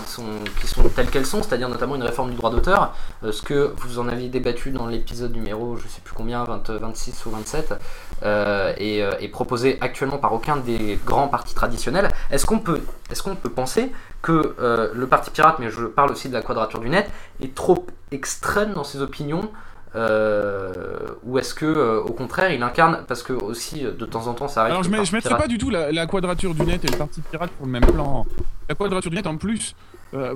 qui, 0.03 0.11
sont, 0.11 0.23
qui 0.59 0.67
sont 0.67 0.83
telles 0.89 1.09
qu'elles 1.09 1.25
sont, 1.25 1.41
c'est-à-dire 1.41 1.69
notamment 1.69 1.95
une 1.95 2.03
réforme 2.03 2.31
du 2.31 2.35
droit 2.35 2.51
d'auteur, 2.51 2.93
euh, 3.23 3.31
ce 3.31 3.41
que 3.41 3.73
vous 3.77 3.97
en 3.99 4.09
aviez 4.09 4.27
débattu 4.27 4.71
dans 4.71 4.87
l'épisode 4.87 5.33
numéro, 5.33 5.77
je 5.77 5.87
sais 5.87 6.01
plus 6.03 6.13
combien, 6.13 6.43
20, 6.43 6.69
26 6.69 7.25
ou 7.25 7.29
27, 7.29 7.75
euh, 8.23 8.73
et, 8.77 9.05
et 9.21 9.27
proposé 9.29 9.77
actuellement 9.79 10.17
par 10.17 10.33
aucun 10.33 10.57
des 10.57 10.99
grands 11.05 11.29
partis 11.29 11.55
traditionnels. 11.55 12.09
Est-ce 12.29 12.45
qu'on 12.45 12.59
peut, 12.59 12.81
est-ce 13.09 13.23
qu'on 13.23 13.35
peut 13.35 13.49
penser 13.49 13.89
que 14.21 14.55
le 14.93 15.07
parti 15.07 15.29
pirate, 15.31 15.59
mais 15.59 15.69
je 15.69 15.85
parle 15.85 16.11
aussi 16.11 16.27
de 16.27 16.33
la 16.33 16.41
quadrature 16.41 16.81
du 16.81 16.89
net, 16.89 17.09
est 17.41 17.55
trop 17.55 17.85
extrême 18.11 18.73
dans 18.73 18.83
ses 18.83 19.01
opinions? 19.01 19.49
Euh, 19.95 20.71
ou 21.23 21.37
est-ce 21.39 21.53
que 21.53 21.65
euh, 21.65 22.01
au 22.01 22.11
contraire 22.11 22.51
il 22.51 22.61
incarne 22.63 23.03
parce 23.07 23.23
que 23.23 23.33
aussi 23.33 23.85
euh, 23.85 23.91
de 23.91 24.05
temps 24.05 24.27
en 24.27 24.33
temps 24.33 24.47
ça 24.47 24.61
arrive 24.61 24.71
Alors 24.73 24.83
je, 24.83 24.89
je 24.89 24.93
mettrais 24.95 25.19
pirate- 25.21 25.41
pas 25.41 25.47
du 25.47 25.57
tout 25.57 25.69
la, 25.69 25.91
la 25.91 26.05
quadrature 26.05 26.53
du 26.53 26.63
net 26.63 26.83
et 26.83 26.87
le 26.91 26.97
parti 26.97 27.21
pirate 27.21 27.51
sur 27.57 27.65
le 27.65 27.71
même 27.71 27.85
plan. 27.85 28.25
La 28.69 28.75
quadrature 28.75 29.09
du 29.11 29.15
net 29.17 29.27
en 29.27 29.37
plus, 29.37 29.75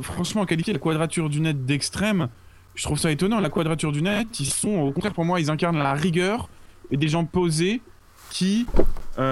franchement 0.02 0.46
qualifier 0.46 0.74
la 0.74 0.80
quadrature 0.80 1.30
du 1.30 1.42
net 1.42 1.66
d'extrême, 1.66 2.28
je 2.76 2.84
trouve 2.84 2.98
ça 3.00 3.12
étonnant. 3.12 3.40
La 3.40 3.50
quadrature 3.50 3.92
du 3.92 4.02
net, 4.02 4.40
ils 4.40 4.46
sont 4.46 4.78
au 4.80 4.92
contraire 4.92 5.14
pour 5.14 5.26
moi, 5.26 5.40
ils 5.40 5.50
incarnent 5.52 5.80
la 5.80 5.94
rigueur 5.94 6.50
et 6.92 6.98
des 6.98 7.08
gens 7.08 7.26
posés 7.26 7.82
qui 8.30 8.66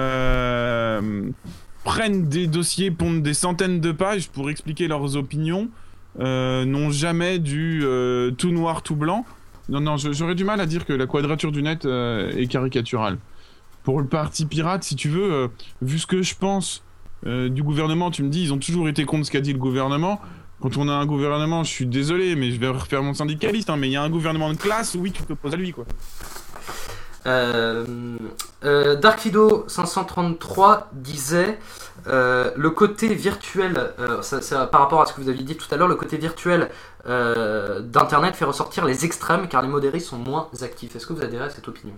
euh, 0.08 1.30
prennent 1.84 2.28
des 2.28 2.46
dossiers, 2.46 2.90
pondent 2.90 3.22
des 3.22 3.34
centaines 3.34 3.80
de 3.80 3.92
pages 3.92 4.28
pour 4.28 4.50
expliquer 4.50 4.88
leurs 4.88 5.16
opinions, 5.16 5.68
euh, 6.20 6.64
n'ont 6.64 6.90
jamais 6.90 7.38
du 7.38 7.82
euh, 7.84 8.30
tout 8.32 8.50
noir 8.50 8.82
tout 8.82 8.96
blanc. 8.96 9.24
Non, 9.68 9.80
non, 9.80 9.96
j'aurais 9.96 10.34
du 10.34 10.44
mal 10.44 10.60
à 10.60 10.66
dire 10.66 10.86
que 10.86 10.94
la 10.94 11.06
quadrature 11.06 11.52
du 11.52 11.62
net 11.62 11.84
euh, 11.84 12.30
est 12.30 12.46
caricaturale. 12.46 13.18
Pour 13.82 14.00
le 14.00 14.06
parti 14.06 14.46
pirate, 14.46 14.82
si 14.82 14.96
tu 14.96 15.08
veux, 15.08 15.32
euh, 15.32 15.48
vu 15.82 15.98
ce 15.98 16.06
que 16.06 16.22
je 16.22 16.34
pense 16.34 16.82
euh, 17.26 17.48
du 17.48 17.62
gouvernement, 17.62 18.10
tu 18.10 18.22
me 18.22 18.30
dis, 18.30 18.44
ils 18.44 18.52
ont 18.52 18.58
toujours 18.58 18.88
été 18.88 19.04
contre 19.04 19.26
ce 19.26 19.30
qu'a 19.30 19.40
dit 19.40 19.52
le 19.52 19.58
gouvernement. 19.58 20.20
Quand 20.60 20.76
on 20.76 20.88
a 20.88 20.92
un 20.92 21.06
gouvernement, 21.06 21.64
je 21.64 21.70
suis 21.70 21.86
désolé, 21.86 22.34
mais 22.34 22.50
je 22.50 22.58
vais 22.58 22.68
refaire 22.68 23.02
mon 23.02 23.14
syndicaliste, 23.14 23.70
hein, 23.70 23.76
mais 23.76 23.88
il 23.88 23.92
y 23.92 23.96
a 23.96 24.02
un 24.02 24.10
gouvernement 24.10 24.50
de 24.50 24.56
classe, 24.56 24.96
oui, 24.98 25.12
tu 25.12 25.22
t'opposes 25.22 25.54
à 25.54 25.56
lui, 25.56 25.72
quoi. 25.72 25.84
Euh, 27.26 27.84
euh, 28.64 28.96
Dark 28.96 29.18
Fido 29.18 29.64
533 29.68 30.88
disait 30.92 31.58
euh, 32.06 32.50
le 32.56 32.70
côté 32.70 33.14
virtuel, 33.14 33.92
ça- 34.22 34.66
par 34.66 34.80
rapport 34.82 35.02
à 35.02 35.06
ce 35.06 35.12
que 35.12 35.20
vous 35.20 35.28
aviez 35.28 35.42
dit 35.44 35.56
tout 35.56 35.66
à 35.72 35.76
l'heure, 35.76 35.88
le 35.88 35.96
côté 35.96 36.16
virtuel 36.16 36.70
d'Internet 37.06 38.34
fait 38.36 38.44
ressortir 38.44 38.84
les 38.84 39.04
extrêmes 39.04 39.48
car 39.48 39.62
les 39.62 39.68
modérés 39.68 40.00
sont 40.00 40.18
moins 40.18 40.48
actifs. 40.62 40.94
Est-ce 40.96 41.06
que 41.06 41.12
vous 41.12 41.22
adhérez 41.22 41.44
à 41.46 41.50
cette 41.50 41.68
opinion? 41.68 41.94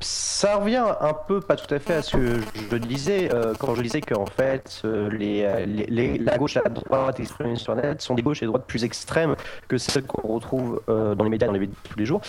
Ça 0.00 0.56
revient 0.56 0.82
un 1.00 1.12
peu, 1.14 1.40
pas 1.40 1.54
tout 1.54 1.72
à 1.72 1.78
fait 1.78 1.94
à 1.94 2.02
ce 2.02 2.16
que 2.16 2.40
je 2.70 2.76
disais 2.78 3.30
euh, 3.32 3.54
quand 3.56 3.76
je 3.76 3.82
disais 3.82 4.00
qu'en 4.00 4.26
fait 4.26 4.82
euh, 4.84 5.08
les, 5.10 5.44
euh, 5.44 5.64
les- 5.66 5.86
les- 5.86 6.18
la 6.18 6.36
gauche 6.36 6.56
et 6.56 6.60
la 6.64 6.70
droite 6.70 7.20
exprimées 7.20 7.54
sur 7.54 7.72
Internet 7.72 8.02
sont 8.02 8.14
des 8.14 8.22
gauches 8.22 8.38
et 8.42 8.46
des 8.46 8.48
droites 8.48 8.66
plus 8.66 8.82
extrêmes 8.82 9.36
que 9.68 9.78
celles 9.78 10.04
qu'on 10.04 10.26
retrouve 10.34 10.80
euh, 10.88 11.14
dans 11.14 11.22
les 11.22 11.30
médias, 11.30 11.46
dans 11.46 11.52
les 11.52 11.60
médias 11.60 11.74
de 11.84 11.88
tous 11.90 11.98
les 11.98 12.06
jours. 12.06 12.20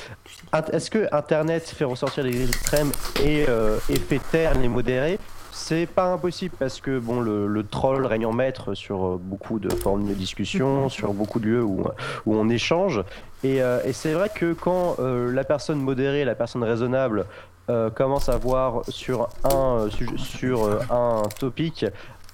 Est-ce 0.71 0.91
que 0.91 1.07
Internet 1.11 1.67
fait 1.67 1.85
ressortir 1.85 2.23
les 2.23 2.43
extrêmes 2.49 2.91
et, 3.23 3.45
euh, 3.49 3.77
et 3.89 3.95
fait 3.97 4.19
taire 4.31 4.53
les 4.59 4.67
modérés? 4.67 5.17
C'est 5.53 5.85
pas 5.85 6.11
impossible 6.11 6.55
parce 6.57 6.81
que 6.81 6.99
bon 6.99 7.21
le, 7.21 7.47
le 7.47 7.63
troll 7.63 8.05
règne 8.05 8.25
en 8.25 8.33
maître 8.33 8.73
sur 8.73 9.05
euh, 9.05 9.19
beaucoup 9.21 9.59
de 9.59 9.73
formes 9.73 10.07
de 10.07 10.13
discussion, 10.13 10.89
sur 10.89 11.13
beaucoup 11.13 11.39
de 11.39 11.45
lieux 11.45 11.63
où, 11.63 11.85
où 12.25 12.35
on 12.35 12.49
échange. 12.49 13.03
Et, 13.43 13.61
euh, 13.61 13.79
et 13.85 13.93
c'est 13.93 14.13
vrai 14.13 14.29
que 14.33 14.53
quand 14.53 14.95
euh, 14.99 15.31
la 15.31 15.43
personne 15.43 15.79
modérée, 15.79 16.25
la 16.25 16.35
personne 16.35 16.63
raisonnable 16.63 17.25
euh, 17.69 17.89
commence 17.89 18.29
à 18.29 18.37
voir 18.37 18.81
sur 18.87 19.29
un, 19.43 19.87
sur 20.17 20.81
un 20.91 21.23
topic 21.39 21.85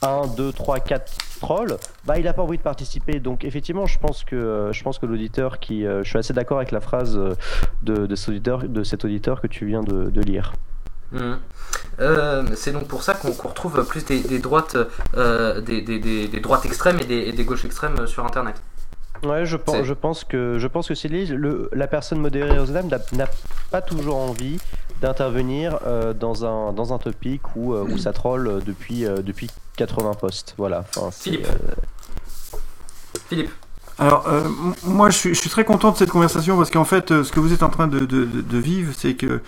1, 0.02 0.28
2, 0.38 0.54
3, 0.54 0.80
4 0.80 1.18
trolls, 1.42 1.76
bah, 2.06 2.18
il 2.18 2.24
n'a 2.24 2.34
pas 2.34 2.44
envie 2.44 2.58
de 2.58 2.64
participer. 2.64 3.20
Donc 3.20 3.44
effectivement, 3.44 3.86
je 3.86 4.00
pense 4.00 4.24
que, 4.24 4.70
je 4.72 4.84
pense 4.84 4.98
que 4.98 5.06
l'auditeur 5.06 5.60
qui... 5.60 5.84
je 5.84 6.04
suis 6.04 6.18
assez 6.18 6.34
d'accord 6.34 6.58
avec 6.58 6.72
la 6.72 6.80
phrase 6.80 7.20
de, 7.82 8.06
de, 8.06 8.16
cet 8.16 8.30
auditeur, 8.30 8.64
de 8.64 8.84
cet 8.84 9.04
auditeur 9.04 9.42
que 9.42 9.48
tu 9.48 9.66
viens 9.66 9.82
de, 9.82 10.10
de 10.10 10.22
lire. 10.22 10.54
Euh, 11.14 12.44
c'est 12.56 12.72
donc 12.72 12.88
pour 12.88 13.04
ça 13.04 13.14
qu'on 13.14 13.32
retrouve 13.32 13.84
plus 13.86 14.06
des, 14.06 14.20
des 14.22 14.40
droites, 14.40 14.78
euh, 15.18 15.60
des, 15.62 15.82
des- 15.82 16.00
des- 16.00 16.28
des 16.28 16.40
droites 16.40 16.66
extrêmes 16.66 17.00
et 17.00 17.06
des, 17.06 17.18
et 17.20 17.32
des 17.34 17.44
gauches 17.44 17.66
extrêmes 17.66 18.08
sur 18.08 18.26
Internet. 18.26 18.62
Ouais, 19.24 19.46
je 19.46 19.58
pense, 19.58 19.76
C'est- 19.76 19.84
je 19.84 19.94
pense 19.94 20.24
que 20.24 20.58
je 20.60 20.68
pense 20.68 20.88
que 20.88 20.96
c'est 20.96 21.10
lié. 21.10 21.26
Le, 21.26 21.70
la 21.74 21.88
personne 21.88 22.20
modérée 22.20 22.52
et 22.56 22.58
raisonnable 22.58 22.88
n'a- 23.14 23.28
pas 23.70 23.82
toujours 23.82 24.16
envie 24.16 24.60
d'intervenir 25.02 25.80
euh, 25.86 26.14
dans 26.14 26.46
un 26.46 26.72
dans 26.74 26.94
un 26.94 26.98
topic 27.00 27.42
où, 27.56 27.74
euh, 27.74 27.84
où 27.84 27.98
ça 27.98 28.14
troll 28.14 28.48
euh, 28.48 28.60
depuis 28.66 29.06
euh, 29.06 29.18
depuis 29.22 29.50
80 29.76 30.14
postes. 30.14 30.54
Voilà. 30.58 30.86
Enfin, 30.96 31.12
Philippe. 31.12 31.48
euh, 31.48 32.56
Philippe. 33.28 33.52
Alors, 34.00 34.28
euh, 34.30 34.48
moi, 34.86 35.10
je 35.10 35.18
suis, 35.18 35.34
je 35.36 35.40
suis 35.40 35.50
très 35.50 35.66
content 35.66 35.92
de 35.92 35.98
cette 35.98 36.10
conversation 36.10 36.56
parce 36.56 36.72
qu'en 36.72 36.86
fait, 36.86 37.12
euh, 37.12 37.24
ce 37.26 37.34
que 37.34 37.40
vous 37.42 37.52
êtes 37.52 37.64
en 37.64 37.70
train 37.70 37.88
de, 37.88 38.00
de- 38.00 38.24
de- 38.26 38.58
vivre, 38.58 38.94
c'est 38.96 39.16
que, 39.16 39.42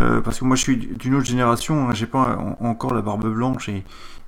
euh, 0.00 0.20
parce 0.20 0.38
que 0.40 0.44
moi, 0.44 0.56
je 0.56 0.62
suis 0.62 0.76
d'une 0.76 1.14
autre 1.14 1.24
génération, 1.26 1.88
hein, 1.88 1.94
j'ai 1.94 2.06
pas 2.06 2.36
en- 2.38 2.58
encore 2.68 2.92
la 2.94 3.00
barbe 3.00 3.26
blanche 3.32 3.70
et 3.70 3.82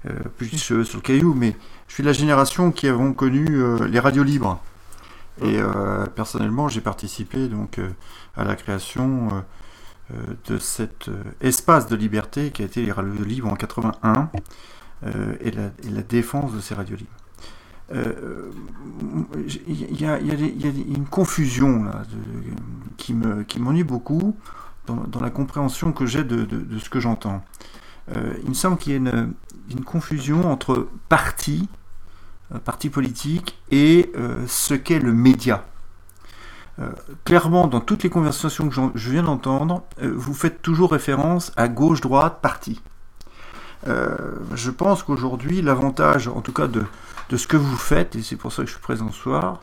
euh, 0.06 0.12
plus 0.38 0.50
de 0.50 0.56
cheveux 0.56 0.84
sur 0.84 0.96
le 0.96 1.02
caillou, 1.02 1.34
mais 1.34 1.56
je 1.88 1.94
suis 1.94 2.02
de 2.02 2.08
la 2.08 2.14
génération 2.14 2.70
qui 2.72 2.88
avons 2.88 3.12
connu 3.12 3.46
euh, 3.50 3.86
les 3.86 4.00
radios 4.00 4.22
libres. 4.24 4.58
Et 5.42 5.58
euh, 5.60 6.06
personnellement, 6.06 6.68
j'ai 6.68 6.80
participé 6.80 7.48
donc 7.48 7.78
à 8.36 8.44
la 8.44 8.56
création 8.56 9.28
de 10.48 10.56
cet 10.58 11.10
espace 11.42 11.88
de 11.88 11.96
liberté 11.96 12.50
qui 12.52 12.62
a 12.62 12.64
été 12.64 12.80
les 12.82 12.92
radios 12.92 13.22
libres 13.24 13.48
en 13.52 13.56
81 13.56 14.30
euh, 15.04 15.34
et, 15.40 15.50
la, 15.50 15.64
et 15.84 15.90
la 15.90 16.00
défense 16.02 16.54
de 16.54 16.60
ces 16.60 16.74
radios 16.74 16.96
libres. 16.96 17.10
Euh, 17.94 18.50
il 19.68 20.00
y, 20.00 20.04
a, 20.04 20.18
il 20.18 20.26
y 20.26 20.66
a 20.66 20.70
une 20.70 21.06
confusion 21.06 21.84
là, 21.84 22.02
qui 22.96 23.14
me 23.14 23.44
qui 23.44 23.60
m'ennuie 23.60 23.84
beaucoup 23.84 24.36
dans, 24.86 25.20
la 25.20 25.30
compréhension 25.30 25.92
que 25.92 26.06
j'ai 26.06 26.24
de, 26.24 26.46
ce 26.78 26.88
que 26.88 27.00
j'entends. 27.00 27.44
Euh, 28.14 28.34
il 28.44 28.50
me 28.50 28.54
semble 28.54 28.78
qu'il 28.78 28.92
y 28.92 28.96
a 28.96 28.98
une, 28.98 29.84
confusion 29.84 30.50
entre 30.50 30.88
parti, 31.08 31.68
euh, 32.54 32.58
parti 32.58 32.88
politique, 32.88 33.58
et 33.70 34.12
euh, 34.16 34.44
ce 34.46 34.74
qu'est 34.74 35.00
le 35.00 35.12
média. 35.12 35.64
Euh, 36.78 36.90
clairement, 37.24 37.66
dans 37.66 37.80
toutes 37.80 38.02
les 38.02 38.10
conversations 38.10 38.68
que 38.68 38.74
je 38.94 39.10
viens 39.10 39.22
d'entendre, 39.22 39.82
euh, 40.02 40.12
vous 40.14 40.34
faites 40.34 40.60
toujours 40.60 40.92
référence 40.92 41.52
à 41.56 41.68
gauche, 41.68 42.00
droite, 42.00 42.40
parti. 42.42 42.82
Euh, 43.88 44.16
je 44.54 44.70
pense 44.70 45.02
qu'aujourd'hui, 45.02 45.62
l'avantage, 45.62 46.28
en 46.28 46.42
tout 46.42 46.52
cas 46.52 46.66
de, 46.66 46.84
de 47.28 47.36
ce 47.36 47.46
que 47.46 47.56
vous 47.56 47.76
faites, 47.76 48.16
et 48.16 48.22
c'est 48.22 48.36
pour 48.36 48.52
ça 48.52 48.62
que 48.62 48.68
je 48.68 48.72
suis 48.72 48.82
présent 48.82 49.10
ce 49.10 49.18
soir, 49.18 49.60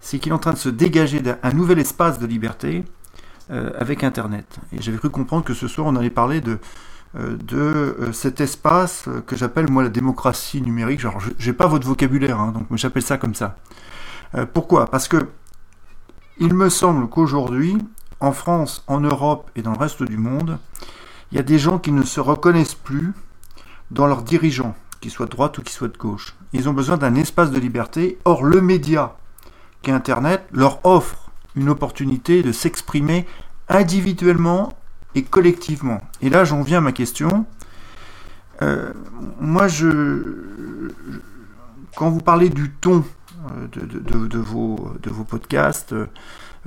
c'est 0.00 0.18
qu'il 0.18 0.32
est 0.32 0.34
en 0.34 0.38
train 0.38 0.52
de 0.52 0.58
se 0.58 0.68
dégager 0.68 1.20
d'un 1.20 1.38
un 1.42 1.52
nouvel 1.52 1.78
espace 1.78 2.18
de 2.18 2.26
liberté 2.26 2.84
euh, 3.50 3.70
avec 3.78 4.02
Internet. 4.02 4.58
Et 4.72 4.82
j'avais 4.82 4.98
cru 4.98 5.10
comprendre 5.10 5.44
que 5.44 5.54
ce 5.54 5.68
soir, 5.68 5.86
on 5.86 5.94
allait 5.94 6.10
parler 6.10 6.40
de, 6.40 6.58
euh, 7.16 7.36
de 7.36 7.56
euh, 7.56 8.12
cet 8.12 8.40
espace 8.40 9.08
que 9.26 9.36
j'appelle, 9.36 9.70
moi, 9.70 9.84
la 9.84 9.88
démocratie 9.88 10.60
numérique. 10.60 11.00
Genre, 11.00 11.20
je 11.38 11.46
n'ai 11.46 11.56
pas 11.56 11.68
votre 11.68 11.86
vocabulaire, 11.86 12.40
hein, 12.40 12.50
donc 12.52 12.66
j'appelle 12.72 13.02
ça 13.02 13.18
comme 13.18 13.34
ça. 13.34 13.56
Pourquoi? 14.52 14.86
Parce 14.86 15.06
que 15.06 15.28
il 16.38 16.52
me 16.52 16.68
semble 16.68 17.08
qu'aujourd'hui, 17.08 17.78
en 18.20 18.32
France, 18.32 18.82
en 18.88 19.00
Europe 19.00 19.50
et 19.54 19.62
dans 19.62 19.72
le 19.72 19.78
reste 19.78 20.02
du 20.02 20.18
monde, 20.18 20.58
il 21.30 21.36
y 21.36 21.38
a 21.38 21.44
des 21.44 21.58
gens 21.58 21.78
qui 21.78 21.92
ne 21.92 22.02
se 22.02 22.20
reconnaissent 22.20 22.74
plus 22.74 23.12
dans 23.90 24.06
leurs 24.06 24.22
dirigeants, 24.22 24.74
qu'ils 25.10 25.26
de 25.26 25.30
droite 25.30 25.58
ou 25.58 25.62
qu'ils 25.62 25.74
soient 25.74 25.88
de 25.88 25.96
gauche. 25.96 26.34
Ils 26.52 26.68
ont 26.68 26.72
besoin 26.72 26.96
d'un 26.96 27.14
espace 27.14 27.50
de 27.50 27.58
liberté. 27.58 28.18
Or, 28.24 28.44
le 28.44 28.60
média, 28.60 29.16
qui 29.82 29.90
est 29.90 29.94
Internet, 29.94 30.44
leur 30.52 30.84
offre 30.84 31.30
une 31.54 31.68
opportunité 31.68 32.42
de 32.42 32.52
s'exprimer 32.52 33.26
individuellement 33.68 34.72
et 35.14 35.22
collectivement. 35.22 36.00
Et 36.22 36.28
là, 36.28 36.44
j'en 36.44 36.62
viens 36.62 36.78
à 36.78 36.82
ma 36.82 36.92
question. 36.92 37.46
Euh, 38.62 38.92
moi, 39.40 39.68
je, 39.68 40.92
quand 41.96 42.10
vous 42.10 42.20
parlez 42.20 42.48
du 42.48 42.70
ton 42.70 43.04
euh, 43.50 43.66
de, 43.72 44.38
vos, 44.38 44.92
de 45.02 45.10
vos 45.10 45.24
podcasts, 45.24 45.94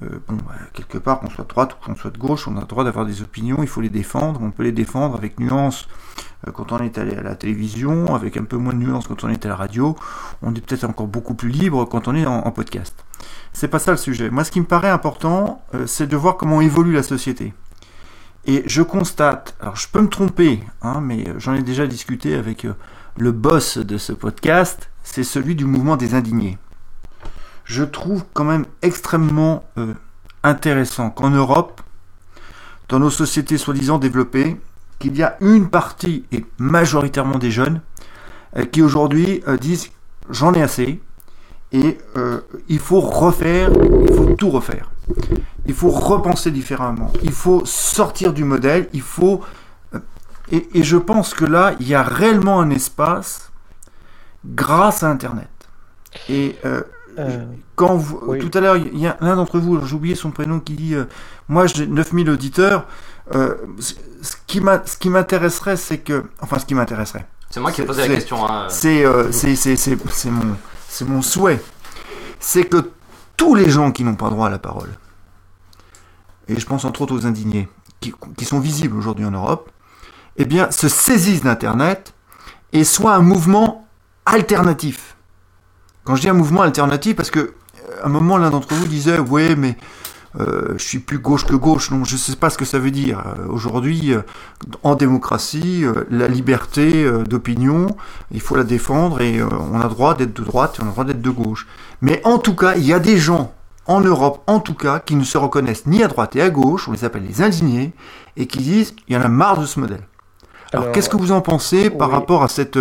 euh, 0.04 0.20
bon, 0.28 0.38
bah, 0.48 0.56
quelque 0.74 0.98
part, 0.98 1.20
qu'on 1.20 1.30
soit 1.30 1.44
de 1.44 1.50
droite 1.50 1.74
ou 1.74 1.86
qu'on 1.86 1.96
soit 1.96 2.12
de 2.12 2.18
gauche, 2.18 2.48
on 2.48 2.56
a 2.58 2.62
le 2.62 2.66
droit 2.66 2.84
d'avoir 2.84 3.06
des 3.06 3.22
opinions, 3.22 3.58
il 3.62 3.68
faut 3.68 3.82
les 3.82 3.90
défendre, 3.90 4.40
on 4.42 4.52
peut 4.52 4.64
les 4.64 4.72
défendre 4.72 5.16
avec 5.16 5.40
nuance 5.40 5.88
euh, 6.48 6.52
quand 6.52 6.72
on 6.72 6.80
est 6.80 6.98
à 6.98 7.04
la 7.04 7.36
télévision, 7.36 8.16
avec 8.16 8.38
un 8.38 8.44
peu 8.44 8.58
moins 8.58 8.74
de 8.74 8.80
nuance 8.80 9.08
quand 9.08 9.24
on 9.24 9.30
est 9.30 9.46
à 9.46 9.50
la 9.50 9.56
radio, 9.56 9.96
on 10.42 10.56
est 10.56 10.62
peut-être 10.62 10.86
encore 10.86 11.08
beaucoup 11.08 11.34
plus 11.34 11.50
libre 11.50 11.86
quand 11.86 12.08
on 12.08 12.16
est 12.16 12.26
en, 12.26 12.50
podcast. 12.52 12.96
C'est 13.52 13.68
pas 13.68 13.80
ça 13.80 13.92
le 13.92 13.98
sujet. 13.98 14.30
Moi, 14.30 14.44
ce 14.44 14.52
qui 14.52 14.60
me 14.60 14.66
paraît 14.66 14.90
important, 14.90 15.62
euh, 15.74 15.86
c'est 15.86 16.08
de 16.08 16.16
voir 16.16 16.38
comment 16.38 16.62
évolue 16.62 16.94
la 16.94 17.04
société. 17.04 17.54
Et 18.46 18.64
je 18.68 18.82
constate, 18.82 19.56
alors 19.60 19.76
je 19.76 19.88
peux 19.90 20.02
me 20.02 20.08
tromper, 20.08 20.64
hein, 20.82 21.02
mais 21.02 21.26
j'en 21.38 21.54
ai 21.54 21.62
déjà 21.62 21.88
discuté 21.88 22.36
avec 22.36 22.66
le 23.18 23.32
boss 23.34 23.78
de 23.78 23.98
ce 23.98 24.14
podcast, 24.14 24.90
c'est 25.04 25.26
celui 25.26 25.56
du 25.56 25.66
mouvement 25.66 25.98
des 25.98 26.16
indignés. 26.16 26.58
Je 27.70 27.84
trouve 27.84 28.24
quand 28.34 28.46
même 28.46 28.66
extrêmement 28.82 29.64
euh, 29.78 29.94
intéressant 30.42 31.12
qu'en 31.12 31.30
Europe, 31.30 31.82
dans 32.88 32.98
nos 32.98 33.12
sociétés 33.12 33.60
soi-disant 33.60 34.00
développées, 34.00 34.60
qu'il 34.98 35.16
y 35.16 35.22
a 35.22 35.38
une 35.40 35.70
partie, 35.70 36.26
et 36.32 36.44
majoritairement 36.58 37.38
des 37.38 37.52
jeunes, 37.52 37.82
euh, 38.58 38.66
qui 38.66 38.82
aujourd'hui 38.82 39.44
euh, 39.48 39.56
disent 39.56 39.92
j'en 40.32 40.56
ai 40.56 40.64
assez, 40.64 41.00
et 41.72 42.00
euh, 42.18 42.42
il 42.70 42.80
faut 42.80 43.02
refaire, 43.02 43.70
il 43.72 44.16
faut 44.16 44.34
tout 44.34 44.50
refaire. 44.50 44.90
Il 45.68 45.76
faut 45.76 45.92
repenser 45.92 46.50
différemment. 46.50 47.14
Il 47.22 47.32
faut 47.32 47.64
sortir 47.66 48.34
du 48.34 48.44
modèle. 48.44 48.90
Il 48.94 49.04
faut. 49.04 49.42
euh, 49.94 50.00
Et, 50.52 50.68
et 50.74 50.82
je 50.82 50.98
pense 50.98 51.36
que 51.36 51.46
là, 51.46 51.76
il 51.80 51.88
y 51.88 51.94
a 51.94 52.02
réellement 52.02 52.60
un 52.60 52.72
espace 52.72 53.52
grâce 54.44 55.04
à 55.04 55.10
Internet. 55.12 55.50
Et 56.30 56.58
euh, 56.66 56.82
Euh, 57.20 57.46
quand 57.76 57.96
vous, 57.96 58.20
oui. 58.28 58.40
tout 58.40 58.56
à 58.58 58.62
l'heure, 58.62 58.78
il 58.78 58.98
y 59.00 59.08
a 59.08 59.18
l'un 59.22 59.36
d'entre 59.36 59.60
vous, 59.60 59.86
j'ai 59.86 59.96
oublié 59.96 60.16
son 60.16 60.32
prénom, 60.32 60.60
qui 60.60 60.74
dit 60.74 60.96
euh, 60.96 61.06
Moi, 61.48 61.68
j'ai 61.68 61.86
9000 61.88 62.30
auditeurs. 62.30 62.86
Euh, 63.36 63.56
ce 63.80 64.36
qui 64.98 65.10
m'intéresserait, 65.10 65.78
c'est 65.78 66.00
que. 66.00 66.24
Enfin, 66.42 66.60
ce 66.60 66.66
qui 66.66 66.76
m'intéresserait. 66.76 67.28
C'est 67.50 67.60
moi 67.60 67.72
qui 67.72 67.82
ai 67.82 67.86
posé 67.86 68.08
la 68.08 68.16
question. 68.16 68.46
hein. 68.48 68.68
Euh, 68.86 69.32
mon, 70.32 70.56
c'est 70.88 71.06
mon 71.06 71.22
souhait. 71.22 71.62
C'est 72.40 72.64
que 72.64 72.92
tous 73.38 73.56
les 73.56 73.70
gens 73.70 73.92
qui 73.92 74.04
n'ont 74.04 74.16
pas 74.16 74.30
droit 74.30 74.48
à 74.48 74.50
la 74.50 74.60
parole, 74.60 74.90
et 76.48 76.60
je 76.60 76.66
pense 76.66 76.86
entre 76.86 77.02
autres 77.02 77.16
aux 77.16 77.26
indignés, 77.26 77.68
qui, 78.00 78.14
qui 78.38 78.46
sont 78.46 78.60
visibles 78.60 78.98
aujourd'hui 78.98 79.26
en 79.26 79.32
Europe, 79.32 79.70
eh 80.38 80.46
bien, 80.46 80.72
se 80.72 80.88
saisissent 80.88 81.44
d'Internet 81.44 82.14
et 82.72 82.84
soient 82.84 83.16
un 83.16 83.22
mouvement 83.22 83.88
alternatif. 84.26 85.16
Quand 86.10 86.16
je 86.16 86.22
dis 86.22 86.30
un 86.30 86.34
mouvement 86.34 86.64
alternatif, 86.64 87.16
parce 87.16 87.30
que 87.30 87.40
euh, 87.40 87.52
à 88.02 88.08
un 88.08 88.10
moment, 88.10 88.40
l'un 88.40 88.50
d'entre 88.50 88.74
vous 88.74 88.88
disait, 88.88 89.20
ouais, 89.20 89.56
mais 89.56 89.78
euh, 90.40 90.74
je 90.76 90.84
suis 90.84 90.98
plus 90.98 91.20
gauche 91.20 91.46
que 91.46 91.54
gauche. 91.54 91.92
Non, 91.92 92.04
je 92.04 92.14
ne 92.14 92.18
sais 92.18 92.36
pas 92.36 92.50
ce 92.50 92.58
que 92.58 92.66
ça 92.66 92.80
veut 92.80 92.90
dire. 92.90 93.20
Euh, 93.20 93.46
Aujourd'hui, 93.48 94.16
euh, 94.16 94.22
en 94.82 94.96
démocratie, 94.96 95.86
la 96.10 96.28
liberté 96.28 97.08
d'opinion, 97.30 97.96
il 98.32 98.42
faut 98.42 98.56
la 98.56 98.64
défendre 98.64 99.22
et 99.22 99.40
on 99.44 99.80
a 99.80 99.84
le 99.84 99.90
droit 99.90 100.16
d'être 100.16 100.36
de 100.36 100.44
droite 100.44 100.78
et 100.80 100.82
on 100.82 100.86
a 100.86 100.88
le 100.88 100.94
droit 100.94 101.04
d'être 101.04 101.22
de 101.22 101.30
gauche. 101.30 101.68
Mais 102.02 102.22
en 102.24 102.40
tout 102.40 102.56
cas, 102.56 102.74
il 102.76 102.88
y 102.88 102.94
a 102.94 102.98
des 103.00 103.20
gens 103.20 103.54
en 103.86 104.02
Europe, 104.02 104.42
en 104.48 104.60
tout 104.62 104.74
cas, 104.74 104.98
qui 104.98 105.14
ne 105.14 105.24
se 105.24 105.38
reconnaissent 105.38 105.86
ni 105.86 106.02
à 106.02 106.08
droite 106.08 106.36
et 106.36 106.42
à 106.42 106.50
gauche, 106.50 106.88
on 106.88 106.92
les 106.92 107.06
appelle 107.06 107.28
les 107.28 107.44
indignés, 107.44 107.94
et 108.36 108.48
qui 108.48 108.58
disent 108.58 108.96
il 109.08 109.14
y 109.14 109.18
en 109.18 109.22
a 109.22 109.28
marre 109.28 109.62
de 109.62 109.68
ce 109.68 109.80
modèle. 109.80 110.02
Alors, 110.74 110.86
Alors, 110.86 110.96
qu'est-ce 110.96 111.10
que 111.10 111.18
vous 111.18 111.32
en 111.32 111.42
pensez 111.42 111.92
par 111.92 112.10
oui. 112.10 112.16
rapport 112.16 112.42
à 112.42 112.48
cette, 112.48 112.80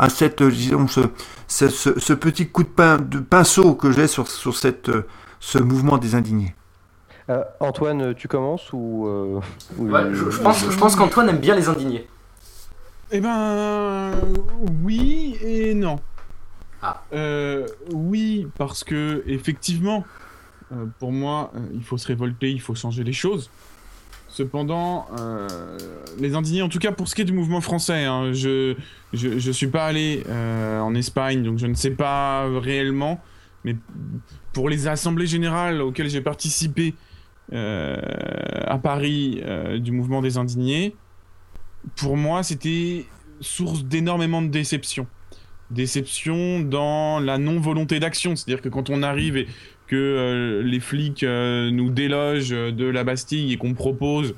à 0.00 0.08
cette, 0.08 0.40
euh, 0.40 0.50
disons, 0.50 0.88
ce, 0.88 1.00
ce, 1.46 1.68
ce- 1.68 1.98
ce 2.00 2.12
petit 2.14 2.48
coup 2.48 2.62
de, 2.62 2.68
pain, 2.68 2.96
de 2.98 3.18
pinceau 3.18 3.74
que 3.74 3.92
j'ai 3.92 4.06
sur, 4.08 4.26
sur 4.28 4.56
cette, 4.56 4.88
euh, 4.88 5.06
ce 5.40 5.58
mouvement 5.58 5.98
des 5.98 6.14
indignés 6.14 6.54
Euh, 7.28 7.44
Antoine, 7.60 8.14
tu 8.14 8.26
commences 8.26 8.72
ou, 8.72 9.06
euh, 9.06 9.40
ou- 9.78 9.88
Ouais, 9.90 10.04
je, 10.12 10.30
je 10.30 10.38
pense, 10.40 10.58
je 10.68 10.76
pense 10.78 10.96
qu'Antoine 10.96 11.28
aime 11.28 11.38
bien 11.38 11.54
les 11.54 11.68
indignés. 11.68 12.08
Eh 13.12 13.20
ben, 13.20 14.10
oui 14.84 15.36
et 15.42 15.74
non. 15.74 16.00
Ah. 16.82 17.02
Euh, 17.12 17.66
oui, 17.92 18.48
parce 18.56 18.82
que 18.84 19.22
effectivement, 19.26 20.04
pour 20.98 21.12
moi, 21.12 21.52
il 21.74 21.82
faut 21.84 21.98
se 21.98 22.06
révolter, 22.06 22.50
il 22.50 22.60
faut 22.60 22.74
changer 22.74 23.04
les 23.04 23.12
choses. 23.12 23.50
Cependant, 24.40 25.06
euh, 25.18 25.46
les 26.18 26.34
indignés, 26.34 26.62
en 26.62 26.70
tout 26.70 26.78
cas 26.78 26.92
pour 26.92 27.08
ce 27.08 27.14
qui 27.14 27.20
est 27.20 27.26
du 27.26 27.34
mouvement 27.34 27.60
français, 27.60 28.06
hein, 28.06 28.32
je, 28.32 28.74
je 29.12 29.50
suis 29.50 29.66
pas 29.66 29.84
allé 29.84 30.22
euh, 30.30 30.80
en 30.80 30.94
Espagne, 30.94 31.42
donc 31.42 31.58
je 31.58 31.66
ne 31.66 31.74
sais 31.74 31.90
pas 31.90 32.48
réellement. 32.58 33.20
Mais 33.66 33.76
pour 34.54 34.70
les 34.70 34.88
assemblées 34.88 35.26
générales 35.26 35.82
auxquelles 35.82 36.08
j'ai 36.08 36.22
participé 36.22 36.94
euh, 37.52 38.00
à 38.64 38.78
Paris 38.78 39.42
du 39.78 39.92
mouvement 39.92 40.22
des 40.22 40.38
indignés, 40.38 40.96
pour 41.96 42.16
moi, 42.16 42.42
c'était 42.42 43.04
source 43.42 43.84
d'énormément 43.84 44.40
de 44.40 44.48
déception. 44.48 45.06
Déception 45.70 46.60
dans 46.60 47.20
la 47.20 47.36
non-volonté 47.36 48.00
d'action. 48.00 48.36
C'est-à-dire 48.36 48.62
que 48.62 48.70
quand 48.70 48.88
on 48.88 49.02
arrive 49.02 49.36
et 49.36 49.48
que 49.90 49.96
euh, 49.96 50.62
les 50.62 50.78
flics 50.80 51.24
euh, 51.24 51.70
nous 51.72 51.90
délogent 51.90 52.50
de 52.50 52.84
la 52.86 53.02
Bastille 53.02 53.52
et 53.52 53.56
qu'on 53.56 53.74
propose 53.74 54.34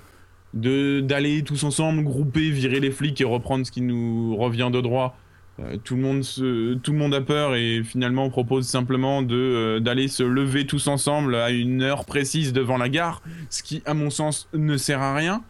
de 0.55 1.01
d'aller 1.01 1.43
tous 1.43 1.63
ensemble, 1.65 2.03
grouper, 2.05 2.51
virer 2.51 2.81
les 2.81 2.91
flics 2.91 3.21
et 3.21 3.25
reprendre 3.25 3.67
ce 3.67 3.71
qui 3.73 3.81
nous 3.83 4.35
revient 4.37 4.71
de 4.73 4.81
droit, 4.81 5.17
euh, 5.61 5.77
tout, 5.85 5.97
le 5.97 6.03
monde 6.03 6.23
se- 6.23 6.75
tout 6.75 6.93
le 6.93 6.99
monde 6.99 7.15
a 7.15 7.21
peur 7.21 7.55
et 7.55 7.83
finalement 7.85 8.25
on 8.25 8.31
propose 8.31 8.67
simplement 8.67 9.23
de, 9.23 9.79
d'aller 9.79 10.09
se 10.09 10.23
lever 10.23 10.67
tous 10.67 10.89
ensemble 10.89 11.35
à 11.37 11.51
une 11.51 11.83
heure 11.83 12.05
précise 12.07 12.53
devant 12.53 12.79
la 12.79 12.89
gare, 12.89 13.23
ce 13.51 13.63
qui, 13.63 13.83
à 13.85 13.93
mon 13.95 14.09
sens, 14.11 14.49
ne 14.55 14.77
sert 14.79 15.01
à 15.03 15.15
rien. 15.15 15.43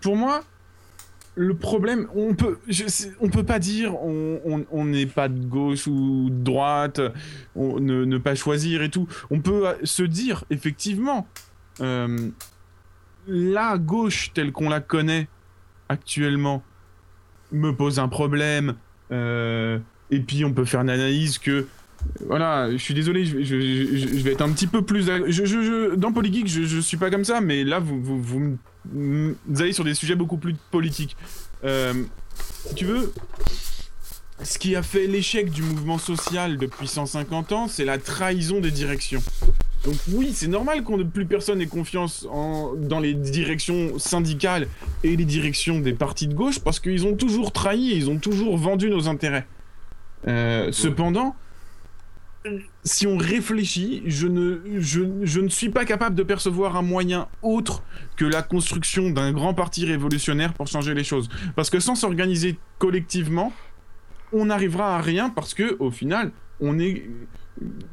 Pour 0.00 0.16
moi, 0.16 0.42
le 1.40 1.54
problème, 1.54 2.06
on 2.14 2.34
peut, 2.34 2.58
peut 3.32 3.44
pas 3.44 3.58
dire 3.58 3.94
on 3.94 4.84
n'est 4.84 5.06
pas 5.06 5.28
de 5.30 5.42
gauche 5.42 5.86
ou 5.86 6.28
de 6.28 6.44
droite, 6.44 7.00
on, 7.56 7.80
ne, 7.80 8.04
ne 8.04 8.18
pas 8.18 8.34
choisir 8.34 8.82
et 8.82 8.90
tout. 8.90 9.08
On 9.30 9.40
peut 9.40 9.68
euh, 9.68 9.74
se 9.82 10.02
dire 10.02 10.44
effectivement, 10.50 11.26
euh, 11.80 12.28
la 13.26 13.78
gauche 13.78 14.32
telle 14.34 14.52
qu'on 14.52 14.68
la 14.68 14.80
connaît 14.80 15.28
actuellement 15.88 16.62
me 17.52 17.70
pose 17.74 17.98
un 17.98 18.08
problème. 18.08 18.74
euh, 19.10 19.78
et 20.10 20.20
puis 20.20 20.44
on 20.44 20.52
peut 20.52 20.66
faire 20.66 20.82
une 20.82 20.90
analyse 20.90 21.38
que 21.38 21.66
voilà, 22.26 22.70
je 22.70 22.76
suis 22.76 22.94
désolé, 22.94 23.24
je, 23.24 24.22
vais 24.22 24.32
être 24.32 24.42
un 24.42 24.50
petit 24.50 24.66
peu 24.66 24.82
plus. 24.82 25.06
dans 25.96 26.12
Polygeek, 26.12 26.46
je, 26.46 26.80
suis 26.80 26.96
pas 26.96 27.10
comme 27.10 27.24
ça, 27.24 27.40
mais 27.40 27.64
là, 27.64 27.78
vous, 27.78 28.00
vous, 28.20 28.56
allez 29.58 29.72
sur 29.72 29.84
des 29.84 29.94
sujets 29.94 30.14
beaucoup 30.14 30.36
plus 30.36 30.54
politiques. 30.70 31.16
Euh, 31.64 31.94
si 32.66 32.74
tu 32.74 32.84
veux, 32.84 33.12
ce 34.42 34.58
qui 34.58 34.76
a 34.76 34.82
fait 34.82 35.06
l'échec 35.06 35.50
du 35.50 35.62
mouvement 35.62 35.98
social 35.98 36.56
depuis 36.56 36.86
150 36.86 37.52
ans, 37.52 37.68
c'est 37.68 37.84
la 37.84 37.98
trahison 37.98 38.60
des 38.60 38.70
directions. 38.70 39.22
Donc 39.84 39.96
oui, 40.12 40.32
c'est 40.34 40.48
normal 40.48 40.82
qu'on 40.82 41.02
plus 41.06 41.24
personne 41.24 41.60
ait 41.62 41.66
confiance 41.66 42.26
en, 42.30 42.74
dans 42.74 43.00
les 43.00 43.14
directions 43.14 43.98
syndicales 43.98 44.66
et 45.04 45.16
les 45.16 45.24
directions 45.24 45.80
des 45.80 45.94
partis 45.94 46.26
de 46.26 46.34
gauche 46.34 46.58
parce 46.58 46.80
qu'ils 46.80 47.06
ont 47.06 47.14
toujours 47.14 47.50
trahi 47.50 47.92
et 47.92 47.96
ils 47.96 48.10
ont 48.10 48.18
toujours 48.18 48.58
vendu 48.58 48.90
nos 48.90 49.08
intérêts. 49.08 49.46
Euh, 50.28 50.68
cependant, 50.70 51.34
si 52.84 53.06
on 53.06 53.16
réfléchit, 53.18 54.02
je 54.06 54.26
ne, 54.26 54.60
je, 54.78 55.02
je 55.22 55.40
ne 55.40 55.48
suis 55.48 55.68
pas 55.68 55.84
capable 55.84 56.16
de 56.16 56.22
percevoir 56.22 56.76
un 56.76 56.82
moyen 56.82 57.28
autre 57.42 57.82
que 58.16 58.24
la 58.24 58.42
construction 58.42 59.10
d'un 59.10 59.32
grand 59.32 59.52
parti 59.52 59.84
révolutionnaire 59.84 60.54
pour 60.54 60.66
changer 60.66 60.94
les 60.94 61.04
choses. 61.04 61.28
Parce 61.54 61.70
que 61.70 61.80
sans 61.80 61.94
s'organiser 61.94 62.58
collectivement, 62.78 63.52
on 64.32 64.46
n'arrivera 64.46 64.96
à 64.96 65.00
rien 65.00 65.28
parce 65.28 65.54
que, 65.54 65.76
au 65.80 65.90
final, 65.90 66.32
on 66.60 66.78
est 66.78 67.04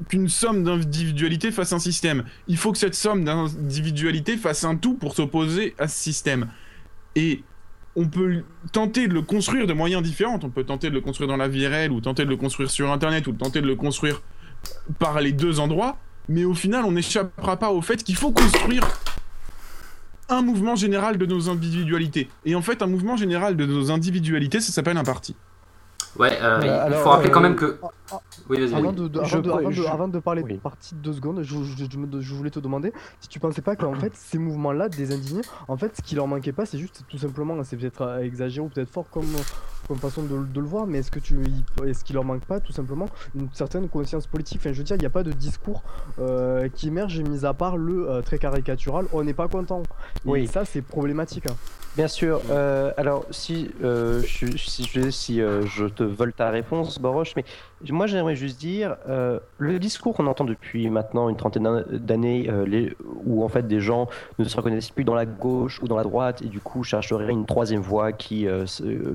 qu'une 0.08 0.30
somme 0.30 0.64
d'individualités 0.64 1.52
face 1.52 1.74
à 1.74 1.78
un 1.78 1.80
système. 1.80 2.24
Il 2.48 2.58
faut 2.58 2.72
que 2.72 2.78
cette 2.78 2.96
somme 2.96 3.26
d'individualités 3.26 4.38
fasse 4.38 4.64
un 4.64 4.78
tout 4.78 4.94
pour 4.94 5.14
s'opposer 5.14 5.76
à 5.78 5.88
ce 5.88 5.98
système. 5.98 6.48
Et 7.16 7.44
on 7.98 8.08
peut 8.08 8.44
tenter 8.72 9.08
de 9.08 9.14
le 9.14 9.24
construire 9.24 9.68
de 9.68 9.74
moyens 9.74 10.04
différents. 10.04 10.40
On 10.44 10.50
peut 10.50 10.64
tenter 10.64 10.90
de 10.90 10.94
le 10.94 11.02
construire 11.02 11.28
dans 11.28 11.36
la 11.36 11.48
vie 11.48 11.68
réelle, 11.68 11.92
ou 11.92 12.00
tenter 12.00 12.24
de 12.24 12.30
le 12.30 12.38
construire 12.38 12.70
sur 12.70 12.92
Internet, 12.92 13.28
ou 13.28 13.34
tenter 13.34 13.60
de 13.60 13.68
le 13.68 13.76
construire 13.76 14.22
par 15.00 15.20
les 15.22 15.32
deux 15.32 15.60
endroits. 15.60 15.98
Mais 16.30 16.44
au 16.44 16.54
final, 16.54 16.84
on 16.86 16.92
n'échappera 16.92 17.56
pas 17.58 17.72
au 17.72 17.82
fait 17.82 18.04
qu'il 18.04 18.16
faut 18.16 18.32
construire 18.32 18.86
un 20.30 20.42
mouvement 20.42 20.76
général 20.76 21.18
de 21.18 21.26
nos 21.26 21.50
individualités. 21.50 22.30
Et 22.46 22.54
en 22.56 22.62
fait, 22.62 22.82
un 22.82 22.88
mouvement 22.88 23.16
général 23.16 23.56
de 23.56 23.66
nos 23.66 23.92
individualités, 23.92 24.60
ça 24.60 24.74
s'appelle 24.74 24.98
un 24.98 25.04
parti. 25.06 25.36
Ouais, 26.18 26.36
euh, 26.42 26.60
il 26.64 26.70
alors, 26.70 27.04
faut 27.04 27.10
rappeler 27.10 27.30
quand 27.30 27.40
euh, 27.40 27.44
même 27.44 27.56
que. 27.56 27.80
Oui, 28.50 28.60
vas-y. 28.60 28.74
Avant 28.74 28.92
vas-y. 28.92 28.96
de, 28.96 29.08
de- 29.08 29.24
Je 29.24 29.34
avant, 29.38 29.42
de, 29.42 29.52
avant 29.52 29.72
je- 29.72 29.84
avant 29.84 30.08
de 30.08 30.20
parler 30.20 30.42
oui. 30.42 30.54
de 30.54 30.58
partie 30.60 30.96
deux 30.96 31.14
secondes, 31.14 31.44
je, 31.44 31.56
je- 31.64 32.22
je 32.22 32.34
voulais 32.34 32.50
te 32.50 32.60
demander 32.60 32.92
si 33.22 33.28
tu 33.30 33.40
pensais 33.40 33.62
pas 33.62 33.76
qu'en 33.76 33.94
fait 34.00 34.12
ces 34.16 34.40
mouvements-là 34.40 34.90
des 34.90 35.14
indignés, 35.14 35.42
en 35.68 35.78
fait 35.78 35.96
ce 35.96 36.02
qui 36.02 36.16
leur 36.16 36.26
manquait 36.28 36.54
pas, 36.54 36.66
c'est 36.66 36.80
juste 36.80 37.04
tout 37.08 37.20
simplement, 37.20 37.56
c'est 37.64 37.78
peut-être 37.78 38.02
euh, 38.02 38.20
exagéré 38.24 38.66
ou 38.66 38.70
peut-être 38.70 38.90
fort 38.90 39.10
comme, 39.12 39.28
comme 39.88 39.98
façon 39.98 40.24
de, 40.24 40.46
de 40.46 40.60
le 40.60 40.66
voir, 40.66 40.86
mais 40.88 41.00
est-ce 41.00 41.12
que 41.12 41.20
tu, 41.20 41.40
est-ce 41.86 42.04
qu'il 42.04 42.16
leur 42.16 42.24
manque 42.26 42.44
pas 42.46 42.60
tout 42.60 42.74
simplement 42.74 43.08
une 43.36 43.48
certaine 43.54 43.88
conscience 43.88 44.28
politique? 44.28 44.60
Enfin, 44.62 44.74
je 44.74 44.78
veux 44.80 44.84
dire, 44.84 44.96
il 44.98 45.00
n'y 45.00 45.06
a 45.06 45.10
pas 45.10 45.24
de 45.24 45.32
discours 45.32 45.82
euh, 46.20 46.68
qui 46.70 46.88
émerge, 46.88 47.20
mis 47.22 47.46
à 47.46 47.54
part 47.54 47.78
le 47.78 48.10
euh, 48.10 48.22
très 48.22 48.38
caricatural, 48.38 49.06
on 49.14 49.24
n'est 49.24 49.34
pas 49.34 49.48
content. 49.48 49.84
Et 50.26 50.30
Oui. 50.30 50.48
ça, 50.48 50.66
c'est 50.66 50.82
problématique. 50.82 51.46
hein. 51.50 51.56
Bien 51.98 52.08
sûr. 52.08 52.42
euh, 52.52 52.92
alors, 52.96 53.26
si, 53.32 53.72
euh, 53.84 54.22
euh, 54.22 55.62
je 55.66 55.86
te 55.88 56.04
vole 56.04 56.32
ta 56.32 56.52
réponse, 56.52 57.00
Boroche, 57.00 57.34
mais 57.36 57.44
moi 57.90 58.06
j'aimerais 58.06 58.36
juste 58.36 58.60
dire, 58.60 58.98
le 59.58 59.80
discours 59.80 60.14
qu'on 60.14 60.28
entend 60.28 60.44
depuis 60.44 60.92
maintenant 60.92 61.28
une 61.28 61.38
trentaine 61.38 61.64
d'an- 61.64 61.82
d'années, 61.92 62.52
où 63.26 63.44
en 63.44 63.48
fait 63.48 63.68
des 63.68 63.80
gens 63.80 64.08
ne 64.38 64.44
se 64.44 64.56
reconnaissent 64.56 64.92
plus 64.92 65.06
dans 65.06 65.16
la 65.16 65.26
gauche 65.26 65.82
ou 65.82 65.88
dans 65.88 65.98
la 65.98 66.04
droite, 66.04 66.44
et 66.44 66.50
du 66.50 66.60
coup 66.60 66.84
chercheraient 66.84 67.32
une 67.32 67.48
troisième 67.48 67.82
voie 67.82 68.12
qui, 68.12 68.46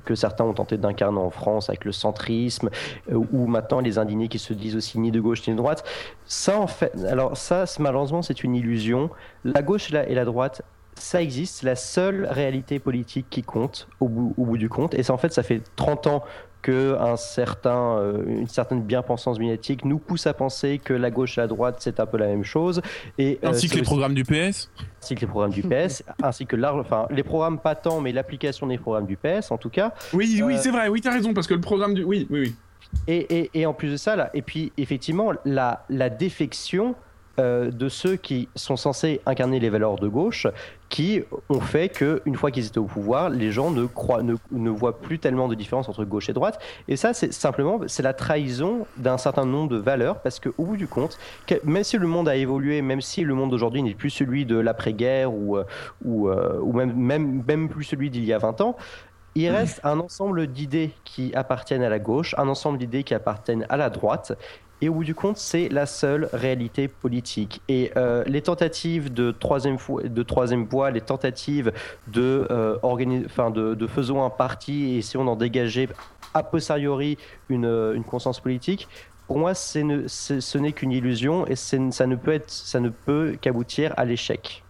que 0.05 0.15
certains 0.17 0.45
ont 0.45 0.53
tenté 0.55 0.77
d'incarner 0.77 1.21
en 1.21 1.31
France 1.31 1.69
avec 1.69 1.85
le 1.85 1.93
centrisme, 1.93 2.69
ou 3.13 3.47
maintenant 3.47 3.79
les 3.79 3.99
indignés 3.99 4.27
qui 4.27 4.41
se 4.41 4.55
disent 4.55 4.75
aussi 4.75 4.99
ni 4.99 5.13
de 5.13 5.21
gauche 5.21 5.47
ni 5.47 5.53
de 5.55 5.59
droite. 5.59 5.85
Ça, 6.25 6.59
en 6.59 6.67
fait, 6.67 6.93
alors 7.09 7.37
ça, 7.37 7.65
malheureusement, 7.79 8.23
c'est 8.23 8.43
une 8.43 8.57
illusion. 8.57 9.09
La 9.45 9.63
gauche 9.63 9.93
et 9.93 10.15
la 10.15 10.25
droite 10.25 10.63
ça 10.95 11.23
existe, 11.23 11.61
c'est 11.61 11.67
la 11.67 11.77
seule 11.77 12.27
réalité 12.31 12.79
politique 12.79 13.27
qui 13.31 13.43
compte 13.43 13.89
au 14.01 14.09
bout, 14.09 14.35
au 14.37 14.45
bout 14.45 14.59
du 14.59 14.69
compte. 14.69 14.95
Et 14.95 15.03
ça, 15.03 15.13
en 15.13 15.19
fait, 15.19 15.33
ça 15.33 15.43
fait 15.43 15.63
30 15.77 16.07
ans 16.07 16.25
que 16.61 16.97
un 17.01 17.17
certain, 17.17 17.97
euh, 17.99 18.23
une 18.29 18.47
certaine 18.47 18.83
bien-pensance 18.83 19.39
médiatique 19.41 19.85
nous 19.85 19.99
pousse 19.99 20.29
à 20.29 20.33
penser 20.35 20.79
que 20.79 20.95
la 20.95 21.11
gauche 21.11 21.37
et 21.37 21.41
la 21.41 21.49
droite, 21.49 21.77
c'est 21.81 21.99
un 21.99 22.07
peu 22.07 22.19
la 22.19 22.29
même 22.29 22.45
chose. 22.45 22.81
Et, 23.19 23.41
euh, 23.43 23.49
Ainsi 23.49 23.67
que 23.69 23.75
les 23.75 23.81
aussi- 23.81 23.87
programmes 23.89 24.15
du 24.15 24.23
PS. 24.23 24.71
ainsi 25.03 25.17
que 25.17 25.21
les 25.23 25.27
programmes 25.27 25.51
du 25.51 25.63
PS, 25.63 26.05
ainsi 26.23 26.47
que 26.47 26.55
large, 26.55 26.79
enfin, 26.81 27.07
les 27.11 27.25
programmes 27.25 27.59
pas 27.59 27.75
tant, 27.75 28.01
mais 28.01 28.13
l'application 28.13 28.69
des 28.69 28.79
programmes 28.79 29.07
du 29.07 29.17
PS, 29.17 29.51
en 29.51 29.59
tout 29.59 29.71
cas. 29.71 29.93
Oui, 30.13 30.41
oui, 30.45 30.55
Euh, 30.55 30.59
c'est 30.63 30.71
vrai, 30.71 30.87
oui, 30.87 31.01
t'as 31.01 31.11
raison, 31.13 31.35
parce 31.35 31.49
que 31.49 31.55
le 31.55 31.61
programme 31.61 31.95
du. 31.95 32.05
Oui, 32.05 32.29
oui, 32.31 32.41
oui. 32.41 32.55
Et, 33.09 33.39
et- 33.41 33.51
et 33.55 33.67
en 33.67 33.73
plus 33.75 33.91
de 33.91 33.97
ça, 33.97 34.15
là, 34.15 34.31
et 34.35 34.43
puis 34.43 34.71
effectivement, 34.77 35.33
la, 35.45 35.85
la 35.89 36.11
défection 36.11 36.95
euh, 37.39 37.71
de 37.71 37.89
ceux 37.89 38.17
qui 38.17 38.49
sont 38.55 38.77
censés 38.77 39.21
incarner 39.27 39.59
les 39.59 39.71
valeurs 39.71 39.97
de 39.97 40.09
gauche, 40.09 40.47
qui 40.89 41.23
ont 41.49 41.61
fait 41.61 41.89
que 41.89 42.21
une 42.27 42.35
fois 42.35 42.51
qu'ils 42.51 42.67
étaient 42.67 42.79
au 42.79 42.85
pouvoir, 42.85 43.31
les 43.31 43.51
gens 43.51 43.71
ne, 43.71 43.87
croient, 43.87 44.23
ne, 44.23 44.71
voient 44.71 45.01
plus 45.01 45.19
tellement 45.19 45.49
de 45.49 45.55
différence 45.55 45.89
entre 45.89 46.05
gauche 46.05 46.29
et 46.29 46.35
droite. 46.35 46.61
Et 46.89 46.97
ça, 46.97 47.15
c'est 47.15 47.33
simplement 47.33 47.81
c'est 47.87 48.03
la 48.03 48.13
trahison 48.13 48.87
d'un 48.99 49.17
certain 49.17 49.47
nombre 49.47 49.71
de 49.71 49.79
valeurs, 49.79 50.21
parce 50.21 50.41
qu'au 50.41 50.65
bout 50.65 50.77
du 50.77 50.87
compte, 50.87 51.19
même 51.65 51.85
si 51.85 51.97
le 51.97 52.07
monde 52.07 52.29
a 52.29 52.37
évolué, 52.37 52.83
même 52.83 53.01
si 53.01 53.23
le 53.23 53.35
monde 53.35 53.51
d'aujourd'hui 53.51 53.83
n'est 53.83 53.95
plus 53.95 54.11
celui 54.11 54.45
de 54.45 54.57
l'après-guerre 54.57 55.33
ou, 55.33 55.57
euh, 55.57 55.65
ou, 56.05 56.29
euh, 56.29 56.59
ou 56.61 56.75
même, 56.75 56.95
même, 56.95 57.43
même 57.49 57.69
plus 57.69 57.85
celui 57.85 58.11
d'il 58.11 58.25
y 58.25 58.33
a 58.33 58.39
20 58.39 58.61
ans, 58.61 58.77
il 59.35 59.49
reste 59.49 59.81
un 59.83 59.99
ensemble 59.99 60.47
d'idées 60.47 60.91
qui 61.05 61.35
appartiennent 61.35 61.83
à 61.83 61.89
la 61.89 61.99
gauche, 61.99 62.35
un 62.37 62.49
ensemble 62.49 62.79
d'idées 62.79 63.03
qui 63.03 63.15
appartiennent 63.15 63.65
à 63.71 63.77
la 63.77 63.89
droite. 63.89 64.33
Et 64.83 64.89
au 64.89 64.95
bout 64.95 65.05
du 65.05 65.15
compte, 65.15 65.37
c'est 65.37 65.69
la 65.69 65.87
seule 65.87 66.29
réalité 66.33 66.89
politique. 66.89 67.63
Et 67.69 67.93
euh, 67.97 68.25
les 68.27 68.43
tentatives 68.43 69.13
de 69.15 69.31
troisième, 69.31 69.79
de 70.03 70.23
troisième 70.25 70.65
voie, 70.65 70.91
les 70.91 71.01
tentatives 71.01 71.73
de, 72.09 72.49
euh, 72.51 72.77
de, 73.55 73.75
de 73.75 73.87
faisons 73.87 74.25
un 74.25 74.31
parti 74.31 74.91
et 74.91 74.99
essayons 74.99 75.25
d'en 75.25 75.37
dégager 75.37 75.89
a 76.35 76.43
posteriori 76.43 77.17
une, 77.49 77.65
euh, 77.65 77.95
une 77.95 78.03
conscience 78.03 78.41
politique, 78.41 78.89
pour 79.29 79.39
moi, 79.39 79.55
ce 79.55 80.59
n'est 80.59 80.73
qu'une 80.73 80.93
illusion 80.93 81.47
et 81.47 81.55
ça 81.55 81.79
ça 81.91 82.07
ne 82.81 82.89
peut 82.89 83.37
qu'aboutir 83.41 83.95
à 83.97 84.05
l'échec. 84.05 84.62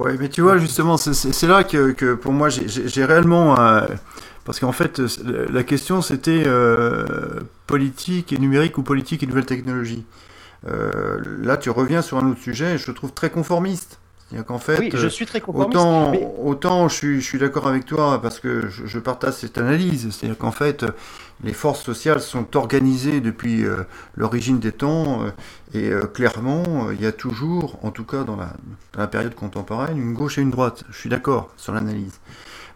Ouais, 0.00 0.16
mais 0.18 0.28
tu 0.30 0.40
vois, 0.40 0.56
justement, 0.58 0.96
c'est- 0.96 1.46
là 1.46 1.62
que, 1.64 1.92
que 1.92 2.14
pour 2.14 2.32
moi, 2.32 2.48
j'ai 2.48 3.04
réellement... 3.04 3.58
euh, 3.60 3.86
parce 4.44 4.58
qu'en 4.60 4.72
fait, 4.72 5.00
euh, 5.00 5.46
la 5.52 5.62
question, 5.62 6.00
c'était 6.02 6.44
euh, 6.46 7.04
politique 7.66 8.32
et 8.32 8.38
numérique 8.38 8.78
ou 8.78 8.82
politique 8.82 9.22
et 9.22 9.26
nouvelles 9.26 9.46
technologies. 9.46 10.04
euh, 10.68 11.20
là, 11.42 11.56
tu 11.58 11.70
reviens 11.70 12.02
sur 12.02 12.18
un 12.18 12.30
autre 12.30 12.40
sujet, 12.40 12.78
je 12.78 12.86
te 12.86 12.92
trouve 12.92 13.12
très 13.14 13.30
conformiste. 13.30 14.00
C'est-à-dire 14.30 14.46
qu'en 14.46 14.58
fait, 14.60 14.78
Oui, 14.78 14.90
je 14.94 15.06
euh, 15.06 15.10
suis 15.10 15.26
très 15.26 15.42
autant, 15.44 16.12
mais- 16.12 16.24
autant 16.40 16.88
je 16.88 16.94
suis, 16.94 17.20
je 17.20 17.26
suis 17.26 17.38
d'accord 17.38 17.66
avec 17.66 17.84
toi 17.84 18.22
parce 18.22 18.38
que 18.38 18.68
je, 18.68 18.86
je 18.86 18.98
partage 19.00 19.34
cette 19.34 19.58
analyse. 19.58 20.08
C'est-à-dire 20.12 20.38
qu'en 20.38 20.52
fait, 20.52 20.84
les 21.42 21.52
forces 21.52 21.82
sociales 21.82 22.20
sont 22.20 22.56
organisées 22.56 23.20
depuis 23.20 23.64
euh, 23.64 23.78
l'origine 24.14 24.60
des 24.60 24.70
temps 24.70 25.24
euh, 25.24 25.30
et 25.74 25.90
euh, 25.90 26.02
clairement, 26.06 26.92
il 26.92 27.02
y 27.02 27.06
a 27.06 27.12
toujours, 27.12 27.78
en 27.82 27.90
tout 27.90 28.04
cas 28.04 28.22
dans 28.22 28.36
la, 28.36 28.52
dans 28.92 29.00
la 29.00 29.08
période 29.08 29.34
contemporaine, 29.34 29.98
une 29.98 30.14
gauche 30.14 30.38
et 30.38 30.42
une 30.42 30.50
droite. 30.50 30.84
Je 30.90 30.96
suis 30.98 31.10
d'accord 31.10 31.50
sur 31.56 31.72
l'analyse. 31.72 32.20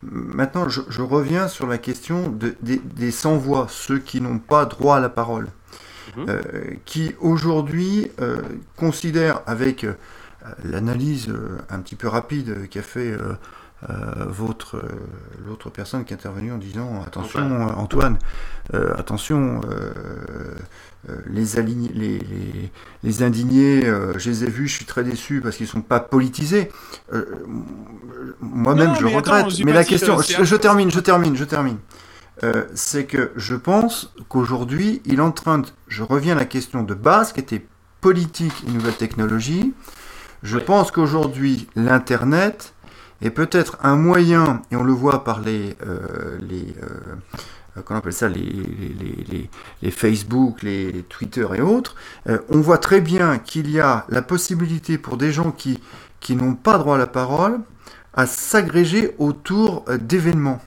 Maintenant, 0.02 0.68
je, 0.68 0.80
je 0.88 1.02
reviens 1.02 1.46
sur 1.46 1.68
la 1.68 1.78
question 1.78 2.28
de- 2.30 2.56
des, 2.62 2.78
des 2.78 3.12
sans-voix, 3.12 3.68
ceux 3.70 3.98
qui 4.00 4.20
n'ont 4.20 4.38
pas 4.40 4.66
droit 4.66 4.96
à 4.96 5.00
la 5.00 5.08
parole, 5.08 5.46
Mhm. 6.16 6.26
euh, 6.28 6.42
qui 6.84 7.14
aujourd'hui 7.20 8.10
considèrent 8.76 9.40
avec 9.46 9.86
l'analyse 10.62 11.28
euh, 11.28 11.58
un 11.70 11.80
petit 11.80 11.96
peu 11.96 12.08
rapide 12.08 12.50
euh, 12.50 12.66
qu'a 12.66 12.82
fait 12.82 13.12
euh, 13.12 13.34
votre 14.28 14.82
l'autre 15.46 15.68
personne 15.68 16.04
qui 16.06 16.14
est 16.14 16.16
intervenue 16.16 16.52
en 16.52 16.56
disant 16.58 17.02
attention 17.06 17.68
Antoine, 17.76 18.18
attention 18.72 19.60
les, 21.26 21.56
align- 21.58 21.92
les, 21.92 22.18
les, 22.18 22.70
les 23.02 23.22
indignés 23.22 23.84
euh, 23.84 24.18
je 24.18 24.30
les 24.30 24.44
ai 24.44 24.48
vus 24.48 24.68
je 24.68 24.76
suis 24.76 24.84
très 24.86 25.04
déçu 25.04 25.42
parce 25.42 25.56
qu'ils 25.56 25.66
sont 25.66 25.82
pas 25.82 26.00
politisés. 26.00 26.70
Euh, 27.12 27.26
moi-même 28.40 28.94
je 28.98 29.04
mais 29.04 29.14
regrette. 29.16 29.46
mais 29.66 29.72
la 29.74 29.84
question 29.84 30.18
je, 30.18 30.56
termine 30.56 30.90
je 30.90 31.00
termine 31.00 31.36
je 31.36 31.44
termine. 31.44 31.76
Euh, 32.42 32.64
c'est 32.74 33.04
que 33.04 33.32
je 33.36 33.54
pense 33.54 34.14
qu'aujourd'hui 34.30 35.02
il 35.04 35.16
est 35.18 35.20
en 35.22 35.30
train 35.32 35.58
de 35.58 35.66
je 35.88 36.02
reviens 36.02 36.34
à 36.34 36.38
la 36.38 36.46
question 36.46 36.82
de 36.84 36.94
base 36.94 37.32
qui 37.34 37.40
était 37.40 37.66
politique 38.00 38.64
et 38.66 38.70
nouvelles 38.70 38.96
technologies 38.96 39.74
je 40.44 40.58
pense 40.58 40.90
qu'aujourd'hui, 40.92 41.66
l'Internet 41.74 42.74
est 43.22 43.30
peut-être 43.30 43.78
un 43.82 43.96
moyen, 43.96 44.62
et 44.70 44.76
on 44.76 44.84
le 44.84 44.92
voit 44.92 45.24
par 45.24 45.40
les, 45.40 45.76
euh, 45.86 46.38
les 46.40 46.74
euh, 46.82 47.16
euh, 47.78 47.82
qu'on 47.82 47.96
appelle 47.96 48.12
ça, 48.12 48.28
les, 48.28 48.40
les, 48.42 49.24
les- 49.30 49.50
les 49.82 49.90
Facebook, 49.90 50.62
les 50.62 51.02
Twitter 51.08 51.46
et 51.54 51.60
autres, 51.60 51.96
euh, 52.28 52.38
on 52.50 52.60
voit 52.60 52.78
très 52.78 53.00
bien 53.00 53.38
qu'il 53.38 53.70
y 53.70 53.80
a 53.80 54.04
la 54.10 54.22
possibilité 54.22 54.98
pour 54.98 55.16
des 55.16 55.32
gens 55.32 55.50
qui, 55.50 55.80
qui 56.20 56.36
n'ont 56.36 56.54
pas 56.54 56.78
droit 56.78 56.96
à 56.96 56.98
la 56.98 57.06
parole 57.06 57.58
à 58.12 58.26
s'agréger 58.26 59.14
autour 59.18 59.84
d'événements. 59.98 60.62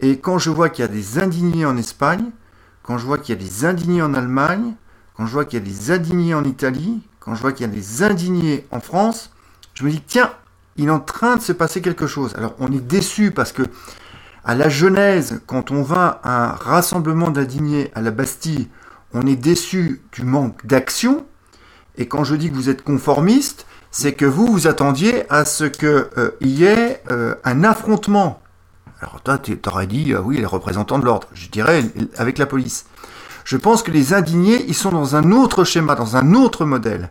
Et 0.00 0.18
quand 0.18 0.38
je 0.38 0.50
vois 0.50 0.70
qu'il 0.70 0.82
y 0.84 0.88
a 0.88 0.90
des 0.90 1.18
indignés 1.18 1.66
en 1.66 1.76
Espagne, 1.76 2.30
quand 2.82 2.96
je 2.98 3.04
vois 3.06 3.18
qu'il 3.18 3.34
y 3.34 3.38
a 3.38 3.42
des 3.42 3.64
indignés 3.64 4.02
en 4.02 4.14
Allemagne, 4.14 4.74
quand 5.16 5.26
je 5.26 5.32
vois 5.32 5.44
qu'il 5.44 5.58
y 5.58 5.62
a 5.62 5.64
des 5.64 5.90
indignés 5.90 6.34
en 6.34 6.44
Italie, 6.44 7.02
quand 7.24 7.34
je 7.34 7.40
vois 7.40 7.52
qu'il 7.52 7.66
y 7.66 7.68
a 7.68 7.72
des 7.72 8.02
indignés 8.02 8.66
en 8.70 8.80
France, 8.80 9.30
je 9.74 9.84
me 9.84 9.90
dis 9.90 10.02
tiens, 10.04 10.32
il 10.76 10.88
est 10.88 10.90
en 10.90 11.00
train 11.00 11.36
de 11.36 11.42
se 11.42 11.52
passer 11.52 11.80
quelque 11.80 12.06
chose. 12.06 12.34
Alors 12.36 12.54
on 12.58 12.70
est 12.72 12.80
déçu 12.80 13.30
parce 13.30 13.52
que 13.52 13.62
à 14.44 14.56
la 14.56 14.68
Genèse, 14.68 15.40
quand 15.46 15.70
on 15.70 15.82
va 15.82 16.20
à 16.24 16.50
un 16.50 16.52
rassemblement 16.52 17.30
d'indignés 17.30 17.92
à 17.94 18.00
la 18.00 18.10
Bastille, 18.10 18.68
on 19.14 19.24
est 19.26 19.36
déçu 19.36 20.02
du 20.12 20.24
manque 20.24 20.66
d'action. 20.66 21.24
Et 21.96 22.08
quand 22.08 22.24
je 22.24 22.34
dis 22.34 22.50
que 22.50 22.54
vous 22.54 22.68
êtes 22.68 22.82
conformiste, 22.82 23.66
c'est 23.92 24.14
que 24.14 24.24
vous 24.24 24.46
vous 24.46 24.66
attendiez 24.66 25.30
à 25.30 25.44
ce 25.44 25.64
qu'il 25.64 26.48
y 26.48 26.64
ait 26.64 27.02
euh, 27.10 27.34
un 27.44 27.62
affrontement. 27.62 28.42
Alors 29.00 29.20
toi, 29.20 29.38
tu 29.38 29.58
aurais 29.66 29.86
dit, 29.86 30.12
ah 30.16 30.22
oui, 30.22 30.38
les 30.38 30.46
représentants 30.46 30.98
de 30.98 31.04
l'ordre. 31.04 31.28
Je 31.34 31.48
dirais 31.48 31.84
avec 32.16 32.38
la 32.38 32.46
police. 32.46 32.86
Je 33.44 33.56
pense 33.56 33.82
que 33.82 33.90
les 33.90 34.14
indignés, 34.14 34.64
ils 34.68 34.74
sont 34.74 34.90
dans 34.90 35.16
un 35.16 35.32
autre 35.32 35.64
schéma, 35.64 35.94
dans 35.94 36.16
un 36.16 36.34
autre 36.34 36.64
modèle, 36.64 37.10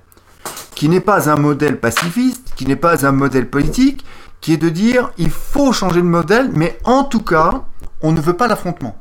qui 0.75 0.89
n'est 0.89 0.99
pas 1.01 1.29
un 1.29 1.35
modèle 1.35 1.79
pacifiste, 1.79 2.53
qui 2.55 2.65
n'est 2.65 2.75
pas 2.75 3.05
un 3.05 3.11
modèle 3.11 3.49
politique, 3.49 4.05
qui 4.39 4.53
est 4.53 4.57
de 4.57 4.69
dire, 4.69 5.11
il 5.17 5.29
faut 5.29 5.71
changer 5.73 6.01
de 6.01 6.05
modèle, 6.07 6.49
mais 6.53 6.79
en 6.83 7.03
tout 7.03 7.21
cas, 7.21 7.63
on 8.01 8.11
ne 8.11 8.19
veut 8.21 8.33
pas 8.33 8.47
l'affrontement. 8.47 8.97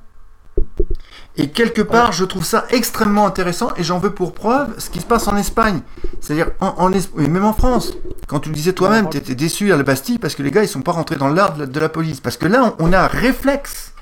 Et 1.36 1.48
quelque 1.50 1.80
part, 1.80 2.12
je 2.12 2.24
trouve 2.24 2.44
ça 2.44 2.66
extrêmement 2.70 3.26
intéressant, 3.26 3.70
et 3.76 3.82
j'en 3.82 3.98
veux 3.98 4.10
pour 4.10 4.34
preuve 4.34 4.74
ce 4.78 4.90
qui 4.90 5.00
se 5.00 5.06
passe 5.06 5.26
en 5.28 5.36
Espagne. 5.36 5.80
C'est-à-dire, 6.20 6.50
en, 6.60 6.74
en 6.76 6.90
même 7.16 7.44
en 7.44 7.52
France. 7.54 7.94
Quand 8.26 8.40
tu 8.40 8.50
le 8.50 8.54
disais 8.54 8.72
toi-même, 8.74 9.08
tu 9.08 9.16
étais 9.16 9.34
déçu 9.34 9.72
à 9.72 9.76
la 9.76 9.82
Bastille 9.82 10.18
parce 10.18 10.34
que 10.34 10.42
les 10.42 10.50
gars, 10.50 10.62
ils 10.62 10.68
sont 10.68 10.82
pas 10.82 10.92
rentrés 10.92 11.16
dans 11.16 11.28
l'art 11.28 11.54
de, 11.54 11.60
la- 11.60 11.66
de 11.66 11.80
la 11.80 11.88
police. 11.88 12.20
Parce 12.20 12.36
que 12.36 12.46
là, 12.46 12.74
on, 12.78 12.90
on 12.90 12.92
a 12.92 13.00
un 13.00 13.06
réflexe, 13.06 13.92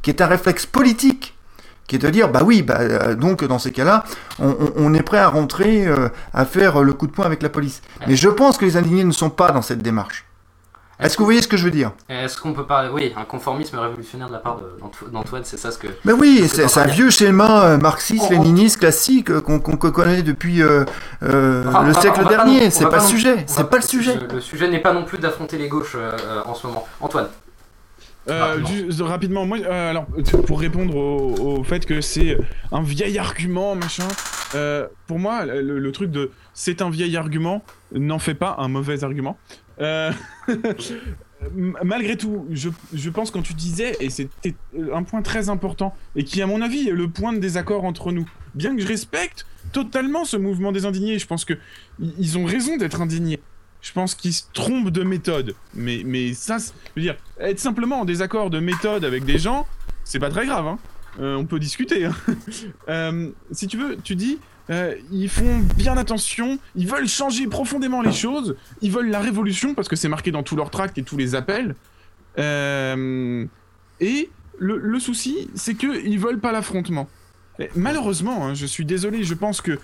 qui 0.00 0.10
est 0.10 0.20
un 0.20 0.26
réflexe 0.26 0.66
politique, 0.66 1.36
qui 1.86 1.96
est 1.96 1.98
de 1.98 2.08
dire, 2.10 2.28
bah 2.30 2.40
oui, 2.44 2.62
bah, 2.62 2.78
euh, 2.80 3.14
donc 3.14 3.44
dans 3.44 3.58
ces 3.58 3.72
cas-là, 3.72 4.04
on, 4.38 4.94
est 4.94 5.02
prêt 5.02 5.18
à 5.18 5.28
rentrer, 5.28 5.86
euh, 5.86 6.08
à 6.32 6.44
faire 6.44 6.82
le 6.82 6.92
coup 6.92 7.06
de 7.06 7.12
poing 7.12 7.26
avec 7.26 7.42
la 7.42 7.48
police. 7.48 7.82
Mais 8.06 8.16
je 8.16 8.28
pense 8.28 8.56
que 8.58 8.64
les 8.64 8.76
indignés 8.76 9.04
ne 9.04 9.12
sont 9.12 9.30
pas 9.30 9.50
dans 9.52 9.62
cette 9.62 9.82
démarche. 9.82 10.24
Est-ce 11.00 11.16
que 11.16 11.18
vous 11.18 11.24
voyez 11.26 11.42
ce 11.42 11.48
que 11.48 11.56
je 11.56 11.64
veux 11.64 11.72
dire? 11.72 11.90
Est-ce 12.08 12.40
qu'on 12.40 12.52
peut 12.52 12.64
parler, 12.64 12.88
oui, 12.92 13.12
un 13.16 13.24
conformisme 13.24 13.76
révolutionnaire 13.76 14.28
de 14.28 14.32
la 14.34 14.38
part 14.38 14.60
d'Antoine, 15.10 15.42
c'est 15.44 15.56
ça 15.56 15.72
ce 15.72 15.78
que. 15.78 15.88
Mais 16.04 16.12
oui, 16.12 16.46
c'est 16.46 16.78
un 16.78 16.84
vieux 16.84 17.10
schéma 17.10 17.64
euh, 17.64 17.76
marxiste, 17.78 18.22
On- 18.30 18.36
on- 18.36 18.42
léniniste, 18.42 18.78
classique, 18.78 19.30
euh, 19.30 19.40
qu'on 19.40 19.58
connaît 19.58 20.22
depuis 20.22 20.62
euh, 20.62 20.84
euh, 21.24 21.64
Enfin, 21.66 21.80
on 21.82 21.86
le 21.86 21.92
va- 21.92 22.00
siècle 22.00 22.22
pas 22.22 22.28
dernier. 22.28 22.70
C'est 22.70 22.84
va 22.84 22.90
pas 22.90 22.96
le 22.98 23.02
sujet. 23.02 23.44
C'est 23.48 23.68
pas 23.68 23.78
le 23.78 23.82
sujet. 23.82 24.16
Le, 24.32 24.40
sujet 24.40 24.68
n'est 24.68 24.78
pas 24.78 24.92
non 24.92 25.02
plus 25.04 25.18
d'affronter 25.18 25.58
les 25.58 25.68
gauches 25.68 25.96
euh, 25.96 26.12
euh, 26.24 26.42
en 26.46 26.54
ce 26.54 26.68
moment. 26.68 26.86
Antoine. 27.00 27.26
Euh, 28.28 28.54
Rapidement. 28.54 28.68
juste 28.68 29.00
rapidement, 29.00 29.46
moi, 29.46 29.58
euh, 29.58 29.90
alors 29.90 30.06
pour 30.46 30.60
répondre 30.60 30.94
au, 30.94 31.58
au 31.58 31.64
fait 31.64 31.84
que 31.86 32.00
c'est 32.00 32.36
un 32.70 32.82
vieil 32.82 33.18
argument, 33.18 33.74
machin, 33.74 34.06
euh, 34.54 34.86
pour 35.06 35.18
moi, 35.18 35.44
le, 35.44 35.78
le 35.78 35.92
truc 35.92 36.10
de 36.10 36.30
c'est 36.54 36.82
un 36.82 36.90
vieil 36.90 37.16
argument 37.16 37.64
n'en 37.92 38.18
fait 38.18 38.34
pas 38.34 38.56
un 38.58 38.68
mauvais 38.68 39.02
argument. 39.02 39.38
Euh, 39.80 40.12
malgré 41.82 42.16
tout, 42.16 42.46
je, 42.50 42.70
je 42.92 43.10
pense 43.10 43.30
quand 43.30 43.42
tu 43.42 43.54
disais, 43.54 43.96
et 44.00 44.10
c'était 44.10 44.54
un 44.92 45.02
point 45.02 45.22
très 45.22 45.48
important, 45.48 45.94
et 46.14 46.24
qui 46.24 46.40
à 46.42 46.46
mon 46.46 46.62
avis 46.62 46.88
est 46.88 46.92
le 46.92 47.08
point 47.08 47.32
de 47.32 47.38
désaccord 47.38 47.84
entre 47.84 48.12
nous, 48.12 48.28
bien 48.54 48.76
que 48.76 48.82
je 48.82 48.86
respecte 48.86 49.46
totalement 49.72 50.24
ce 50.24 50.36
mouvement 50.36 50.72
des 50.72 50.84
indignés, 50.84 51.18
je 51.18 51.26
pense 51.26 51.44
que 51.44 51.54
ils 52.18 52.38
ont 52.38 52.44
raison 52.44 52.76
d'être 52.76 53.00
indignés. 53.00 53.40
Je 53.82 53.92
pense 53.92 54.14
qu'ils 54.14 54.32
se 54.32 54.44
trompent 54.52 54.90
de 54.90 55.02
méthode. 55.02 55.54
Mais, 55.74 56.02
mais 56.04 56.32
ça, 56.34 56.58
je 56.58 56.70
veux 56.96 57.02
dire, 57.02 57.16
être 57.40 57.58
simplement 57.58 58.00
en 58.00 58.04
désaccord 58.04 58.48
de 58.48 58.60
méthode 58.60 59.04
avec 59.04 59.24
des 59.24 59.38
gens, 59.38 59.66
c'est 60.04 60.20
pas 60.20 60.30
très 60.30 60.46
grave. 60.46 60.66
Hein. 60.66 60.78
Euh, 61.20 61.34
on 61.36 61.44
peut 61.44 61.58
discuter. 61.58 62.06
hein. 62.06 62.14
Euh, 62.88 63.30
si 63.50 63.66
tu 63.66 63.76
veux, 63.76 63.96
tu 64.02 64.14
dis, 64.16 64.38
euh, 64.70 64.94
ils 65.10 65.28
font 65.28 65.58
bien 65.76 65.96
attention, 65.96 66.58
ils 66.76 66.86
veulent 66.86 67.08
changer 67.08 67.46
profondément 67.48 68.02
les 68.02 68.12
choses, 68.12 68.56
ils 68.80 68.90
veulent 68.90 69.10
la 69.10 69.20
révolution 69.20 69.74
parce 69.74 69.88
que 69.88 69.96
c'est 69.96 70.08
marqué 70.08 70.30
dans 70.30 70.42
tous 70.42 70.56
leurs 70.56 70.70
tracts 70.70 70.96
et 70.98 71.02
tous 71.02 71.16
les 71.16 71.34
appels. 71.34 71.74
Et 72.38 74.30
le, 74.58 74.78
le 74.78 75.00
souci, 75.00 75.50
c'est 75.54 75.74
qu'ils 75.74 76.18
veulent 76.18 76.40
pas 76.40 76.52
l'affrontement. 76.52 77.08
Malheureusement, 77.76 78.46
hein, 78.46 78.54
je 78.54 78.66
suis 78.66 78.84
désolé, 78.84 79.24
je 79.24 79.34
pense 79.34 79.60
que 79.60 79.78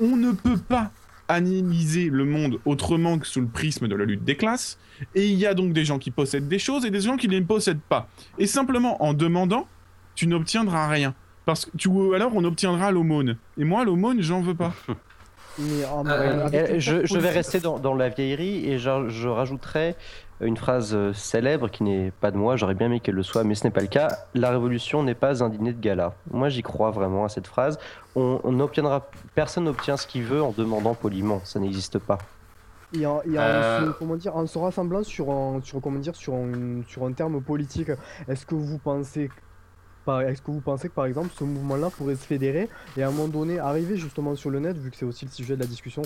on 0.00 0.16
ne 0.16 0.32
peut 0.32 0.58
pas 0.58 0.90
analyser 1.28 2.08
le 2.10 2.24
monde 2.24 2.58
autrement 2.64 3.18
que 3.18 3.26
sous 3.26 3.40
le 3.40 3.46
prisme 3.48 3.88
de 3.88 3.96
la 3.96 4.04
lutte 4.04 4.24
des 4.24 4.36
classes, 4.36 4.78
et 5.14 5.26
il 5.26 5.34
y 5.34 5.46
a 5.46 5.54
donc 5.54 5.72
des 5.72 5.84
gens 5.84 5.98
qui 5.98 6.10
possèdent 6.10 6.48
des 6.48 6.58
choses 6.58 6.84
et 6.84 6.90
des 6.90 7.00
gens 7.00 7.16
qui 7.16 7.28
ne 7.28 7.32
les 7.32 7.40
possèdent 7.42 7.80
pas. 7.88 8.08
Et 8.38 8.46
simplement 8.46 9.02
en 9.02 9.12
demandant, 9.14 9.66
tu 10.14 10.26
n'obtiendras 10.26 10.88
rien. 10.88 11.14
Parce 11.44 11.66
que 11.66 11.70
tu, 11.76 11.88
ou 11.88 12.12
alors 12.14 12.32
on 12.34 12.42
obtiendra 12.44 12.90
l'aumône. 12.90 13.36
Et 13.58 13.64
moi, 13.64 13.84
l'aumône, 13.84 14.20
j'en 14.22 14.40
veux 14.40 14.54
pas. 14.54 14.74
Mais 15.58 15.84
en- 15.86 16.04
Euh, 16.06 16.48
Et 16.52 16.72
les 16.74 16.80
je, 16.80 17.18
vais 17.18 17.30
rester 17.30 17.60
dans, 17.60 17.78
dans 17.78 17.94
la 17.94 18.08
vieillerie 18.10 18.68
et 18.70 18.78
je, 18.78 19.08
je 19.08 19.26
rajouterai 19.28 19.94
une 20.40 20.56
phrase 20.56 20.94
euh, 20.94 21.12
célèbre 21.12 21.68
qui 21.70 21.82
n'est 21.82 22.10
pas 22.10 22.30
de 22.30 22.36
moi, 22.36 22.56
j'aurais 22.56 22.74
bien 22.74 22.88
aimé 22.88 23.00
qu'elle 23.00 23.14
le 23.14 23.22
soit, 23.22 23.42
mais 23.44 23.54
ce 23.54 23.64
n'est 23.64 23.70
pas 23.70 23.80
le 23.80 23.86
cas. 23.86 24.08
La 24.34 24.50
révolution 24.50 25.02
n'est 25.02 25.14
pas 25.14 25.42
un 25.42 25.48
dîner 25.48 25.72
de 25.72 25.80
gala. 25.80 26.14
Moi 26.30 26.48
j'y 26.48 26.62
crois 26.62 26.90
vraiment 26.90 27.24
à 27.24 27.28
cette 27.28 27.46
phrase. 27.46 27.78
On, 28.14 28.40
on 28.44 28.60
obtiendra, 28.60 29.08
personne 29.34 29.64
n'obtient 29.64 29.96
ce 29.96 30.06
qu'il 30.06 30.24
veut 30.24 30.42
en 30.42 30.52
demandant 30.52 30.94
poliment, 30.94 31.40
ça 31.44 31.58
n'existe 31.58 31.98
pas. 31.98 32.18
Et 32.96 33.04
en, 33.04 33.20
et 33.22 33.38
en 33.38 33.42
Euh. 33.42 33.86
se, 33.86 33.90
comment 33.98 34.14
dire, 34.16 34.36
en 34.36 34.46
se 34.46 34.58
rassemblant 34.58 35.02
sur 35.02 35.30
un, 35.30 35.60
sur, 35.62 35.80
comment 35.80 35.98
dire, 35.98 36.14
sur 36.14 36.34
un, 36.34 36.82
sur 36.86 37.04
un 37.04 37.12
terme 37.12 37.40
politique, 37.42 37.90
est-ce 38.28 38.46
que 38.46 38.54
vous 38.54 38.78
pensez 38.78 39.28
est-ce 40.08 40.40
que 40.42 40.50
vous 40.50 40.60
pensez 40.60 40.88
que 40.88 40.94
par 40.94 41.06
exemple 41.06 41.28
ce 41.36 41.44
mouvement-là 41.44 41.90
pourrait 41.90 42.14
se 42.16 42.24
fédérer 42.26 42.68
et 42.96 43.02
à 43.02 43.08
un 43.08 43.10
moment 43.10 43.28
donné 43.28 43.58
arriver 43.58 43.96
justement 43.96 44.34
sur 44.34 44.50
le 44.50 44.60
net, 44.60 44.76
vu 44.78 44.90
que 44.90 44.96
c'est 44.96 45.04
aussi 45.04 45.24
le 45.24 45.30
sujet 45.30 45.56
de 45.56 45.60
la 45.60 45.66
discussion 45.66 46.02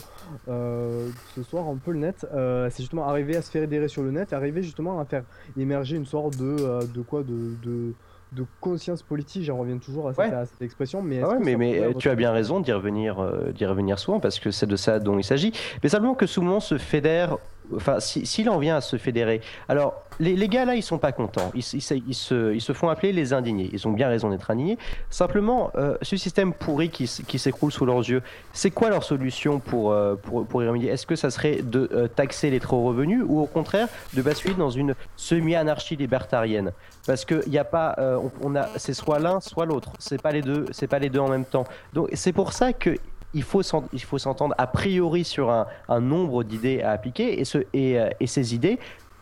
euh, 0.48 1.09
ce 1.35 1.43
soir, 1.43 1.66
un 1.68 1.77
peu 1.77 1.93
le 1.93 1.98
net, 1.98 2.27
euh, 2.35 2.68
c'est 2.70 2.82
justement 2.82 3.06
arriver 3.09 3.36
à 3.36 3.43
se 3.43 3.51
fédérer 3.51 3.89
sur 3.89 4.02
le 4.02 4.10
net, 4.10 4.32
et 4.32 4.35
arriver 4.35 4.62
justement 4.62 5.01
à 5.01 5.05
faire 5.05 5.22
émerger 5.59 5.97
une 5.97 6.06
sorte 6.06 6.36
de, 6.36 6.56
euh, 6.60 6.81
de 6.94 7.02
quoi, 7.02 7.22
de, 7.22 7.55
de, 7.62 7.93
de 8.32 8.44
conscience 8.60 9.02
politique, 9.02 9.43
j'en 9.44 9.59
reviens 9.59 9.78
toujours 9.78 10.09
à 10.09 10.14
cette, 10.14 10.24
Ouais. 10.31 10.35
à 10.35 10.47
cette 10.47 10.62
expression, 10.62 11.02
mais 11.02 11.20
Ah 11.22 11.28
ouais, 11.36 11.56
mais, 11.56 11.94
tu 11.98 12.09
as 12.09 12.14
bien 12.14 12.31
raison 12.32 12.60
d'y 12.60 12.72
revenir, 12.72 13.24
d'y 13.55 13.66
revenir 13.66 13.98
souvent 13.98 14.20
parce 14.20 14.39
que 14.39 14.51
c'est 14.51 14.66
de 14.66 14.77
ça 14.77 14.98
dont 15.01 15.18
il 15.18 15.24
s'agit. 15.24 15.52
Mais 15.82 15.89
simplement 15.89 16.14
que 16.14 16.27
ce 16.27 16.40
mouvement 16.40 16.60
se 16.60 16.78
fédère 16.78 17.39
enfin, 17.74 18.01
si- 18.01 18.26
s'il 18.26 18.48
en 18.51 18.59
vient 18.59 18.76
à 18.76 18.80
se 18.80 18.97
fédérer, 18.97 19.40
alors 19.68 20.02
les, 20.18 20.48
gars 20.48 20.64
là, 20.66 20.74
ils 20.74 20.82
sont 20.82 20.98
pas 20.98 21.12
contents. 21.12 21.51
Ils, 21.55 21.62
se- 21.62 21.76
ils 21.76 22.14
se- 22.14 22.52
ils 22.55 22.60
se, 22.60 22.72
font 22.74 22.88
appeler 22.90 23.12
les 23.12 23.32
indignés. 23.32 23.70
Ils 23.72 23.88
ont 23.88 23.92
bien 23.92 24.09
raison 24.09 24.28
d'être 24.30 24.51
indignés. 24.51 24.76
Simplement, 25.09 25.70
euh, 25.76 25.97
ce 26.02 26.16
système 26.16 26.52
pourri 26.52 26.90
qui, 26.90 27.06
s'écroule 27.06 27.72
sous 27.72 27.86
leurs 27.86 28.01
yeux, 28.01 28.22
c'est 28.52 28.70
quoi 28.70 28.90
leur 28.90 29.02
solution 29.02 29.60
pour, 29.60 29.92
euh, 29.92 30.16
pour, 30.16 30.47
pour 30.47 30.62
y 30.62 30.66
remédier? 30.68 30.90
Est-ce 30.90 31.06
que 31.06 31.16
ça 31.16 31.30
serait 31.30 31.62
de 31.62 31.88
euh, 31.92 32.06
taxer 32.09 32.51
les 32.51 32.60
trop 32.60 32.84
revenus 32.84 33.22
ou 33.26 33.40
au 33.40 33.47
contraire 33.47 33.88
de 34.14 34.20
basculer 34.20 34.55
dans 34.55 34.70
une 34.70 34.94
semi-anarchie 35.16 35.97
libertarienne? 35.97 36.72
Parce 37.06 37.24
que 37.24 37.48
y 37.48 37.56
a 37.59 37.64
pas, 37.64 37.97
on, 37.98 38.30
on 38.42 38.56
a, 38.56 38.68
c'est 38.76 38.92
soit 38.92 39.18
l'un, 39.18 39.40
soit 39.40 39.64
l'autre. 39.64 39.92
C'est 39.98 40.20
pas 40.20 40.32
les 40.32 40.42
deux, 40.42 40.66
c'est 40.70 40.86
pas 40.86 40.98
les 40.98 41.09
deux 41.09 41.20
en 41.20 41.28
même 41.28 41.47
temps. 41.47 41.64
Donc 41.94 42.09
c'est 42.12 42.32
pour 42.32 42.52
ça 42.52 42.72
que 42.74 42.94
il 43.35 43.43
faut 43.43 43.62
s'en- 43.62 43.85
il 43.93 44.02
faut 44.02 44.19
s'entendre 44.19 44.55
a 44.59 44.66
priori 44.66 45.24
sur 45.24 45.51
un, 45.51 45.66
un 45.89 46.01
nombre 46.01 46.43
d'idées 46.44 46.82
à 46.82 46.90
appliquer 46.90 47.40
et, 47.40 47.44
ce, 47.44 47.59
et, 47.73 47.98
euh, 47.98 48.09
et 48.20 48.27
ces 48.27 48.55
idées, 48.55 48.78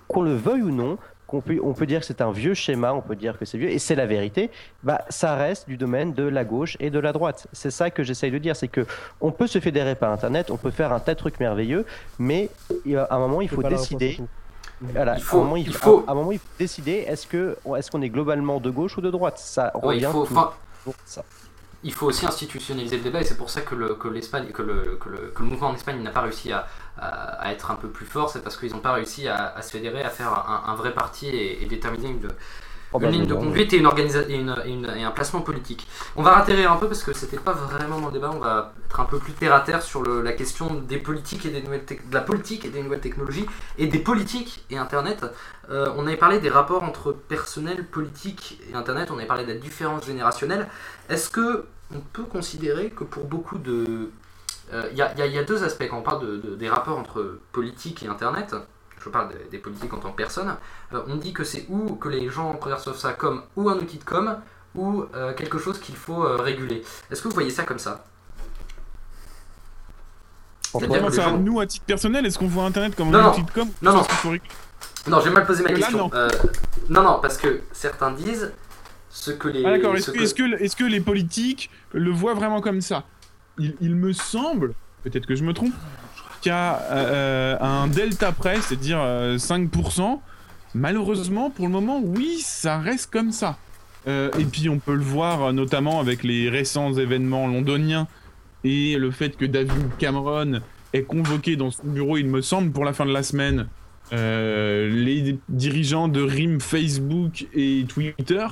qu'on 0.09 0.23
le 0.23 0.35
veuille 0.35 0.63
ou 0.63 0.71
non, 0.71 0.97
qu'on 1.27 1.43
peut, 1.43 1.59
on 1.63 1.75
peut 1.75 1.85
dire 1.85 2.01
que 2.01 2.07
c'est 2.07 2.23
un 2.23 2.33
vieux 2.33 2.55
schéma, 2.55 2.95
on 2.95 3.03
peut 3.03 3.15
dire 3.15 3.39
que 3.39 3.45
c'est 3.45 3.59
vieux, 3.59 3.69
et 3.69 3.79
c'est 3.79 3.95
la 3.95 4.07
vérité, 4.07 4.51
bah, 4.83 5.03
ça 5.11 5.35
reste 5.37 5.69
du 5.69 5.77
domaine 5.77 6.15
de 6.15 6.23
la 6.23 6.43
gauche 6.43 6.79
et 6.81 6.89
de 6.89 6.99
la 6.99 7.13
droite. 7.13 7.47
C'est 7.53 7.71
ça 7.71 7.91
que 7.91 8.03
j'essaye 8.03 8.31
de 8.31 8.39
dire, 8.39 8.57
c'est 8.57 8.69
que 8.69 8.87
on 9.21 9.31
peut 9.31 9.47
se 9.47 9.59
fédérer 9.61 9.95
par 9.95 10.11
Internet, 10.11 10.51
on 10.51 10.57
peut 10.57 10.71
faire 10.71 10.91
un 10.91 11.01
tas 11.01 11.13
de 11.13 11.19
trucs 11.19 11.39
merveilleux, 11.39 11.85
mais 12.19 12.49
il 12.87 12.97
à 12.97 13.09
un 13.11 13.19
moment, 13.19 13.43
il 13.43 13.49
faut 13.51 13.63
décider. 13.63 14.19
Voilà, 14.81 15.17
Il 15.19 15.23
à 15.23 15.35
un 15.35 15.37
moment, 15.39 15.57
il 15.57 15.67
il 15.67 15.73
faut, 15.75 16.05
à 16.07 16.13
un 16.13 16.15
moment, 16.15 16.33
il 16.33 16.39
faut 16.39 16.47
décider 16.59 17.05
est-ce 17.07 17.27
que 17.27 17.59
est-ce 17.77 17.91
qu'on 17.91 18.01
est 18.01 18.09
globalement 18.09 18.59
de 18.61 18.71
gauche 18.71 18.97
ou 18.97 19.01
de 19.03 19.11
droite? 19.11 19.39
Ça 19.39 19.73
Ouais, 19.75 19.99
il 19.99 20.07
revient 20.07 20.09
faut- 20.13 20.25
toujours 20.25 20.39
enfin, 20.87 20.91
à 20.91 20.93
ça. 21.05 21.25
Il 21.85 21.93
faut 21.93 22.07
aussi 22.07 22.27
institutionnaliser 22.27 22.97
le 22.97 23.03
débat 23.03 23.21
et 23.21 23.25
c'est 23.25 23.37
pour 23.37 23.51
ça 23.51 23.61
que 23.61 23.75
le, 23.75 23.97
l'Espagne, 24.13 24.49
que 24.53 24.63
le, 24.63 24.99
mouvement 25.41 25.69
en 25.69 25.75
Espagne 25.75 26.03
n'a 26.03 26.11
pas 26.11 26.23
réussi 26.23 26.53
à, 26.53 26.67
être 27.47 27.71
un 27.71 27.77
peu 27.77 27.89
plus 27.89 28.07
fort, 28.07 28.31
c'est 28.31 28.43
parce 28.43 28.57
qu'ils 28.57 28.73
n'ont 28.73 28.81
pas 28.81 28.93
réussi 28.93 29.29
à, 29.29 29.61
se 29.63 29.71
fédérer, 29.71 30.03
à 30.03 30.11
faire 30.11 30.33
un, 30.33 30.73
un 30.73 30.75
vrai 30.75 30.93
parti 30.93 31.29
et, 31.29 31.63
et 31.63 31.67
déterminer 31.67 32.09
une, 32.09 32.29
une 32.94 33.10
ligne 33.12 33.27
de 33.27 33.35
conduite 33.47 33.73
et, 33.74 33.77
une 33.78 33.86
et, 34.28 34.35
une- 34.35 34.56
et 34.65 34.70
une- 34.70 34.93
et 34.97 35.05
un 35.05 35.10
placement 35.10 35.40
politique. 35.43 35.86
On 36.16 36.23
va 36.23 36.32
ratterrir 36.32 36.73
un 36.73 36.77
peu 36.77 36.86
parce 36.89 37.02
que 37.02 37.12
c'était 37.12 37.36
pas 37.36 37.52
vraiment 37.52 38.01
dans 38.01 38.06
le 38.06 38.12
débat, 38.12 38.31
on 38.35 38.39
va 38.39 38.73
être 38.86 39.01
un 39.01 39.05
peu 39.05 39.19
plus 39.19 39.32
terre 39.35 39.55
à 39.55 39.60
terre 39.60 39.82
sur 39.82 40.02
le- 40.02 40.23
la 40.23 40.32
question 40.32 40.74
des 40.74 40.98
politiques 40.98 41.44
et 41.47 41.51
des 41.51 41.60
nouvelles 41.62 41.85
de 41.86 42.15
la 42.15 42.20
politique 42.23 42.65
et 42.65 42.70
des 42.70 42.82
nouvelles 42.82 43.01
technologies 43.01 43.47
et 43.77 43.86
des 43.89 43.98
politiques 43.98 44.65
et 44.70 44.78
Internet. 44.78 45.24
Euh, 45.70 45.93
on 45.97 46.06
avait 46.06 46.16
parlé 46.16 46.40
des 46.40 46.48
rapports 46.48 46.82
entre 46.82 47.12
personnel, 47.12 47.85
politique 47.86 48.59
et 48.70 48.74
Internet, 48.74 49.10
on 49.10 49.19
avait 49.19 49.27
parlé 49.27 49.44
de 49.44 49.52
la 49.52 49.59
différence 49.59 50.06
générationnelle. 50.06 50.66
Est-ce 51.10 51.28
que 51.28 51.66
on 51.94 52.01
peut 52.01 52.24
considérer 52.24 52.90
que 52.90 53.05
pour 53.05 53.24
beaucoup 53.24 53.59
de... 53.59 54.10
euh, 54.73 54.89
Il 54.93 54.97
y, 54.98 55.02
a, 55.02 55.27
y 55.27 55.36
y 55.39 55.44
deux 55.44 55.62
aspects 55.65 55.86
quand 55.89 55.98
on 55.98 56.02
parle 56.02 56.20
de- 56.27 56.36
de- 56.39 56.55
des 56.56 56.69
rapports 56.69 56.98
entre 56.98 57.39
politique 57.52 58.02
et 58.02 58.09
Internet. 58.09 58.55
Je 59.03 59.09
parle 59.11 59.29
des, 59.29 59.51
des 59.51 59.59
politiques 59.59 59.93
en 59.93 59.99
tant 59.99 60.11
que 60.11 60.16
personne. 60.16 60.57
Euh, 60.93 61.03
on 61.07 61.16
dit 61.16 61.33
que 61.33 61.45
c'est 61.45 61.66
ou 61.69 61.95
que 61.97 62.09
les 62.09 62.29
gens 62.29 62.55
perçoivent 62.55 62.97
ça 62.99 63.12
comme 63.12 63.43
ou 63.57 63.69
un 63.69 63.77
outil 63.77 63.99
de 63.99 64.05
com 64.05 64.37
ou 64.75 65.05
euh, 65.15 65.33
quelque 65.35 65.59
chose 65.59 65.79
qu'il 65.79 65.97
faut 65.97 66.25
euh, 66.25 66.37
réguler. 66.37 66.83
Est-ce 67.11 67.23
que 67.23 67.29
vous 67.29 67.35
voyez 67.35 67.51
ça 67.51 67.65
comme 67.65 67.79
ça? 67.79 68.05
Ça, 70.62 70.79
gens- 71.11 71.39
nous, 71.39 71.61
à 71.61 71.66
titre 71.66 71.87
personnel, 71.87 72.27
est-ce 72.27 72.39
qu'on 72.39 72.47
voit 72.49 72.65
Internet 72.65 72.95
comme 72.95 73.11
Non, 73.11 73.19
un 73.19 73.23
non. 73.23 73.31
outil 73.31 73.43
de 73.43 73.51
com 73.51 73.69
Non, 73.81 73.95
non. 73.95 74.03
Non, 75.09 75.20
j'ai 75.20 75.31
mal 75.31 75.47
posé 75.47 75.62
ma 75.62 75.70
Là, 75.70 75.77
question. 75.77 75.99
non. 75.99 76.11
Euh, 76.12 76.29
non, 76.91 77.03
non, 77.03 77.19
parce 77.23 77.39
que 77.39 77.62
certains 77.73 78.11
disent 78.12 78.53
ce 79.09 79.31
que 79.31 79.49
les. 79.49 79.65
Ah 79.65 79.70
d'accord, 79.70 79.97
est-ce 79.97 80.12
ce 80.12 80.77
que, 80.77 80.85
les 80.85 81.01
politiques 81.01 81.70
le 81.93 82.11
voient 82.11 82.35
vraiment 82.35 82.61
comme 82.61 82.83
ça? 82.83 83.05
Il, 83.59 83.75
il 83.81 83.97
me 83.97 84.12
semble, 84.12 84.75
peut-être 85.03 85.27
que 85.27 85.35
je 85.35 85.45
me 85.45 85.55
trompe, 85.55 85.73
qu'à 86.40 86.81
euh, 86.90 87.56
un 87.60 87.86
delta 87.86 88.32
près, 88.32 88.60
c'est-à-dire 88.60 88.98
euh, 89.01 89.36
5%, 89.36 90.20
malheureusement, 90.74 91.51
pour 91.51 91.66
le 91.66 91.73
moment, 91.73 92.01
oui, 92.02 92.39
ça 92.40 92.78
reste 92.78 93.10
comme 93.10 93.32
ça. 93.32 93.59
Euh, 94.06 94.31
et 94.39 94.44
puis 94.44 94.69
on 94.69 94.78
peut 94.78 94.94
le 94.94 95.02
voir 95.02 95.43
euh, 95.43 95.52
notamment 95.52 96.01
avec 96.01 96.23
les 96.23 96.48
récents 96.48 96.94
événements 96.94 97.47
londoniens 97.47 98.06
et 98.65 98.97
le 98.97 99.10
fait 99.10 99.36
que 99.36 99.44
David 99.44 99.97
Cameron 99.98 100.60
est 100.93 101.02
convoqué 101.02 101.56
dans 101.56 101.70
son 101.70 101.86
bureau, 101.86 102.16
il 102.16 102.27
me 102.27 102.40
semble, 102.40 102.73
pour 102.73 102.85
la 102.85 102.93
fin 102.93 103.06
de 103.06 103.12
la 103.12 103.23
semaine, 103.23 103.69
euh, 104.12 104.89
les 104.90 105.39
dirigeants 105.48 106.09
de 106.09 106.23
RIM, 106.23 106.60
Facebook 106.60 107.47
et 107.55 107.85
Twitter. 107.89 108.47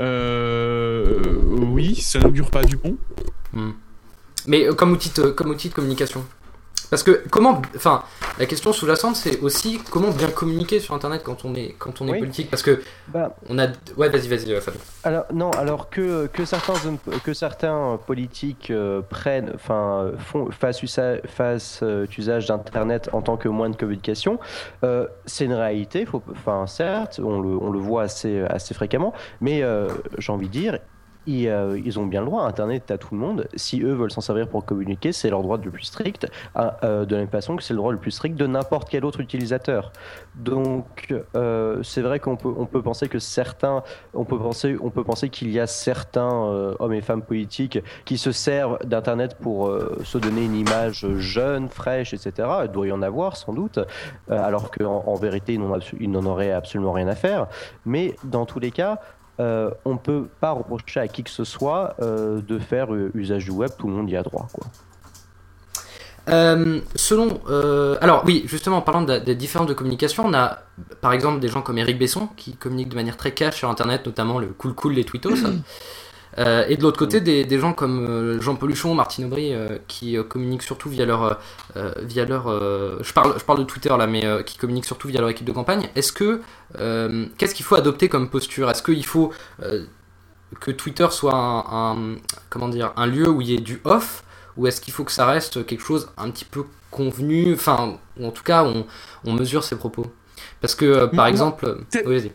Euh, 0.00 1.18
oui, 1.52 1.94
ça 1.94 2.18
n'augure 2.18 2.50
pas 2.50 2.64
du 2.64 2.76
bon. 2.76 2.96
Mais 4.46 4.66
euh, 4.66 4.74
comme 4.74 4.92
outil, 4.92 5.12
comme 5.36 5.50
outil 5.50 5.68
de 5.68 5.74
communication. 5.74 6.24
Parce 6.90 7.02
que 7.04 7.22
comment, 7.30 7.62
enfin, 7.76 8.02
la 8.38 8.46
question 8.46 8.72
sous-jacente, 8.72 9.16
c'est 9.16 9.40
aussi 9.40 9.80
comment 9.90 10.10
bien 10.10 10.28
communiquer 10.28 10.80
sur 10.80 10.94
Internet 10.94 11.22
quand 11.24 11.44
on 11.44 11.54
est, 11.54 11.74
quand 11.78 12.00
on 12.00 12.08
est 12.08 12.12
Oui. 12.12 12.18
politique. 12.18 12.50
Parce 12.50 12.62
que 12.62 12.82
Bah, 13.08 13.36
on 13.48 13.58
a, 13.58 13.68
ouais, 13.96 14.08
vas-y, 14.08 14.28
vas-y, 14.28 14.60
Fabien. 14.60 14.80
Alors 15.04 15.24
non, 15.32 15.50
alors 15.52 15.88
que, 15.88 16.26
que 16.26 16.44
certains 16.44 16.74
que 17.24 17.32
certains 17.32 17.98
politiques 18.06 18.70
euh, 18.70 19.02
prennent, 19.02 19.52
enfin 19.54 20.10
font 20.18 20.50
fassent, 20.50 21.80
euh, 21.82 22.06
usage 22.18 22.46
d'internet 22.46 23.08
en 23.12 23.22
tant 23.22 23.36
que 23.36 23.48
moyen 23.48 23.70
de 23.70 23.76
communication, 23.76 24.38
euh, 24.84 25.06
c'est 25.26 25.44
une 25.44 25.54
réalité. 25.54 26.06
Enfin 26.32 26.66
certes, 26.66 27.20
on 27.22 27.40
le, 27.40 27.56
on 27.56 27.70
le 27.70 27.78
voit 27.78 28.02
assez 28.02 28.42
assez 28.42 28.74
fréquemment, 28.74 29.14
mais 29.40 29.62
j'ai 30.18 30.32
envie 30.32 30.48
de 30.48 30.52
dire. 30.52 30.78
Ils, 31.30 31.48
euh, 31.48 31.80
ils 31.84 32.00
ont 32.00 32.06
bien 32.06 32.20
le 32.20 32.26
droit, 32.26 32.42
Internet 32.42 32.90
est 32.90 32.92
à 32.92 32.98
tout 32.98 33.14
le 33.14 33.20
monde. 33.20 33.46
Si 33.54 33.82
eux 33.82 33.92
veulent 33.92 34.10
s'en 34.10 34.20
servir 34.20 34.48
pour 34.48 34.64
communiquer, 34.64 35.12
c'est 35.12 35.30
leur 35.30 35.42
droit 35.42 35.58
le 35.62 35.70
plus 35.70 35.84
strict, 35.84 36.26
à- 36.56 36.84
euh, 36.84 37.04
de 37.04 37.14
la 37.14 37.20
même 37.20 37.30
façon 37.30 37.54
que 37.54 37.62
c'est 37.62 37.72
le 37.72 37.76
droit 37.78 37.92
le 37.92 37.98
plus 37.98 38.10
strict 38.10 38.34
de 38.34 38.48
n'importe 38.48 38.88
quel 38.88 39.04
autre 39.04 39.20
utilisateur. 39.20 39.92
Donc, 40.34 41.14
euh, 41.36 41.82
c'est 41.84 42.00
vrai 42.02 42.18
qu'on 42.18 42.36
peut, 42.36 42.82
penser 42.82 43.08
que 43.08 43.20
certains, 43.20 43.84
on 44.12 44.24
peut 44.24 44.38
penser, 44.38 45.28
qu'il 45.28 45.50
y 45.52 45.60
a 45.60 45.68
certains 45.68 46.74
hommes 46.80 46.92
et 46.92 47.00
femmes 47.00 47.22
politiques 47.22 47.78
qui 48.04 48.18
se 48.18 48.32
servent 48.32 48.78
d'Internet 48.84 49.36
pour 49.40 49.72
se 50.02 50.18
donner 50.18 50.44
une 50.44 50.56
image 50.56 51.06
jeune, 51.16 51.68
fraîche, 51.68 52.12
etc. 52.12 52.48
Il 52.64 52.72
doit 52.72 52.88
y 52.88 52.92
en 52.92 53.02
avoir 53.02 53.36
sans 53.36 53.52
doute, 53.52 53.78
alors 54.28 54.70
qu'en 54.70 55.04
en 55.06 55.14
vérité, 55.14 55.58
ils 56.00 56.10
n'en 56.10 56.26
auraient 56.26 56.52
absolument 56.52 56.92
rien 56.92 57.08
à 57.08 57.14
faire. 57.14 57.46
Mais 57.84 58.16
dans 58.24 58.46
tous 58.46 58.58
les 58.58 58.70
cas, 58.72 59.00
euh, 59.40 59.70
on 59.84 59.94
ne 59.94 59.98
peut 59.98 60.26
pas 60.40 60.52
reprocher 60.52 61.00
à 61.00 61.08
qui 61.08 61.24
que 61.24 61.30
ce 61.30 61.44
soit 61.44 61.94
euh, 62.00 62.40
de 62.46 62.58
faire 62.58 62.94
euh, 62.94 63.10
usage 63.14 63.44
du 63.46 63.50
web. 63.50 63.70
Tout 63.78 63.88
le 63.88 63.94
monde 63.94 64.08
y 64.10 64.16
a 64.16 64.22
droit. 64.22 64.46
Quoi. 64.52 64.66
Euh, 66.28 66.80
selon, 66.94 67.40
euh, 67.48 67.96
alors 68.00 68.22
oui, 68.26 68.44
justement, 68.46 68.76
en 68.76 68.82
parlant 68.82 69.02
de- 69.02 69.18
des 69.18 69.34
différences 69.34 69.66
de 69.68 69.72
communication, 69.74 70.24
on 70.26 70.34
a 70.34 70.58
par 71.00 71.12
exemple 71.12 71.40
des 71.40 71.48
gens 71.48 71.62
comme 71.62 71.78
Eric 71.78 71.98
Besson 71.98 72.28
qui 72.36 72.54
communiquent 72.54 72.90
de 72.90 72.94
manière 72.94 73.16
très 73.16 73.32
cash 73.32 73.56
sur 73.56 73.68
Internet, 73.70 74.06
notamment 74.06 74.38
le 74.38 74.48
cool 74.48 74.74
cool 74.74 74.94
des 74.94 75.04
tweetos. 75.04 75.30
Euh, 76.38 76.64
et 76.68 76.76
de 76.76 76.82
l'autre 76.82 76.98
côté, 76.98 77.20
des, 77.20 77.44
des 77.44 77.58
gens 77.58 77.72
comme 77.72 78.06
euh, 78.08 78.40
Jean 78.40 78.54
Peluchon, 78.54 78.94
Martine 78.94 79.24
Aubry, 79.26 79.52
euh, 79.52 79.78
qui 79.88 80.16
communiquent 80.28 80.62
surtout 80.62 80.88
via 80.88 81.04
leur, 81.04 81.38
euh, 81.76 81.92
via 82.02 82.24
leur, 82.24 82.48
je 83.02 83.12
parle, 83.12 83.34
je 83.38 83.44
parle 83.44 83.58
de 83.60 83.64
Twitter 83.64 83.88
là, 83.96 84.06
mais 84.06 84.24
qui 84.44 84.56
communiquent 84.58 84.84
surtout 84.86 85.08
via 85.08 85.20
leur 85.20 85.28
équipe 85.30 85.46
de 85.46 85.52
campagne. 85.52 85.88
Est-ce 85.96 86.12
que, 86.12 86.40
qu'est-ce 87.36 87.54
qu'il 87.54 87.64
faut 87.64 87.74
adopter 87.74 88.08
comme 88.08 88.28
posture? 88.30 88.70
Est-ce 88.70 88.82
qu'il 88.82 89.04
faut 89.06 89.32
que 90.60 90.70
Twitter 90.70 91.06
soit 91.10 91.34
un, 91.34 91.64
un- 92.14 92.16
comment 92.48 92.68
dire, 92.68 92.92
un 92.96 93.06
lieu 93.06 93.28
où 93.28 93.40
il 93.40 93.50
y 93.50 93.54
ait 93.54 93.60
du 93.60 93.80
off, 93.84 94.24
ou 94.56 94.66
est-ce 94.66 94.80
qu'il 94.80 94.92
faut 94.92 95.04
que 95.04 95.12
ça 95.12 95.26
reste 95.26 95.64
quelque 95.66 95.82
chose 95.82 96.10
un 96.16 96.30
petit 96.30 96.44
peu 96.44 96.64
convenu, 96.90 97.54
enfin, 97.54 97.98
ou 98.18 98.26
en 98.26 98.30
tout 98.32 98.42
cas, 98.42 98.64
on, 98.64 98.84
on 99.24 99.32
mesure 99.32 99.62
ses 99.64 99.76
propos. 99.76 100.06
Parce 100.60 100.74
que, 100.74 101.06
par 101.06 101.26
exemple, 101.26 101.78
oui, 102.04 102.18
vas-y. 102.20 102.32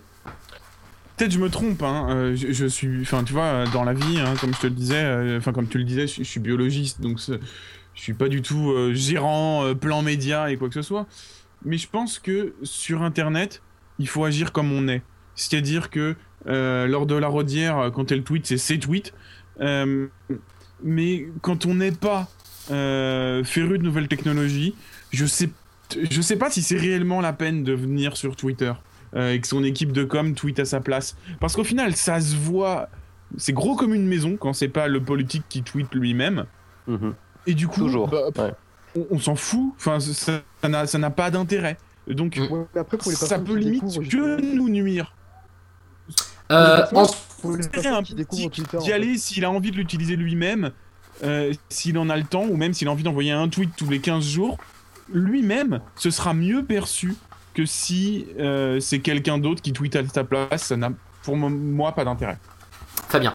Peut-être 1.15 1.31
je 1.31 1.39
me 1.39 1.49
trompe, 1.49 1.81
hein, 1.81 2.07
euh, 2.09 2.35
je, 2.35 2.65
suis, 2.65 3.01
enfin 3.01 3.23
tu 3.23 3.33
vois, 3.33 3.43
euh, 3.43 3.65
dans 3.71 3.83
la 3.83 3.93
vie, 3.93 4.19
hein, 4.19 4.33
comme 4.39 4.53
je 4.53 4.59
te 4.59 4.67
le 4.67 4.73
disais, 4.73 5.01
euh, 5.01 5.37
enfin 5.37 5.53
comme 5.53 5.67
tu 5.67 5.77
le 5.77 5.85
disais, 5.85 6.07
je, 6.07 6.23
suis 6.23 6.39
biologiste, 6.41 6.99
donc 6.99 7.19
je 7.19 7.37
suis 8.01 8.13
pas 8.13 8.27
du 8.27 8.41
tout 8.41 8.73
gérant, 8.91 9.73
plan 9.75 10.01
média 10.01 10.51
et 10.51 10.57
quoi 10.57 10.67
que 10.67 10.73
ce 10.73 10.81
soit. 10.81 11.07
Mais 11.63 11.77
je 11.77 11.87
pense 11.87 12.19
que 12.19 12.53
sur 12.63 13.01
Internet, 13.01 13.61
il 13.97 14.07
faut 14.07 14.25
agir 14.25 14.51
comme 14.51 14.71
on 14.71 14.87
est. 14.89 15.01
C'est-à-dire 15.35 15.89
que 15.89 16.15
lors 16.45 17.05
de 17.05 17.15
la 17.15 17.27
rodière, 17.27 17.91
quand 17.93 18.11
elle 18.11 18.23
tweet, 18.23 18.45
c'est 18.45 18.57
ses 18.57 18.77
tweets. 18.77 19.13
Mais 20.83 21.27
quand 21.41 21.65
on 21.65 21.75
n'est 21.75 21.91
pas 21.91 22.29
euh, 22.71 23.43
féru 23.43 23.77
de 23.77 23.83
nouvelles 23.83 24.07
technologies, 24.07 24.75
je 25.11 25.25
sais, 25.25 25.49
je 26.09 26.21
sais 26.21 26.35
pas 26.35 26.49
si 26.49 26.61
c'est 26.61 26.77
réellement 26.77 27.21
la 27.21 27.33
peine 27.33 27.63
de 27.63 27.73
venir 27.73 28.17
sur 28.17 28.35
Twitter 28.35 28.73
euh, 29.15 29.34
et 29.34 29.40
que 29.41 29.48
son 29.48 29.64
équipe 29.64 29.91
de 29.91 30.03
com 30.03 30.34
tweet 30.34 30.60
à 30.60 30.65
sa 30.65 30.80
place. 30.80 31.15
Parce 31.40 31.56
qu'au 31.56 31.64
final, 31.64 31.95
ça 31.95 32.19
se 32.19 32.36
voit. 32.36 32.90
C'est 33.38 33.53
gros 33.53 33.76
comme 33.76 33.94
une 33.94 34.07
maison 34.07 34.38
quand 34.38 34.53
c'est 34.53 34.68
pas 34.69 34.88
le 34.88 35.02
politique 35.02 35.44
qui 35.49 35.64
tweet 35.64 35.94
lui-même. 35.94 36.45
Mhm. 36.88 37.14
Et 37.48 37.53
du 37.53 37.68
coup, 37.68 37.82
Toujours. 37.82 38.07
bah, 38.07 38.30
ouais. 38.38 38.53
on, 38.95 39.06
on 39.15 39.19
s'en 39.19 39.36
fout. 39.36 39.73
Enfin, 39.77 39.99
ça 39.99 40.41
n'a 40.68 40.88
ça 40.88 41.10
pas 41.10 41.32
d'intérêt. 41.32 41.77
Donc. 42.07 42.40
Ouais, 42.40 42.65
mais 42.73 42.82
après, 42.82 42.98
pour 42.98 43.11
les 43.11 43.18
ça 43.18 43.40
peut 43.40 43.56
limite 43.56 43.84
que 44.10 44.56
nous 44.56 44.69
nuire. 44.69 45.14
Euh, 46.52 46.86
en- 46.94 47.07
un 47.44 48.02
d'y 48.80 48.91
aller 48.94 49.18
s'il 49.18 49.45
a 49.45 49.52
envie 49.52 49.72
de 49.72 49.77
l'utiliser 49.77 50.15
lui-même, 50.15 50.72
euh, 51.23 51.52
s'il 51.69 51.98
en 51.98 52.10
a 52.10 52.18
le 52.18 52.23
temps, 52.23 52.45
ou 52.45 52.56
même 52.56 52.73
s'il 52.73 52.88
a 52.88 52.91
envie 52.91 53.03
d'envoyer 53.03 53.32
un 53.32 53.48
tweet 53.49 53.72
tous 53.76 53.90
les 53.90 53.99
15 53.99 54.23
jours. 54.23 54.57
lui-même, 55.14 55.82
ce 55.95 56.10
sera 56.10 56.34
mieux 56.34 56.64
perçu 56.65 57.14
que 57.56 57.65
si 57.65 58.27
euh, 58.38 58.80
c'est 58.80 58.99
quelqu'un 58.99 59.40
d'autre 59.40 59.61
qui 59.61 59.73
tweet 59.73 59.95
à 59.95 60.06
sa 60.07 60.23
place. 60.23 60.65
Ça 60.65 60.77
n'a 60.77 60.91
pour 61.23 61.36
moi 61.38 61.94
pas 61.94 62.06
d'intérêt. 62.06 62.38
Fabien. 63.10 63.34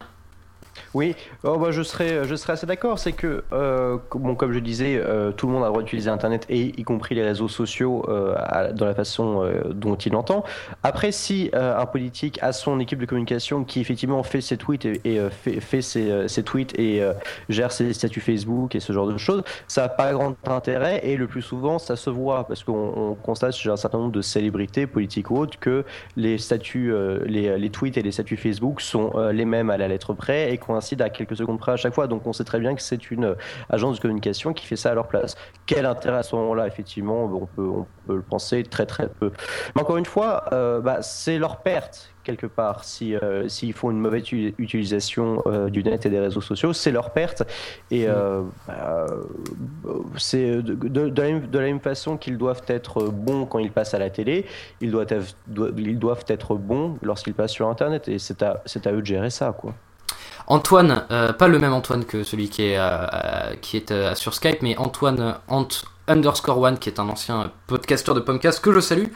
Oui, 0.93 1.15
oh, 1.43 1.57
bah, 1.57 1.71
je, 1.71 1.83
serais, 1.83 2.25
je 2.25 2.35
serais 2.35 2.53
assez 2.53 2.65
d'accord. 2.65 2.99
C'est 2.99 3.13
que, 3.13 3.43
euh, 3.53 3.97
bon, 4.13 4.35
comme 4.35 4.51
je 4.51 4.59
disais, 4.59 4.97
euh, 4.97 5.31
tout 5.31 5.47
le 5.47 5.53
monde 5.53 5.63
a 5.63 5.67
le 5.67 5.71
droit 5.71 5.83
d'utiliser 5.83 6.09
Internet, 6.09 6.45
et 6.49 6.79
y 6.79 6.83
compris 6.83 7.15
les 7.15 7.23
réseaux 7.23 7.47
sociaux, 7.47 8.05
euh, 8.09 8.35
dans 8.73 8.85
la 8.85 8.93
façon 8.93 9.49
dont 9.73 9.95
il 9.95 10.11
l'entend. 10.11 10.43
Après, 10.83 11.11
si 11.11 11.49
un 11.53 11.85
politique 11.85 12.39
a 12.41 12.51
son 12.51 12.79
équipe 12.79 12.99
de 12.99 13.05
communication 13.05 13.63
qui 13.63 13.79
effectivement 13.79 14.21
fait 14.23 14.41
ses 14.41 14.57
tweets 14.57 14.85
et, 14.85 15.19
fait, 15.29 15.81
ses, 15.81 16.43
tweets 16.43 16.77
et 16.77 17.01
gère 17.49 17.71
ses 17.71 17.93
statuts 17.93 18.19
Facebook 18.19 18.75
et 18.75 18.79
ce 18.79 18.91
genre 18.93 19.07
de 19.07 19.17
choses, 19.17 19.43
ça 19.67 19.83
n'a 19.83 19.89
pas 19.89 20.11
grand 20.11 20.35
intérêt. 20.47 21.01
Et 21.03 21.15
le 21.15 21.27
plus 21.27 21.41
souvent, 21.41 21.79
ça 21.79 21.95
se 21.95 22.09
voit 22.09 22.45
parce 22.45 22.63
qu'on 22.63 22.93
on 22.95 23.15
constate 23.15 23.53
chez 23.53 23.69
un 23.69 23.77
certain 23.77 23.99
nombre 23.99 24.11
de 24.11 24.21
célébrités 24.21 24.87
politiques 24.87 25.31
ou 25.31 25.37
autres 25.37 25.59
que 25.59 25.85
les 26.15 26.37
statuts, 26.37 26.93
les, 27.25 27.69
tweets 27.69 27.97
et 27.97 28.01
les 28.01 28.11
statuts 28.11 28.37
Facebook 28.37 28.81
sont 28.81 29.13
les 29.31 29.45
mêmes 29.45 29.69
à 29.69 29.77
la 29.77 29.87
lettre 29.87 30.13
près 30.13 30.53
et 30.53 30.57
à 31.01 31.09
quelques 31.09 31.35
secondes 31.37 31.59
près 31.59 31.71
à 31.71 31.77
chaque 31.77 31.93
fois. 31.93 32.07
Donc 32.07 32.25
on 32.27 32.33
sait 32.33 32.43
très 32.43 32.59
bien 32.59 32.75
que 32.75 32.81
c'est 32.81 33.11
une 33.11 33.25
euh, 33.25 33.35
agence 33.69 33.97
de 33.97 34.01
communication 34.01 34.53
qui 34.53 34.65
fait 34.65 34.75
ça 34.75 34.91
à 34.91 34.93
leur 34.93 35.07
place. 35.07 35.35
Quel 35.65 35.85
intérêt 35.85 36.17
à 36.17 36.23
ce 36.23 36.35
moment-là 36.35 36.67
Effectivement, 36.67 37.25
on 37.25 37.45
peut, 37.45 37.61
on 37.67 37.85
peut 38.07 38.15
le 38.15 38.21
penser 38.21 38.63
très 38.63 38.85
très 38.85 39.07
peu. 39.07 39.31
Mais 39.75 39.81
encore 39.81 39.97
une 39.97 40.05
fois, 40.05 40.45
euh, 40.53 40.79
bah, 40.81 41.01
c'est 41.01 41.37
leur 41.37 41.57
perte 41.57 42.09
quelque 42.23 42.45
part 42.45 42.83
si 42.83 43.15
euh, 43.15 43.47
s'ils 43.49 43.73
font 43.73 43.89
une 43.89 43.97
mauvaise 43.99 44.31
utilisation 44.31 45.41
euh, 45.47 45.69
du 45.71 45.83
net 45.83 46.05
et 46.05 46.09
des 46.11 46.19
réseaux 46.19 46.39
sociaux 46.39 46.71
c'est 46.71 46.91
leur 46.91 47.09
perte 47.13 47.41
et 47.89 48.07
euh, 48.07 48.43
bah, 48.67 49.07
c'est 50.17 50.57
de, 50.61 50.73
de- 50.75 51.09
de 51.09 51.21
la 51.21 51.27
même, 51.29 51.47
de 51.47 51.57
la 51.59 51.65
même 51.65 51.79
façon 51.79 52.17
qu'ils 52.17 52.37
doivent 52.37 52.61
être 52.67 53.05
bons 53.09 53.45
quand 53.47 53.57
ils 53.57 53.71
passent 53.71 53.95
à 53.95 53.99
la 53.99 54.11
télé 54.11 54.45
ils 54.81 54.91
doivent 54.91 55.07
être, 55.09 55.35
doivent- 55.47 55.79
ils 55.79 55.97
doivent 55.97 56.23
être 56.27 56.53
bons 56.55 56.97
lorsqu'ils 57.01 57.33
passent 57.33 57.53
sur 57.53 57.67
internet 57.67 58.07
et 58.07 58.19
c'est 58.19 58.43
à, 58.43 58.61
c'est 58.67 58.85
à 58.85 58.91
eux 58.91 59.01
de 59.01 59.05
gérer 59.07 59.31
ça 59.31 59.51
quoi 59.59 59.73
Antoine, 60.51 61.05
euh, 61.11 61.31
pas 61.31 61.47
le 61.47 61.59
même 61.59 61.71
Antoine 61.71 62.03
que 62.03 62.25
celui 62.25 62.49
qui 62.49 62.63
est, 62.63 62.77
euh, 62.77 63.07
euh, 63.13 63.55
qui 63.61 63.77
est 63.77 64.15
sur 64.15 64.33
Skype, 64.33 64.61
mais 64.61 64.77
Antoine 64.77 65.37
Ant 65.47 65.69
underscore 66.09 66.59
one, 66.59 66.77
qui 66.77 66.89
est 66.89 66.99
un 66.99 67.07
ancien 67.07 67.53
podcasteur 67.67 68.15
de 68.15 68.19
Pomcast 68.19 68.59
que 68.59 68.73
je 68.73 68.81
salue, 68.81 69.07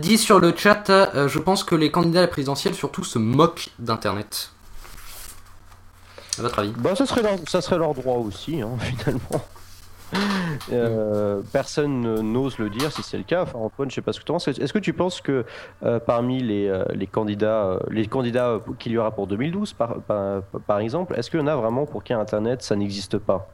dit 0.00 0.16
sur 0.16 0.40
le 0.40 0.54
chat 0.56 0.84
Je 1.14 1.38
pense 1.38 1.62
que 1.62 1.74
les 1.74 1.90
candidats 1.90 2.20
à 2.20 2.22
la 2.22 2.28
présidentielle 2.28 2.74
surtout 2.74 3.04
se 3.04 3.18
moquent 3.18 3.68
d'Internet. 3.78 4.52
À 6.38 6.42
votre 6.42 6.58
avis? 6.60 6.72
Bah, 6.78 6.96
ça 6.96 7.04
serait 7.04 7.22
leur, 7.22 7.36
ça 7.46 7.60
serait 7.60 7.76
leur 7.76 7.92
droit 7.92 8.16
aussi, 8.16 8.62
hein, 8.62 8.70
finalement. 8.98 9.44
Euh, 10.72 11.42
personne 11.52 12.00
ne- 12.00 12.20
n'ose 12.22 12.58
le 12.58 12.70
dire 12.70 12.90
si 12.92 13.02
c'est 13.02 13.18
le 13.18 13.24
cas. 13.24 13.42
Enfin, 13.42 13.58
Antoine, 13.58 13.90
je 13.90 13.96
sais 13.96 14.02
pas 14.02 14.12
ce 14.12 14.20
que 14.20 14.24
tu 14.24 14.32
penses. 14.32 14.48
Est-ce 14.48 14.72
que 14.72 14.78
tu 14.78 14.92
penses 14.92 15.20
que 15.20 15.44
euh, 15.82 15.98
parmi 16.00 16.42
les, 16.42 16.68
euh, 16.68 16.84
les 16.94 17.06
candidats, 17.06 17.78
les 17.90 18.06
candidats 18.06 18.60
qu'il 18.78 18.92
y 18.92 18.98
aura 18.98 19.10
pour 19.14 19.26
2012, 19.26 19.72
par, 19.74 20.00
par, 20.02 20.42
par 20.66 20.78
exemple, 20.78 21.14
est-ce 21.16 21.30
qu'il 21.30 21.40
y 21.40 21.42
en 21.42 21.46
a 21.46 21.56
vraiment 21.56 21.86
pour 21.86 22.02
qui 22.04 22.12
Internet 22.12 22.62
ça 22.62 22.76
n'existe 22.76 23.18
pas? 23.18 23.48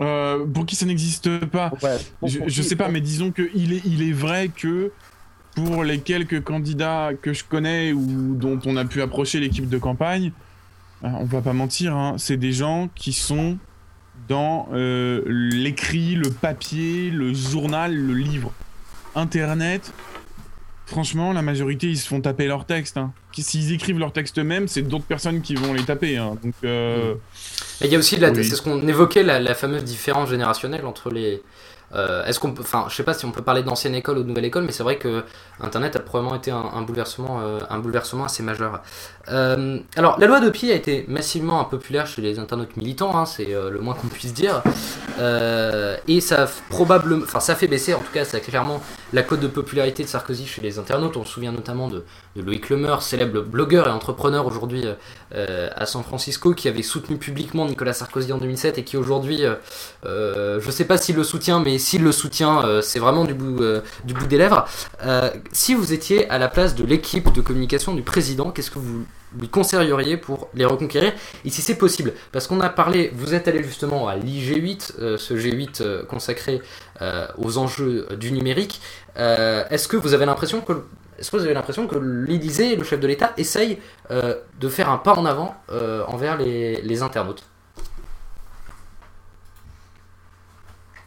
Euh, 0.00 0.46
pour 0.46 0.66
qui 0.66 0.74
ça 0.76 0.86
n'existe 0.86 1.46
pas? 1.46 1.70
Ouais, 1.82 1.96
pour- 2.20 2.28
je, 2.28 2.38
pour 2.38 2.48
je 2.48 2.62
qui- 2.62 2.68
sais 2.68 2.76
pas, 2.76 2.84
pour- 2.84 2.92
mais 2.92 3.00
disons 3.00 3.30
que 3.30 3.50
il 3.54 3.72
est, 3.74 3.82
il 3.84 4.02
est 4.08 4.12
vrai 4.12 4.48
que 4.48 4.92
pour 5.54 5.84
les 5.84 6.00
quelques 6.00 6.42
candidats 6.42 7.10
que 7.20 7.32
je 7.32 7.44
connais 7.44 7.92
ou 7.92 8.34
dont 8.34 8.58
on 8.66 8.76
a 8.76 8.84
pu 8.84 9.02
approcher 9.02 9.38
l'équipe 9.38 9.68
de 9.68 9.78
campagne, 9.78 10.32
on 11.02 11.24
va 11.24 11.42
pas 11.42 11.52
mentir, 11.52 11.94
hein, 11.96 12.14
c'est 12.16 12.36
des 12.36 12.52
gens 12.52 12.88
qui 12.94 13.12
sont 13.12 13.58
dans 14.28 14.68
euh, 14.72 15.22
l'écrit, 15.26 16.14
le 16.14 16.30
papier, 16.30 17.10
le 17.10 17.32
journal, 17.34 17.94
le 17.94 18.14
livre. 18.14 18.52
Internet, 19.14 19.92
franchement, 20.86 21.32
la 21.32 21.42
majorité, 21.42 21.88
ils 21.88 21.98
se 21.98 22.08
font 22.08 22.20
taper 22.20 22.46
leurs 22.46 22.64
textes. 22.64 22.96
Hein. 22.96 23.12
S'ils 23.32 23.72
écrivent 23.72 23.98
leurs 23.98 24.12
textes 24.12 24.38
eux-mêmes, 24.38 24.68
c'est 24.68 24.82
d'autres 24.82 25.04
personnes 25.04 25.40
qui 25.42 25.54
vont 25.54 25.72
les 25.72 25.84
taper. 25.84 26.16
hein. 26.18 26.36
Donc, 26.42 26.54
euh, 26.64 27.14
il 27.80 27.88
y 27.88 27.94
a 27.96 27.98
aussi, 27.98 28.16
Oui. 28.20 28.44
c'est 28.44 28.56
ce 28.56 28.62
qu'on 28.62 28.86
évoquait, 28.86 29.22
la, 29.22 29.40
la 29.40 29.54
fameuse 29.54 29.84
différence 29.84 30.30
générationnelle 30.30 30.84
entre 30.86 31.10
les. 31.10 31.42
Euh, 31.94 32.24
Est-ce 32.24 32.40
qu'on 32.40 32.52
peut, 32.52 32.62
enfin, 32.62 32.86
je 32.88 32.94
sais 32.94 33.02
pas 33.02 33.14
si 33.14 33.24
on 33.24 33.32
peut 33.32 33.42
parler 33.42 33.62
d'ancienne 33.62 33.94
école 33.94 34.18
ou 34.18 34.22
de 34.22 34.28
nouvelle 34.28 34.44
école, 34.44 34.64
mais 34.64 34.72
c'est 34.72 34.82
vrai 34.82 34.96
que 34.96 35.24
Internet 35.60 35.96
a 35.96 36.00
probablement 36.00 36.36
été 36.36 36.50
un, 36.50 36.82
bouleversement, 36.82 37.40
euh, 37.40 37.58
un 37.70 37.78
bouleversement 37.78 38.24
assez 38.24 38.42
majeur. 38.42 38.80
Euh, 39.28 39.78
alors, 39.96 40.18
la 40.18 40.26
loi 40.26 40.40
de 40.40 40.50
pied 40.50 40.72
a 40.72 40.74
été 40.74 41.04
massivement 41.08 41.60
impopulaire 41.60 42.06
chez 42.06 42.22
les 42.22 42.38
internautes 42.38 42.76
militants, 42.76 43.16
hein, 43.16 43.26
c'est 43.26 43.54
euh, 43.54 43.70
le 43.70 43.80
moins 43.80 43.94
qu'on 43.94 44.08
puisse 44.08 44.34
dire, 44.34 44.62
et 46.08 46.20
ça 46.20 46.48
probablement, 46.68 47.24
enfin, 47.24 47.40
ça 47.40 47.54
fait 47.54 47.68
baisser, 47.68 47.94
en 47.94 48.00
tout 48.00 48.12
cas, 48.12 48.24
ça 48.24 48.38
a 48.38 48.40
clairement 48.40 48.80
la 49.12 49.22
cote 49.22 49.40
de 49.40 49.46
popularité 49.46 50.02
de 50.02 50.08
Sarkozy 50.08 50.46
chez 50.46 50.62
les 50.62 50.78
internautes. 50.78 51.16
On 51.16 51.24
se 51.24 51.32
souvient 51.32 51.52
notamment 51.52 51.88
de, 51.88 52.04
Loïc 52.36 52.70
Lemeur, 52.70 53.02
célèbre 53.02 53.42
blogueur 53.42 53.86
et 53.86 53.90
entrepreneur 53.90 54.46
aujourd'hui 54.46 54.86
euh, 54.86 54.94
euh, 55.34 55.68
à 55.74 55.86
San 55.86 56.02
Francisco, 56.02 56.54
qui 56.54 56.68
avait 56.68 56.82
soutenu 56.82 57.18
publiquement 57.18 57.66
Nicolas 57.66 57.92
Sarkozy 57.92 58.32
en 58.32 58.38
2007 58.38 58.78
et 58.78 58.84
qui 58.84 58.96
aujourd'hui, 58.96 59.42
euh, 60.06 60.60
je 60.60 60.70
sais 60.70 60.84
pas 60.84 60.96
s'il 60.96 61.16
le 61.16 61.24
soutient, 61.24 61.60
mais 61.60 61.78
s'il 61.78 62.02
le 62.02 62.12
soutient, 62.12 62.80
c'est 62.82 62.98
vraiment 62.98 63.24
du 63.24 63.34
bout, 63.34 63.60
du 64.04 64.14
bout 64.14 64.26
des 64.26 64.38
lèvres. 64.38 64.66
Si 65.52 65.74
vous 65.74 65.92
étiez 65.92 66.28
à 66.30 66.38
la 66.38 66.48
place 66.48 66.74
de 66.74 66.84
l'équipe 66.84 67.32
de 67.32 67.40
communication 67.40 67.94
du 67.94 68.02
président, 68.02 68.50
qu'est-ce 68.50 68.70
que 68.70 68.78
vous 68.78 69.04
lui 69.38 69.48
conseilleriez 69.48 70.16
pour 70.16 70.48
les 70.54 70.64
reconquérir 70.64 71.12
et 71.44 71.50
si 71.50 71.62
c'est 71.62 71.76
possible? 71.76 72.12
Parce 72.32 72.46
qu'on 72.46 72.60
a 72.60 72.68
parlé 72.68 73.10
vous 73.14 73.34
êtes 73.34 73.48
allé 73.48 73.62
justement 73.62 74.08
à 74.08 74.16
l'IG8 74.16 74.92
euh, 74.98 75.18
ce 75.18 75.34
G8 75.34 75.82
euh, 75.82 76.04
consacré 76.04 76.60
aux 77.36 77.58
enjeux 77.58 78.06
du 78.16 78.30
numérique 78.30 78.80
Euh, 79.18 79.64
est-ce 79.70 79.88
que 79.88 79.96
vous 79.96 80.14
avez 80.14 80.24
l'impression 80.26 80.60
que 80.60 80.72
est-ce 81.18 81.30
que 81.30 81.36
vous 81.36 81.44
avez 81.44 81.54
l'impression 81.54 81.86
que 81.86 81.96
l'Élysée, 81.98 82.74
le 82.74 82.82
chef 82.84 82.98
de 82.98 83.06
l'État, 83.06 83.32
essaye 83.36 83.78
euh, 84.10 84.34
de 84.58 84.68
faire 84.68 84.90
un 84.90 84.98
pas 84.98 85.14
en 85.14 85.24
avant 85.24 85.54
euh, 85.70 86.02
envers 86.08 86.36
les, 86.36 86.80
les 86.82 87.02
internautes? 87.02 87.44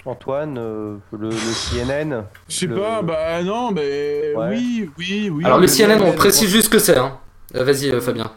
Antoine, 0.05 0.57
euh, 0.59 0.97
le, 1.17 1.29
le 1.29 1.35
CNN 1.35 2.25
je 2.47 2.55
sais 2.55 2.65
le- 2.67 2.75
pas, 2.75 3.01
bah 3.01 3.41
non, 3.41 3.71
mais 3.71 4.33
Ouais. 4.35 4.49
oui, 4.51 4.89
oui, 4.99 5.29
oui. 5.33 5.43
Alors 5.45 5.57
le 5.59 5.65
CNN, 5.67 5.99
on 6.03 6.11
précise 6.13 6.47
juste 6.49 6.65
ce 6.65 6.69
que 6.69 6.77
c'est. 6.79 6.95
Hein. 6.97 7.17
Euh, 7.55 7.63
Vas-y 7.63 7.89
euh, 7.89 7.99
Fabien. 7.99 8.31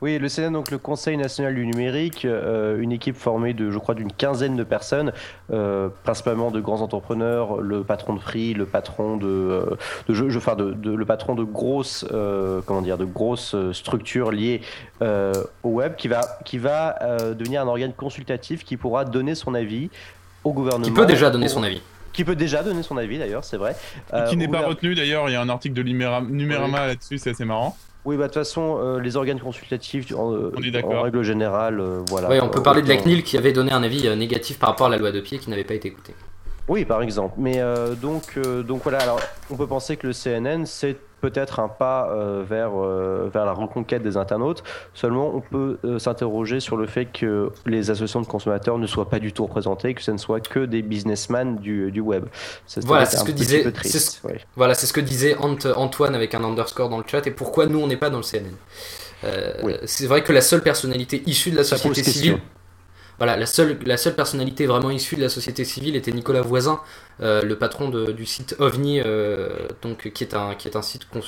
Oui, 0.00 0.18
le 0.18 0.28
CNN, 0.28 0.52
donc 0.52 0.70
le 0.70 0.78
Conseil 0.78 1.16
national 1.16 1.54
du 1.54 1.66
numérique, 1.66 2.24
euh, 2.24 2.80
une 2.80 2.92
équipe 2.92 3.16
formée 3.16 3.52
de, 3.52 3.70
je 3.70 3.78
crois, 3.78 3.94
d'une 3.94 4.12
quinzaine 4.12 4.56
de 4.56 4.62
personnes, 4.62 5.12
euh, 5.52 5.88
principalement 6.04 6.50
de 6.50 6.60
grands 6.60 6.80
entrepreneurs, 6.82 7.60
le 7.60 7.82
patron 7.82 8.14
de 8.14 8.20
Free, 8.20 8.54
le 8.54 8.64
patron 8.66 9.16
de, 9.16 9.26
euh, 9.26 9.76
de, 10.08 10.14
jeux- 10.14 10.30
je- 10.30 10.38
enfin, 10.38 10.54
de, 10.54 10.72
de- 10.72 10.92
le 10.92 11.04
patron 11.04 11.34
de 11.34 11.42
grosses, 11.42 12.04
euh, 12.12 12.60
comment 12.64 12.82
dire, 12.82 12.96
de 12.96 13.04
grosses 13.04 13.56
structures 13.72 14.30
liées 14.30 14.60
euh, 15.02 15.32
au 15.64 15.70
web, 15.70 15.96
qui 15.96 16.06
va, 16.08 16.20
qui 16.44 16.58
va 16.58 16.96
euh, 17.02 17.34
devenir 17.34 17.62
un 17.62 17.66
organe 17.66 17.92
consultatif 17.92 18.64
qui 18.64 18.76
pourra 18.76 19.04
donner 19.04 19.34
son 19.34 19.54
avis 19.54 19.90
au 20.44 20.52
gouvernement. 20.52 20.84
Qui 20.84 20.92
peut 20.92 21.06
déjà 21.06 21.30
donner 21.30 21.48
son 21.48 21.62
avis. 21.64 21.82
Qui 22.12 22.24
peut 22.24 22.36
déjà 22.36 22.62
donner 22.62 22.82
son 22.82 22.96
avis, 22.96 23.18
d'ailleurs, 23.18 23.44
c'est 23.44 23.56
vrai. 23.58 23.72
Et 24.12 24.16
Euh, 24.16 24.26
qui 24.26 24.36
n'est 24.36 24.46
pas 24.48 24.60
retenu 24.68 24.94
d'ailleurs, 24.94 25.28
il 25.28 25.32
y 25.32 25.36
a 25.36 25.40
un 25.40 25.48
article 25.48 25.74
de 25.74 25.82
Numéra- 25.82 26.20
Numérama 26.22 26.86
là-dessus, 26.86 27.18
c'est 27.18 27.30
assez 27.30 27.44
marrant. 27.44 27.76
Oui, 28.04 28.16
bah 28.16 28.22
de 28.22 28.28
toute 28.28 28.34
façon, 28.34 28.78
euh, 28.80 29.00
les 29.00 29.16
organes 29.16 29.40
consultatifs, 29.40 30.12
en, 30.14 30.32
euh, 30.32 30.52
On 30.56 30.62
est 30.62 30.84
en 30.84 31.02
règle 31.02 31.22
générale, 31.22 31.80
euh, 31.80 32.00
voilà. 32.08 32.28
Oui, 32.30 32.38
on 32.40 32.48
peut 32.48 32.62
parler 32.62 32.80
de 32.82 32.88
la 32.88 32.96
CNIL 32.96 33.22
qui 33.22 33.36
avait 33.36 33.52
donné 33.52 33.72
un 33.72 33.82
avis 33.82 34.06
euh, 34.06 34.14
négatif 34.16 34.58
par 34.58 34.70
rapport 34.70 34.86
à 34.86 34.90
la 34.90 34.96
loi 34.98 35.12
de 35.12 35.20
pied 35.20 35.38
qui 35.38 35.50
n'avait 35.50 35.64
pas 35.64 35.74
été 35.74 35.88
écoutée. 35.88 36.14
Oui, 36.68 36.84
par 36.84 37.02
exemple. 37.02 37.34
Mais 37.38 37.60
euh, 37.60 37.94
donc, 37.94 38.34
euh, 38.36 38.62
donc 38.62 38.82
voilà, 38.82 38.98
alors 38.98 39.20
on 39.50 39.56
peut 39.56 39.66
penser 39.66 39.96
que 39.96 40.06
le 40.06 40.12
CNN, 40.12 40.64
c'est 40.66 40.96
peut-être 41.20 41.60
un 41.60 41.68
pas 41.68 42.10
euh, 42.10 42.44
vers, 42.48 42.70
euh, 42.76 43.28
vers 43.32 43.44
la 43.44 43.52
reconquête 43.52 44.02
des 44.02 44.16
internautes. 44.16 44.62
Seulement, 44.94 45.32
on 45.34 45.40
peut 45.40 45.78
euh, 45.84 45.98
s'interroger 45.98 46.60
sur 46.60 46.76
le 46.76 46.86
fait 46.86 47.06
que 47.06 47.50
les 47.66 47.90
associations 47.90 48.20
de 48.20 48.26
consommateurs 48.26 48.78
ne 48.78 48.86
soient 48.86 49.08
pas 49.08 49.18
du 49.18 49.32
tout 49.32 49.44
représentées, 49.44 49.94
que 49.94 50.02
ce 50.02 50.10
ne 50.10 50.18
soit 50.18 50.40
que 50.46 50.60
des 50.64 50.82
businessmen 50.82 51.56
du, 51.56 51.90
du 51.90 52.00
web. 52.00 52.26
Ça, 52.66 52.80
Voilà, 52.84 53.04
c'est 53.06 53.16
ce 53.18 53.24
que 53.24 53.32
disait- 53.32 53.70
triste. 53.72 54.20
ouais. 54.24 54.38
Voilà, 54.56 54.74
c'est 54.74 54.86
ce 54.86 54.92
que 54.92 55.00
disait 55.00 55.36
Ant- 55.38 55.56
Antoine 55.76 56.14
avec 56.14 56.34
un 56.34 56.44
underscore 56.44 56.88
dans 56.88 56.98
le 56.98 57.04
chat 57.06 57.26
et 57.26 57.30
pourquoi 57.30 57.66
nous 57.66 57.80
on 57.80 57.86
n'est 57.86 57.96
pas 57.96 58.10
dans 58.10 58.18
le 58.18 58.22
CNN. 58.22 58.54
Oui. 59.64 59.74
C'est 59.84 60.06
vrai 60.06 60.22
que 60.22 60.32
la 60.32 60.40
seule 60.40 60.62
personnalité 60.62 61.22
issue 61.26 61.50
de 61.50 61.56
la 61.56 61.64
société 61.64 62.02
civile, 62.04 62.38
voilà, 63.18 63.36
la 63.36 63.46
seule, 63.46 63.78
la 63.84 63.96
seule 63.96 64.14
personnalité 64.14 64.66
vraiment 64.66 64.90
issue 64.90 65.16
de 65.16 65.22
la 65.22 65.28
société 65.28 65.64
civile 65.64 65.96
était 65.96 66.12
Nicolas 66.12 66.40
Voisin, 66.40 66.80
euh, 67.20 67.42
le 67.42 67.58
patron 67.58 67.88
de- 67.88 68.12
du 68.12 68.24
site 68.26 68.54
OVNI, 68.60 69.00
euh, 69.04 69.48
donc 69.82 70.12
qui 70.12 70.22
est 70.24 70.34
un 70.34 70.54
qui 70.54 70.68
est 70.68 70.76
un 70.76 70.82
site 70.82 71.08
cons- 71.10 71.20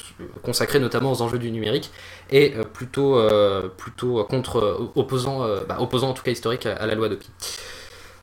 consacré 0.43 0.79
notamment 0.79 1.11
aux 1.13 1.21
enjeux 1.21 1.39
du 1.39 1.51
numérique 1.51 1.91
et 2.31 2.55
euh, 2.57 2.63
plutôt 2.63 3.21
plutôt 3.77 4.23
contre 4.25 4.91
opposant 4.95 5.45
bah, 5.69 5.77
opposant 5.81 6.11
en 6.11 6.13
tout 6.15 6.23
cas 6.23 6.31
historique 6.31 6.67
à, 6.67 6.87
la 6.87 6.95
loi 6.95 7.09
de 7.09 7.19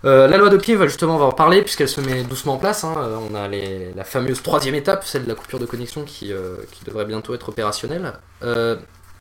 la 0.04 0.38
loi 0.38 0.50
de 0.50 0.58
pied, 0.58 0.76
va 0.76 0.88
justement, 0.88 1.16
on 1.16 1.20
va 1.20 1.26
en 1.26 1.32
parler 1.32 1.62
puisqu'elle 1.62 1.90
se 1.90 2.00
met 2.00 2.24
doucement 2.24 2.54
en 2.54 2.58
place. 2.58 2.86
hein. 2.86 2.96
On 3.30 3.36
a 3.36 3.50
la 3.50 4.04
fameuse 4.06 4.42
troisième 4.42 4.76
étape, 4.76 5.04
celle 5.04 5.24
de 5.24 5.28
la 5.28 5.36
coupure 5.36 5.60
de 5.60 5.66
connexion 5.66 6.04
qui, 6.06 6.32
qui 6.72 6.86
devrait 6.86 7.04
bientôt 7.06 7.34
être 7.34 7.50
opérationnelle. 7.50 8.14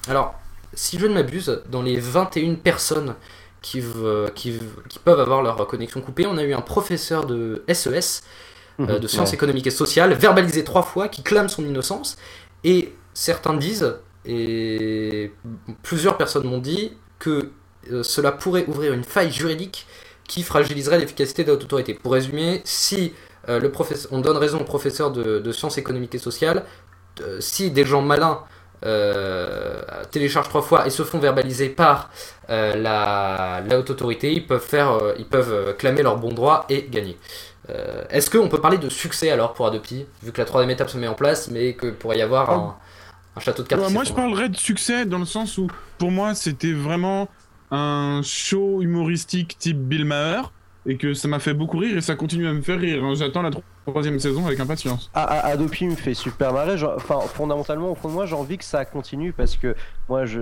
Alors, 0.08 0.34
si 0.74 0.98
je 0.98 1.06
ne 1.06 1.14
m'abuse, 1.14 1.62
dans 1.70 1.82
les 1.82 1.98
21 1.98 2.54
personnes 2.54 3.14
qui, 4.34 4.58
peuvent 5.04 5.20
avoir 5.20 5.42
leur 5.42 5.66
connexion 5.66 6.00
coupée. 6.00 6.26
On 6.26 6.38
a 6.38 6.44
eu 6.44 6.54
un 6.54 6.60
professeur 6.60 7.26
de 7.26 7.64
SES, 7.68 8.22
euh, 8.78 8.84
Mhm, 8.84 8.98
de 8.98 9.06
sciences 9.06 9.30
ouais. 9.30 9.34
économiques 9.34 9.66
et 9.66 9.70
sociales, 9.70 10.12
verbalisé 10.14 10.62
trois 10.62 10.82
fois, 10.82 11.08
qui 11.08 11.22
clame 11.22 11.48
son 11.48 11.64
innocence. 11.64 12.16
Et 12.62 12.92
certains 13.14 13.54
disent, 13.54 13.96
et 14.24 15.32
plusieurs 15.82 16.16
personnes 16.16 16.46
m'ont 16.46 16.58
dit, 16.58 16.92
que 17.18 17.50
euh, 17.90 18.02
cela 18.02 18.32
pourrait 18.32 18.66
ouvrir 18.68 18.92
une 18.92 19.04
faille 19.04 19.32
juridique 19.32 19.86
qui 20.28 20.42
fragiliserait 20.42 20.98
l'efficacité 20.98 21.44
de 21.44 21.52
notre 21.52 21.64
autorité. 21.64 21.94
Pour 21.94 22.12
résumer, 22.12 22.60
si 22.64 23.14
euh, 23.48 23.58
le 23.60 23.70
professeur, 23.70 24.12
on 24.12 24.20
donne 24.20 24.36
raison 24.36 24.60
au 24.60 24.64
professeur 24.64 25.10
de, 25.10 25.38
de 25.38 25.52
sciences 25.52 25.78
économiques 25.78 26.14
et 26.14 26.18
sociales, 26.18 26.64
si 27.40 27.70
des 27.70 27.86
gens 27.86 28.02
malins 28.02 28.40
euh, 28.84 29.80
téléchargent 30.10 30.48
trois 30.48 30.62
fois 30.62 30.86
et 30.86 30.90
se 30.90 31.02
font 31.02 31.18
verbaliser 31.18 31.68
par 31.68 32.10
euh, 32.50 32.74
la, 32.76 33.62
la 33.66 33.78
haute 33.78 33.90
autorité, 33.90 34.32
ils 34.32 34.46
peuvent, 34.46 34.60
faire, 34.64 34.90
euh, 34.92 35.14
ils 35.18 35.26
peuvent 35.26 35.52
euh, 35.52 35.72
clamer 35.72 36.02
leur 36.02 36.16
bon 36.18 36.32
droit 36.32 36.66
et 36.68 36.86
gagner. 36.90 37.16
Est-ce 38.10 38.30
qu'on 38.30 38.48
peut 38.48 38.60
parler 38.60 38.78
de 38.78 38.88
succès 38.88 39.30
alors 39.32 39.52
pour 39.52 39.66
Adopi, 39.66 40.06
vu 40.22 40.30
que 40.30 40.38
la 40.40 40.44
troisième 40.44 40.70
étape 40.70 40.88
se 40.88 40.98
met 40.98 41.08
en 41.08 41.14
place, 41.14 41.50
mais 41.50 41.74
que 41.74 41.88
pourrait 41.90 42.18
y 42.18 42.22
avoir 42.22 42.50
un, 42.50 42.76
un 43.34 43.40
château 43.40 43.64
de 43.64 43.68
cartes 43.68 43.82
Ouais, 43.82 43.90
moi, 43.90 44.04
je 44.04 44.12
parlerais 44.12 44.48
de 44.48 44.56
succès 44.56 45.04
dans 45.04 45.18
le 45.18 45.24
sens 45.24 45.58
où, 45.58 45.66
pour 45.98 46.12
moi, 46.12 46.36
c'était 46.36 46.72
vraiment 46.72 47.28
un 47.72 48.20
show 48.22 48.82
humoristique 48.82 49.58
type 49.58 49.78
Bill 49.78 50.04
Maher 50.04 50.52
et 50.86 50.96
que 50.96 51.12
ça 51.14 51.26
m'a 51.26 51.40
fait 51.40 51.54
beaucoup 51.54 51.78
rire 51.78 51.96
et 51.96 52.00
ça 52.02 52.14
continue 52.14 52.46
à 52.46 52.52
me 52.52 52.62
faire 52.62 52.78
rire. 52.78 53.02
hein. 53.04 53.14
J'attends 53.16 53.42
la 53.42 53.50
troisième 53.50 53.64
saison 54.18 54.46
avec 54.46 54.60
impatience. 54.60 55.10
Ah, 55.14 55.26
ah, 55.28 55.46
Adopi 55.48 55.86
me 55.86 55.94
fait 55.94 56.14
super 56.14 56.52
marrer. 56.52 56.82
Enfin, 56.82 57.20
fondamentalement, 57.20 57.90
au 57.90 57.94
fond 57.94 58.08
de 58.08 58.14
moi, 58.14 58.26
j'ai 58.26 58.34
envie 58.34 58.58
que 58.58 58.64
ça 58.64 58.84
continue 58.84 59.32
parce 59.32 59.56
que 59.56 59.74
moi, 60.08 60.24
je, 60.24 60.40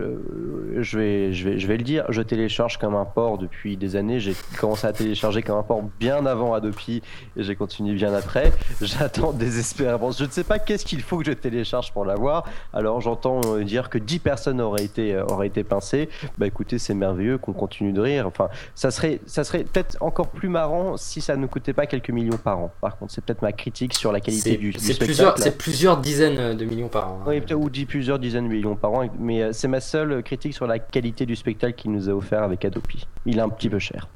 vais, 0.97 1.33
je, 1.33 1.49
vais, 1.49 1.59
je 1.59 1.66
vais 1.66 1.77
le 1.77 1.83
dire, 1.83 2.05
je 2.09 2.23
télécharge 2.23 2.79
comme 2.79 2.95
un 2.95 3.05
porc 3.05 3.39
depuis 3.39 3.77
des 3.77 3.97
années. 3.97 4.21
J'ai 4.21 4.35
commencé 4.59 4.87
à 4.87 4.93
télécharger 4.93 5.43
comme 5.43 5.59
un 5.59 5.62
porc 5.62 5.83
bien 5.99 6.27
avant 6.27 6.55
Adopi 6.55 7.03
et 7.37 7.43
j'ai 7.43 7.57
continué 7.57 7.95
bien 7.95 8.15
après. 8.15 8.53
J'attends 8.81 9.33
désespérément. 9.33 10.11
Je 10.11 10.25
ne 10.25 10.31
sais 10.31 10.45
pas 10.45 10.59
qu'est-ce 10.59 10.85
qu'il 10.85 11.03
faut 11.03 11.19
que 11.19 11.25
je 11.27 11.33
télécharge 11.33 11.93
pour 11.93 12.05
l'avoir. 12.05 12.45
Alors, 12.73 13.01
j'entends 13.01 13.59
dire 13.59 13.91
que 13.91 13.99
10 13.99 14.19
personnes 14.21 14.61
auraient 14.61 14.85
été, 14.85 15.16
auraient 15.19 15.49
été 15.49 15.65
pincées. 15.65 16.09
Bah 16.39 16.47
écoutez, 16.47 16.79
c'est 16.79 16.95
merveilleux 16.95 17.39
qu'on 17.39 17.53
continue 17.53 17.93
de 17.93 18.01
rire. 18.01 18.27
Enfin, 18.27 18.49
ça 18.75 18.91
serait, 18.91 19.21
ça 19.27 19.45
serait 19.45 19.65
peut-être 19.65 19.97
encore 20.01 20.29
plus 20.29 20.49
marrant 20.49 20.97
si 20.97 21.21
ça 21.21 21.37
ne 21.37 21.47
coûtait 21.47 21.73
pas 21.73 21.87
quelques 21.87 22.11
millions 22.11 22.39
par 22.39 22.59
an. 22.59 22.73
Par 22.81 22.97
contre, 22.97 23.12
c'est 23.12 23.25
peut-être 23.25 23.34
ma 23.43 23.52
critique 23.52 23.94
sur 23.94 24.12
la 24.12 24.20
qualité 24.20 24.56
du, 24.56 24.70
du 24.70 24.78
c'est 24.78 24.94
spectacle. 24.94 25.05
plusieurs, 25.06 25.39
c'est 25.39 25.56
plusieurs 25.59 25.97
dizaines 25.98 26.56
de 26.56 26.65
millions 26.65 26.89
par 26.89 27.09
an. 27.12 27.19
hein. 27.20 27.24
Oui, 27.28 27.40
peut-être 27.40 27.59
ou 27.61 27.70
dit 27.70 27.86
plusieurs 27.86 28.19
dizaines 28.19 28.48
de 28.48 28.52
millions 28.52 28.77
par 28.77 28.93
an, 28.93 29.09
mais 29.19 29.43
euh, 29.43 29.52
c'est 29.52 29.69
ma 29.69 29.81
seule 29.81 30.23
critique 30.23 30.55
sur 30.55 30.66
la 30.66 30.78
qualité 30.78 31.27
du 31.27 31.36
spectacle 31.36 31.74
qu'il 31.74 31.93
nous 31.93 32.09
a 32.09 32.12
offert 32.12 32.43
avec 32.43 32.65
Adopi. 32.65 33.06
Il 33.27 33.39
est 33.39 33.43
un 33.43 33.48
petit 33.48 33.69
peu 33.69 33.78
cher. 33.78 34.09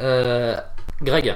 Euh, 0.00 0.56
Greg, 1.02 1.34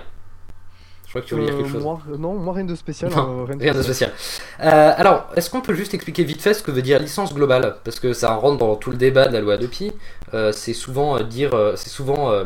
je 1.09 1.13
crois 1.13 1.23
que 1.23 1.27
tu 1.27 1.35
voulais 1.37 1.47
dire 1.47 1.57
quelque 1.57 1.69
Euh, 1.71 1.73
chose. 1.73 1.83
moi, 1.83 1.99
non, 2.19 2.35
moi 2.35 2.53
rien 2.53 2.65
de 2.67 2.75
spécial. 2.75 3.11
Non, 3.11 3.47
euh, 3.49 3.55
rien 3.59 3.73
de 3.73 3.81
spécial. 3.81 4.13
Euh, 4.61 4.93
alors, 4.95 5.29
est-ce 5.37 5.49
qu'on 5.49 5.63
peut 5.63 5.73
juste 5.75 5.95
expliquer 5.95 6.23
vite 6.23 6.43
fait 6.43 6.53
ce 6.53 6.63
que 6.63 6.71
veut 6.71 6.83
dire 6.83 6.99
licence 7.01 7.33
globale? 7.33 7.77
Parce 7.83 7.99
que 7.99 8.13
ça 8.13 8.35
rentre 8.35 8.59
dans 8.59 8.77
tout 8.77 8.91
le 8.91 8.99
débat 8.99 9.27
de 9.27 9.33
la 9.33 9.41
loi 9.41 9.55
Adopi. 9.55 9.91
Euh, 10.35 10.53
c'est 10.53 10.75
souvent 10.75 11.17
euh, 11.17 11.23
dire, 11.23 11.55
euh, 11.55 11.73
c'est 11.77 11.89
souvent 11.89 12.31
euh, 12.31 12.45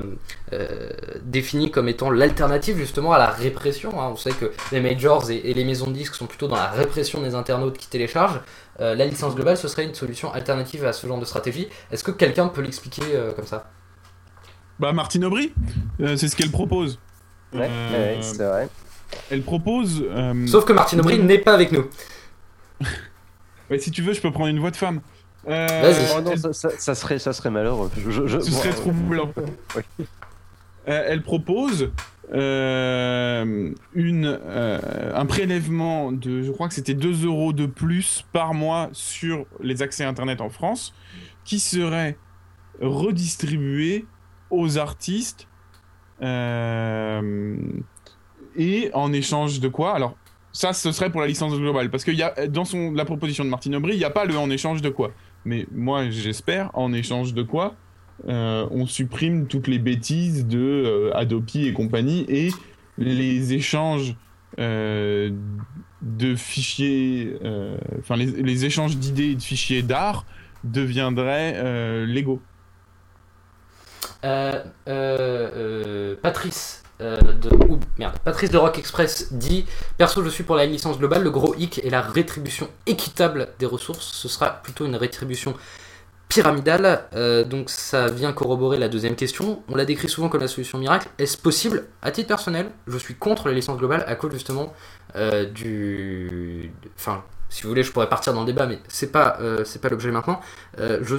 euh, 0.53 0.91
défini 1.25 1.73
comme 1.73 1.89
étant 1.89 2.09
l'alternative 2.11 2.77
justement 2.77 3.13
à 3.13 3.19
la 3.19 3.27
répression. 3.31 4.01
hein. 4.01 4.11
On 4.13 4.17
sait 4.17 4.31
que 4.31 4.53
les 4.71 4.81
majors 4.81 5.29
et, 5.29 5.39
et 5.39 5.55
les 5.55 5.65
maisons 5.65 5.89
de 5.89 5.95
disques 5.95 6.15
sont 6.15 6.27
plutôt 6.27 6.47
dans 6.47 6.55
la 6.55 6.69
répression 6.69 7.21
des 7.21 7.35
internautes 7.35 7.77
qui 7.77 7.89
téléchargent. 7.89 8.41
Euh, 8.79 8.95
la 8.95 9.07
licence 9.07 9.35
globale, 9.35 9.57
ce 9.57 9.67
serait 9.67 9.85
une 9.85 9.95
solution 9.95 10.33
alternative 10.33 10.85
à 10.85 10.93
ce 10.93 11.05
genre 11.09 11.19
de 11.19 11.25
stratégie. 11.25 11.69
Est-ce 11.91 12.05
que 12.05 12.13
quelqu'un 12.13 12.47
peut 12.47 12.63
l'expliquer 12.63 13.03
euh, 13.13 13.33
comme 13.33 13.47
ça? 13.47 13.71
Bah, 14.79 14.93
Martine 14.93 15.25
Aubry, 15.25 15.53
euh, 16.01 16.17
c'est 16.17 16.29
ce 16.29 16.37
qu'elle 16.37 16.53
propose. 16.53 17.01
Ouais, 17.55 17.69
Euh, 17.71 18.17
ouais, 18.17 18.23
c'est 18.23 18.45
vrai. 18.45 18.69
Elle 19.31 19.43
propose. 19.43 20.05
euh, 20.09 20.47
Sauf 20.47 20.65
que 20.65 20.73
Martine 20.73 21.01
Aubry 21.01 21.19
n'est 21.19 21.39
pas 21.39 21.53
avec 21.55 21.71
nous. 21.73 21.85
ouais, 23.71 23.79
si 23.79 23.91
tu 23.91 24.03
veux, 24.03 24.13
je 24.15 24.21
peux 24.21 24.31
prendre 24.31 24.49
une 24.49 24.59
voix 24.59 24.71
de 24.71 24.77
femme. 24.77 25.01
Euh, 25.49 25.67
Vas-y. 25.67 26.07
Oh 26.17 26.21
non, 26.21 26.37
ça, 26.37 26.53
ça- 26.53 26.71
ça 26.79 26.95
serait, 26.95 27.19
ça 27.19 27.33
serait 27.33 27.51
malheureux. 27.51 27.91
Je, 27.97 28.11
je- 28.11 28.27
je- 28.27 28.39
Ce 28.41 28.51
bon, 28.51 28.57
serait 28.57 28.69
euh, 28.71 28.73
troublant. 28.73 29.33
Ouais. 29.77 29.85
Euh, 30.89 31.05
elle 31.09 31.23
propose 31.23 31.91
euh, 32.33 33.71
une, 33.95 34.39
euh, 34.45 35.13
un 35.15 35.27
prélèvement 35.27 36.11
de, 36.11 36.43
je 36.43 36.51
crois 36.51 36.67
que 36.69 36.75
c'était 36.75 36.95
2 36.95 37.25
euros 37.27 37.53
de 37.53 37.67
plus 37.67 38.25
par 38.33 38.53
mois 38.55 38.89
sur 38.93 39.47
les 39.61 39.83
accès 39.83 40.05
Internet 40.05 40.41
en 40.41 40.49
France, 40.51 40.93
qui 41.45 41.59
serait 41.61 42.17
redistribué 42.81 44.07
aux 44.51 44.79
artistes 44.79 45.47
et 48.57 48.91
en 48.95 49.13
échange 49.13 49.61
de 49.61 49.69
quoi 49.69 49.95
Alors, 49.95 50.17
ça, 50.53 50.73
ce 50.73 50.93
serait 50.93 51.11
pour 51.11 51.21
la 51.21 51.27
licence 51.27 51.55
globale, 51.55 51.91
parce 51.91 52.05
que 52.05 52.11
y 52.11 52.23
a, 52.23 52.47
dans 52.47 52.65
son, 52.65 52.93
la 52.93 53.05
proposition 53.05 53.45
de 53.45 53.49
Martine 53.49 53.75
Aubry, 53.75 53.95
il 53.95 53.99
n'y 53.99 54.05
a 54.05 54.11
pas 54.11 54.25
le 54.27 54.37
en 54.37 54.51
échange 54.51 54.83
de 54.83 54.91
quoi. 54.91 55.13
Mais 55.45 55.67
moi, 55.73 56.11
j'espère, 56.11 56.71
en 56.75 56.93
échange 56.93 57.35
de 57.35 57.43
quoi 57.43 57.75
euh, 58.29 58.69
on 58.71 58.87
supprime 58.87 59.47
toutes 59.49 59.67
les 59.67 59.79
bêtises 59.79 60.47
de 60.47 60.59
euh, 60.59 61.17
Adopi 61.17 61.67
et 61.67 61.73
compagnie 61.73 62.25
et 62.29 62.51
les 62.99 63.53
échanges 63.55 64.15
euh, 64.61 65.31
de 66.03 66.37
fichiers, 66.37 67.37
euh, 67.43 67.77
enfin 67.99 68.17
les, 68.17 68.27
les 68.27 68.65
échanges 68.65 68.97
d'idées 68.97 69.31
et 69.31 69.35
de 69.35 69.43
fichiers 69.43 69.83
d'art 69.83 70.25
deviendraient 70.63 71.55
euh, 71.57 72.07
légaux. 72.07 72.41
Euh, 74.25 74.63
euh, 74.89 75.51
euh, 75.57 76.17
Patrice 76.23 76.83
de 77.01 77.51
merde, 77.99 78.17
Patrice 78.25 78.51
de 78.51 78.59
Rock 78.59 78.79
Express 78.79 79.33
dit 79.33 79.67
perso 79.99 80.23
je 80.23 80.29
suis 80.29 80.45
pour 80.45 80.55
la 80.55 80.67
licence 80.67 80.99
globale 80.99 81.25
le 81.25 81.33
gros 81.33 81.53
hic 81.57 81.81
est 81.85 81.91
la 81.91 82.01
rétribution 82.01 82.69
équitable 82.87 83.49
des 83.59 83.67
ressources. 83.67 84.13
Ce 84.13 84.29
sera 84.29 84.63
plutôt 84.63 84.87
une 84.87 84.95
rétribution 84.95 85.55
pyramidale. 86.29 87.09
Donc 87.49 87.71
ça 87.71 88.07
vient 88.07 88.33
corroborer 88.33 88.79
la 88.79 88.89
deuxième 88.89 89.17
question. 89.17 89.65
On 89.69 89.75
la 89.75 89.85
décrit 89.85 90.09
souvent 90.09 90.29
comme 90.29 90.43
la 90.43 90.49
solution 90.49 90.79
miracle. 90.79 91.09
Est-ce 91.19 91.37
possible? 91.37 91.87
À 92.03 92.13
titre 92.13 92.29
personnel 92.29 92.71
je 92.87 92.99
suis 92.99 93.17
contre 93.17 93.49
la 93.49 93.55
licence 93.55 93.79
globale 93.79 94.05
à 94.07 94.15
cause 94.15 94.31
justement 94.33 94.73
du 95.53 96.71
enfin 96.95 97.25
si 97.49 97.65
vous 97.65 97.69
voulez, 97.69 97.83
je 97.83 97.93
pourrais 97.93 98.09
partir 98.09 98.33
dans 98.33 98.41
le 98.41 98.47
débat, 98.47 98.67
mais 98.67 98.79
c'est 98.89 99.11
pas, 99.11 99.39
c'est 99.65 99.81
pas 99.81 99.89
l'objet 99.89 100.13
maintenant. 100.13 100.41
Je, 100.79 101.17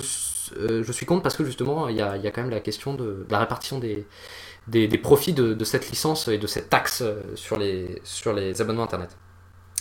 je 0.57 0.91
suis 0.91 1.05
contre 1.05 1.23
parce 1.23 1.35
que 1.35 1.45
justement, 1.45 1.87
il 1.87 1.95
y 1.95 2.01
a, 2.01 2.17
quand 2.31 2.41
même 2.41 2.49
la 2.49 2.59
question 2.59 2.93
de, 2.93 3.25
la 3.29 3.39
répartition 3.39 3.79
des, 3.79 4.97
profits 4.97 5.33
de, 5.33 5.63
cette 5.63 5.89
licence 5.89 6.27
et 6.27 6.37
de 6.37 6.47
cette 6.47 6.69
taxe 6.69 7.01
euh, 7.01 7.21
sur 7.35 7.57
les 7.57 8.61
abonnements 8.61 8.83
internet. 8.83 9.15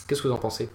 Qu'est-ce 0.07 0.23
que 0.23 0.29
vous 0.29 0.35
en 0.35 0.39
pensez? 0.39 0.69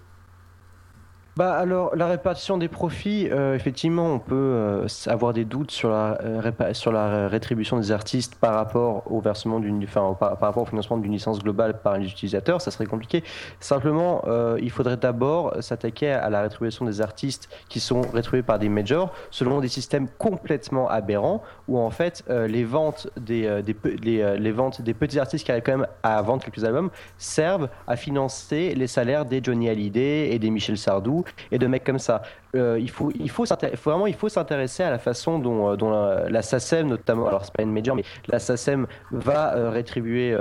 Bah 1.37 1.53
alors 1.53 1.95
la 1.95 2.07
répartition 2.07 2.57
des 2.57 2.67
profits, 2.67 3.29
euh, 3.31 3.53
effectivement, 3.53 4.11
on 4.11 4.17
peut 4.17 4.33
euh, 4.33 4.87
avoir 5.05 5.33
des 5.33 5.45
doutes 5.45 5.69
sur 5.69 5.91
la 5.91 6.17
euh, 6.23 6.73
sur 6.73 6.91
la 6.91 7.27
rétribution 7.27 7.77
des 7.77 7.91
artistes 7.91 8.33
par 8.33 8.55
rapport 8.55 9.03
au 9.05 9.21
versement 9.21 9.59
d'une, 9.59 9.83
enfin 9.83 10.17
par, 10.19 10.31
rapport 10.39 10.63
au 10.63 10.65
financement 10.65 10.97
d'une 10.97 11.11
licence 11.11 11.37
globale 11.37 11.79
par 11.79 11.99
les 11.99 12.07
utilisateurs, 12.07 12.59
ça 12.59 12.71
serait 12.71 12.87
compliqué. 12.87 13.23
Simplement, 13.59 14.23
euh, 14.25 14.57
il 14.63 14.71
faudrait 14.71 14.97
d'abord 14.97 15.53
s'attaquer 15.61 16.11
à 16.11 16.27
la 16.31 16.41
rétribution 16.41 16.85
des 16.85 17.01
artistes 17.01 17.49
qui 17.69 17.81
sont 17.81 18.01
rétribués 18.01 18.41
par 18.41 18.57
des 18.57 18.69
majors 18.69 19.13
selon 19.29 19.59
des 19.59 19.67
systèmes 19.67 20.07
complètement 20.17 20.89
aberrants 20.89 21.43
où 21.67 21.77
en 21.77 21.89
fait 21.89 22.23
euh, 22.29 22.47
les 22.47 22.63
ventes 22.63 23.09
des 23.17 23.45
euh, 23.45 23.61
euh, 24.05 24.53
ventes 24.53 24.81
des 24.81 24.93
petits 24.93 25.19
artistes 25.19 25.45
qui 25.45 25.51
arrivent 25.51 25.63
quand 25.63 25.77
même 25.77 25.87
à 26.03 26.21
vendre 26.21 26.43
quelques 26.43 26.63
albums 26.63 26.89
servent 27.17 27.69
à 27.87 27.95
financer 27.95 28.73
les 28.75 28.87
salaires 28.87 29.25
des 29.25 29.41
Johnny 29.43 29.69
Hallyday 29.69 30.31
et 30.31 30.39
des 30.39 30.49
Michel 30.49 30.77
Sardou 30.77 31.23
et 31.51 31.57
de 31.57 31.67
mecs 31.67 31.83
comme 31.83 31.99
ça. 31.99 32.21
Euh, 32.57 32.79
il 32.79 32.89
faut, 32.89 33.11
il 33.19 33.29
faut, 33.29 33.45
vraiment, 33.85 34.07
il 34.07 34.13
faut 34.13 34.29
s'intéresser 34.29 34.83
à 34.83 34.89
la 34.89 34.99
façon 34.99 35.39
dont, 35.39 35.69
euh, 35.69 35.75
dont 35.75 35.91
la, 35.91 36.41
SACEM 36.41 36.87
notamment, 36.87 37.27
alors 37.27 37.45
c'est 37.45 37.53
pas 37.53 37.63
une 37.63 37.71
major, 37.71 37.95
mais 37.95 38.03
la 38.27 38.39
SACEM 38.39 38.87
va 39.11 39.55
euh, 39.55 39.69
rétribuer 39.69 40.35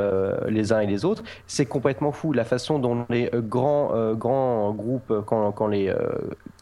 les 0.48 0.72
uns 0.72 0.80
et 0.80 0.86
les 0.86 1.05
autres. 1.05 1.22
C'est 1.47 1.66
complètement 1.66 2.12
fou 2.12 2.32
la 2.32 2.44
façon 2.44 2.78
dont 2.78 3.06
les 3.09 3.30
grands, 3.34 4.14
grands 4.14 4.72
groupes, 4.72 5.22
quand, 5.26 5.52
quand 5.52 5.66
les, 5.66 5.93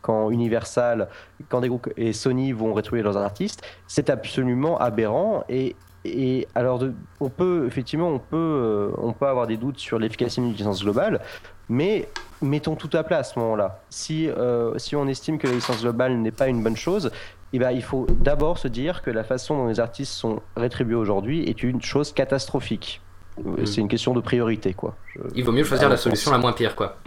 quand 0.03 0.31
Universal, 0.31 1.09
quand 1.49 1.61
des 1.61 1.69
groupes 1.69 1.89
et 1.97 2.13
Sony 2.13 2.53
vont 2.53 2.73
rétribuer 2.75 3.03
leurs 3.03 3.17
artistes, 3.17 3.63
c'est 3.87 4.11
absolument 4.11 4.79
aberrant 4.79 5.45
et 5.49 5.77
et 6.07 6.47
alors, 6.55 6.85
on 7.19 7.31
peut 7.31 7.65
effectivement, 7.67 8.09
on 8.09 8.19
peut, 8.19 8.93
on 8.99 9.15
peut 9.15 9.27
avoir 9.27 9.47
des 9.47 9.57
doutes 9.57 9.79
sur 9.79 9.99
l'efficacité 9.99 10.43
d'une 10.43 10.53
licence 10.53 10.83
globale, 10.83 11.23
mais 11.71 12.09
mettons 12.45 12.77
tout 12.77 12.91
à 12.93 13.03
plat 13.03 13.19
à 13.19 13.25
ce 13.25 13.39
moment-là. 13.39 13.81
Si, 13.91 14.29
euh, 14.29 14.77
si 14.79 14.95
on 14.97 15.07
estime 15.09 15.39
que 15.39 15.47
la 15.47 15.55
licence 15.55 15.81
globale 15.83 16.17
n'est 16.19 16.31
pas 16.31 16.47
une 16.49 16.63
bonne 16.63 16.77
chose, 16.77 17.11
eh 17.53 17.59
ben, 17.59 17.71
il 17.71 17.83
faut 17.83 18.07
d'abord 18.21 18.59
se 18.59 18.69
dire 18.69 19.03
que 19.03 19.11
la 19.11 19.25
façon 19.25 19.57
dont 19.57 19.67
les 19.69 19.81
artistes 19.81 20.13
sont 20.13 20.41
rétribués 20.57 20.97
aujourd'hui 20.97 21.45
est 21.49 21.63
une 21.63 21.81
chose 21.83 22.13
catastrophique. 22.13 23.01
Euh, 23.39 23.63
Mm. 23.63 23.67
C'est 23.67 23.81
une 23.81 23.89
question 23.89 24.15
de 24.15 24.21
priorité, 24.21 24.75
quoi. 24.75 24.95
Je- 25.15 25.21
Il 25.35 25.45
vaut 25.45 25.53
mieux 25.53 25.65
choisir 25.65 25.89
la 25.89 25.97
solution 25.97 26.31
la 26.31 26.39
moins 26.39 26.53
pire, 26.53 26.77
quoi. 26.77 26.99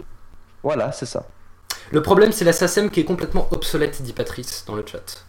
Voilà, 0.62 0.92
c'est 0.92 1.06
ça. 1.06 1.24
Le 1.90 2.02
problème, 2.02 2.32
c'est 2.32 2.44
la 2.44 2.52
SACEM 2.52 2.90
qui 2.90 3.00
est 3.00 3.04
complètement 3.04 3.48
obsolète, 3.50 4.02
dit 4.02 4.12
Patrice 4.12 4.64
dans 4.66 4.74
le 4.74 4.84
chat. 4.86 5.24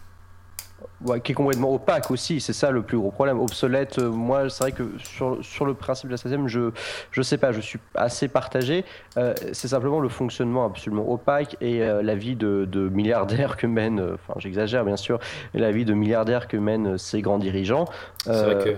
Ouais, 1.04 1.20
qui 1.20 1.32
est 1.32 1.34
complètement 1.34 1.72
opaque 1.72 2.10
aussi, 2.10 2.40
c'est 2.40 2.52
ça 2.52 2.70
le 2.70 2.82
plus 2.82 2.98
gros 2.98 3.10
problème. 3.10 3.40
Obsolète, 3.40 3.98
euh, 3.98 4.10
moi 4.10 4.48
c'est 4.50 4.64
vrai 4.64 4.72
que 4.72 4.84
sur, 4.98 5.38
sur 5.42 5.64
le 5.66 5.74
principe 5.74 6.06
de 6.08 6.12
la 6.12 6.16
16 6.18 6.36
je 6.46 6.70
je 7.10 7.22
sais 7.22 7.38
pas, 7.38 7.52
je 7.52 7.60
suis 7.60 7.78
assez 7.94 8.28
partagé. 8.28 8.84
Euh, 9.16 9.34
c'est 9.52 9.68
simplement 9.68 10.00
le 10.00 10.08
fonctionnement 10.08 10.64
absolument 10.66 11.10
opaque 11.10 11.56
et 11.60 11.82
euh, 11.82 12.02
la 12.02 12.14
vie 12.14 12.36
de, 12.36 12.66
de 12.70 12.88
milliardaires 12.88 13.56
que 13.56 13.66
mènent, 13.66 14.14
enfin 14.14 14.38
j'exagère 14.38 14.84
bien 14.84 14.96
sûr, 14.96 15.18
la 15.54 15.70
vie 15.72 15.84
de 15.84 15.94
milliardaires 15.94 16.48
que 16.48 16.56
mènent 16.56 16.98
ces 16.98 17.22
grands 17.22 17.38
dirigeants. 17.38 17.86
C'est 18.24 18.42
vrai 18.42 18.64
que. 18.64 18.76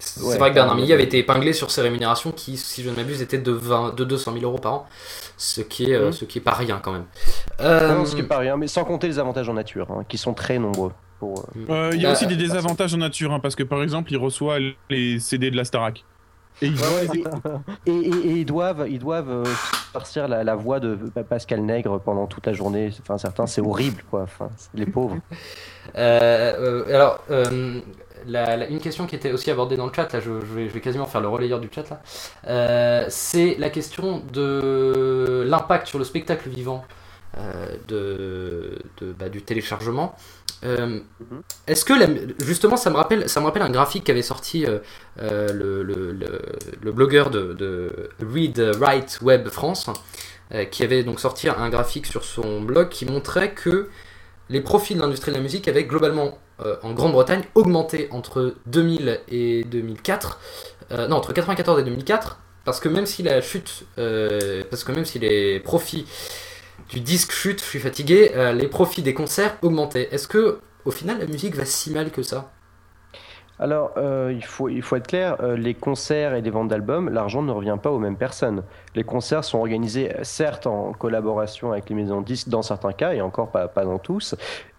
C'est 0.00 0.22
ouais, 0.22 0.36
vrai 0.36 0.50
que 0.50 0.54
Bernard. 0.56 0.74
Milly 0.74 0.92
avait 0.92 1.04
été 1.04 1.18
épinglé 1.18 1.52
sur 1.52 1.70
ses 1.70 1.80
rémunérations 1.80 2.32
qui, 2.32 2.56
si 2.58 2.82
je 2.82 2.90
ne 2.90 2.96
m'abuse, 2.96 3.22
étaient 3.22 3.38
de, 3.38 3.52
20 3.52 3.94
de 3.94 4.04
200 4.04 4.32
000 4.32 4.44
euros 4.44 4.58
par 4.58 4.74
an, 4.74 4.86
ce 5.38 5.60
qui 5.62 5.92
est, 5.92 5.98
Mhm. 5.98 6.12
ce 6.12 6.24
qui 6.26 6.38
est 6.38 6.42
pas 6.42 6.52
rien 6.52 6.80
quand 6.82 6.92
même. 6.92 7.06
non, 7.60 7.64
Euh, 7.64 8.04
ce 8.04 8.14
qui 8.14 8.20
est 8.20 8.24
pas 8.24 8.38
rien, 8.38 8.56
mais 8.56 8.66
sans 8.66 8.84
compter 8.84 9.06
les 9.06 9.18
avantages 9.18 9.48
en 9.48 9.54
nature, 9.54 9.90
hein, 9.92 10.04
qui 10.08 10.18
sont 10.18 10.34
très 10.34 10.58
nombreux. 10.58 10.92
Pour, 11.24 11.38
euh, 11.40 11.72
Euh, 11.72 11.90
Il 11.94 12.02
y 12.02 12.06
a 12.06 12.10
Euh, 12.10 12.12
aussi 12.12 12.26
des 12.26 12.36
désavantages 12.36 12.92
en 12.94 12.98
nature, 12.98 13.32
hein, 13.32 13.40
parce 13.40 13.54
que 13.56 13.62
par 13.62 13.82
exemple, 13.82 14.12
il 14.12 14.16
reçoit 14.18 14.58
les 14.90 15.18
CD 15.20 15.50
de 15.50 15.56
la 15.56 15.64
Starac. 15.64 16.04
Et 16.62 16.66
il 16.66 16.76
et, 17.86 17.90
et- 17.90 18.08
et 18.28 18.32
ils 18.40 18.44
doivent, 18.44 18.86
ils 18.88 18.98
doivent 19.00 19.30
euh, 19.30 20.26
la, 20.28 20.44
la 20.44 20.54
voix 20.54 20.78
de 20.80 20.96
Pascal 21.28 21.62
Nègre 21.62 21.98
pendant 22.00 22.26
toute 22.26 22.46
la 22.46 22.52
journée. 22.52 22.90
Enfin, 23.00 23.18
certains, 23.18 23.46
c'est 23.46 23.60
horrible, 23.60 24.02
quoi. 24.10 24.22
Enfin, 24.22 24.50
les 24.74 24.86
pauvres. 24.86 25.16
Euh, 25.96 26.82
euh, 26.88 26.94
alors, 26.94 27.20
euh, 27.30 27.78
la- 28.26 28.56
la- 28.56 28.66
une 28.68 28.80
question 28.80 29.06
qui 29.06 29.14
était 29.16 29.32
aussi 29.32 29.50
abordée 29.50 29.76
dans 29.76 29.84
le 29.86 29.92
chat, 29.94 30.10
là, 30.14 30.18
je, 30.20 30.30
je 30.40 30.54
vais, 30.54 30.68
je 30.68 30.72
vais 30.72 30.80
quasiment 30.80 31.04
faire 31.04 31.20
le 31.20 31.28
relayeur 31.28 31.60
du 31.60 31.68
chat, 31.72 31.88
là, 31.90 32.00
euh, 32.48 33.04
c'est 33.10 33.54
la 33.58 33.68
question 33.68 34.22
de 34.32 35.44
l'impact 35.46 35.86
sur 35.86 35.98
le 35.98 36.04
spectacle 36.06 36.48
vivant 36.48 36.82
euh, 37.36 37.66
de, 37.88 38.78
de- 38.98 39.12
bah, 39.12 39.28
du 39.28 39.42
téléchargement. 39.42 40.14
Euh, 40.64 41.00
Est-ce 41.66 41.84
que 41.84 41.94
justement 42.44 42.76
ça 42.76 42.90
me 42.90 42.96
rappelle 42.96 43.62
un 43.62 43.70
graphique 43.70 44.04
qu'avait 44.04 44.22
sorti 44.22 44.64
euh, 44.64 44.78
euh, 45.20 45.82
le, 45.82 46.92
blogueur 46.92 47.30
de, 47.30 47.52
de 47.52 48.10
Read 48.20 48.58
Write 48.78 49.18
Web 49.22 49.48
France 49.48 49.90
qui 50.70 50.84
avait 50.84 51.02
donc 51.02 51.20
sorti 51.20 51.48
un 51.48 51.68
graphique 51.68 52.06
sur 52.06 52.22
son 52.22 52.60
blog 52.60 52.88
qui 52.88 53.06
montrait 53.06 53.52
que 53.52 53.88
les 54.50 54.60
profits 54.60 54.94
de 54.94 55.00
l'industrie 55.00 55.32
de 55.32 55.36
la 55.36 55.42
musique 55.42 55.66
avaient 55.68 55.84
globalement 55.84 56.38
en 56.82 56.92
Grande-Bretagne 56.92 57.42
augmenté 57.54 58.08
entre 58.12 58.54
2000 58.66 59.20
et 59.28 59.64
2004 59.64 60.38
euh, 60.92 61.08
non 61.08 61.16
entre 61.16 61.32
94 61.32 61.80
et 61.80 61.84
2004 61.84 62.38
parce 62.64 62.78
que 62.78 62.88
même 62.88 63.06
si 63.06 63.22
la 63.22 63.40
chute 63.40 63.84
parce 63.96 64.84
que 64.84 64.92
même 64.92 65.04
si 65.04 65.18
les 65.18 65.60
profits 65.60 66.06
du 66.88 67.00
disque 67.00 67.32
chute, 67.32 67.60
je 67.60 67.64
suis 67.64 67.78
fatigué, 67.78 68.32
euh, 68.34 68.52
les 68.52 68.68
profits 68.68 69.02
des 69.02 69.14
concerts 69.14 69.56
augmentaient. 69.62 70.08
Est-ce 70.12 70.28
que 70.28 70.60
au 70.84 70.90
final 70.90 71.18
la 71.18 71.26
musique 71.26 71.54
va 71.54 71.64
si 71.64 71.90
mal 71.92 72.10
que 72.10 72.22
ça? 72.22 72.50
Alors, 73.60 73.92
euh, 73.96 74.32
il, 74.34 74.44
faut, 74.44 74.68
il 74.68 74.82
faut 74.82 74.96
être 74.96 75.06
clair, 75.06 75.36
euh, 75.40 75.56
les 75.56 75.74
concerts 75.74 76.34
et 76.34 76.42
les 76.42 76.50
ventes 76.50 76.68
d'albums, 76.68 77.08
l'argent 77.08 77.40
ne 77.40 77.52
revient 77.52 77.78
pas 77.80 77.90
aux 77.90 78.00
mêmes 78.00 78.16
personnes. 78.16 78.64
Les 78.96 79.04
concerts 79.04 79.44
sont 79.44 79.58
organisés, 79.58 80.12
certes, 80.22 80.66
en 80.66 80.92
collaboration 80.92 81.70
avec 81.70 81.88
les 81.88 81.94
maisons 81.94 82.20
de 82.20 82.26
disques 82.26 82.48
dans 82.48 82.62
certains 82.62 82.92
cas, 82.92 83.12
et 83.12 83.20
encore 83.20 83.52
pas 83.52 83.84
dans 83.84 83.98
tous. 83.98 84.34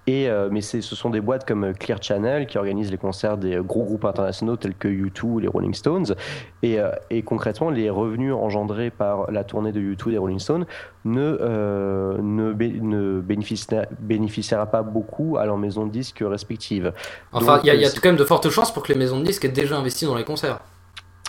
Et, 0.08 0.30
euh, 0.30 0.50
mais 0.52 0.62
ce 0.62 0.82
sont 0.82 1.10
des 1.10 1.20
boîtes 1.20 1.48
comme 1.48 1.64
euh, 1.64 1.74
Clear 1.74 1.98
Channel 2.02 2.46
qui 2.46 2.60
organisent 2.60 2.92
les 2.92 2.98
concerts 2.98 3.38
des 3.38 3.56
euh, 3.56 3.64
gros 3.64 3.84
groupes 3.84 4.06
internationaux 4.06 4.56
tels 4.56 4.76
que 4.76 4.88
U2 4.88 5.24
ou 5.24 5.40
les 5.40 5.48
Rolling 5.48 5.74
Stones. 5.74 6.14
Et, 6.62 6.80
euh, 6.80 6.92
et 7.10 7.24
concrètement, 7.24 7.72
les 7.72 7.90
revenus 7.90 8.32
engendrés 8.34 8.92
par 8.92 9.32
la 9.32 9.44
tournée 9.44 9.72
de 9.72 9.80
U2 9.80 10.10
et 10.10 10.12
des 10.12 10.18
Rolling 10.20 10.38
Stones 10.40 10.68
ne, 11.06 11.38
euh, 11.42 12.18
ne, 12.22 12.54
bé- 12.54 12.80
ne 12.80 13.20
bénéficiera, 13.20 13.84
bénéficiera 14.00 14.68
pas 14.68 14.84
beaucoup 14.84 15.38
à 15.38 15.46
leurs 15.48 15.58
maisons 15.58 15.88
de 15.88 15.92
disques 15.92 16.24
respectives. 16.24 16.94
Enfin, 17.34 17.60
il 17.64 17.68
y 17.68 17.70
a, 17.72 17.74
il 17.74 17.82
y 17.82 17.86
a 17.86 17.90
quand 17.90 18.10
même 18.10 18.16
de 18.16 18.26
fortes 18.26 18.50
chances 18.50 18.72
pour 18.72 18.84
que 18.84 18.94
les 18.94 19.00
maisons 19.00 19.20
de 19.20 19.26
disques 19.26 19.46
aient 19.46 19.50
déjà 19.50 19.76
investi 19.78 20.06
dans 20.06 20.16
les 20.16 20.24
concerts. 20.24 20.60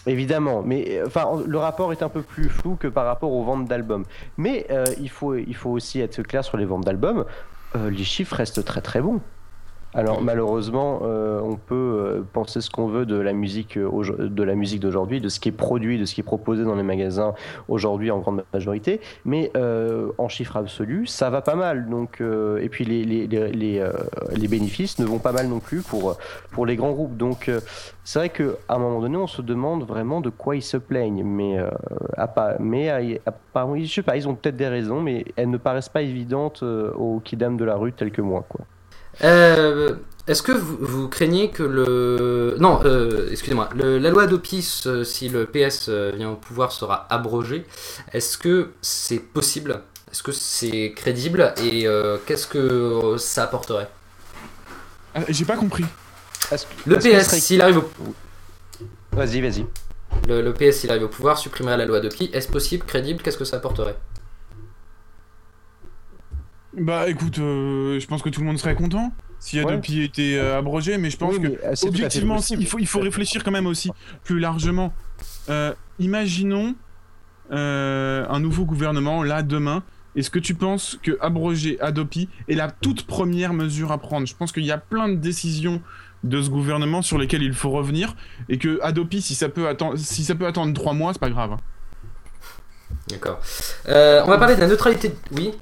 Évidemment, 0.06 0.62
mais 0.64 1.00
enfin, 1.04 1.26
le 1.44 1.58
rapport 1.58 1.90
est 1.92 2.02
un 2.02 2.08
peu 2.08 2.22
plus 2.22 2.48
flou 2.48 2.76
que 2.78 2.86
par 2.86 3.06
rapport 3.06 3.32
aux 3.32 3.42
ventes 3.42 3.64
d'albums. 3.66 4.04
Mais 4.36 4.66
euh, 4.70 4.84
il, 5.00 5.08
faut, 5.08 5.34
il 5.34 5.56
faut 5.56 5.70
aussi 5.70 6.00
être 6.00 6.22
clair 6.22 6.44
sur 6.44 6.56
les 6.58 6.64
ventes 6.64 6.84
d'albums. 6.84 7.24
Euh, 7.74 7.90
les 7.90 8.04
chiffres 8.04 8.36
restent 8.36 8.64
très 8.64 8.80
très 8.80 9.00
bons. 9.00 9.20
Alors 9.96 10.20
malheureusement, 10.20 11.00
euh, 11.04 11.40
on 11.42 11.56
peut 11.56 11.74
euh, 11.74 12.20
penser 12.34 12.60
ce 12.60 12.68
qu'on 12.68 12.86
veut 12.86 13.06
de 13.06 13.16
la 13.16 13.32
musique 13.32 13.78
euh, 13.78 14.28
de 14.28 14.42
la 14.42 14.54
musique 14.54 14.80
d'aujourd'hui, 14.80 15.22
de 15.22 15.30
ce 15.30 15.40
qui 15.40 15.48
est 15.48 15.52
produit, 15.52 15.98
de 15.98 16.04
ce 16.04 16.14
qui 16.14 16.20
est 16.20 16.24
proposé 16.24 16.64
dans 16.64 16.74
les 16.74 16.82
magasins 16.82 17.32
aujourd'hui 17.68 18.10
en 18.10 18.18
grande 18.18 18.44
majorité, 18.52 19.00
mais 19.24 19.50
en 20.18 20.28
chiffres 20.28 20.58
absolus, 20.58 21.06
ça 21.06 21.30
va 21.30 21.40
pas 21.40 21.54
mal. 21.54 21.88
Donc 21.88 22.20
et 22.20 22.68
puis 22.68 22.84
les 22.84 23.04
les, 23.04 23.26
les, 23.26 23.88
les, 24.32 24.48
bénéfices 24.48 24.98
ne 24.98 25.06
vont 25.06 25.18
pas 25.18 25.32
mal 25.32 25.48
non 25.48 25.60
plus 25.60 25.80
pour 25.80 26.18
pour 26.50 26.66
les 26.66 26.76
grands 26.76 26.92
groupes. 26.92 27.16
Donc 27.16 27.50
c'est 28.04 28.18
vrai 28.18 28.28
qu'à 28.28 28.44
un 28.68 28.78
moment 28.78 29.00
donné, 29.00 29.16
on 29.16 29.26
se 29.26 29.40
demande 29.40 29.84
vraiment 29.84 30.20
de 30.20 30.28
quoi 30.28 30.56
ils 30.56 30.62
se 30.62 30.76
plaignent, 30.76 31.24
mais 31.24 31.58
à 32.16 32.28
pas, 32.28 32.56
mais 32.60 32.90
à, 32.90 32.96
à 33.24 33.66
je 33.76 33.86
sais 33.86 34.02
pas, 34.02 34.16
ils 34.16 34.28
ont 34.28 34.34
peut-être 34.34 34.56
des 34.56 34.68
raisons, 34.68 35.00
mais 35.00 35.24
elles 35.36 35.50
ne 35.50 35.58
paraissent 35.58 35.88
pas 35.88 36.02
évidentes 36.02 36.62
aux 36.62 37.20
kidam 37.24 37.56
de 37.56 37.64
la 37.64 37.76
rue 37.76 37.92
tels 37.92 38.12
que 38.12 38.22
moi, 38.22 38.44
quoi. 38.46 38.66
Euh, 39.24 39.94
Est-ce 40.26 40.42
que 40.42 40.52
vous, 40.52 40.76
vous 40.80 41.08
craignez 41.08 41.50
que 41.50 41.62
le... 41.62 42.56
Non, 42.58 42.80
euh, 42.84 43.28
excusez-moi. 43.30 43.68
le- 43.74 43.98
La 43.98 44.10
loi 44.10 44.24
Adopis, 44.24 44.82
euh, 44.86 45.04
si 45.04 45.28
le 45.28 45.46
PS 45.46 45.86
euh, 45.88 46.12
vient 46.16 46.30
au 46.30 46.34
pouvoir, 46.36 46.72
sera 46.72 47.06
abrogée. 47.10 47.64
Est-ce 48.12 48.36
que 48.38 48.70
c'est 48.82 49.18
possible? 49.20 49.80
Est-ce 50.10 50.22
que 50.22 50.32
c'est 50.32 50.92
crédible? 50.96 51.54
Et 51.62 51.86
euh, 51.86 52.16
qu'est-ce 52.26 52.46
que 52.46 52.58
euh, 52.58 53.18
ça 53.18 53.44
apporterait? 53.44 53.88
J'ai 55.28 55.44
pas 55.44 55.56
compris. 55.56 55.84
Le 56.86 56.96
PS, 56.96 57.26
serait- 57.26 57.40
s'il 57.40 57.60
arrive 57.62 57.78
au... 57.78 57.84
Vas-y, 59.12 59.40
vas-y. 59.40 59.64
Le, 60.28 60.42
le 60.42 60.52
PS, 60.52 60.78
s'il 60.80 60.90
arrive 60.90 61.04
au 61.04 61.08
pouvoir, 61.08 61.38
supprimerait 61.38 61.76
la 61.76 61.86
loi 61.86 61.98
Adopi. 61.98 62.30
Est-ce 62.32 62.48
possible, 62.48 62.84
crédible? 62.84 63.22
Qu'est-ce 63.22 63.38
que 63.38 63.44
ça 63.44 63.56
apporterait? 63.56 63.96
Bah 66.76 67.08
écoute, 67.08 67.38
euh, 67.38 67.98
je 67.98 68.06
pense 68.06 68.22
que 68.22 68.28
tout 68.28 68.40
le 68.40 68.46
monde 68.46 68.58
serait 68.58 68.74
content 68.74 69.12
si 69.38 69.58
Ouais. 69.62 69.70
Adopi 69.72 70.02
était 70.02 70.36
euh, 70.36 70.58
abrogé, 70.58 70.98
mais 70.98 71.10
je 71.10 71.16
pense 71.16 71.34
Oui, 71.34 71.40
mais, 71.40 71.50
que 71.52 71.64
euh, 71.64 71.74
objectivement, 71.88 72.36
possible. 72.36 72.62
il 72.62 72.66
faut, 72.66 72.78
il 72.78 72.86
faut 72.86 73.00
réfléchir 73.00 73.44
quand 73.44 73.50
même 73.50 73.66
aussi 73.66 73.90
plus 74.24 74.38
largement. 74.38 74.92
Euh, 75.48 75.72
imaginons 75.98 76.74
euh, 77.52 78.26
un 78.28 78.40
nouveau 78.40 78.64
gouvernement 78.64 79.22
là 79.22 79.42
demain. 79.42 79.82
Est-ce 80.16 80.30
que 80.30 80.38
tu 80.38 80.54
penses 80.54 80.98
que 81.02 81.18
abroger 81.20 81.78
Adopi 81.80 82.28
est 82.48 82.54
la 82.54 82.70
toute 82.70 83.06
première 83.06 83.52
mesure 83.52 83.92
à 83.92 83.98
prendre? 83.98 84.26
Je 84.26 84.34
pense 84.34 84.52
qu'il 84.52 84.64
y 84.64 84.72
a 84.72 84.78
plein 84.78 85.08
de 85.08 85.16
décisions 85.16 85.82
de 86.24 86.40
ce 86.42 86.48
gouvernement 86.48 87.02
sur 87.02 87.18
lesquelles 87.18 87.42
il 87.42 87.52
faut 87.52 87.70
revenir 87.70 88.16
et 88.48 88.56
que 88.58 88.80
Adopi, 88.82 89.20
si 89.20 89.34
ça 89.34 89.48
peut 89.50 89.68
attendre, 89.68 89.96
si 89.98 90.24
ça 90.24 90.34
peut 90.34 90.46
attendre 90.46 90.72
trois 90.72 90.94
mois, 90.94 91.12
c'est 91.12 91.18
pas 91.20 91.30
grave. 91.30 91.52
hein. 91.52 91.58
D'accord. 93.08 93.40
Euh, 93.88 94.22
on 94.24 94.28
va 94.30 94.38
parler 94.38 94.56
de 94.56 94.60
la 94.60 94.66
neutralité. 94.68 95.12
Oui? 95.32 95.52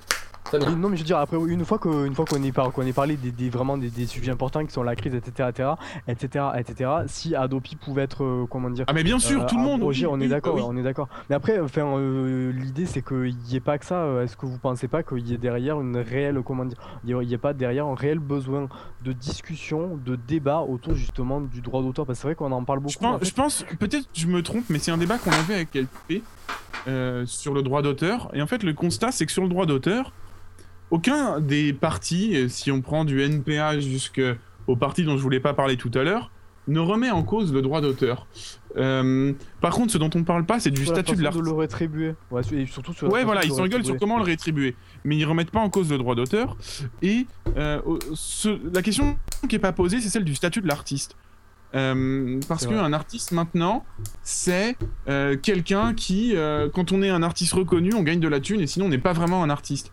Non 0.58 0.88
mais 0.88 0.96
je 0.96 1.02
veux 1.02 1.06
dire 1.06 1.18
après 1.18 1.36
une 1.36 1.64
fois 1.64 1.78
que 1.78 2.06
une 2.06 2.14
fois 2.14 2.24
qu'on 2.24 2.42
ait, 2.42 2.52
par- 2.52 2.70
qu'on 2.72 2.82
ait 2.82 2.92
parlé 2.92 3.16
des, 3.16 3.30
des- 3.30 3.50
vraiment 3.50 3.76
des, 3.78 3.90
des 3.90 4.06
sujets 4.06 4.30
importants 4.32 4.64
qui 4.64 4.72
sont 4.72 4.82
la 4.82 4.96
crise 4.96 5.14
etc 5.14 5.48
etc 5.50 5.68
etc 6.08 6.44
etc 6.58 6.90
si 7.06 7.34
Adopi 7.34 7.76
pouvait 7.76 8.02
être 8.02 8.24
euh, 8.24 8.46
comment 8.48 8.70
dire 8.70 8.84
Ah 8.88 8.92
mais 8.92 9.02
bien 9.04 9.18
sûr, 9.18 9.46
tout 9.46 9.56
le 9.56 9.62
monde, 9.62 9.82
on 9.82 10.20
est 10.20 10.28
d'accord 10.28 10.54
bah 10.56 10.62
oui. 10.62 10.68
on 10.68 10.76
est 10.76 10.82
d'accord 10.82 11.08
mais 11.28 11.36
après 11.36 11.60
enfin 11.60 11.82
euh, 11.96 12.52
l'idée 12.52 12.86
c'est 12.86 13.02
qu'il 13.06 13.36
n'y 13.48 13.56
ait 13.56 13.60
pas 13.60 13.78
que 13.78 13.84
ça 13.86 13.96
euh, 14.02 14.24
est-ce 14.24 14.36
que 14.36 14.46
vous 14.46 14.58
pensez 14.58 14.88
pas 14.88 15.02
qu'il 15.02 15.26
y 15.26 15.34
ait 15.34 15.38
derrière 15.38 15.80
une 15.80 15.96
réelle 15.96 16.40
comment 16.44 16.64
dire 16.64 16.78
il 17.04 17.16
n'y 17.16 17.34
ait 17.34 17.38
pas 17.38 17.52
derrière 17.52 17.86
un 17.86 17.94
réel 17.94 18.18
besoin 18.18 18.68
de 19.04 19.12
discussion 19.12 19.98
de 20.04 20.16
débat 20.16 20.60
autour 20.60 20.94
justement 20.94 21.40
du 21.40 21.60
droit 21.60 21.82
d'auteur? 21.82 22.06
Parce 22.06 22.18
que 22.18 22.22
c'est 22.22 22.28
vrai 22.28 22.34
qu'on 22.34 22.52
en 22.52 22.64
parle 22.64 22.80
beaucoup 22.80 22.92
Je 22.92 22.98
pense, 22.98 23.14
en 23.14 23.18
fait. 23.18 23.24
je 23.26 23.34
pense 23.34 23.64
peut-être 23.78 24.08
je 24.14 24.26
me 24.26 24.42
trompe, 24.42 24.64
mais 24.70 24.78
c'est 24.78 24.90
un 24.90 24.96
débat 24.98 25.18
qu'on 25.18 25.30
avait 25.32 25.54
avec 25.54 25.74
LP 25.74 26.22
euh, 26.88 27.24
sur 27.26 27.54
le 27.54 27.62
droit 27.62 27.82
d'auteur. 27.82 28.30
Et 28.34 28.42
en 28.42 28.46
fait, 28.46 28.62
le 28.62 28.72
constat, 28.72 29.12
c'est 29.12 29.26
que 29.26 29.32
sur 29.32 29.42
le 29.42 29.48
droit 29.48 29.66
d'auteur, 29.66 30.12
aucun 30.94 31.40
des 31.40 31.72
partis, 31.72 32.36
euh, 32.36 32.48
si 32.48 32.70
on 32.70 32.80
prend 32.80 33.04
du 33.04 33.20
NPA 33.20 33.80
jusqu'au 33.80 34.76
parti 34.78 35.04
dont 35.04 35.16
je 35.16 35.22
voulais 35.22 35.40
pas 35.40 35.52
parler 35.52 35.76
tout 35.76 35.90
à 35.94 36.02
l'heure, 36.04 36.30
ne 36.68 36.78
remet 36.80 37.10
en 37.10 37.22
cause 37.24 37.52
le 37.52 37.60
droit 37.62 37.80
d'auteur. 37.80 38.26
Euh, 38.76 39.32
par 39.60 39.72
contre, 39.74 39.92
ce 39.92 39.98
dont 39.98 40.08
on 40.14 40.22
parle 40.24 40.46
pas, 40.46 40.60
c'est 40.60 40.70
du 40.70 40.84
Sur 40.84 40.94
statut 40.94 41.16
de 41.16 41.22
l'artiste. 41.22 41.44
le 41.44 41.52
rétribuer 41.52 42.14
ouais, 42.30 42.42
et 42.52 42.66
surtout 42.66 42.92
sur 42.94 43.12
Ouais, 43.12 43.24
voilà, 43.24 43.40
de 43.42 43.46
ils 43.46 43.50
le 43.50 43.54
s'engueulent 43.56 43.84
sur 43.84 43.98
comment 43.98 44.18
le 44.18 44.24
rétribuer. 44.24 44.74
Mais 45.04 45.16
ils 45.16 45.24
remettent 45.24 45.50
pas 45.50 45.60
en 45.60 45.68
cause 45.68 45.90
le 45.90 45.98
droit 45.98 46.14
d'auteur. 46.14 46.56
Et 47.02 47.26
euh, 47.56 47.80
ce- 48.14 48.58
la 48.74 48.80
question 48.82 49.16
qui 49.48 49.56
est 49.56 49.60
pas 49.60 49.72
posée, 49.72 50.00
c'est 50.00 50.08
celle 50.08 50.24
du 50.24 50.34
statut 50.34 50.60
de 50.62 50.68
l'artiste. 50.68 51.16
Euh, 51.74 52.38
parce 52.48 52.66
qu'un 52.68 52.92
artiste 52.92 53.32
maintenant, 53.32 53.84
c'est 54.22 54.76
quelqu'un 55.42 55.92
qui, 55.92 56.34
quand 56.72 56.92
on 56.92 57.02
est 57.02 57.10
un 57.10 57.22
artiste 57.24 57.52
reconnu, 57.52 57.92
on 57.94 58.02
gagne 58.04 58.20
de 58.20 58.28
la 58.28 58.38
thune 58.40 58.60
et 58.60 58.66
sinon 58.68 58.86
on 58.86 58.90
n'est 58.90 58.98
pas 58.98 59.12
vraiment 59.12 59.42
un 59.42 59.50
artiste. 59.50 59.92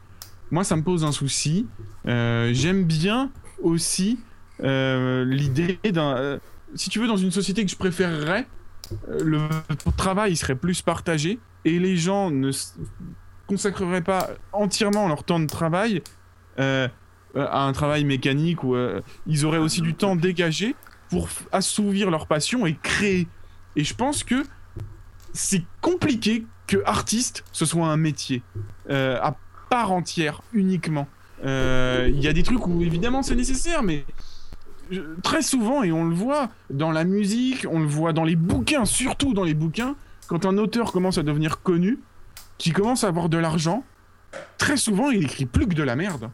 Moi, 0.52 0.64
ça 0.64 0.76
me 0.76 0.84
pose 0.84 1.04
un 1.04 1.12
souci. 1.12 1.68
Euh, 2.08 2.52
J'aime 2.54 2.84
bien 2.84 3.32
aussi 3.62 4.20
euh, 4.64 5.26
l'idée 5.26 5.80
d'un. 5.92 6.18
euh, 6.18 6.40
si 6.76 6.90
tu 6.90 7.00
veux, 7.00 7.08
dans 7.08 7.18
une 7.18 7.32
société 7.32 7.64
que 7.66 7.72
je 7.72 7.76
préférerais, 7.76 8.48
le 9.08 9.48
travail 9.98 10.36
serait 10.36 10.56
plus 10.56 10.82
partagé 10.82 11.40
et 11.64 11.80
les 11.80 11.96
gens 11.96 12.30
ne 12.32 12.52
consacreraient 13.48 14.02
pas 14.02 14.30
entièrement 14.52 15.08
leur 15.08 15.24
temps 15.24 15.40
de 15.40 15.48
travail 15.48 16.02
à 16.58 17.66
un 17.66 17.72
travail 17.72 18.04
mécanique 18.04 18.60
euh, 18.66 19.02
ils 19.26 19.46
auraient 19.46 19.58
aussi 19.58 19.82
du 19.82 19.94
temps 19.94 20.16
dégagé 20.18 20.76
pour 21.10 21.30
assouvir 21.52 22.12
leur 22.12 22.28
passion 22.28 22.66
et 22.66 22.76
créer. 22.82 23.28
Et 23.76 23.84
je 23.84 23.94
pense 23.94 24.24
que 24.24 24.44
c'est 25.34 25.64
compliqué 25.80 26.46
que 26.68 26.78
artiste 26.86 27.44
ce 27.52 27.66
soit 27.66 27.88
un 27.88 27.98
métier 27.98 28.44
part 29.72 29.92
entière 29.94 30.42
uniquement. 30.54 31.08
Euh, 31.46 32.08
Il 32.14 32.20
y 32.22 32.28
a 32.28 32.34
des 32.34 32.44
trucs 32.44 32.68
où 32.68 32.82
évidemment 32.84 33.24
c'est 33.24 33.36
nécessaire, 33.36 33.82
mais 33.84 34.06
je- 34.92 35.02
très 35.24 35.42
souvent 35.42 35.82
et 35.82 35.92
on 35.94 36.04
le 36.04 36.14
voit 36.14 36.50
dans 36.70 36.92
la 36.92 37.06
musique, 37.06 37.66
on 37.72 37.80
le 37.80 37.88
voit 37.88 38.12
dans 38.14 38.26
les 38.26 38.36
bouquins, 38.36 38.84
surtout 38.86 39.34
dans 39.34 39.46
les 39.46 39.54
bouquins, 39.56 39.96
quand 40.28 40.46
un 40.46 40.58
auteur 40.58 40.92
commence 40.92 41.18
à 41.18 41.24
devenir 41.24 41.62
connu, 41.62 42.00
qui 42.58 42.72
commence 42.74 43.04
à 43.06 43.08
avoir 43.08 43.30
de 43.30 43.38
l'argent, 43.38 43.84
très 44.58 44.76
souvent 44.78 45.10
il 45.10 45.24
écrit 45.24 45.46
plus 45.46 45.66
que 45.68 45.74
de 45.74 45.84
la 45.84 45.96
merde. 45.96 46.30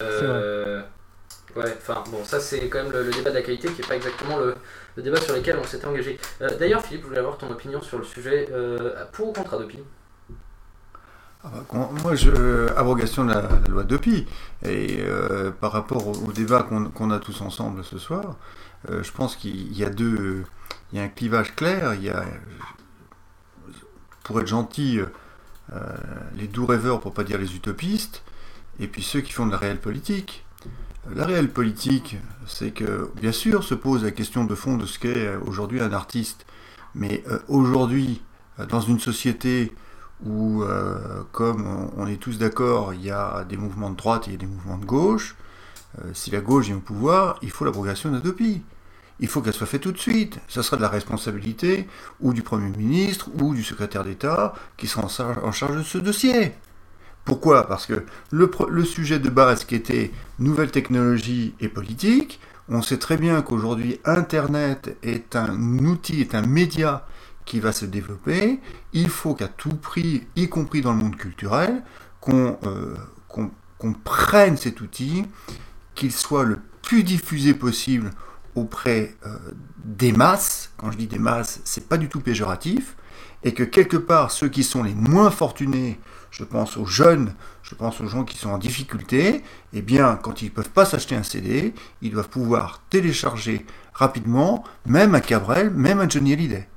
Euh, 0.00 0.82
Ouais, 1.54 1.74
enfin 1.76 2.02
bon, 2.10 2.24
ça 2.24 2.40
c'est 2.40 2.66
quand 2.70 2.82
même 2.82 2.92
le, 2.92 3.02
le 3.04 3.10
débat 3.12 3.28
de 3.28 3.34
la 3.34 3.42
qualité 3.42 3.68
qui 3.68 3.82
est 3.82 3.86
pas 3.86 3.94
exactement 3.96 4.38
le, 4.38 4.54
le 4.96 5.02
débat 5.02 5.20
sur 5.20 5.34
lequel 5.36 5.58
on 5.62 5.64
s'était 5.64 5.84
engagé. 5.84 6.18
Euh, 6.40 6.48
D'ailleurs, 6.58 6.82
Philippe, 6.82 7.02
je 7.02 7.08
voulais 7.08 7.18
avoir 7.18 7.36
ton 7.36 7.50
opinion 7.50 7.82
sur 7.82 7.98
le 7.98 8.04
sujet 8.04 8.48
euh, 8.52 9.04
pour 9.12 9.28
ou 9.28 9.32
contre 9.34 9.52
Adopi? 9.52 9.78
Moi, 11.44 12.14
abrogation 12.76 13.24
de 13.24 13.32
la, 13.32 13.42
la 13.42 13.68
loi 13.68 13.82
d'Opi. 13.82 14.26
Et 14.64 14.98
euh, 15.00 15.50
par 15.50 15.72
rapport 15.72 16.06
au, 16.06 16.32
débat 16.32 16.62
qu'on 16.62 17.10
a 17.10 17.18
tous 17.18 17.40
ensemble 17.40 17.84
ce 17.84 17.98
soir, 17.98 18.36
euh, 18.90 19.02
je 19.02 19.12
pense 19.12 19.36
qu'il 19.36 19.76
y 19.76 19.84
a 19.84 19.90
deux, 19.90 20.44
il 20.92 20.98
y 20.98 21.00
a 21.00 21.04
un 21.04 21.08
clivage 21.08 21.54
clair. 21.56 21.94
Il 21.94 22.04
y 22.04 22.10
a, 22.10 22.24
pour 24.22 24.40
être 24.40 24.46
gentil, 24.46 25.00
euh, 25.72 25.80
les 26.36 26.46
doux 26.46 26.66
rêveurs, 26.66 27.00
pour 27.00 27.12
pas 27.12 27.24
dire 27.24 27.38
les 27.38 27.56
utopistes, 27.56 28.22
et 28.78 28.86
puis 28.86 29.02
ceux 29.02 29.20
qui 29.20 29.32
font 29.32 29.46
de 29.46 29.52
la 29.52 29.58
réelle 29.58 29.80
politique. 29.80 30.44
La 31.16 31.26
réelle 31.26 31.50
politique, 31.50 32.16
c'est 32.46 32.70
que, 32.70 33.10
bien 33.20 33.32
sûr, 33.32 33.64
se 33.64 33.74
pose 33.74 34.04
la 34.04 34.12
question 34.12 34.44
de 34.44 34.54
fond 34.54 34.76
de 34.76 34.86
ce 34.86 35.00
qu'est 35.00 35.34
aujourd'hui 35.44 35.80
un 35.80 35.92
artiste. 35.92 36.46
Mais 36.94 37.24
aujourd'hui, 37.48 38.22
dans 38.68 38.80
une 38.80 39.00
société 39.00 39.72
où, 40.26 40.62
euh, 40.62 41.22
comme 41.32 41.90
on, 41.96 42.06
est 42.06 42.16
tous 42.16 42.38
d'accord, 42.38 42.94
il 42.94 43.02
y 43.02 43.10
a 43.10 43.44
des 43.44 43.56
mouvements 43.56 43.90
de 43.90 43.96
droite 43.96 44.28
et 44.28 44.36
des 44.36 44.46
mouvements 44.46 44.78
de 44.78 44.84
gauche, 44.84 45.36
euh, 45.98 46.10
si 46.14 46.30
la 46.30 46.40
gauche 46.40 46.66
vient 46.66 46.76
au 46.76 46.80
pouvoir, 46.80 47.38
il 47.42 47.50
faut 47.50 47.64
l'abrogation 47.64 48.10
de 48.10 48.16
l'Adopi. 48.16 48.62
Il 49.20 49.28
faut 49.28 49.40
qu'elle 49.40 49.52
soit 49.52 49.66
faite 49.66 49.82
tout 49.82 49.92
de 49.92 49.98
suite. 49.98 50.40
Ça 50.48 50.62
sera 50.62 50.76
de 50.76 50.82
la 50.82 50.88
responsabilité 50.88 51.86
ou 52.20 52.32
du 52.32 52.42
Premier 52.42 52.76
ministre 52.76 53.28
ou 53.40 53.54
du 53.54 53.62
secrétaire 53.62 54.04
d'État 54.04 54.54
qui 54.76 54.86
sera 54.86 55.04
en 55.42 55.52
charge, 55.52 55.76
de 55.76 55.82
ce 55.82 55.98
dossier. 55.98 56.54
Pourquoi? 57.24 57.68
Parce 57.68 57.86
que 57.86 58.04
le, 58.32 58.50
le 58.68 58.84
sujet 58.84 59.20
de 59.20 59.28
base 59.28 59.64
qui 59.64 59.76
était 59.76 60.10
nouvelles 60.40 60.72
technologies 60.72 61.54
et 61.60 61.68
politique, 61.68 62.40
on 62.68 62.82
sait 62.82 62.96
très 62.96 63.16
bien 63.16 63.42
qu'aujourd'hui 63.42 64.00
Internet 64.04 64.96
est 65.02 65.36
un 65.36 65.78
outil, 65.84 66.20
est 66.20 66.34
un 66.34 66.42
média 66.42 67.06
va 67.60 67.72
se 67.72 67.84
développer. 67.84 68.60
Il 68.92 69.08
faut 69.08 69.34
qu'à 69.34 69.48
tout 69.48 69.76
prix, 69.76 70.26
y 70.36 70.48
compris 70.48 70.80
dans 70.80 70.92
le 70.92 70.98
monde 70.98 71.16
culturel, 71.16 71.82
qu'on 72.20 72.58
euh, 72.64 72.96
prenne 74.04 74.56
cet 74.56 74.80
outil, 74.80 75.24
qu'il 75.94 76.12
soit 76.12 76.44
le 76.44 76.60
plus 76.82 77.02
diffusé 77.02 77.54
possible 77.54 78.10
auprès 78.54 79.16
euh, 79.26 79.36
des 79.84 80.12
masses. 80.12 80.72
Quand 80.76 80.90
je 80.90 80.98
dis 80.98 81.06
des 81.06 81.18
masses, 81.18 81.60
c'est 81.64 81.88
pas 81.88 81.98
du 81.98 82.08
tout 82.08 82.20
péjoratif. 82.20 82.96
Et 83.44 83.52
que 83.54 83.64
quelque 83.64 83.96
part, 83.96 84.30
ceux 84.30 84.48
qui 84.48 84.62
sont 84.62 84.82
les 84.82 84.94
moins 84.94 85.30
fortunés, 85.30 85.98
je 86.30 86.44
pense 86.44 86.76
aux 86.76 86.86
jeunes, 86.86 87.34
je 87.62 87.74
pense 87.74 88.00
aux 88.00 88.06
gens 88.06 88.24
qui 88.24 88.36
sont 88.36 88.50
en 88.50 88.58
difficulté, 88.58 89.42
eh 89.72 89.82
bien, 89.82 90.18
quand 90.22 90.42
ils 90.42 90.46
ne 90.46 90.50
peuvent 90.50 90.70
pas 90.70 90.84
s'acheter 90.84 91.16
un 91.16 91.22
CD, 91.22 91.74
ils 92.02 92.10
doivent 92.10 92.28
pouvoir 92.28 92.82
télécharger 92.88 93.66
rapidement, 93.92 94.64
même 94.86 95.14
un 95.14 95.20
Cabrel, 95.20 95.70
même 95.70 96.00
un 96.00 96.08
Johnny 96.08 96.32
Hallyday. 96.32 96.68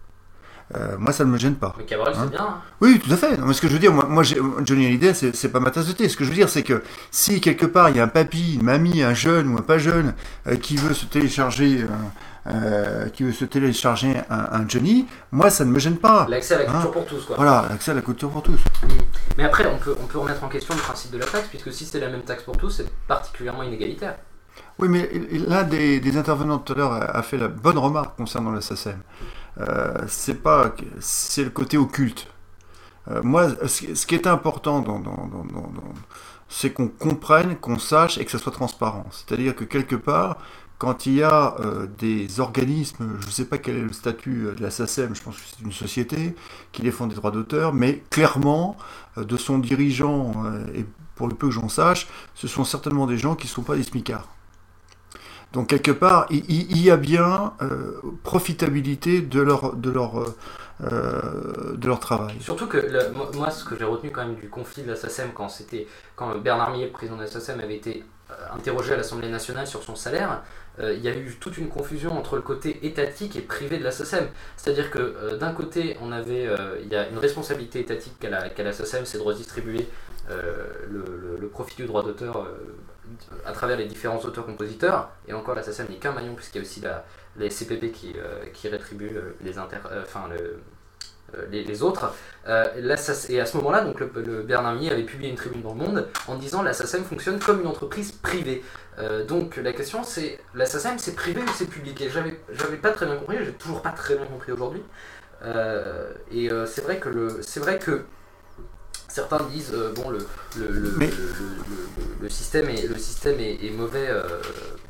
Euh, 0.75 0.95
moi, 0.97 1.11
ça 1.13 1.23
ne 1.25 1.29
me 1.29 1.37
gêne 1.37 1.55
pas. 1.55 1.75
Mais 1.77 1.85
Cabrel, 1.85 2.13
Hein 2.15 2.21
c'est 2.23 2.29
bien. 2.31 2.39
hein. 2.41 2.57
Oui, 2.81 2.99
tout 2.99 3.13
à 3.13 3.17
fait. 3.17 3.37
Non, 3.37 3.45
mais 3.45 3.53
ce 3.53 3.61
que 3.61 3.67
je 3.67 3.73
veux 3.73 3.79
dire, 3.79 3.93
moi, 3.93 4.05
moi 4.09 4.23
Johnny 4.23 4.87
Hallyday, 4.87 5.13
c'est 5.13 5.49
pas 5.49 5.59
ma 5.59 5.69
tasse 5.69 5.85
de 5.87 5.91
thé. 5.93 6.09
Ce 6.09 6.17
que 6.17 6.23
je 6.23 6.29
veux 6.29 6.35
dire, 6.35 6.49
c'est 6.49 6.63
que 6.63 6.81
si 7.11 7.39
quelque 7.39 7.67
part 7.67 7.89
il 7.89 7.97
y 7.97 7.99
a 7.99 8.03
un 8.03 8.07
papy, 8.07 8.55
une 8.55 8.63
mamie, 8.63 9.03
un 9.03 9.13
jeune 9.13 9.47
ou 9.53 9.57
un 9.59 9.61
pas 9.61 9.77
jeune 9.77 10.15
euh, 10.47 10.55
qui 10.55 10.75
veut 10.77 10.95
se 10.95 11.05
télécharger, 11.05 11.85
euh, 12.47 13.09
qui 13.09 13.23
veut 13.23 13.31
se 13.31 13.45
télécharger 13.45 14.15
un, 14.31 14.59
un 14.61 14.67
Johnny, 14.67 15.05
moi 15.31 15.51
ça 15.51 15.65
ne 15.65 15.71
me 15.71 15.77
gêne 15.77 15.97
pas. 15.97 16.25
L'accès 16.29 16.55
à 16.55 16.57
la 16.57 16.63
culture 16.65 16.81
Hein 16.89 16.91
pour 16.91 17.05
tous, 17.05 17.25
quoi. 17.25 17.35
Voilà, 17.35 17.65
l'accès 17.69 17.91
à 17.91 17.93
la 17.93 18.01
culture 18.01 18.29
pour 18.31 18.41
tous. 18.41 18.59
Mais 19.37 19.43
après, 19.43 19.67
on 19.67 19.77
peut, 19.77 19.95
on 20.01 20.07
peut 20.07 20.17
remettre 20.17 20.43
en 20.43 20.47
question 20.49 20.73
le 20.73 20.81
principe 20.81 21.11
de 21.11 21.19
la 21.19 21.25
taxe, 21.27 21.47
puisque 21.49 21.71
si 21.71 21.85
c'est 21.85 21.99
la 21.99 22.09
même 22.09 22.21
taxe 22.23 22.41
pour 22.41 22.57
tous, 22.57 22.71
c'est 22.71 22.89
particulièrement 23.07 23.61
inégalitaire. 23.61 24.15
Oui, 24.79 24.87
mais 24.89 25.09
l'un 25.47 25.63
des, 25.63 25.99
des 25.99 26.17
intervenants 26.17 26.57
tout 26.59 26.73
à 26.73 26.75
l'heure 26.75 26.93
a, 26.93 27.21
fait 27.23 27.37
la 27.37 27.49
bonne 27.49 27.77
remarque 27.77 28.15
concernant 28.17 28.51
la 28.51 28.61
SACEM. 28.61 28.97
C'est 30.07 30.41
pas, 30.41 30.73
c'est 30.99 31.43
le 31.43 31.49
côté 31.49 31.77
occulte. 31.77 32.27
Euh, 33.09 33.21
moi, 33.23 33.49
ce, 33.67 34.05
qui 34.05 34.15
est 34.15 34.27
important 34.27 34.83
c'est 36.47 36.71
qu'on 36.71 36.87
comprenne, 36.87 37.55
qu'on 37.57 37.79
sache 37.79 38.17
et 38.17 38.25
que 38.25 38.31
ça 38.31 38.37
soit 38.37 38.51
transparent. 38.51 39.05
C'est-à-dire 39.11 39.55
que 39.55 39.63
quelque 39.63 39.95
part, 39.95 40.37
quand 40.77 41.05
il 41.05 41.15
y 41.15 41.23
a 41.23 41.55
euh, 41.59 41.87
des 41.97 42.39
organismes, 42.39 43.17
je 43.19 43.25
ne 43.25 43.31
sais 43.31 43.45
pas 43.45 43.57
quel 43.57 43.77
est 43.77 43.81
le 43.81 43.93
statut 43.93 44.47
euh, 44.47 44.55
de 44.55 44.61
la 44.61 44.71
SACEM, 44.71 45.15
je 45.15 45.21
pense 45.21 45.37
que 45.37 45.41
c'est 45.45 45.63
une 45.63 45.71
société 45.71 46.35
qui 46.71 46.81
défend 46.81 47.07
des 47.07 47.15
droits 47.15 47.31
d'auteur, 47.31 47.73
mais 47.73 48.03
clairement, 48.09 48.77
euh, 49.17 49.23
de 49.23 49.37
son 49.37 49.57
dirigeant, 49.57 50.33
euh, 50.45 50.65
et 50.75 50.85
pour 51.15 51.27
le 51.27 51.35
peu 51.35 51.47
que 51.47 51.53
j'en 51.53 51.69
sache, 51.69 52.07
ce 52.33 52.47
sont 52.47 52.65
certainement 52.65 53.07
des 53.07 53.17
gens 53.17 53.35
qui 53.35 53.47
ne 53.47 53.51
sont 53.51 53.63
pas 53.63 53.75
des 53.75 53.83
smicards. 53.83 54.27
Donc 55.55 55.67
quelque 55.67 55.91
part, 55.91 56.27
il, 56.29 56.81
y 56.81 56.91
a 56.91 56.97
bien 56.97 57.53
euh, 57.61 58.01
profitabilité 58.23 59.21
euh, 60.19 60.25
euh, 60.83 61.77
de 61.77 61.87
leur 61.87 62.01
travail. 62.01 62.35
Surtout 62.41 62.67
que 62.67 62.75
le- 62.77 63.11
moi- 63.13 63.49
ce 63.51 63.63
que 63.63 63.77
j'ai 63.79 63.85
retenu 63.85 64.11
quand 64.11 64.25
même 64.25 64.35
du 64.35 64.49
conflit 64.49 64.83
de 64.83 64.89
la 64.89 64.97
quand, 65.33 65.47
c'était, 65.47 65.87
quand 66.17 66.37
Bernard 66.39 66.71
Millet, 66.71 66.87
le 66.87 66.91
président 66.91 67.15
de 67.17 67.23
la 67.23 67.29
avait 67.63 67.77
été 67.77 68.03
interrogé 68.53 68.93
à 68.93 68.97
l'Assemblée 68.97 69.29
nationale 69.29 69.65
sur 69.65 69.81
son 69.81 69.95
salaire, 69.95 70.43
il 70.81 70.99
y 70.99 71.07
a 71.07 71.15
eu 71.15 71.37
toute 71.39 71.57
une 71.57 71.69
confusion 71.69 72.17
entre 72.17 72.35
le 72.35 72.41
côté 72.41 72.85
étatique 72.85 73.37
et 73.37 73.41
privé 73.41 73.77
de 73.77 73.83
la. 73.85 73.91
C'est-à-dire 74.57 74.91
que 74.91 75.37
d'un 75.37 75.53
côté, 75.53 75.95
on 76.01 76.11
avait, 76.11 76.49
il 76.83 76.89
y 76.91 76.95
a 76.97 77.07
une 77.07 77.17
responsabilité 77.17 77.79
étatique 77.79 78.19
qu'a 78.19 78.29
la, 78.29 78.73
c'est 79.05 79.19
de 79.19 79.23
redistribuer 79.23 79.87
le, 80.29 81.47
profit 81.47 81.77
du 81.77 81.85
droit 81.85 82.03
d'auteur 82.03 82.45
à 83.45 83.51
travers 83.51 83.77
les 83.77 83.85
différents 83.85 84.19
auteurs-compositeurs. 84.19 85.09
Et 85.27 85.33
encore, 85.33 85.55
la 85.55 85.63
SACEM 85.63 85.87
n'est 85.89 85.97
qu'un 85.97 86.11
maillon, 86.11 86.35
puisqu'il 86.35 86.59
y 86.59 86.61
a 86.61 86.63
aussi 86.63 86.81
la, 86.81 87.05
les 87.37 87.49
CPP 87.49 87.91
qui, 87.91 88.13
euh, 88.17 88.45
qui 88.53 88.67
rétribuent 88.67 89.15
euh, 89.15 89.35
les, 89.41 89.57
inter, 89.57 89.77
euh, 89.91 90.03
enfin, 90.03 90.29
le, 90.29 90.59
les, 91.51 91.83
autres. 91.83 92.13
Là, 92.45 92.95
et 93.29 93.39
à 93.41 93.45
ce 93.45 93.57
moment-là, 93.57 93.81
donc 93.81 93.99
le, 93.99 94.09
le 94.15 94.55
avait 94.55 95.03
publié 95.03 95.29
une 95.29 95.35
tribune 95.35 95.61
dans 95.61 95.73
le 95.73 95.79
Monde 95.79 96.07
en 96.27 96.35
disant 96.35 96.61
la 96.61 96.71
SACEM 96.71 97.03
fonctionne 97.03 97.39
comme 97.39 97.61
une 97.61 97.67
entreprise 97.67 98.11
privée. 98.13 98.63
Donc 99.27 99.57
la 99.57 99.73
question 99.73 100.03
c'est 100.03 100.39
la 100.53 100.65
SACEM 100.65 100.97
c'est 100.97 101.15
privé 101.15 101.41
ou 101.41 101.49
c'est 101.53 101.65
public? 101.65 101.99
Et 101.99 102.09
j'avais 102.09 102.77
pas 102.77 102.91
très 102.91 103.05
bien 103.05 103.17
compris, 103.17 103.37
j'ai 103.43 103.51
toujours 103.51 103.81
pas 103.81 103.89
très 103.89 104.15
bien 104.15 104.25
compris 104.27 104.53
aujourd'hui. 104.53 104.83
Et 106.31 106.49
c'est 106.67 106.81
vrai 106.81 106.99
que 106.99 107.09
le 107.09 107.39
c'est 107.41 107.59
vrai 107.59 107.79
que 107.79 108.05
certains 109.15 109.43
disent 109.45 109.71
euh, 109.73 109.93
bon 109.93 110.09
le 110.09 110.19
le, 110.57 110.67
le, 110.67 110.93
Mais- 110.97 111.09
le- 112.21 112.29
système 112.29 112.69
est 112.69 112.85
le 112.87 112.97
système 112.97 113.39
est, 113.39 113.63
est 113.65 113.69
mauvais. 113.71 114.07
euh, 114.09 114.23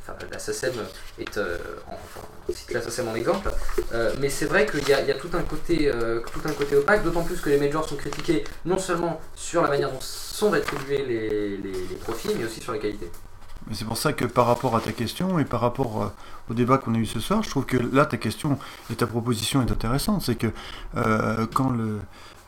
enfin, 0.01 0.13
la 0.31 0.39
SACEM 0.39 0.73
est 1.19 1.37
euh, 1.37 1.57
en- 1.87 1.93
enfin, 1.93 2.25
on 2.49 2.53
cite 2.53 2.71
la 2.73 2.81
SACEM 2.81 3.07
en 3.09 3.15
exemple. 3.15 3.51
Euh, 3.93 4.13
mais 4.19 4.29
c'est 4.29 4.45
vrai 4.45 4.65
qu'il 4.65 4.87
y, 4.87 4.93
a- 4.93 5.01
il 5.01 5.07
y 5.07 5.11
a 5.11 5.15
tout 5.15 5.29
un 5.33 5.41
côté, 5.43 5.91
euh, 5.93 6.21
tout 6.33 6.41
un 6.47 6.53
côté 6.53 6.75
opaque, 6.75 7.03
d'autant 7.03 7.23
plus 7.23 7.39
que 7.39 7.49
les 7.49 7.57
majors 7.59 7.87
sont 7.87 7.95
critiqués 7.97 8.43
non 8.65 8.79
seulement 8.79 9.19
sur 9.35 9.61
la 9.61 9.69
manière 9.69 9.91
dont 9.91 10.01
sont 10.01 10.49
rétribués 10.49 11.05
les, 11.05 11.57
les- 11.57 11.71
les 11.91 11.95
profits, 12.05 12.29
mais 12.37 12.45
aussi 12.45 12.61
sur 12.61 12.71
la 12.73 12.79
qualité. 12.79 13.09
Mais 13.67 13.73
c'est 13.75 13.85
pour 13.85 13.97
ça 13.97 14.13
que 14.13 14.25
par 14.25 14.45
rapport 14.47 14.75
à 14.75 14.79
ta 14.81 14.91
question 14.91 15.39
et 15.39 15.45
par 15.45 15.59
rapport 15.61 16.03
euh, 16.03 16.07
au 16.51 16.53
débat 16.53 16.77
qu'on 16.77 16.93
a 16.93 16.97
eu 16.99 17.05
ce 17.07 17.19
soir, 17.19 17.41
je 17.43 17.49
trouve 17.49 17.65
que 17.65 17.77
là 17.77 18.05
ta 18.05 18.17
question 18.17 18.59
et 18.91 18.95
ta 18.95 19.07
proposition 19.07 19.61
est 19.65 19.71
intéressante. 19.71 20.21
C'est 20.23 20.35
que 20.35 20.47
euh, 20.97 21.45
quand 21.53 21.69
le 21.71 21.99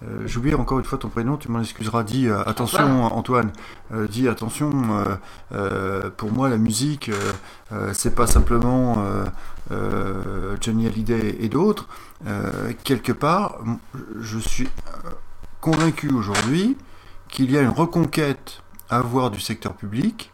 euh, 0.04 0.28
J'ai 0.28 0.38
oublié 0.38 0.56
encore 0.56 0.80
une 0.80 0.86
fois 0.86 0.98
ton 0.98 1.10
prénom, 1.10 1.38
tu 1.38 1.50
m'en 1.50 1.60
excuseras. 1.60 2.04
Dis 2.04 2.28
euh, 2.28 2.42
attention, 2.46 3.04
Antoine. 3.06 3.52
Euh, 3.94 4.08
dis 4.08 4.28
attention. 4.28 4.72
pour 6.18 6.32
moi, 6.32 6.50
la 6.50 6.58
musique, 6.58 7.12
c'est 7.94 8.16
pas 8.16 8.28
simplement 8.28 8.98
Johnny 10.62 10.88
Hallyday 10.88 11.38
et 11.40 11.50
d'autres. 11.50 11.88
Quelque 12.84 13.12
part, 13.12 13.60
je 14.20 14.40
suis 14.40 14.70
convaincu 15.62 16.10
aujourd'hui 16.14 16.78
qu'il 17.30 17.52
y 17.52 17.58
a 17.58 17.62
une 17.62 17.70
reconquête 17.70 18.62
à 18.90 18.98
avoir 18.98 19.32
du 19.32 19.40
secteur 19.40 19.74
public 19.74 20.32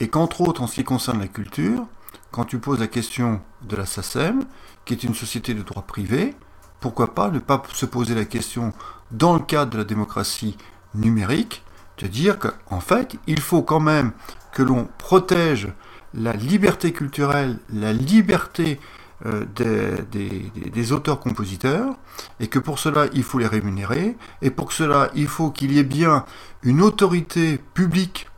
et 0.00 0.08
qu'entre 0.08 0.40
autres, 0.42 0.62
en 0.62 0.66
ce 0.66 0.76
qui 0.76 0.84
concerne 0.84 1.18
la 1.18 1.26
culture, 1.26 1.86
quand 2.30 2.44
tu 2.44 2.58
poses 2.58 2.80
la 2.80 2.86
question 2.86 3.40
de 3.62 3.76
la 3.76 3.86
SACEM, 3.86 4.44
qui 4.84 4.94
est 4.94 5.02
une 5.02 5.14
société 5.14 5.54
de 5.54 5.62
droit 5.62 5.82
privé, 5.82 6.36
pourquoi 6.80 7.14
pas 7.14 7.30
ne 7.30 7.38
pas 7.38 7.62
se 7.72 7.86
poser 7.86 8.14
la 8.14 8.24
question, 8.24 8.72
dans 9.10 9.34
le 9.34 9.40
cadre 9.40 9.72
de 9.72 9.78
la 9.78 9.84
démocratie 9.84 10.56
numérique, 10.94 11.64
de 11.98 12.06
dire 12.06 12.38
qu'en 12.38 12.80
fait, 12.80 13.16
il 13.26 13.40
faut 13.40 13.62
quand 13.62 13.80
même 13.80 14.12
que 14.52 14.62
l'on 14.62 14.88
protège 14.98 15.68
la 16.14 16.32
liberté 16.32 16.92
culturelle, 16.92 17.58
la 17.72 17.92
liberté 17.92 18.80
euh, 19.26 19.44
des, 19.56 20.50
des 20.70 20.92
auteurs-compositeurs, 20.92 21.96
et 22.40 22.46
que 22.46 22.58
pour 22.58 22.78
cela, 22.78 23.06
il 23.12 23.22
faut 23.24 23.38
les 23.38 23.46
rémunérer, 23.46 24.16
et 24.42 24.50
pour 24.50 24.72
cela, 24.72 25.10
il 25.14 25.26
faut 25.26 25.50
qu'il 25.50 25.72
y 25.72 25.78
ait 25.78 25.84
bien 25.84 26.24
une 26.62 26.82
autorité 26.82 27.58
publique 27.74 28.28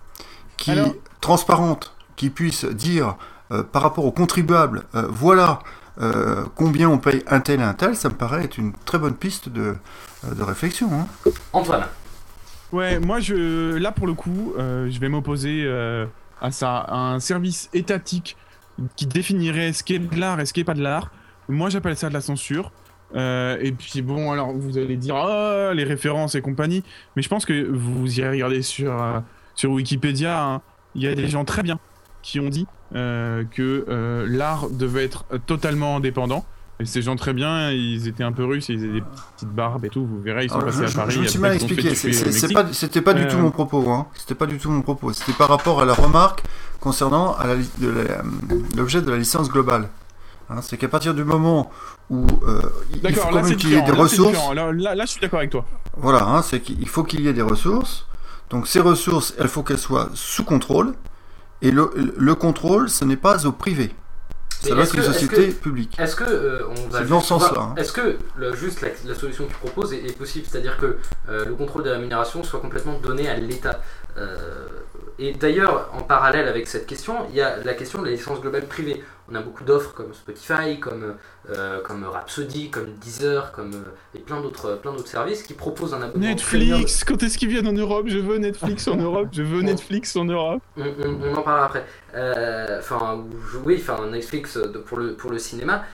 qui 0.56 0.72
transparente, 1.20 1.94
qui 2.16 2.30
puisse 2.30 2.64
dire 2.64 3.16
euh, 3.52 3.62
par 3.62 3.82
rapport 3.82 4.05
aux 4.05 4.12
contribuables, 4.12 4.84
euh, 4.94 5.06
voilà 5.10 5.60
euh, 6.01 6.45
combien 6.55 6.89
on 6.89 6.99
paye 6.99 7.23
un 7.27 7.41
tel 7.41 7.61
et 7.61 7.65
un 7.65 7.75
tel, 7.75 7.97
ça 7.97 8.09
me 8.09 8.15
paraît 8.15 8.45
être 8.45 8.59
une 8.59 8.73
très 8.85 8.99
bonne 8.99 9.15
piste 9.15 9.49
de, 9.49 9.77
de 10.25 10.43
réflexion. 10.43 10.91
Hein. 10.93 11.31
Antoine. 11.53 11.87
Ouais, 12.73 13.01
moi 13.01 13.19
je 13.19 13.77
là 13.77 13.91
pour 13.91 14.07
le 14.07 14.15
coup, 14.15 14.55
je 14.57 14.99
vais 15.01 15.09
m'opposer 15.09 15.69
à 16.41 16.51
ça, 16.53 16.79
à 16.79 16.97
un 16.97 17.19
service 17.19 17.69
étatique 17.75 18.37
qui 18.95 19.07
définirait 19.07 19.73
ce 19.73 19.83
qu'est 19.83 19.99
de 19.99 20.21
l'art 20.21 20.39
et 20.39 20.47
ce 20.47 20.53
qui 20.53 20.61
n'est 20.61 20.65
pas 20.65 20.75
de 20.75 20.83
l'art. 20.83 21.11
Moi 21.49 21.69
j'appelle 21.69 21.97
ça 21.97 22.09
de 22.09 22.15
la 22.15 22.21
censure. 22.21 22.71
et 23.17 23.75
puis 23.77 24.03
bon, 24.03 24.31
alors 24.31 24.53
vous 24.53 24.79
allez 24.79 24.97
dire 24.97 25.17
oh, 25.17 25.73
les 25.75 25.83
références 25.83 26.37
et 26.37 26.43
compagnie, 26.43 26.85
mais 27.17 27.23
je 27.23 27.29
pense 27.29 27.45
que 27.45 27.69
vous 27.69 28.21
irez 28.21 28.31
regarder 28.31 28.62
sur, 28.62 28.95
sur 29.57 29.73
Wikipédia, 29.73 30.41
hein. 30.41 30.62
il 30.95 31.03
y 31.03 31.09
a 31.09 31.15
des 31.17 31.27
gens 31.27 31.45
très 31.45 31.65
bien 31.65 31.81
qui 32.22 32.40
ont 32.40 32.48
dit 32.48 32.66
euh, 32.94 33.44
que 33.51 33.84
euh, 33.88 34.26
l'art 34.28 34.68
devait 34.70 35.05
être 35.05 35.24
totalement 35.47 35.97
indépendant. 35.97 36.44
Et 36.80 36.86
ces 36.86 37.02
gens 37.02 37.14
très 37.14 37.34
bien, 37.34 37.70
ils 37.70 38.09
étaient 38.09 38.24
un 38.24 38.32
peu 38.32 38.44
russes, 38.44 38.70
ils 38.70 38.82
avaient 38.82 39.01
des 39.01 39.02
petites 39.36 39.51
barbes 39.51 39.84
et 39.84 39.90
tout. 39.90 40.05
Vous 40.06 40.20
verrez, 40.20 40.44
ils 40.44 40.51
sont 40.51 40.60
passés 40.60 40.84
à 40.84 40.90
Paris. 40.90 41.12
Je 41.12 41.20
me 41.20 41.26
suis 41.26 41.38
mal 41.38 41.55
expliqué. 41.55 41.94
C'était 41.94 43.02
pas, 43.02 43.12
du 43.12 43.26
tout 43.26 43.36
euh. 43.36 43.40
mon 43.40 43.51
propos. 43.51 43.90
Hein. 43.90 44.06
C'était 44.14 44.34
pas 44.34 44.47
du 44.47 44.56
tout 44.56 44.70
mon 44.70 44.80
propos. 44.80 45.12
C'était 45.12 45.34
par 45.34 45.48
rapport 45.51 45.82
à 45.82 45.84
la 45.84 45.92
remarque 45.92 46.42
concernant 46.80 47.36
l'objet 48.76 49.02
de, 49.02 49.10
la 49.10 49.18
licence 49.18 49.51
globale. 49.51 49.90
Hein, 50.48 50.62
c'est 50.62 50.78
qu'à 50.78 50.88
partir 50.88 51.14
du 51.14 51.22
moment 51.22 51.70
où 52.09 52.26
il 52.94 53.14
faut 53.14 53.28
quand 53.28 53.42
même 53.42 53.56
qu'il 53.56 53.70
y 53.70 53.74
ait 53.74 53.82
des 53.82 53.92
ressources. 53.92 54.38
Là, 54.55 54.72
là, 54.72 55.05
je 55.05 55.10
suis 55.10 55.20
d'accord 55.20 55.40
avec 55.40 55.51
toi. 55.51 55.66
Voilà, 55.98 56.24
hein, 56.24 56.40
c'est 56.40 56.60
qu'il 56.60 56.88
faut 56.88 57.05
qu'il 57.05 57.20
y 57.20 57.28
ait 57.28 57.34
des 57.34 57.42
ressources. 57.42 58.06
Donc 58.51 58.66
ces 58.66 58.80
ressources, 58.80 59.34
il 59.40 59.48
faut 59.48 59.62
qu'elles 59.62 59.78
soient 59.78 60.09
sous 60.14 60.44
contrôle. 60.44 60.94
Et 61.62 61.70
le, 61.70 61.91
le 62.16 62.35
contrôle, 62.35 62.89
ce 62.89 63.05
n'est 63.05 63.16
pas 63.16 63.47
au 63.47 63.53
privé. 63.53 63.95
Ça 64.61 64.74
doit 64.74 64.85
être 64.85 64.95
une 64.95 65.03
société 65.03 65.49
publique. 65.49 65.99
Est-ce 65.99 66.15
que 66.15 66.24
euh, 66.24 66.69
on 66.69 66.89
va 66.89 67.03
dans 67.05 67.20
ce 67.20 67.28
sens-là. 67.28 67.61
Hein. 67.61 67.74
Est-ce 67.78 67.93
que 67.93 68.19
le, 68.37 68.55
juste 68.55 68.82
la, 68.82 69.15
solution 69.15 69.47
que 69.47 69.53
tu 69.53 69.59
proposes 69.59 69.95
est, 69.95 70.16
possible, 70.16 70.47
c'est-à-dire 70.51 70.77
que 70.77 70.99
euh, 71.31 71.47
le 71.47 71.55
contrôle 71.55 71.82
des 71.82 71.91
rémunérations 71.91 72.43
soit 72.45 72.61
complètement 72.61 72.99
donné 72.99 73.28
à 73.28 73.37
l'État 73.37 73.81
euh, 74.19 74.66
Et 75.20 75.32
d'ailleurs, 75.32 75.90
en 75.92 76.02
parallèle 76.02 76.48
avec 76.48 76.66
cette 76.66 76.86
question, 76.86 77.26
il 77.28 77.36
y 77.36 77.42
a 77.42 77.59
la 77.62 77.74
question 77.74 78.01
de 78.01 78.06
la 78.06 78.12
licence 78.12 78.40
globale 78.40 78.66
privée 78.66 79.02
on 79.30 79.34
a 79.34 79.40
beaucoup 79.40 79.64
d'offres 79.64 79.94
comme 79.94 80.12
Spotify, 80.12 80.80
comme, 80.80 81.14
euh, 81.51 81.80
comme 81.82 82.05
Rhapsody, 82.05 82.70
comme 82.70 82.94
Deezer, 83.01 83.52
comme, 83.52 83.74
euh, 83.74 84.16
et 84.16 84.18
plein 84.18 84.40
d'autres, 84.40 84.76
plein 84.76 84.92
d'autres 84.92 85.09
services 85.09 85.42
qui 85.42 85.55
proposent 85.55 85.94
un 85.94 86.02
abonnement. 86.02 86.26
Netflix 86.26 87.05
Quand 87.05 87.22
est-ce 87.22 87.38
qu'ils 87.38 87.48
viennent 87.48 87.68
en 87.68 87.72
Europe? 87.72 88.06
Je 88.09 88.18
veux 88.18 88.38
Netflix 88.38 88.88
en 88.88 88.97
Europe, 88.97 89.28
je 89.32 89.42
veux 89.42 89.62
Netflix 89.62 90.16
en 90.16 90.24
Europe. 90.24 90.62
On, 90.76 91.34
en 91.34 91.42
parlera 91.42 91.66
après. 91.66 91.84
Euh, 92.14 92.78
enfin, 92.78 93.24
oui, 93.64 93.78
enfin, 93.80 94.06
Netflix 94.09 94.59
pour 94.86 94.98
le, 94.98 95.14
pour 95.14 95.30
le 95.30 95.38
cinéma. 95.38 95.84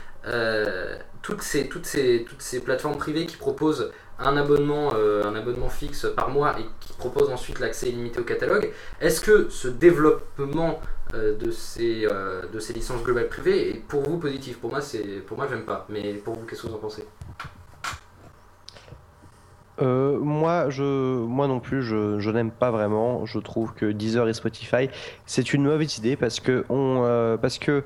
toutes, 1.23 1.43
ces, 1.43 1.69
toutes, 1.69 1.87
ces, 1.87 2.25
toutes 2.29 2.43
ces 2.43 2.61
plateformes 2.61 2.97
privées 2.97 3.27
qui 3.27 3.37
proposent 3.37 3.91
un 4.19 4.37
abonnement, 4.37 4.95
un 4.95 5.35
abonnement 5.35 5.69
fixe 5.69 6.07
par 6.17 6.31
mois 6.31 6.59
et 6.59 6.65
qui 6.81 6.93
proposent 6.95 7.31
ensuite 7.31 7.59
l'accès 7.59 7.89
illimité 7.91 8.21
au 8.21 8.25
catalogue, 8.25 8.71
est-ce 9.01 9.21
que 9.21 9.49
ce 9.51 9.69
développement 9.69 10.81
euh, 11.15 11.37
de, 11.37 11.53
ces, 11.53 12.05
euh, 12.11 12.43
de 12.53 12.59
ces 12.59 12.73
licences 12.73 13.05
globales 13.05 13.29
privées. 13.29 13.71
Et 13.71 13.75
pour 13.75 14.03
vous, 14.03 14.19
positif? 14.19 14.59
Pour 14.59 14.71
moi, 14.71 14.81
c'est 14.81 15.21
pour 15.25 15.37
moi, 15.37 15.47
pas. 15.65 15.87
Mais 15.89 16.15
pour 16.15 16.35
vous, 16.35 16.45
qu'est-ce 16.47 16.63
que 16.63 16.67
vous 16.67 16.75
en 16.75 16.79
pensez? 16.79 17.05
Euh, 19.81 20.19
moi, 20.19 20.71
je, 20.71 20.83
moi 20.83 21.49
non 21.49 21.61
plus, 21.61 21.83
je, 21.83 22.19
je 22.19 22.31
n'aime 22.31 22.51
pas 22.51 22.71
vraiment. 22.71 23.27
Je 23.27 23.39
trouve 23.39 23.75
que 23.75 23.87
Deezer 23.87 24.29
et 24.29 24.35
Spotify, 24.35 24.89
c'est 25.27 25.53
une 25.53 25.65
mauvaise 25.65 25.99
idée 25.99 26.17
parce 26.17 26.41
que 26.41 26.65
on, 26.69 27.37
parce 27.41 27.59
que 27.59 27.85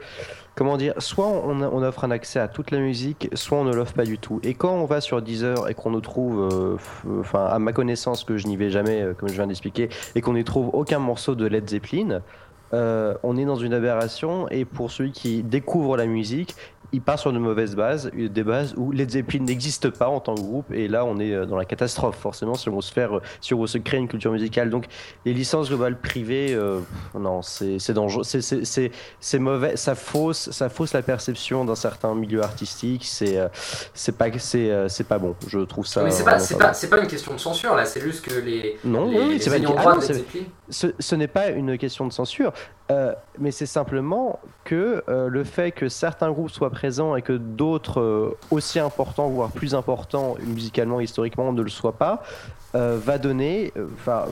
comment 0.55 0.77
dire, 0.77 0.95
soit 0.99 1.27
on, 1.27 1.83
offre 1.83 2.05
un 2.05 2.11
accès 2.11 2.39
à 2.39 2.49
toute 2.49 2.71
la 2.71 2.79
musique, 2.79 3.29
soit 3.35 3.59
on 3.59 3.65
ne 3.65 3.75
l'offre 3.75 3.95
pas 3.95 4.05
du 4.05 4.19
tout. 4.19 4.41
Et 4.43 4.55
quand 4.55 4.73
on 4.73 4.85
va 4.85 5.01
sur 5.01 5.21
Deezer 5.23 5.69
et 5.69 5.75
qu'on 5.75 5.91
ne 5.91 6.01
trouve, 6.01 6.79
enfin 7.21 7.47
à 7.47 7.59
ma 7.59 7.73
connaissance 7.73 8.25
que 8.25 8.37
je 8.37 8.47
n'y 8.47 8.57
vais 8.57 8.71
jamais, 8.71 9.09
comme 9.19 9.29
je 9.29 9.35
viens 9.35 9.47
d'expliquer, 9.47 9.89
et 10.15 10.21
qu'on 10.21 10.35
n'y 10.35 10.45
trouve 10.45 10.71
aucun 10.73 10.99
morceau 10.99 11.35
de 11.35 11.47
Led 11.47 11.69
Zeppelin, 11.69 12.21
euh, 12.73 13.15
on 13.23 13.37
est 13.37 13.45
dans 13.45 13.57
une 13.57 13.75
aberration 13.75 14.49
et 14.49 14.65
pour 14.65 14.91
celui 14.91 15.11
qui 15.11 15.43
découvre 15.43 15.97
la 15.97 16.07
musique, 16.07 16.55
il 16.93 17.01
part 17.01 17.19
sur 17.19 17.33
de 17.33 17.39
mauvaises 17.39 17.77
bases, 17.77 18.11
des 18.13 18.43
bases 18.43 18.75
où 18.77 18.91
Led 18.93 19.11
Zeppelin 19.11 19.45
n'existe 19.45 19.91
pas 19.91 20.09
en 20.09 20.21
tant 20.21 20.35
que 20.35 20.41
groupe, 20.41 20.73
et 20.73 20.89
là 20.89 21.05
on 21.05 21.19
est 21.19 21.33
euh, 21.33 21.47
dans 21.47 21.57
la 21.57 21.65
catastrophe 21.65 22.17
forcément 22.17 22.55
si 22.55 22.69
on 22.69 22.75
veut 22.75 22.83
se 22.83 22.93
faire, 22.93 23.17
euh, 23.19 23.23
si 23.41 23.55
on 23.55 23.61
veut 23.61 23.67
se 23.67 23.79
créer 23.79 24.01
une 24.01 24.09
culture 24.09 24.33
musicale. 24.33 24.71
Donc 24.71 24.87
les 25.25 25.33
licences 25.33 25.69
globales 25.69 25.99
privées, 25.99 26.53
euh, 26.53 26.81
non, 27.19 27.43
c'est 27.43 27.93
dangereux, 27.93 28.25
c'est 28.25 29.39
mauvais, 29.39 29.77
ça 29.77 29.95
fausse, 29.95 30.51
ça 30.51 30.69
fausse 30.69 30.93
la 30.93 31.03
perception 31.03 31.65
d'un 31.65 31.75
certain 31.75 32.15
milieu 32.15 32.43
artistique. 32.43 33.05
C'est 33.05 33.39
c'est 33.95 34.17
pas 34.17 34.31
c'est 34.39 35.07
pas 35.09 35.19
bon. 35.19 35.35
Je 35.47 35.61
trouve 35.61 35.87
ça. 35.87 36.03
Mais 36.03 36.11
c'est 36.11 36.25
pas 36.25 36.39
pas, 36.59 36.73
pas, 36.73 37.03
une 37.03 37.09
question 37.09 37.35
de 37.35 37.39
censure 37.39 37.75
là, 37.75 37.85
c'est 37.85 38.01
juste 38.01 38.25
que 38.25 38.41
les 38.41 38.79
non, 38.85 39.09
les, 39.11 39.19
oui, 39.19 39.41
c'est 39.41 39.51
pas 39.51 39.59
de 39.59 40.01
Zeppelin. 40.01 40.45
Ce, 40.69 40.87
ce 40.99 41.15
n'est 41.15 41.29
pas 41.29 41.49
une 41.49 41.77
question 41.79 42.07
de 42.07 42.13
censure. 42.13 42.53
Euh, 42.91 43.13
mais 43.39 43.53
c'est 43.53 43.67
simplement 43.67 44.41
que 44.65 45.05
euh, 45.09 45.29
le 45.29 45.45
fait 45.45 45.71
que 45.71 45.89
certains 45.89 46.31
groupes 46.33 46.51
soient 46.51 46.71
présents 46.71 47.15
et 47.15 47.23
que 47.23 47.33
d'autres 47.33 48.01
euh, 48.01 48.37
aussi 48.51 48.81
importants, 48.81 49.29
voire 49.29 49.51
plus 49.51 49.75
importants 49.75 50.35
musicalement, 50.45 51.01
historiquement, 51.01 51.53
ne 51.53 51.63
le 51.63 51.71
soient 51.71 51.97
pas, 51.97 52.23
va 52.73 53.19
donner. 53.19 53.73
Enfin, 53.95 54.27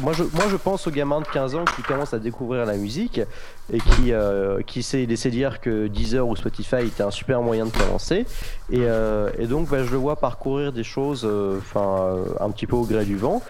moi 0.00 0.12
je, 0.12 0.22
moi 0.22 0.44
je 0.48 0.54
pense 0.54 0.86
aux 0.86 0.92
gamins 0.92 1.20
de 1.20 1.26
15 1.26 1.56
ans 1.56 1.64
qui 1.64 1.82
commencent 1.82 2.14
à 2.14 2.20
découvrir 2.20 2.64
la 2.64 2.76
musique 2.76 3.20
et 3.72 3.78
qui, 3.78 4.12
qui 4.64 4.84
sait 4.84 5.06
laisser 5.06 5.30
dire 5.30 5.60
que 5.60 5.88
Deezer 5.88 6.26
ou 6.28 6.36
Spotify 6.36 6.86
était 6.86 7.02
un 7.02 7.10
super 7.10 7.42
moyen 7.42 7.66
de 7.66 7.72
commencer. 7.72 8.26
Et, 8.70 8.82
et 9.38 9.46
donc 9.48 9.70
bah, 9.70 9.82
je 9.82 9.90
le 9.90 9.96
vois 9.96 10.14
parcourir 10.14 10.72
des 10.72 10.84
choses 10.84 11.28
enfin 11.58 12.14
un 12.38 12.50
petit 12.52 12.68
peu 12.68 12.76
au 12.76 12.84
gré 12.84 13.04
du 13.04 13.16
vent 13.16 13.42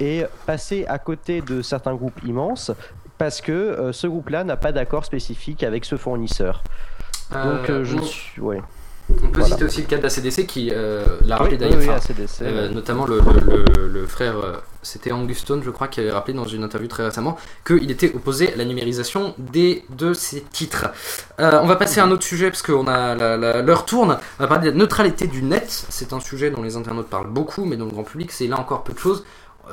et 0.00 0.24
passer 0.46 0.86
à 0.86 0.98
côté 0.98 1.40
de 1.40 1.62
certains 1.62 1.94
groupes 1.94 2.20
immenses 2.24 2.70
parce 3.18 3.40
que 3.40 3.52
euh, 3.52 3.92
ce 3.92 4.06
groupe-là 4.06 4.44
n'a 4.44 4.56
pas 4.56 4.72
d'accord 4.72 5.04
spécifique 5.04 5.62
avec 5.64 5.84
ce 5.84 5.96
fournisseur. 5.96 6.62
Euh, 7.34 7.58
Donc 7.58 7.68
euh, 7.68 7.84
je 7.84 7.98
suis... 7.98 8.40
Ouais. 8.40 8.62
On 9.22 9.28
peut 9.28 9.42
citer 9.42 9.64
aussi 9.64 9.80
le 9.80 9.86
cas 9.86 9.96
d'ACDC 9.96 10.46
qui 10.46 10.70
l'a 10.70 11.36
rappelé 11.38 11.56
d'ailleurs, 11.56 11.98
notamment 12.70 13.06
le, 13.06 13.22
le, 13.88 14.06
frère, 14.06 14.34
c'était 14.82 15.12
Angus 15.12 15.38
Stone, 15.38 15.62
je 15.64 15.70
crois, 15.70 15.88
qui 15.88 16.00
avait 16.00 16.10
rappelé 16.10 16.34
dans 16.34 16.44
une 16.44 16.62
interview 16.62 16.88
très 16.88 17.06
récemment 17.06 17.38
qu'il 17.66 17.90
était 17.90 18.14
opposé 18.14 18.52
à 18.52 18.56
la 18.56 18.66
numérisation 18.66 19.32
des, 19.38 19.82
de 19.96 20.12
ses 20.12 20.42
titres. 20.42 20.88
on 21.38 21.64
va 21.66 21.76
passer 21.76 22.00
à 22.00 22.04
un 22.04 22.10
autre 22.10 22.24
sujet 22.24 22.50
parce 22.50 22.60
qu'on 22.60 22.86
a 22.86 23.62
l'heure 23.62 23.86
tourne. 23.86 24.18
On 24.38 24.42
va 24.42 24.46
parler 24.46 24.66
de 24.66 24.72
la 24.72 24.76
neutralité 24.76 25.26
du 25.26 25.42
net. 25.42 25.86
C'est 25.88 26.12
un 26.12 26.20
sujet 26.20 26.50
dont 26.50 26.60
les 26.60 26.76
internautes 26.76 27.08
parlent 27.08 27.30
beaucoup, 27.30 27.64
mais 27.64 27.76
dont 27.78 27.86
le 27.86 27.92
grand 27.92 28.04
public, 28.04 28.30
c'est 28.30 28.46
là 28.46 28.60
encore 28.60 28.84
peu 28.84 28.92
de 28.92 28.98
choses. 28.98 29.24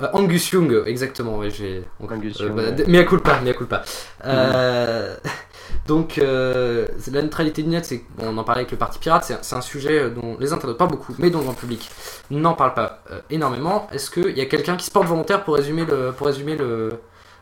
Euh, 0.01 0.07
Angus 0.13 0.51
Young, 0.51 0.83
exactement. 0.85 1.37
Ouais, 1.37 1.49
j'ai. 1.49 1.83
Angus 2.01 2.39
euh, 2.41 2.47
Young. 2.47 2.55
Bah, 2.55 2.83
mais 2.87 2.99
à 2.99 3.03
culpa, 3.03 3.39
mais 3.43 3.51
à 3.51 3.53
culpa. 3.53 3.83
Euh, 4.25 5.15
donc, 5.87 6.17
la 6.17 7.21
neutralité 7.21 7.63
du 7.63 7.69
net, 7.69 7.85
c'est, 7.85 8.03
on 8.19 8.37
en 8.37 8.43
parlait 8.43 8.61
avec 8.61 8.71
le 8.71 8.77
Parti 8.77 8.99
Pirate, 8.99 9.39
c'est 9.41 9.55
un 9.55 9.61
sujet 9.61 10.09
dont 10.09 10.37
les 10.39 10.53
internautes 10.53 10.77
parlent 10.77 10.91
beaucoup, 10.91 11.15
mais 11.17 11.29
dont 11.29 11.39
le 11.39 11.45
grand 11.45 11.53
public 11.53 11.89
n'en 12.31 12.53
parle 12.53 12.73
pas 12.73 13.03
énormément. 13.29 13.87
Est-ce 13.91 14.09
qu'il 14.11 14.37
y 14.37 14.41
a 14.41 14.45
quelqu'un 14.45 14.75
qui 14.75 14.85
se 14.85 14.91
porte 14.91 15.07
volontaire 15.07 15.43
pour 15.43 15.55
résumer 15.55 15.85
le, 15.85 16.11
pour 16.11 16.27
résumer 16.27 16.55
le, 16.55 16.99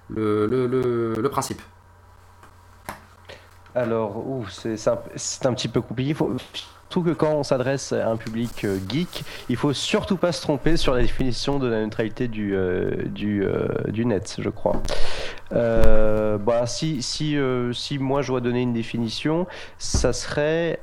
le, 0.10 0.46
le, 0.46 1.14
le, 1.14 1.30
principe? 1.30 1.62
Alors, 3.76 4.24
c'est 4.50 4.88
un, 4.88 5.00
un, 5.46 5.54
petit 5.54 5.68
peu 5.68 5.82
compliqué. 5.82 6.14
Faut, 6.14 6.36
que 7.02 7.12
quand 7.12 7.34
on 7.34 7.44
s'adresse 7.44 7.94
à 7.94 8.10
un 8.10 8.18
public 8.18 8.66
euh, 8.66 8.78
geek, 8.90 9.24
il 9.50 9.56
faut 9.56 9.74
surtout 9.74 10.18
pas 10.18 10.32
se 10.32 10.42
tromper 10.42 10.78
sur 10.78 10.94
la 10.94 11.02
définition 11.02 11.60
de 11.60 11.68
la 11.68 11.82
neutralité 11.82 12.28
du, 12.28 12.56
euh, 12.56 12.92
du, 13.06 13.44
euh, 13.44 13.68
du 13.88 14.06
net, 14.06 14.38
je 14.40 14.50
crois. 14.50 14.82
bah, 15.52 16.66
si, 16.66 17.02
si, 17.02 17.38
si 17.74 18.00
moi 18.00 18.22
je 18.22 18.30
dois 18.30 18.42
donner 18.42 18.62
une 18.62 18.74
définition, 18.74 19.46
ça 19.78 20.14
serait 20.14 20.80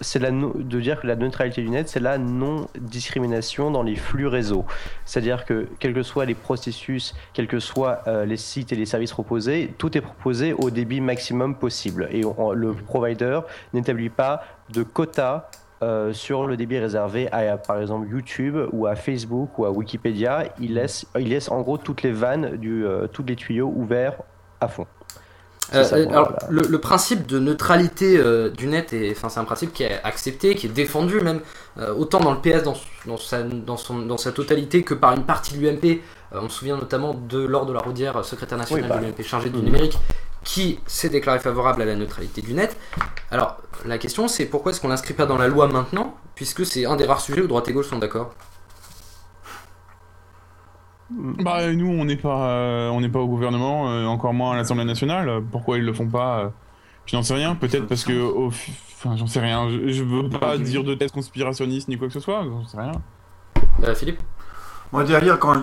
c'est 0.00 0.18
la 0.18 0.30
de 0.30 0.80
dire 0.80 1.00
que 1.00 1.06
la 1.06 1.16
neutralité 1.16 1.62
du 1.62 1.70
net, 1.70 1.88
c'est 1.88 2.00
la 2.00 2.18
non-discrimination 2.18 3.70
dans 3.70 3.82
les 3.82 3.96
flux 3.96 4.26
réseau. 4.26 4.64
C'est-à-dire 5.04 5.44
que 5.44 5.68
quels 5.78 5.94
que 5.94 6.02
soient 6.02 6.24
les 6.24 6.34
processus, 6.34 7.14
quels 7.32 7.46
que 7.46 7.60
soient 7.60 8.02
les 8.26 8.36
sites 8.36 8.72
et 8.72 8.76
les 8.76 8.86
services 8.86 9.12
proposés, 9.12 9.72
tout 9.78 9.96
est 9.96 10.00
proposé 10.00 10.52
au 10.52 10.70
débit 10.70 11.00
maximum 11.00 11.54
possible. 11.54 12.08
Et 12.10 12.22
le 12.54 12.72
provider 12.74 13.40
n'établit 13.72 14.10
pas 14.10 14.42
de 14.72 14.82
quotas 14.82 15.48
euh, 15.82 16.12
sur 16.12 16.46
le 16.46 16.56
débit 16.56 16.78
réservé 16.78 17.30
à, 17.32 17.56
par 17.56 17.80
exemple 17.80 18.06
YouTube 18.08 18.56
ou 18.72 18.86
à 18.86 18.96
Facebook 18.96 19.58
ou 19.58 19.64
à 19.64 19.70
Wikipédia. 19.70 20.44
Il 20.60 20.74
laisse, 20.74 21.06
il 21.18 21.28
laisse 21.30 21.50
en 21.50 21.60
gros 21.62 21.78
toutes 21.78 22.02
les 22.02 22.12
vannes, 22.12 22.56
du, 22.56 22.84
euh, 22.84 23.06
tous 23.06 23.22
les 23.26 23.36
tuyaux 23.36 23.72
ouverts 23.74 24.16
à 24.60 24.68
fond. 24.68 24.86
Euh, 25.72 25.84
C'est 25.84 25.84
ça, 25.84 26.04
bon, 26.04 26.10
alors, 26.10 26.30
voilà. 26.32 26.46
le, 26.50 26.68
le 26.68 26.78
principe 26.78 27.26
de 27.26 27.38
neutralité 27.38 28.18
du 28.56 28.66
net, 28.66 28.92
est- 28.92 29.12
enfin, 29.12 29.28
c'est 29.28 29.38
un 29.40 29.44
principe 29.44 29.72
qui 29.72 29.84
est 29.84 30.00
accepté, 30.04 30.54
qui 30.54 30.66
est 30.66 30.70
défendu 30.70 31.20
même, 31.20 31.40
autant 31.96 32.18
dans 32.20 32.32
le 32.32 32.40
PS 32.40 32.62
dans, 32.64 32.74
dans, 33.06 33.16
sa, 33.16 33.42
dans, 33.44 33.76
son, 33.76 34.00
dans 34.00 34.16
sa 34.18 34.32
totalité 34.32 34.82
que 34.82 34.94
par 34.94 35.12
une 35.16 35.24
partie 35.24 35.56
de 35.56 35.60
l'UMP. 35.66 36.00
On 36.32 36.48
se 36.48 36.58
souvient 36.58 36.76
notamment 36.76 37.14
de 37.14 37.38
Laure 37.40 37.66
de 37.66 37.72
la 37.72 37.80
Rodière, 37.80 38.24
secrétaire 38.24 38.58
nationale 38.58 38.84
Oui, 38.84 38.88
bah. 38.88 38.98
de 39.00 39.06
l'UMP 39.06 39.22
chargée 39.24 39.50
du 39.50 39.58
Mhm. 39.58 39.64
numérique, 39.64 39.98
qui 40.44 40.80
s'est 40.86 41.08
déclaré 41.08 41.38
favorable 41.38 41.82
à 41.82 41.84
la 41.84 41.96
neutralité 41.96 42.40
du 42.42 42.54
net. 42.54 42.76
Alors, 43.30 43.58
la 43.84 43.98
question 43.98 44.28
c'est 44.28 44.46
pourquoi 44.46 44.72
est-ce 44.72 44.80
qu'on 44.80 44.88
l'inscrit 44.88 45.14
pas 45.14 45.26
dans 45.26 45.38
la 45.38 45.48
loi 45.48 45.68
maintenant, 45.68 46.16
puisque 46.34 46.64
c'est 46.66 46.86
un 46.86 46.96
des 46.96 47.04
rares 47.04 47.20
sujets 47.20 47.42
où 47.42 47.46
droite 47.46 47.68
et 47.68 47.72
gauche 47.72 47.88
sont 47.88 47.98
d'accord? 47.98 48.34
Bah 51.10 51.72
nous 51.72 51.88
on 51.88 52.04
n'est 52.04 52.16
pas 52.16 52.50
euh, 52.50 52.88
on 52.90 53.00
n'est 53.00 53.08
pas 53.08 53.18
au 53.18 53.26
gouvernement, 53.26 53.90
euh, 53.90 54.04
encore 54.04 54.32
moins 54.32 54.52
à 54.52 54.56
l'Assemblée 54.56 54.84
nationale. 54.84 55.42
Pourquoi 55.50 55.78
ils 55.78 55.84
le 55.84 55.92
font 55.92 56.06
pas 56.06 56.38
euh, 56.38 56.48
Je 57.06 57.16
n'en 57.16 57.24
sais 57.24 57.34
rien. 57.34 57.56
Peut-être 57.56 57.88
parce 57.88 58.04
que 58.04 58.46
enfin 58.46 59.16
j'en 59.16 59.26
sais 59.26 59.40
rien. 59.40 59.68
Je, 59.68 59.90
je 59.90 60.04
veux 60.04 60.28
pas 60.28 60.56
dire 60.56 60.84
de 60.84 60.94
thèse 60.94 61.10
conspirationniste 61.10 61.88
ni 61.88 61.98
quoi 61.98 62.06
que 62.06 62.14
ce 62.14 62.20
soit. 62.20 62.44
J'en 62.44 62.64
sais 62.64 62.78
rien. 62.78 62.92
Euh, 63.82 63.94
Philippe? 63.94 64.20
Moi 64.92 65.04
derrière, 65.04 65.38
quand, 65.38 65.54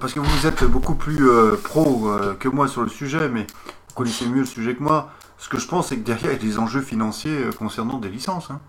parce 0.00 0.12
que 0.12 0.20
vous 0.20 0.46
êtes 0.46 0.64
beaucoup 0.64 0.94
plus 0.94 1.28
euh, 1.28 1.56
pro 1.62 2.08
euh, 2.08 2.34
que 2.34 2.48
moi 2.48 2.66
sur 2.66 2.82
le 2.82 2.88
sujet, 2.88 3.28
mais 3.28 3.46
vous 3.90 3.94
connaissez 3.94 4.26
mieux 4.26 4.40
le 4.40 4.46
sujet 4.46 4.74
que 4.74 4.82
moi, 4.82 5.10
ce 5.38 5.48
que 5.48 5.58
je 5.58 5.66
pense 5.66 5.88
c'est 5.88 5.96
que 5.96 6.04
derrière 6.04 6.32
il 6.32 6.42
y 6.42 6.48
a 6.48 6.50
des 6.52 6.58
enjeux 6.58 6.80
financiers 6.82 7.30
euh, 7.44 7.50
concernant 7.52 7.98
des 7.98 8.08
licences. 8.08 8.50
hein. 8.50 8.60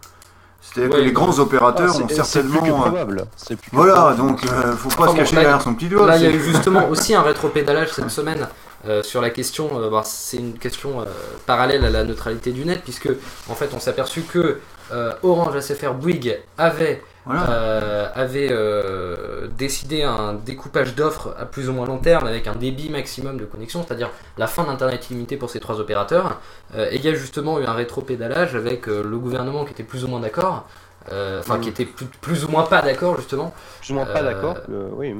C'est-à-dire 0.62 0.92
Ouais, 0.94 1.00
que 1.02 1.06
les 1.06 1.12
grands 1.12 1.40
opérateurs 1.40 1.92
Ah, 1.96 1.98
ont 1.98 2.06
plus 2.06 2.16
que 2.18 2.24
certainement... 2.24 2.64
euh, 2.64 2.70
probable. 2.82 3.26
Plus 3.48 3.56
que 3.58 3.62
Voilà, 3.74 3.94
probable. 3.94 4.18
donc 4.18 4.46
euh, 4.46 4.76
faut 4.76 4.90
pas 4.90 5.04
Enfin, 5.04 5.12
se 5.14 5.18
cacher 5.18 5.36
derrière 5.38 5.62
son 5.62 5.74
petit 5.74 5.90
doigt. 5.90 6.06
Là, 6.06 6.18
il 6.18 6.24
y 6.24 6.28
a 6.28 6.32
eu 6.32 6.40
justement 6.40 6.88
aussi 6.92 7.16
un 7.16 7.24
rétropédalage 7.24 7.92
cette 7.94 8.12
semaine 8.12 8.48
euh, 8.88 9.02
sur 9.02 9.22
la 9.22 9.32
question. 9.32 9.70
euh, 9.80 9.90
bah, 9.90 10.04
c'est 10.06 10.38
une 10.38 10.54
question 10.60 11.04
parallèle 11.48 11.84
à 11.84 11.90
la 11.90 12.04
neutralité 12.04 12.52
du 12.52 12.64
net, 12.64 12.82
puisque 12.84 13.10
en 13.50 13.56
fait, 13.56 13.72
on 13.74 13.80
s'est 13.80 13.90
aperçu 13.90 14.22
que 14.22 14.60
euh, 14.92 15.14
Orange 15.24 15.60
SFR 15.60 15.94
Bouygues 15.94 16.40
avait 16.58 17.02
Voilà. 17.26 17.50
euh, 17.52 18.08
euh, 18.18 19.48
décidé 19.58 20.04
un 20.04 20.34
découpage 20.34 20.96
d'offres 20.96 21.36
à 21.40 21.46
plus 21.46 21.70
ou 21.70 21.74
moins 21.74 21.86
long 21.86 21.98
terme 21.98 22.28
avec 22.28 22.48
un 22.48 22.56
débit 22.56 22.90
maximum 22.90 23.38
de 23.38 23.46
connexion, 23.46 23.84
c'est-à-dire 23.86 24.10
la 24.38 24.48
fin 24.48 24.64
d'Internet 24.64 25.10
illimité 25.10 25.38
pour 25.38 25.50
ces 25.50 25.60
trois 25.60 25.80
opérateurs. 25.80 26.40
Et 26.78 26.96
il 26.96 27.02
y 27.06 27.10
a 27.10 27.14
justement 27.14 27.60
eu 27.60 27.66
un 27.66 27.74
rétropédalage 27.74 28.56
avec 28.56 28.88
le 28.88 29.18
gouvernement 29.18 29.66
qui 29.66 29.72
était 29.72 29.84
plus 29.84 30.04
ou 30.04 30.08
moins 30.08 30.20
d'accord, 30.20 30.68
enfin 31.10 31.58
Mm. 31.58 31.62
qui 31.62 31.70
était 31.70 31.86
plus, 31.86 32.06
plus 32.06 32.46
ou 32.46 32.50
moins 32.50 32.64
pas 32.64 32.82
d'accord 32.82 33.18
justement. 33.18 33.54
Je 33.82 33.94
m'en 33.94 34.06
pas 34.06 34.20
Euh, 34.22 34.24
d'accord. 34.24 34.58
oui. 34.96 35.16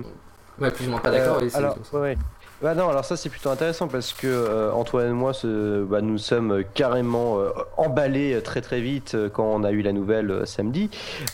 Ouais, 0.60 0.70
plus 0.72 0.88
ou 0.88 0.92
moins 0.92 1.00
pas 1.00 1.12
d'accord. 1.12 1.40
Alors, 1.56 1.78
ouais. 1.94 2.18
Bah 2.62 2.76
non, 2.76 2.90
alors 2.90 3.04
ça 3.04 3.18
c'est 3.18 3.30
plutôt 3.30 3.50
intéressant 3.50 3.88
parce 3.88 4.14
que 4.14 4.28
euh, 4.28 4.72
Antoine 4.72 5.08
et 5.10 5.14
moi, 5.14 5.34
ce- 5.34 5.84
bah, 5.84 6.02
nous 6.02 6.20
sommes 6.20 6.64
carrément 6.76 7.40
euh, 7.40 7.50
emballés 7.76 8.40
très 8.44 8.62
très 8.62 8.82
vite 8.82 9.16
euh, 9.16 9.30
quand 9.30 9.46
on 9.46 9.64
a 9.64 9.72
eu 9.72 9.82
la 9.82 9.94
nouvelle 9.94 10.30
euh, 10.30 10.46
samedi. 10.46 10.92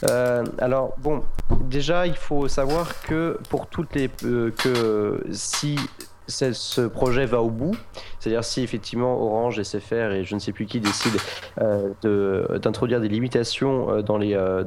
Euh, 0.09 0.45
alors 0.57 0.93
bon, 0.99 1.23
déjà 1.65 2.07
il 2.07 2.15
faut 2.15 2.47
savoir 2.47 3.01
que 3.01 3.37
pour 3.49 3.67
toutes 3.67 3.93
les 3.93 4.09
euh, 4.23 4.51
que 4.51 5.21
si 5.31 5.77
ce- 6.27 6.87
projet 6.87 7.25
va 7.25 7.41
au 7.41 7.49
bout, 7.49 7.75
c'est-à-dire 8.19 8.43
si 8.43 8.61
effectivement 8.63 9.21
Orange, 9.21 9.61
SFR 9.61 10.11
et 10.11 10.23
je 10.23 10.35
ne 10.35 10.39
sais 10.39 10.51
plus 10.51 10.65
qui 10.65 10.79
décident 10.79 11.17
euh, 11.61 12.57
d'introduire 12.59 12.99
des 13.01 13.07
limitations 13.07 13.89
euh, 13.91 14.01
dans, 14.01 14.19
euh, 14.21 14.63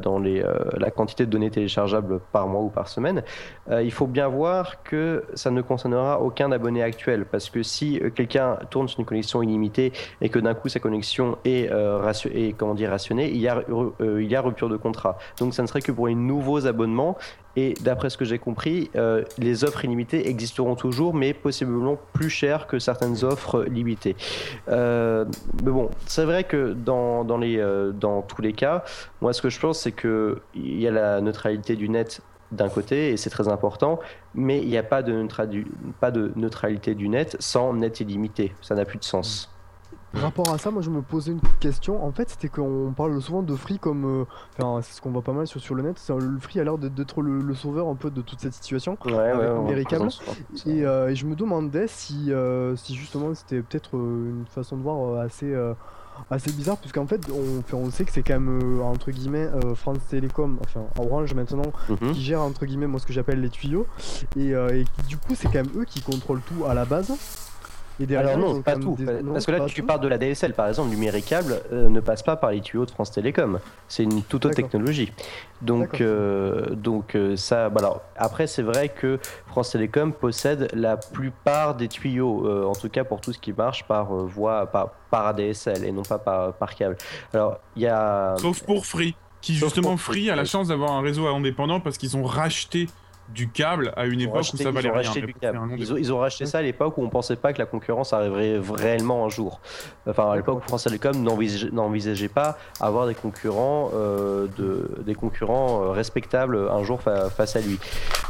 la 0.76 0.90
quantité 0.90 1.26
de 1.26 1.30
données 1.30 1.50
téléchargeables 1.50 2.20
par 2.32 2.46
mois 2.48 2.62
ou 2.62 2.68
par 2.68 2.88
semaine, 2.88 3.22
il 3.70 3.92
faut 3.92 4.06
bien 4.06 4.28
voir 4.28 4.82
que 4.82 5.24
ça 5.34 5.50
ne 5.50 5.62
concernera 5.62 6.20
aucun 6.20 6.50
abonné 6.52 6.82
actuel. 6.82 7.24
Parce 7.24 7.50
que 7.50 7.62
si 7.62 8.00
quelqu'un 8.14 8.58
tourne 8.70 8.88
sur 8.88 9.00
une 9.00 9.06
connexion 9.06 9.42
illimitée 9.42 9.92
et 10.20 10.28
que 10.28 10.38
d'un 10.38 10.54
coup 10.54 10.68
sa 10.68 10.80
connexion 10.80 11.38
est, 11.44 11.70
rationnée, 11.70 13.30
il 13.30 13.38
y 13.38 13.48
a 13.48 14.40
rupture 14.40 14.68
de 14.68 14.76
contrat. 14.76 15.18
Donc 15.38 15.54
ça 15.54 15.62
ne 15.62 15.68
serait 15.68 15.82
que 15.82 15.92
pour 15.92 16.08
les 16.08 16.14
nouveaux 16.14 16.66
abonnements. 16.66 17.16
Et 17.60 17.74
d'après 17.82 18.08
ce 18.08 18.16
que 18.16 18.24
j'ai 18.24 18.38
compris, 18.38 18.90
euh, 18.96 19.22
les 19.36 19.64
offres 19.64 19.84
illimitées 19.84 20.30
existeront 20.30 20.76
toujours, 20.76 21.12
mais 21.12 21.34
possiblement 21.34 21.98
plus 22.14 22.30
chères 22.30 22.66
que 22.66 22.78
certaines 22.78 23.22
offres 23.22 23.64
limitées. 23.64 24.16
Euh, 24.68 25.26
mais 25.62 25.70
bon, 25.70 25.90
c'est 26.06 26.24
vrai 26.24 26.44
que 26.44 26.72
dans, 26.72 27.22
dans, 27.22 27.36
les, 27.36 27.58
euh, 27.58 27.92
dans 27.92 28.22
tous 28.22 28.40
les 28.40 28.54
cas, 28.54 28.82
moi 29.20 29.34
ce 29.34 29.42
que 29.42 29.50
je 29.50 29.60
pense, 29.60 29.80
c'est 29.80 29.92
qu'il 29.92 30.40
y 30.54 30.88
a 30.88 30.90
la 30.90 31.20
neutralité 31.20 31.76
du 31.76 31.90
net 31.90 32.22
d'un 32.50 32.70
côté, 32.70 33.10
et 33.10 33.18
c'est 33.18 33.30
très 33.30 33.48
important, 33.48 34.00
mais 34.34 34.58
il 34.58 34.68
n'y 34.68 34.78
a 34.78 34.82
pas 34.82 35.02
de, 35.02 35.28
pas 36.00 36.10
de 36.10 36.32
neutralité 36.36 36.94
du 36.94 37.10
net 37.10 37.36
sans 37.40 37.74
net 37.74 38.00
illimité. 38.00 38.54
Ça 38.62 38.74
n'a 38.74 38.86
plus 38.86 38.98
de 38.98 39.04
sens. 39.04 39.52
Rapport 40.12 40.52
à 40.52 40.58
ça, 40.58 40.70
moi 40.72 40.82
je 40.82 40.90
me 40.90 41.02
posais 41.02 41.30
une 41.30 41.40
question. 41.60 42.04
En 42.04 42.10
fait, 42.10 42.30
c'était 42.30 42.48
qu'on 42.48 42.92
parle 42.96 43.20
souvent 43.22 43.42
de 43.42 43.54
Free 43.54 43.78
comme. 43.78 44.04
euh, 44.04 44.24
Enfin, 44.58 44.80
c'est 44.82 44.94
ce 44.94 45.00
qu'on 45.00 45.10
voit 45.10 45.22
pas 45.22 45.32
mal 45.32 45.46
sur, 45.46 45.60
sur 45.60 45.74
le 45.76 45.82
net. 45.82 45.98
c'est- 45.98 46.12
Le 46.14 46.38
Free 46.40 46.58
a 46.60 46.64
l'air 46.64 46.78
d'être- 46.78 47.22
le, 47.22 47.38
le 47.40 47.54
sauveur 47.54 47.86
un 47.88 47.94
peu 47.94 48.10
de 48.10 48.20
toute 48.20 48.40
cette 48.40 48.54
situation. 48.54 48.96
Ouais, 49.04 49.30
avec. 49.72 49.88
Et, 50.66 50.84
euh, 50.84 51.10
et 51.10 51.14
je 51.14 51.26
me 51.26 51.36
demandais 51.36 51.86
si, 51.86 52.32
euh, 52.32 52.74
si 52.76 52.94
justement 52.96 53.32
c'était 53.34 53.62
peut-être 53.62 53.94
une 53.94 54.44
façon 54.50 54.76
de 54.76 54.82
voir 54.82 55.20
assez, 55.20 55.54
assez 56.28 56.52
bizarre, 56.52 56.76
puisqu'en 56.76 57.06
fait 57.06 57.20
on, 57.30 57.76
on 57.76 57.90
sait 57.90 58.04
que 58.04 58.12
c'est 58.12 58.22
quand 58.22 58.38
même 58.40 58.80
entre 58.82 59.10
guillemets 59.12 59.48
France 59.76 59.98
Télécom, 60.08 60.58
enfin 60.64 60.80
Orange 60.98 61.34
maintenant, 61.34 61.72
Mhm. 61.88 62.12
qui 62.12 62.20
gère 62.22 62.40
entre 62.42 62.66
guillemets 62.66 62.88
moi 62.88 62.98
ce 63.00 63.06
que 63.06 63.12
j'appelle 63.12 63.40
les 63.40 63.48
tuyaux, 63.48 63.86
et, 64.36 64.48
et 64.50 64.84
du 65.08 65.16
coup 65.16 65.34
c'est 65.34 65.46
quand 65.46 65.64
même 65.64 65.70
eux 65.76 65.84
qui 65.84 66.02
contrôlent 66.02 66.42
tout 66.42 66.64
à 66.66 66.74
la 66.74 66.84
base. 66.84 67.12
Alors 68.16 68.32
ils 68.32 68.38
non, 68.38 68.62
pas 68.62 68.76
tout. 68.76 68.94
des- 68.96 69.04
Parce 69.04 69.22
non, 69.22 69.32
parce 69.32 69.46
que 69.46 69.52
là, 69.52 69.60
tu 69.66 69.82
parles 69.82 70.00
de 70.00 70.08
la 70.08 70.16
DSL, 70.18 70.54
par 70.54 70.68
exemple, 70.68 70.88
numéricable 70.90 71.60
euh, 71.72 71.88
ne 71.88 72.00
passe 72.00 72.22
pas 72.22 72.36
par 72.36 72.50
les 72.50 72.60
tuyaux 72.60 72.86
de 72.86 72.90
France 72.90 73.10
Télécom. 73.10 73.58
C'est 73.88 74.04
une 74.04 74.22
toute 74.22 74.46
autre 74.46 74.54
technologie. 74.54 75.12
Donc, 75.60 76.00
euh, 76.00 76.70
donc 76.74 77.14
euh, 77.14 77.36
ça. 77.36 77.68
bah 77.68 77.80
alors, 77.80 78.00
après, 78.16 78.46
c'est 78.46 78.62
vrai 78.62 78.88
que 78.88 79.18
France 79.48 79.70
Télécom 79.72 80.12
possède 80.14 80.68
la 80.74 80.96
plupart 80.96 81.74
des 81.74 81.88
tuyaux, 81.88 82.46
euh, 82.46 82.64
en 82.64 82.72
tout 82.72 82.88
cas 82.88 83.04
pour 83.04 83.20
tout 83.20 83.32
ce 83.32 83.38
qui 83.38 83.52
marche 83.52 83.84
par 83.84 84.14
euh, 84.14 84.24
voie, 84.24 84.66
par, 84.66 84.90
par 85.10 85.26
ADSL 85.26 85.84
et 85.84 85.92
non 85.92 86.02
pas 86.02 86.18
par, 86.18 86.54
par 86.54 86.74
câble. 86.74 86.96
Alors, 87.34 87.58
il 87.76 87.82
y 87.82 87.86
a. 87.86 88.34
Sauf 88.38 88.62
pour 88.62 88.86
Free, 88.86 89.14
qui 89.42 89.56
Sauf 89.56 89.74
justement 89.74 89.96
Free 89.98 90.20
Free, 90.20 90.30
a 90.30 90.36
la 90.36 90.44
chance 90.46 90.68
d'avoir 90.68 90.92
un 90.92 91.02
réseau 91.02 91.26
indépendant 91.26 91.80
parce 91.80 91.98
qu'ils 91.98 92.16
ont 92.16 92.24
racheté 92.24 92.88
du 93.34 93.48
câble 93.48 93.92
à 93.96 94.06
une 94.06 94.20
Ils 94.20 94.24
époque 94.24 94.40
où 94.52 94.56
ça 94.56 94.64
ils 94.64 94.70
valait 94.70 94.88
rien. 94.90 94.92
racheté 94.98 95.20
mais 95.20 95.26
du 95.28 95.34
câble. 95.34 95.58
Ils 95.78 95.92
ont, 95.92 95.96
ils 95.96 96.12
ont 96.12 96.18
racheté 96.18 96.46
ça 96.46 96.58
à 96.58 96.62
l'époque 96.62 96.98
où 96.98 97.02
on 97.04 97.08
pensait 97.08 97.36
pas 97.36 97.52
que 97.52 97.58
la 97.58 97.66
concurrence 97.66 98.12
arriverait 98.12 98.60
réellement 98.74 99.24
un 99.24 99.28
jour. 99.28 99.60
Enfin, 100.08 100.30
à 100.30 100.36
l'époque 100.36 100.58
où 100.58 100.68
France 100.68 100.84
Télécom 100.84 101.22
n'envisageait 101.72 102.28
pas 102.28 102.58
avoir 102.80 103.06
des 103.06 103.14
concurrents, 103.14 103.90
euh, 103.94 104.46
de, 104.58 104.90
des 105.04 105.14
concurrents 105.14 105.82
euh, 105.84 105.90
respectables 105.90 106.68
un 106.70 106.82
jour 106.82 107.00
fa- 107.00 107.30
face 107.30 107.56
à 107.56 107.60
lui. 107.60 107.78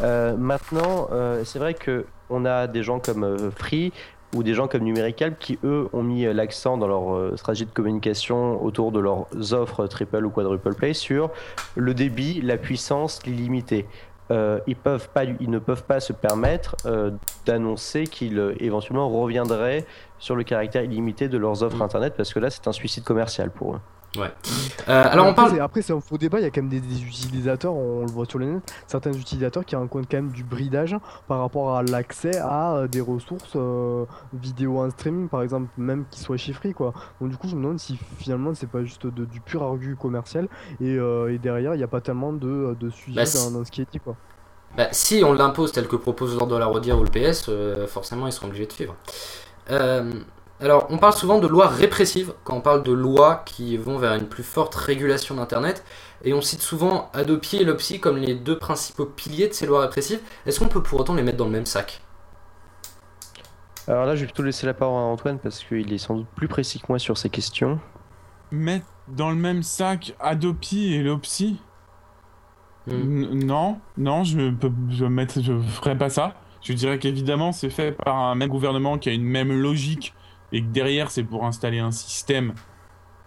Euh, 0.02 0.36
maintenant, 0.36 1.08
euh, 1.12 1.42
c'est 1.44 1.58
vrai 1.58 1.74
que 1.74 2.04
on 2.28 2.44
a 2.44 2.66
des 2.66 2.82
gens 2.82 3.00
comme 3.00 3.50
Free 3.56 3.92
ou 4.36 4.44
des 4.44 4.54
gens 4.54 4.68
comme 4.68 4.82
Numéricable 4.82 5.34
qui 5.40 5.58
eux 5.64 5.88
ont 5.92 6.04
mis 6.04 6.22
l'accent 6.32 6.76
dans 6.76 6.86
leur 6.86 7.36
stratégie 7.36 7.66
de 7.66 7.72
communication 7.72 8.62
autour 8.62 8.92
de 8.92 9.00
leurs 9.00 9.26
offres 9.52 9.88
triple 9.88 10.24
ou 10.24 10.30
quadruple 10.30 10.72
play 10.74 10.94
sur 10.94 11.30
le 11.74 11.94
débit, 11.94 12.40
la 12.40 12.56
puissance, 12.56 13.18
l'illimité. 13.26 13.86
Euh, 14.30 14.60
ils, 14.66 14.76
peuvent 14.76 15.08
pas, 15.08 15.24
ils 15.24 15.50
ne 15.50 15.58
peuvent 15.58 15.82
pas 15.82 15.98
se 15.98 16.12
permettre 16.12 16.76
euh, 16.86 17.10
d'annoncer 17.46 18.04
qu'ils 18.04 18.38
euh, 18.38 18.54
éventuellement 18.60 19.08
reviendraient 19.08 19.84
sur 20.20 20.36
le 20.36 20.44
caractère 20.44 20.84
illimité 20.84 21.28
de 21.28 21.36
leurs 21.36 21.64
offres 21.64 21.82
internet 21.82 22.14
parce 22.16 22.32
que 22.32 22.38
là 22.38 22.48
c'est 22.48 22.68
un 22.68 22.72
suicide 22.72 23.02
commercial 23.02 23.50
pour 23.50 23.74
eux. 23.74 23.80
Ouais. 24.18 24.32
Euh, 24.88 25.04
alors 25.08 25.26
on 25.26 25.30
après, 25.30 25.34
parle. 25.44 25.50
c'est- 25.54 25.60
Après, 25.60 25.82
c'est 25.82 25.92
un 25.92 26.00
faux 26.00 26.18
débat. 26.18 26.40
Il 26.40 26.42
y 26.42 26.46
a 26.46 26.50
quand 26.50 26.62
même 26.62 26.68
des, 26.70 26.80
des 26.80 27.00
utilisateurs, 27.02 27.72
on 27.74 28.00
le 28.00 28.10
voit 28.10 28.24
sur 28.26 28.40
le 28.40 28.46
net, 28.46 28.74
certains 28.88 29.12
utilisateurs 29.12 29.64
qui 29.64 29.76
rencontrent 29.76 30.08
quand 30.10 30.16
même 30.16 30.32
du 30.32 30.42
bridage 30.42 30.96
par 31.28 31.38
rapport 31.40 31.76
à 31.76 31.82
l'accès 31.84 32.36
à 32.38 32.74
euh, 32.74 32.88
des 32.88 33.00
ressources 33.00 33.52
euh, 33.54 34.04
vidéo 34.32 34.78
en 34.80 34.90
streaming, 34.90 35.28
par 35.28 35.42
exemple, 35.42 35.68
même 35.78 36.04
qui 36.10 36.20
soient 36.20 36.36
chiffrées, 36.36 36.72
quoi. 36.72 36.92
Donc, 37.20 37.30
du 37.30 37.36
coup, 37.36 37.46
je 37.46 37.54
me 37.54 37.62
demande 37.62 37.78
si 37.78 37.98
finalement 38.18 38.52
c'est 38.54 38.68
pas 38.68 38.82
juste 38.82 39.06
de- 39.06 39.24
du 39.24 39.40
pur 39.40 39.62
argu 39.62 39.94
commercial 39.94 40.48
et, 40.80 40.96
euh, 40.96 41.32
et 41.32 41.38
derrière, 41.38 41.74
il 41.74 41.78
n'y 41.78 41.84
a 41.84 41.88
pas 41.88 42.00
tellement 42.00 42.32
de, 42.32 42.76
de 42.80 42.90
sujet 42.90 43.14
Bah, 43.14 43.24
dans, 43.52 43.64
ce 43.64 43.70
qui 43.70 43.82
est 43.82 43.90
dit, 43.92 44.00
quoi. 44.00 44.16
Bah, 44.76 44.88
si 44.90 45.22
on 45.24 45.32
l'impose 45.34 45.70
tel 45.70 45.86
que 45.86 45.96
propose 45.96 46.34
l'ordre 46.36 46.54
de 46.54 46.58
la 46.58 46.66
Rodière 46.66 46.98
ou 46.98 47.04
le 47.04 47.10
PS, 47.10 47.48
forcément 47.88 48.26
ils 48.26 48.32
seront 48.32 48.48
obligés 48.48 48.66
de 48.66 48.72
suivre. 48.72 48.96
Euh, 49.70 50.12
alors, 50.60 50.86
on 50.90 50.98
parle 50.98 51.14
souvent 51.14 51.38
de 51.38 51.46
lois 51.46 51.68
répressives 51.68 52.34
quand 52.44 52.56
on 52.56 52.60
parle 52.60 52.82
de 52.82 52.92
lois 52.92 53.42
qui 53.46 53.76
vont 53.76 53.98
vers 53.98 54.14
une 54.14 54.28
plus 54.28 54.42
forte 54.42 54.74
régulation 54.74 55.34
d'Internet. 55.34 55.84
Et 56.22 56.34
on 56.34 56.40
cite 56.40 56.60
souvent 56.60 57.10
Adopi 57.14 57.56
et 57.56 57.64
Lopsy 57.64 58.00
comme 58.00 58.18
les 58.18 58.34
deux 58.34 58.58
principaux 58.58 59.06
piliers 59.06 59.48
de 59.48 59.54
ces 59.54 59.66
lois 59.66 59.80
répressives. 59.82 60.20
Est-ce 60.46 60.60
qu'on 60.60 60.68
peut 60.68 60.82
pour 60.82 61.00
autant 61.00 61.14
les 61.14 61.22
mettre 61.22 61.38
dans 61.38 61.46
le 61.46 61.50
même 61.50 61.66
sac? 61.66 62.02
Alors 63.88 64.04
là 64.04 64.14
je 64.14 64.20
vais 64.20 64.26
plutôt 64.26 64.42
laisser 64.42 64.66
la 64.66 64.74
parole 64.74 64.98
à 64.98 65.06
Antoine 65.06 65.38
parce 65.38 65.64
qu'il 65.64 65.92
est 65.92 65.98
sans 65.98 66.16
doute 66.16 66.28
plus 66.36 66.46
précis 66.46 66.78
que 66.78 66.86
moi 66.90 66.98
sur 66.98 67.16
ces 67.16 67.30
questions. 67.30 67.80
Mettre 68.52 68.86
dans 69.08 69.30
le 69.30 69.36
même 69.36 69.62
sac 69.62 70.14
Adopi 70.20 70.92
et 70.94 71.02
Lopsy 71.02 71.58
Hmm. 72.86 73.44
Non, 73.44 73.80
non, 73.96 74.24
je 74.24 74.50
peux, 74.50 74.72
je 74.88 75.04
mettre, 75.04 75.40
je 75.42 75.58
ferai 75.58 75.96
pas 75.96 76.10
ça. 76.10 76.34
Je 76.62 76.72
dirais 76.72 76.98
qu'évidemment, 76.98 77.52
c'est 77.52 77.70
fait 77.70 77.92
par 77.92 78.16
un 78.16 78.34
même 78.34 78.48
gouvernement 78.48 78.98
qui 78.98 79.08
a 79.08 79.12
une 79.12 79.24
même 79.24 79.52
logique 79.52 80.14
et 80.52 80.62
que 80.62 80.68
derrière, 80.68 81.10
c'est 81.10 81.22
pour 81.24 81.44
installer 81.46 81.78
un 81.78 81.90
système. 81.92 82.54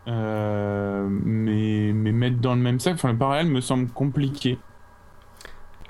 Euh, 0.08 1.08
mais, 1.10 1.92
mais 1.94 2.12
mettre 2.12 2.40
dans 2.40 2.56
le 2.56 2.62
même 2.62 2.80
sac, 2.80 2.96
enfin, 2.96 3.12
le 3.12 3.18
parallèle 3.18 3.48
me 3.48 3.62
semble 3.62 3.88
compliqué. 3.90 4.60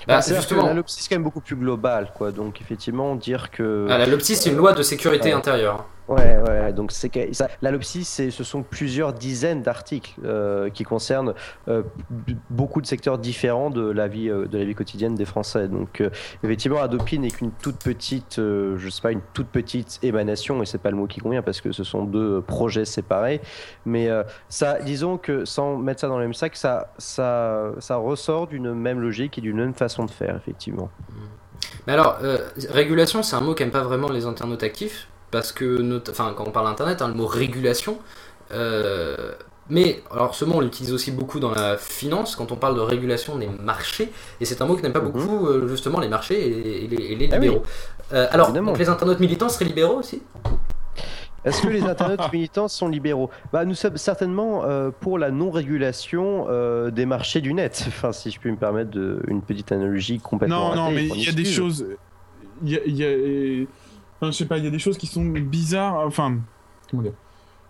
Bah, 0.06 0.20
c'est 0.20 0.36
justement. 0.36 0.66
la 0.66 0.74
LOPSI, 0.74 1.02
c'est 1.02 1.08
quand 1.08 1.14
même 1.16 1.24
beaucoup 1.24 1.40
plus 1.40 1.56
global, 1.56 2.12
quoi. 2.14 2.30
Donc, 2.30 2.60
effectivement, 2.60 3.16
dire 3.16 3.50
que. 3.50 3.86
Ah, 3.90 3.98
la 3.98 4.20
c'est 4.20 4.50
une 4.50 4.56
loi 4.56 4.72
de 4.72 4.82
sécurité 4.82 5.30
Ouais. 5.30 5.34
intérieure. 5.34 5.86
Ouais, 6.06 6.36
ouais, 6.46 6.72
donc 6.74 6.92
c'est 6.92 7.08
que- 7.08 7.32
ça, 7.32 7.48
la 7.62 7.70
LOPSI, 7.70 8.04
c'est, 8.04 8.30
ce 8.30 8.44
sont 8.44 8.62
plusieurs 8.62 9.14
dizaines 9.14 9.62
d'articles 9.62 10.12
euh, 10.22 10.68
qui 10.68 10.84
concernent 10.84 11.32
euh, 11.68 11.82
beaucoup 12.50 12.82
de 12.82 12.86
secteurs 12.86 13.16
différents 13.16 13.70
de 13.70 13.90
la 13.90 14.06
vie, 14.06 14.28
euh, 14.28 14.44
de 14.46 14.58
la 14.58 14.64
vie 14.64 14.74
quotidienne 14.74 15.14
des 15.14 15.24
Français. 15.24 15.66
Donc, 15.66 16.02
euh, 16.02 16.10
effectivement, 16.42 16.82
Adopi 16.82 17.18
n'est 17.18 17.30
qu'une 17.30 17.52
toute 17.52 17.76
petite, 17.82 18.38
euh, 18.38 18.76
je 18.76 18.90
sais 18.90 19.00
pas, 19.00 19.12
une 19.12 19.22
toute 19.32 19.46
petite 19.46 19.98
émanation, 20.02 20.62
et 20.62 20.66
c'est 20.66 20.76
pas 20.76 20.90
le 20.90 20.96
mot 20.96 21.06
qui 21.06 21.20
convient 21.20 21.40
parce 21.40 21.62
que 21.62 21.72
ce 21.72 21.84
sont 21.84 22.04
deux 22.04 22.42
projets 22.42 22.84
séparés. 22.84 23.40
Mais 23.86 24.10
euh, 24.10 24.24
ça, 24.50 24.80
disons 24.80 25.16
que 25.16 25.46
sans 25.46 25.78
mettre 25.78 26.02
ça 26.02 26.08
dans 26.08 26.18
le 26.18 26.24
même 26.24 26.34
sac, 26.34 26.54
ça, 26.56 26.92
ça, 26.98 27.70
ça 27.78 27.96
ressort 27.96 28.46
d'une 28.46 28.74
même 28.74 29.00
logique 29.00 29.38
et 29.38 29.40
d'une 29.40 29.56
même 29.56 29.72
façon 29.74 30.04
de 30.04 30.10
faire, 30.10 30.36
effectivement. 30.36 30.90
Mais 31.86 31.94
alors, 31.94 32.18
euh, 32.22 32.38
régulation, 32.68 33.22
c'est 33.22 33.36
un 33.36 33.40
mot 33.40 33.54
qu'aiment 33.54 33.70
pas 33.70 33.84
vraiment 33.84 34.10
les 34.10 34.26
internautes 34.26 34.62
actifs, 34.62 35.08
parce 35.34 35.50
que, 35.50 36.00
enfin, 36.10 36.32
quand 36.36 36.46
on 36.46 36.52
parle 36.52 36.68
internet, 36.68 37.02
hein, 37.02 37.08
le 37.08 37.14
mot 37.14 37.26
régulation. 37.26 37.98
euh, 38.52 39.32
mais 39.68 40.02
alors, 40.12 40.34
ce 40.34 40.44
mot, 40.44 40.56
on 40.56 40.60
l'utilise 40.60 40.92
aussi 40.92 41.10
beaucoup 41.10 41.40
dans 41.40 41.50
la 41.50 41.76
finance, 41.76 42.36
quand 42.36 42.52
on 42.52 42.56
parle 42.56 42.76
de 42.76 42.80
régulation 42.80 43.36
des 43.36 43.48
marchés, 43.48 44.12
et 44.40 44.44
c'est 44.44 44.60
un 44.62 44.66
mot 44.66 44.76
que 44.76 44.82
n'aiment 44.82 44.92
pas 44.92 45.00
Mhm. 45.00 45.10
beaucoup, 45.10 45.46
euh, 45.48 45.66
justement, 45.66 45.98
les 45.98 46.08
marchés 46.08 46.38
et, 46.46 46.84
et 46.84 46.86
les, 46.86 47.04
et 47.12 47.16
les 47.16 47.28
Ah 47.32 47.38
oui. 47.40 47.46
libéraux. 47.46 47.64
Euh, 48.12 48.28
alors, 48.30 48.52
donc, 48.52 48.78
les 48.78 48.88
internautes 48.88 49.18
militants 49.20 49.48
seraient 49.48 49.64
libéraux 49.64 49.96
aussi? 49.98 50.22
Est-ce 51.44 51.62
que 51.62 51.68
les 51.68 51.82
internautes 51.92 52.30
militants 52.32 52.68
sont 52.68 52.86
libéraux? 52.88 53.30
Bah, 53.52 53.64
Nous 53.64 53.74
sommes 53.74 53.96
certainement 53.96 54.64
euh, 54.64 54.90
pour 55.00 55.18
la 55.18 55.30
non-régulation 55.32 56.46
euh, 56.48 56.90
des 56.92 57.06
marchés 57.06 57.40
du 57.40 57.54
net. 57.54 57.84
Enfin, 57.88 58.12
si 58.12 58.30
je 58.30 58.38
puis 58.38 58.52
me 58.52 58.56
permettre 58.56 58.90
de, 58.90 59.20
une 59.28 59.42
petite 59.42 59.72
analogie 59.72 60.20
complètement 60.20 60.70
Non, 60.76 60.76
non, 60.76 60.90
mais 60.92 61.06
il 61.08 61.24
y 61.24 61.28
a 61.28 61.32
des 61.32 61.44
choses. 61.44 61.86
Il 62.62 62.70
y 62.70 62.76
a, 62.76 62.80
il 62.86 62.96
y 62.96 63.04
a- 63.04 63.66
enfin, 64.20 64.30
je 64.30 64.36
sais 64.36 64.46
pas, 64.46 64.58
il 64.58 64.64
y 64.64 64.68
a 64.68 64.70
des 64.70 64.78
choses 64.78 64.98
qui 64.98 65.06
sont 65.06 65.24
bizarres. 65.24 65.96
Enfin, 66.06 66.38
comment 66.90 67.02
dire 67.02 67.12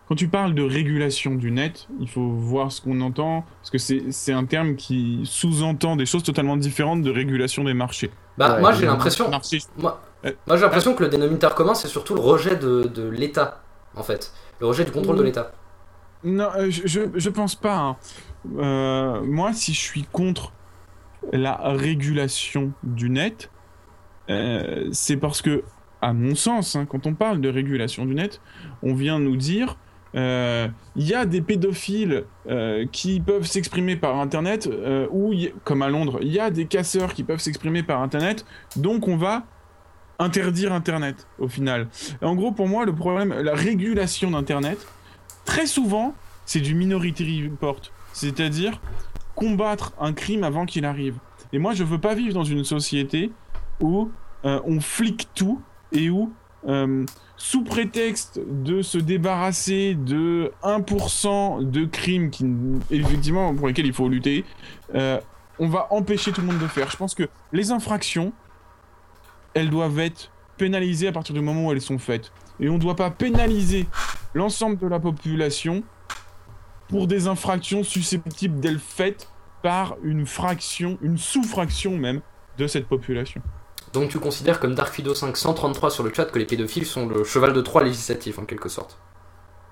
Quand 0.08 0.14
tu 0.14 0.28
parles 0.28 0.54
de 0.54 0.62
régulation 0.62 1.34
du 1.34 1.50
net, 1.50 1.86
il 2.00 2.08
faut 2.08 2.28
voir 2.28 2.70
ce 2.72 2.80
qu'on 2.82 3.00
entend, 3.00 3.44
parce 3.60 3.70
que 3.70 3.78
c'est 4.10 4.32
un 4.32 4.44
terme 4.44 4.76
qui 4.76 5.22
sous-entend 5.24 5.96
des 5.96 6.06
choses 6.06 6.22
totalement 6.22 6.56
différentes 6.56 7.02
de 7.02 7.10
régulation 7.10 7.64
des 7.64 7.74
marchés. 7.74 8.10
Bah, 8.38 8.54
Ouais, 8.56 8.60
moi, 8.60 8.72
j'ai 8.72 8.86
l'impression. 8.86 9.30
Moi, 9.78 10.00
Euh, 10.26 10.32
moi 10.46 10.56
j'ai 10.56 10.62
l'impression 10.62 10.94
que 10.94 11.02
le 11.04 11.10
dénominateur 11.10 11.54
commun, 11.54 11.74
c'est 11.74 11.88
surtout 11.88 12.14
le 12.14 12.20
rejet 12.20 12.56
de, 12.56 12.84
de 12.84 13.06
l'État, 13.08 13.62
en 13.94 14.02
fait. 14.02 14.32
Le 14.60 14.66
rejet 14.66 14.84
du 14.84 14.90
contrôle 14.90 15.16
de 15.18 15.22
l'État. 15.22 15.52
Non, 16.22 16.48
euh, 16.56 16.70
je, 16.70 16.86
je, 16.86 17.00
je 17.14 17.30
pense 17.30 17.54
pas. 17.54 17.76
hein. 17.76 17.96
Euh, 18.58 19.22
moi, 19.22 19.52
si 19.52 19.74
je 19.74 19.80
suis 19.80 20.04
contre 20.04 20.52
la 21.32 21.54
régulation 21.62 22.72
du 22.82 23.10
net, 23.10 23.50
euh, 24.30 24.88
c'est 24.92 25.16
parce 25.18 25.42
que, 25.42 25.62
à 26.04 26.12
mon 26.12 26.34
sens, 26.34 26.76
hein, 26.76 26.84
quand 26.84 27.06
on 27.06 27.14
parle 27.14 27.40
de 27.40 27.48
régulation 27.48 28.04
du 28.04 28.14
net, 28.14 28.42
on 28.82 28.94
vient 28.94 29.18
nous 29.18 29.36
dire 29.36 29.78
euh, 30.14 30.68
il 30.96 31.08
y 31.08 31.14
a 31.14 31.24
des 31.24 31.40
pédophiles 31.40 32.24
euh, 32.46 32.84
qui 32.92 33.20
peuvent 33.20 33.46
s'exprimer 33.46 33.96
par 33.96 34.20
Internet, 34.20 34.68
euh, 34.70 35.08
ou 35.10 35.32
comme 35.64 35.80
à 35.80 35.88
Londres, 35.88 36.18
il 36.20 36.30
y 36.30 36.38
a 36.38 36.50
des 36.50 36.66
casseurs 36.66 37.14
qui 37.14 37.24
peuvent 37.24 37.40
s'exprimer 37.40 37.82
par 37.82 38.02
Internet, 38.02 38.44
donc 38.76 39.08
on 39.08 39.16
va 39.16 39.44
interdire 40.18 40.74
Internet 40.74 41.26
au 41.38 41.48
final. 41.48 41.88
En 42.20 42.34
gros, 42.34 42.52
pour 42.52 42.68
moi, 42.68 42.84
le 42.84 42.94
problème, 42.94 43.32
la 43.32 43.54
régulation 43.54 44.30
d'Internet, 44.30 44.86
très 45.46 45.66
souvent, 45.66 46.14
c'est 46.44 46.60
du 46.60 46.74
minority 46.74 47.44
report, 47.44 47.80
c'est-à-dire 48.12 48.78
combattre 49.34 49.94
un 49.98 50.12
crime 50.12 50.44
avant 50.44 50.66
qu'il 50.66 50.84
arrive. 50.84 51.16
Et 51.54 51.58
moi, 51.58 51.72
je 51.72 51.82
veux 51.82 51.98
pas 51.98 52.14
vivre 52.14 52.34
dans 52.34 52.44
une 52.44 52.62
société 52.62 53.32
où 53.80 54.10
on 54.44 54.78
flique 54.78 55.28
tout 55.34 55.62
et 55.94 56.10
où, 56.10 56.32
euh, 56.68 57.06
sous 57.36 57.64
prétexte 57.64 58.40
de 58.46 58.82
se 58.82 58.98
débarrasser 58.98 59.94
de 59.94 60.52
1% 60.62 61.62
de 61.62 61.84
crimes 61.84 62.30
qui, 62.30 62.46
effectivement, 62.90 63.54
pour 63.54 63.68
lesquels 63.68 63.86
il 63.86 63.92
faut 63.92 64.08
lutter, 64.08 64.44
euh, 64.94 65.20
on 65.58 65.68
va 65.68 65.88
empêcher 65.90 66.32
tout 66.32 66.40
le 66.40 66.48
monde 66.48 66.58
de 66.58 66.66
faire. 66.66 66.90
Je 66.90 66.96
pense 66.96 67.14
que 67.14 67.28
les 67.52 67.70
infractions, 67.70 68.32
elles 69.54 69.70
doivent 69.70 69.98
être 70.00 70.30
pénalisées 70.56 71.08
à 71.08 71.12
partir 71.12 71.34
du 71.34 71.40
moment 71.40 71.66
où 71.66 71.72
elles 71.72 71.80
sont 71.80 71.98
faites. 71.98 72.32
Et 72.60 72.68
on 72.68 72.74
ne 72.74 72.78
doit 72.78 72.96
pas 72.96 73.10
pénaliser 73.10 73.86
l'ensemble 74.34 74.78
de 74.78 74.86
la 74.86 75.00
population 75.00 75.82
pour 76.88 77.06
des 77.06 77.26
infractions 77.26 77.82
susceptibles 77.82 78.60
d'être 78.60 78.80
faites 78.80 79.28
par 79.62 79.96
une 80.02 80.26
fraction, 80.26 80.98
une 81.00 81.18
sous-fraction 81.18 81.96
même 81.96 82.20
de 82.58 82.66
cette 82.66 82.86
population. 82.86 83.42
Donc 83.94 84.10
tu 84.10 84.18
considères 84.18 84.60
comme 84.60 84.74
Darkfido 84.74 85.14
533 85.14 85.90
sur 85.90 86.02
le 86.04 86.12
chat 86.12 86.26
que 86.26 86.38
les 86.38 86.44
pédophiles 86.44 86.84
sont 86.86 87.06
le 87.08 87.24
cheval 87.24 87.52
de 87.52 87.60
Troie 87.60 87.82
législatif 87.84 88.38
en 88.38 88.44
quelque 88.44 88.68
sorte. 88.68 88.98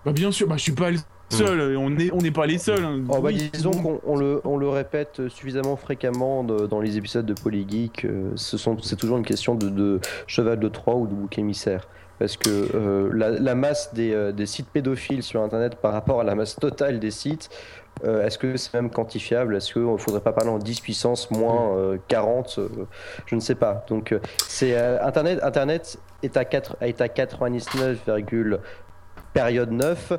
Bah 0.05 0.13
bien 0.13 0.31
sûr, 0.33 0.47
bah 0.49 0.57
je 0.57 0.63
suis 0.63 0.73
pas 0.73 0.91
le 0.91 0.99
seul, 1.31 1.77
on 1.77 1.91
n'est 1.91 2.11
on 2.13 2.19
n'est 2.19 2.31
pas 2.31 2.47
les 2.47 2.59
seuls. 2.59 2.85
hein. 2.85 3.01
Oh, 3.09 3.15
bah, 3.21 3.31
Oui, 3.31 3.51
disons 3.53 3.71
qu'on 3.71 4.01
on 4.05 4.17
le, 4.17 4.41
on 4.45 4.57
le 4.59 4.69
répète 4.69 5.29
suffisamment 5.29 5.77
fréquemment 5.77 6.45
de- 6.45 6.67
dans 6.67 6.81
les 6.81 6.97
épisodes 6.99 7.25
de 7.27 7.33
Polygeek, 7.35 8.05
euh, 8.05 8.31
ce 8.37 8.57
c'est 8.83 8.97
toujours 8.97 9.19
une 9.19 9.25
question 9.25 9.55
de, 9.55 9.69
de 9.69 10.01
cheval 10.27 10.59
de 10.59 10.69
Troie 10.69 10.95
ou 10.97 11.07
de 11.07 11.15
bouc 11.15 11.39
émissaire. 11.39 11.89
Parce 12.19 12.37
que 12.37 12.51
euh, 12.75 13.11
la, 13.15 13.31
la 13.31 13.55
masse 13.57 13.95
des, 13.95 14.13
euh, 14.13 14.31
des 14.31 14.47
sites 14.47 14.69
pédophiles 14.69 15.23
sur 15.25 15.43
Internet 15.43 15.77
par 15.77 15.93
rapport 15.93 16.21
à 16.21 16.25
la 16.25 16.35
masse 16.37 16.55
totale 16.55 17.01
des 17.01 17.11
sites, 17.11 17.49
euh, 18.05 18.27
est-ce 18.27 18.39
que 18.39 18.57
c'est 18.57 18.75
même 18.75 18.91
quantifiable? 18.91 19.57
Est-ce 19.57 19.73
qu'il 19.73 19.83
ne 19.83 19.97
faudrait 19.97 20.21
pas 20.21 20.33
parler 20.33 20.51
en 20.51 20.59
10 20.59 20.81
puissance 20.81 21.31
moins 21.31 21.77
euh, 21.77 21.99
40 22.09 22.57
euh, 22.59 22.69
Je 23.27 23.35
ne 23.35 23.41
sais 23.41 23.55
pas. 23.55 23.85
Donc, 23.89 24.13
euh, 24.13 24.19
c'est 24.49 24.77
euh, 24.77 24.99
Internet, 25.05 25.41
Internet 25.43 25.99
est 26.23 26.37
à, 26.37 26.45
4, 26.45 26.77
est 26.81 27.01
à 27.01 27.09
99, 27.09 27.99
période 29.33 29.71
9, 29.71 30.13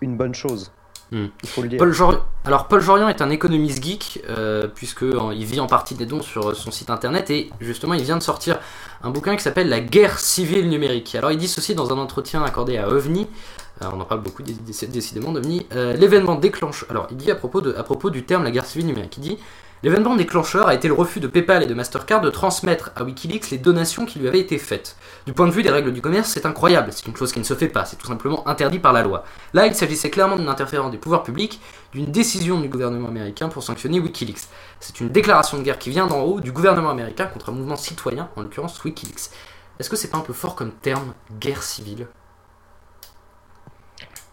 une 0.00 0.16
bonne 0.16 0.34
chose. 0.34 0.72
Hmm. 1.10 1.28
Il 1.42 1.48
faut 1.48 1.62
le 1.62 1.68
dire. 1.68 1.78
Paul 1.78 1.90
Jor- 1.92 2.26
Alors 2.44 2.68
Paul 2.68 2.82
Jorian 2.82 3.08
est 3.08 3.22
un 3.22 3.30
économiste 3.30 3.82
geek 3.82 4.22
euh, 4.28 4.68
puisque 4.68 5.04
euh, 5.04 5.32
il 5.34 5.46
vit 5.46 5.58
en 5.58 5.66
partie 5.66 5.94
des 5.94 6.04
dons 6.04 6.20
sur 6.20 6.50
euh, 6.50 6.54
son 6.54 6.70
site 6.70 6.90
internet 6.90 7.30
et 7.30 7.48
justement 7.60 7.94
il 7.94 8.02
vient 8.02 8.18
de 8.18 8.22
sortir 8.22 8.58
un 9.02 9.08
bouquin 9.08 9.34
qui 9.34 9.42
s'appelle 9.42 9.70
La 9.70 9.80
guerre 9.80 10.18
civile 10.18 10.68
numérique. 10.68 11.14
Alors 11.14 11.32
il 11.32 11.38
dit 11.38 11.48
ceci 11.48 11.74
dans 11.74 11.90
un 11.94 11.98
entretien 11.98 12.42
accordé 12.42 12.76
à 12.76 12.90
OVNI. 12.90 13.26
On 13.80 14.00
en 14.00 14.04
parle 14.04 14.22
beaucoup 14.22 14.42
dé- 14.42 14.52
dé- 14.54 14.86
décidément 14.88 15.32
d'OVNI. 15.32 15.66
Euh, 15.74 15.92
L'événement 15.94 16.34
déclenche. 16.34 16.84
Alors 16.90 17.06
il 17.10 17.16
dit 17.16 17.30
à 17.30 17.34
propos, 17.36 17.60
de, 17.60 17.74
à 17.74 17.82
propos 17.82 18.10
du 18.10 18.24
terme 18.24 18.44
la 18.44 18.50
guerre 18.50 18.66
civile 18.66 18.86
numérique, 18.88 19.16
il 19.18 19.20
dit 19.22 19.38
L'événement 19.84 20.16
déclencheur 20.16 20.66
a 20.66 20.74
été 20.74 20.88
le 20.88 20.94
refus 20.94 21.20
de 21.20 21.28
PayPal 21.28 21.62
et 21.62 21.66
de 21.66 21.72
Mastercard 21.74 22.20
de 22.20 22.30
transmettre 22.30 22.90
à 22.96 23.04
Wikileaks 23.04 23.50
les 23.50 23.58
donations 23.58 24.06
qui 24.06 24.18
lui 24.18 24.26
avaient 24.26 24.40
été 24.40 24.58
faites. 24.58 24.96
Du 25.24 25.32
point 25.32 25.46
de 25.46 25.52
vue 25.52 25.62
des 25.62 25.70
règles 25.70 25.92
du 25.92 26.00
commerce, 26.02 26.30
c'est 26.30 26.46
incroyable, 26.46 26.88
c'est 26.92 27.06
une 27.06 27.14
chose 27.16 27.32
qui 27.32 27.38
ne 27.38 27.44
se 27.44 27.54
fait 27.54 27.68
pas, 27.68 27.84
c'est 27.84 27.94
tout 27.94 28.08
simplement 28.08 28.46
interdit 28.48 28.80
par 28.80 28.92
la 28.92 29.02
loi. 29.04 29.22
Là, 29.54 29.68
il 29.68 29.76
s'agissait 29.76 30.10
clairement 30.10 30.34
d'une 30.36 30.48
interférence 30.48 30.90
des 30.90 30.98
pouvoirs 30.98 31.22
publics, 31.22 31.60
d'une 31.92 32.06
décision 32.06 32.60
du 32.60 32.68
gouvernement 32.68 33.06
américain 33.06 33.48
pour 33.48 33.62
sanctionner 33.62 34.00
Wikileaks. 34.00 34.48
C'est 34.80 34.98
une 34.98 35.10
déclaration 35.10 35.58
de 35.58 35.62
guerre 35.62 35.78
qui 35.78 35.90
vient 35.90 36.08
d'en 36.08 36.22
haut 36.22 36.40
du 36.40 36.50
gouvernement 36.50 36.90
américain 36.90 37.26
contre 37.26 37.50
un 37.50 37.52
mouvement 37.52 37.76
citoyen, 37.76 38.30
en 38.34 38.42
l'occurrence 38.42 38.82
Wikileaks. 38.82 39.30
Est-ce 39.78 39.88
que 39.88 39.94
c'est 39.94 40.10
pas 40.10 40.18
un 40.18 40.22
peu 40.22 40.32
fort 40.32 40.56
comme 40.56 40.72
terme, 40.72 41.14
guerre 41.38 41.62
civile? 41.62 42.08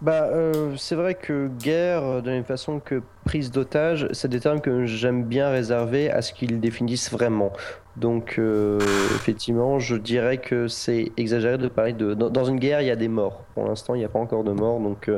Bah, 0.01 0.23
euh, 0.25 0.75
c'est 0.77 0.95
vrai 0.95 1.15
que 1.15 1.47
guerre, 1.47 2.03
euh, 2.03 2.21
de 2.21 2.27
la 2.27 2.35
même 2.35 2.43
façon 2.43 2.79
que 2.79 3.01
prise 3.23 3.49
d'otage, 3.49 4.07
c'est 4.11 4.27
des 4.27 4.39
termes 4.39 4.59
que 4.61 4.85
j'aime 4.85 5.23
bien 5.23 5.49
réserver 5.49 6.11
à 6.11 6.21
ce 6.21 6.33
qu'ils 6.33 6.59
définissent 6.59 7.11
vraiment. 7.11 7.51
Donc, 7.95 8.35
euh, 8.37 8.77
effectivement, 9.15 9.79
je 9.79 9.95
dirais 9.95 10.37
que 10.37 10.67
c'est 10.67 11.11
exagéré 11.15 11.57
de 11.57 11.69
parler 11.69 11.93
de. 11.93 12.13
Dans, 12.13 12.29
dans 12.29 12.43
une 12.43 12.59
guerre, 12.59 12.81
il 12.81 12.87
y 12.87 12.91
a 12.91 12.97
des 12.97 13.07
morts. 13.07 13.43
Pour 13.55 13.65
l'instant, 13.67 13.95
il 13.95 13.99
n'y 13.99 14.05
a 14.05 14.09
pas 14.09 14.19
encore 14.19 14.43
de 14.43 14.51
morts, 14.51 14.79
donc 14.81 15.07
euh, 15.07 15.17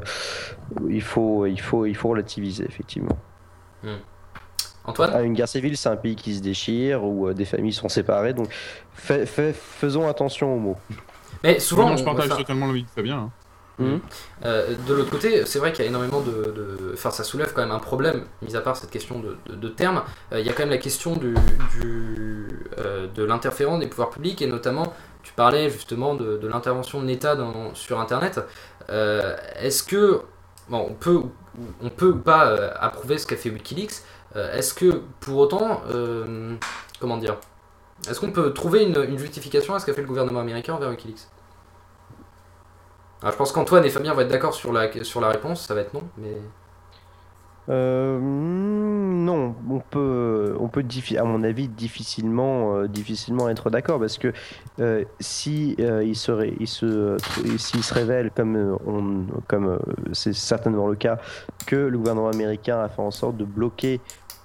il 0.87 1.01
faut, 1.01 1.47
il 1.47 1.59
faut, 1.59 1.85
il 1.87 1.95
faut 1.95 2.09
relativiser, 2.09 2.63
effectivement. 2.65 3.17
Antoine 4.85 5.11
Ah, 5.13 5.21
Une 5.23 5.33
guerre 5.33 5.49
civile, 5.49 5.75
c'est 5.75 5.89
un 5.89 5.97
pays 5.97 6.15
qui 6.15 6.35
se 6.35 6.41
déchire 6.41 7.03
ou 7.03 7.27
euh, 7.27 7.33
des 7.33 7.45
familles 7.45 7.73
sont 7.73 7.89
séparées, 7.89 8.33
donc 8.33 8.47
faisons 8.93 10.07
attention 10.07 10.53
aux 10.55 10.59
mots. 10.59 10.77
Mais 11.43 11.59
souvent, 11.59 11.87
Moi, 11.87 11.95
je 11.97 12.03
on- 12.03 12.05
partage 12.05 12.37
totalement 12.37 12.67
l'avis 12.67 12.83
de 12.83 12.89
Fabien. 12.89 13.17
hein. 13.17 13.31
Mhm. 13.79 13.99
Euh, 14.43 14.75
de 14.87 14.93
l'autre 14.93 15.11
côté, 15.11 15.45
c'est 15.45 15.59
vrai 15.59 15.71
qu'il 15.71 15.83
y 15.83 15.87
a 15.87 15.89
énormément 15.89 16.21
de, 16.21 16.91
Enfin, 16.93 17.11
ça 17.11 17.23
soulève 17.23 17.53
quand 17.53 17.61
même 17.61 17.71
un 17.71 17.79
problème, 17.79 18.25
mis 18.41 18.55
à 18.55 18.61
part 18.61 18.75
cette 18.75 18.89
question 18.89 19.19
de, 19.19 19.37
de-. 19.55 19.67
Euh, 19.67 20.39
il 20.39 20.45
y 20.45 20.49
a 20.49 20.53
quand 20.53 20.63
même 20.63 20.71
la 20.71 20.77
question 20.77 21.19
euh, 21.21 23.07
de 23.13 23.23
l'interférence 23.23 23.79
des 23.79 23.87
pouvoirs 23.87 24.09
publics, 24.09 24.41
et 24.41 24.47
notamment, 24.47 24.93
tu 25.21 25.33
parlais 25.33 25.69
justement 25.69 26.15
de, 26.15 26.47
l'intervention 26.47 27.01
de 27.01 27.07
l'État 27.07 27.37
sur 27.73 27.99
Internet. 27.99 28.39
Est-ce 28.89 29.83
que. 29.83 30.21
Bon, 30.69 30.85
on 30.89 30.93
peut 31.89 32.09
ou 32.09 32.15
pas 32.17 32.55
approuver 32.79 33.17
ce 33.17 33.25
qu'a 33.25 33.37
fait 33.37 33.49
Wikileaks, 33.49 34.01
est-ce 34.35 34.73
que 34.73 35.01
pour 35.19 35.37
autant, 35.37 35.81
comment 36.99 37.17
dire, 37.17 37.37
est-ce 38.09 38.19
qu'on 38.19 38.31
peut 38.31 38.53
trouver 38.53 38.83
une, 38.83 39.01
une 39.07 39.17
justification 39.17 39.75
à 39.75 39.79
ce 39.79 39.85
qu'a 39.85 39.93
fait 39.93 40.01
le 40.01 40.07
gouvernement 40.07 40.39
américain 40.39 40.73
envers 40.73 40.89
Wikileaks? 40.89 41.27
Alors, 43.21 43.31
Je 43.33 43.37
pense 43.37 43.51
qu'Antoine 43.51 43.83
et 43.85 43.89
Fabien 43.89 44.13
vont 44.13 44.21
être 44.21 44.27
d'accord 44.29 44.53
sur 44.53 44.71
la, 44.71 44.91
sur 45.03 45.21
la 45.21 45.29
réponse, 45.29 45.65
ça 45.65 45.73
va 45.73 45.81
être 45.81 45.93
non, 45.93 46.03
mais... 46.17 46.37
Euh, 47.69 48.17
hmm, 48.17 49.25
non, 49.25 49.53
on 49.69 49.79
peut, 49.79 50.55
on 50.57 50.69
peut 50.69 50.85
à 51.17 51.23
mon 51.25 51.43
avis 51.43 51.67
difficilement, 51.67 52.77
euh, 52.77 52.87
difficilement 52.87 53.49
être 53.49 53.69
d'accord 53.69 53.99
parce 53.99 54.17
que 54.17 54.31
euh, 54.79 55.03
si 55.19 55.75
il 55.77 56.15
serait, 56.15 56.53
il 56.61 56.67
se, 56.67 57.17
s'il 57.57 57.83
se 57.83 57.93
révèle 57.93 58.31
comme 58.33 58.77
on, 58.87 59.25
comme 59.49 59.79
c'est 60.13 60.31
certainement 60.33 60.87
le 60.87 60.95
cas, 60.95 61.17
que 61.65 61.75
le 61.75 61.97
gouvernement 61.97 62.29
américain 62.29 62.79
a 62.79 62.87
fait 62.87 63.01
en 63.01 63.11
sorte 63.11 63.35
de 63.35 63.43
bloquer. 63.43 63.99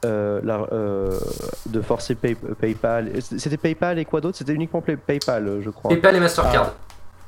euh, 0.04 0.40
la- 0.42 0.66
euh, 0.72 1.16
de 1.66 1.80
forcer 1.80 2.16
Pay- 2.16 2.34
PayPal. 2.34 3.22
C'était 3.22 3.56
PayPal 3.56 4.00
et 4.00 4.04
quoi 4.04 4.20
d'autre? 4.20 4.36
C'était 4.36 4.52
uniquement 4.52 4.80
Pay- 4.80 4.96
PayPal, 4.96 5.60
je 5.60 5.70
crois. 5.70 5.90
PayPal 5.90 6.16
et 6.16 6.18
Mastercard. 6.20 6.72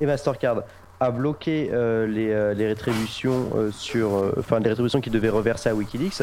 et 0.00 0.06
Mastercard 0.06 0.62
a 1.04 1.10
bloqué 1.10 1.70
euh, 1.72 2.06
les, 2.06 2.30
euh, 2.30 2.54
les 2.54 2.66
rétributions 2.66 3.50
euh, 3.56 3.70
sur, 3.72 4.14
euh, 4.14 4.34
enfin 4.38 4.58
les 4.60 4.68
rétributions 4.68 5.00
qui 5.00 5.10
devaient 5.10 5.28
reverser 5.28 5.68
à 5.68 5.74
WikiLeaks, 5.74 6.22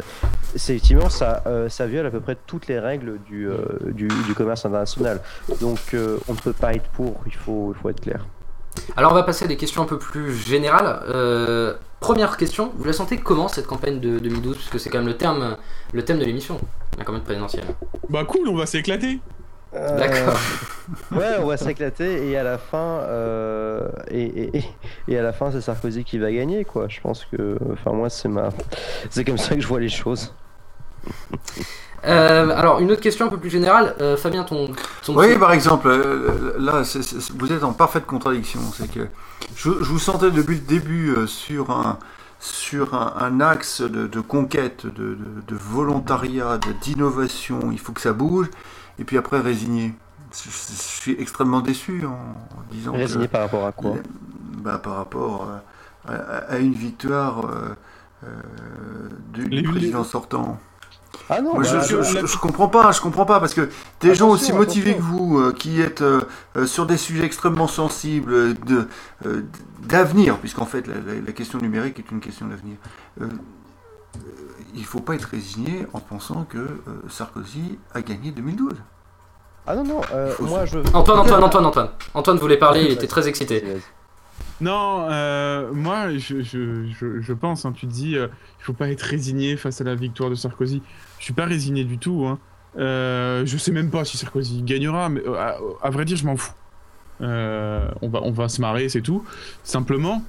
c'est 0.55 0.73
effectivement 0.73 1.09
ça, 1.09 1.43
euh, 1.47 1.69
ça 1.69 1.87
viole 1.87 2.05
à 2.05 2.11
peu 2.11 2.19
près 2.19 2.37
toutes 2.47 2.67
les 2.67 2.79
règles 2.79 3.19
du, 3.25 3.47
euh, 3.47 3.57
du, 3.85 4.07
du 4.07 4.33
commerce 4.33 4.65
international. 4.65 5.21
Donc 5.59 5.79
euh, 5.93 6.17
on 6.27 6.33
ne 6.33 6.39
peut 6.39 6.53
pas 6.53 6.73
être 6.73 6.89
pour, 6.89 7.21
il 7.25 7.35
faut, 7.35 7.73
il 7.75 7.81
faut 7.81 7.89
être 7.89 8.01
clair. 8.01 8.25
Alors 8.95 9.11
on 9.11 9.15
va 9.15 9.23
passer 9.23 9.45
à 9.45 9.47
des 9.47 9.57
questions 9.57 9.81
un 9.81 9.85
peu 9.85 9.97
plus 9.97 10.33
générales. 10.33 11.01
Euh, 11.09 11.73
première 11.99 12.37
question, 12.37 12.71
vous 12.77 12.85
la 12.85 12.93
sentez 12.93 13.17
comment 13.17 13.47
cette 13.47 13.67
campagne 13.67 13.99
de 13.99 14.19
2012 14.19 14.57
Puisque 14.57 14.79
c'est 14.79 14.89
quand 14.89 14.99
même 14.99 15.07
le, 15.07 15.17
terme, 15.17 15.57
le 15.93 16.03
thème 16.03 16.19
de 16.19 16.25
l'émission, 16.25 16.59
la 16.97 17.03
campagne 17.03 17.21
présidentielle. 17.21 17.65
Bah 18.09 18.23
cool, 18.25 18.47
on 18.47 18.55
va 18.55 18.65
s'éclater. 18.65 19.19
D'accord. 19.73 20.37
Euh, 21.13 21.15
ouais, 21.17 21.37
on 21.41 21.45
va 21.47 21.55
s'éclater 21.57 22.27
et 22.29 22.37
à 22.37 22.43
la 22.43 22.57
fin, 22.57 22.99
euh, 23.03 23.87
et, 24.09 24.23
et, 24.23 24.57
et- 24.57 24.65
et 25.07 25.17
à 25.17 25.21
la 25.21 25.31
fin 25.33 25.49
c'est 25.51 25.61
Sarkozy 25.61 26.03
qui 26.03 26.17
va 26.19 26.31
gagner 26.31 26.65
quoi. 26.65 26.87
Je 26.89 26.99
pense 26.99 27.25
que, 27.25 27.57
enfin 27.71 27.93
moi 27.93 28.09
c'est 28.09 28.27
ma, 28.27 28.49
c'est 29.09 29.23
comme 29.23 29.37
ça 29.37 29.55
que 29.55 29.61
je 29.61 29.67
vois 29.67 29.79
les 29.79 29.89
choses. 29.89 30.33
Euh, 32.05 32.49
alors 32.49 32.79
une 32.79 32.91
autre 32.91 33.01
question 33.01 33.27
un 33.27 33.29
peu 33.29 33.37
plus 33.37 33.49
générale. 33.51 33.95
Euh, 34.01 34.17
Fabien, 34.17 34.43
ton... 34.43 34.71
ton 35.05 35.15
Oui, 35.15 35.37
par 35.37 35.53
exemple, 35.53 35.89
là, 36.57 36.83
c'est- 36.83 37.03
c'est- 37.03 37.31
vous 37.37 37.51
êtes 37.53 37.63
en 37.63 37.73
parfaite 37.73 38.05
contradiction. 38.07 38.59
C'est 38.75 38.91
que 38.91 39.07
je, 39.55 39.69
je 39.69 39.85
vous 39.85 39.99
sentais 39.99 40.31
depuis 40.31 40.55
le 40.55 40.61
début 40.61 41.15
sur 41.27 41.69
un 41.71 41.97
sur 42.39 42.95
un, 42.95 43.13
un 43.19 43.39
axe 43.39 43.81
de, 43.81 44.07
de 44.07 44.19
conquête, 44.19 44.87
de, 44.87 44.89
de- 45.13 45.17
de 45.47 45.55
volontariat, 45.55 46.59
d'innovation. 46.81 47.69
Il 47.71 47.77
faut 47.79 47.91
que 47.93 48.01
ça 48.01 48.13
bouge. 48.13 48.47
Et 48.99 49.03
puis 49.03 49.17
après, 49.17 49.39
résigné. 49.39 49.93
Je, 50.33 50.49
je 50.49 50.73
suis 50.73 51.15
extrêmement 51.19 51.59
déçu 51.61 52.05
en, 52.05 52.11
en 52.11 52.63
disant 52.71 52.93
Résigné 52.93 53.27
que, 53.27 53.31
par 53.33 53.41
rapport 53.41 53.65
à 53.65 53.71
quoi 53.73 53.95
bah, 54.63 54.77
par 54.81 54.95
rapport 54.95 55.47
euh, 56.07 56.13
à, 56.49 56.53
à 56.53 56.57
une 56.59 56.73
victoire 56.73 57.45
euh, 57.45 57.75
euh, 58.23 58.27
du, 59.33 59.63
président 59.63 60.03
sortant. 60.05 60.57
Ah 61.29 61.41
non, 61.41 61.55
Moi, 61.55 61.63
je, 61.63 61.75
bah, 61.75 61.81
je, 61.85 62.01
je- 62.03 62.25
je 62.25 62.37
comprends 62.37 62.69
pas, 62.69 62.91
je 62.93 63.01
comprends 63.01 63.25
pas 63.25 63.41
parce 63.41 63.53
que 63.53 63.69
des 63.99 64.15
gens 64.15 64.29
aussi 64.29 64.53
motivés 64.53 64.91
attention. 64.91 65.11
que 65.11 65.17
vous, 65.17 65.39
euh, 65.39 65.51
qui 65.53 65.81
êtes 65.81 66.01
euh, 66.01 66.21
euh, 66.55 66.65
sur 66.65 66.85
des 66.85 66.95
sujets 66.97 67.25
extrêmement 67.25 67.67
sensibles 67.67 68.53
de 68.53 68.87
euh, 69.25 69.41
d'avenir, 69.81 70.37
puisqu'en 70.37 70.65
fait 70.65 70.87
la, 70.87 70.95
la- 70.95 71.19
la 71.25 71.31
question 71.33 71.59
numérique 71.59 71.99
est 71.99 72.09
une 72.11 72.21
question 72.21 72.47
d'avenir. 72.47 72.77
Il 74.75 74.85
faut 74.85 74.99
pas 75.01 75.15
être 75.15 75.25
résigné 75.25 75.85
en 75.93 75.99
pensant 75.99 76.43
que 76.43 76.57
euh, 76.57 76.79
Sarkozy 77.09 77.77
a 77.93 78.01
gagné 78.01 78.31
2012. 78.31 78.73
Ah 79.67 79.75
non 79.75 79.83
non, 79.83 80.01
euh, 80.13 80.33
moi 80.41 80.65
se- 80.65 80.71
je. 80.73 80.79
Antoine, 80.93 81.19
Antoine, 81.19 81.43
Antoine, 81.43 81.65
Antoine. 81.65 81.89
Antoine 82.13 82.37
voulait 82.37 82.57
parler, 82.57 82.83
il 82.83 82.91
était 82.91 83.07
très 83.07 83.27
excité. 83.27 83.63
Non, 84.59 85.07
euh, 85.09 85.71
moi, 85.73 86.15
je, 86.17 86.41
je, 86.41 86.85
je, 86.87 87.19
je 87.21 87.33
pense, 87.33 87.65
hein, 87.65 87.71
tu 87.71 87.87
te 87.87 87.91
dis, 87.91 88.15
euh, 88.15 88.27
il 88.59 88.63
faut 88.63 88.73
pas 88.73 88.89
être 88.89 89.01
résigné 89.01 89.57
face 89.57 89.81
à 89.81 89.83
la 89.83 89.95
victoire 89.95 90.29
de 90.29 90.35
Sarkozy. 90.35 90.83
Je 91.19 91.23
suis 91.23 91.33
pas 91.33 91.45
résigné 91.45 91.83
du 91.83 91.97
tout. 91.97 92.25
Hein. 92.27 92.37
Euh, 92.77 93.43
je 93.45 93.57
sais 93.57 93.71
même 93.71 93.89
pas 93.89 94.05
si 94.05 94.17
Sarkozy 94.17 94.61
gagnera, 94.61 95.09
mais 95.09 95.21
euh, 95.27 95.35
à, 95.35 95.57
à 95.81 95.89
vrai 95.89 96.05
dire, 96.05 96.15
je 96.17 96.25
m'en 96.25 96.37
fous. 96.37 96.53
Euh, 97.21 97.87
on, 98.01 98.09
va, 98.09 98.21
on 98.23 98.31
va 98.31 98.49
se 98.49 98.61
marrer, 98.61 98.87
c'est 98.89 99.01
tout. 99.01 99.23
Simplement, 99.63 100.21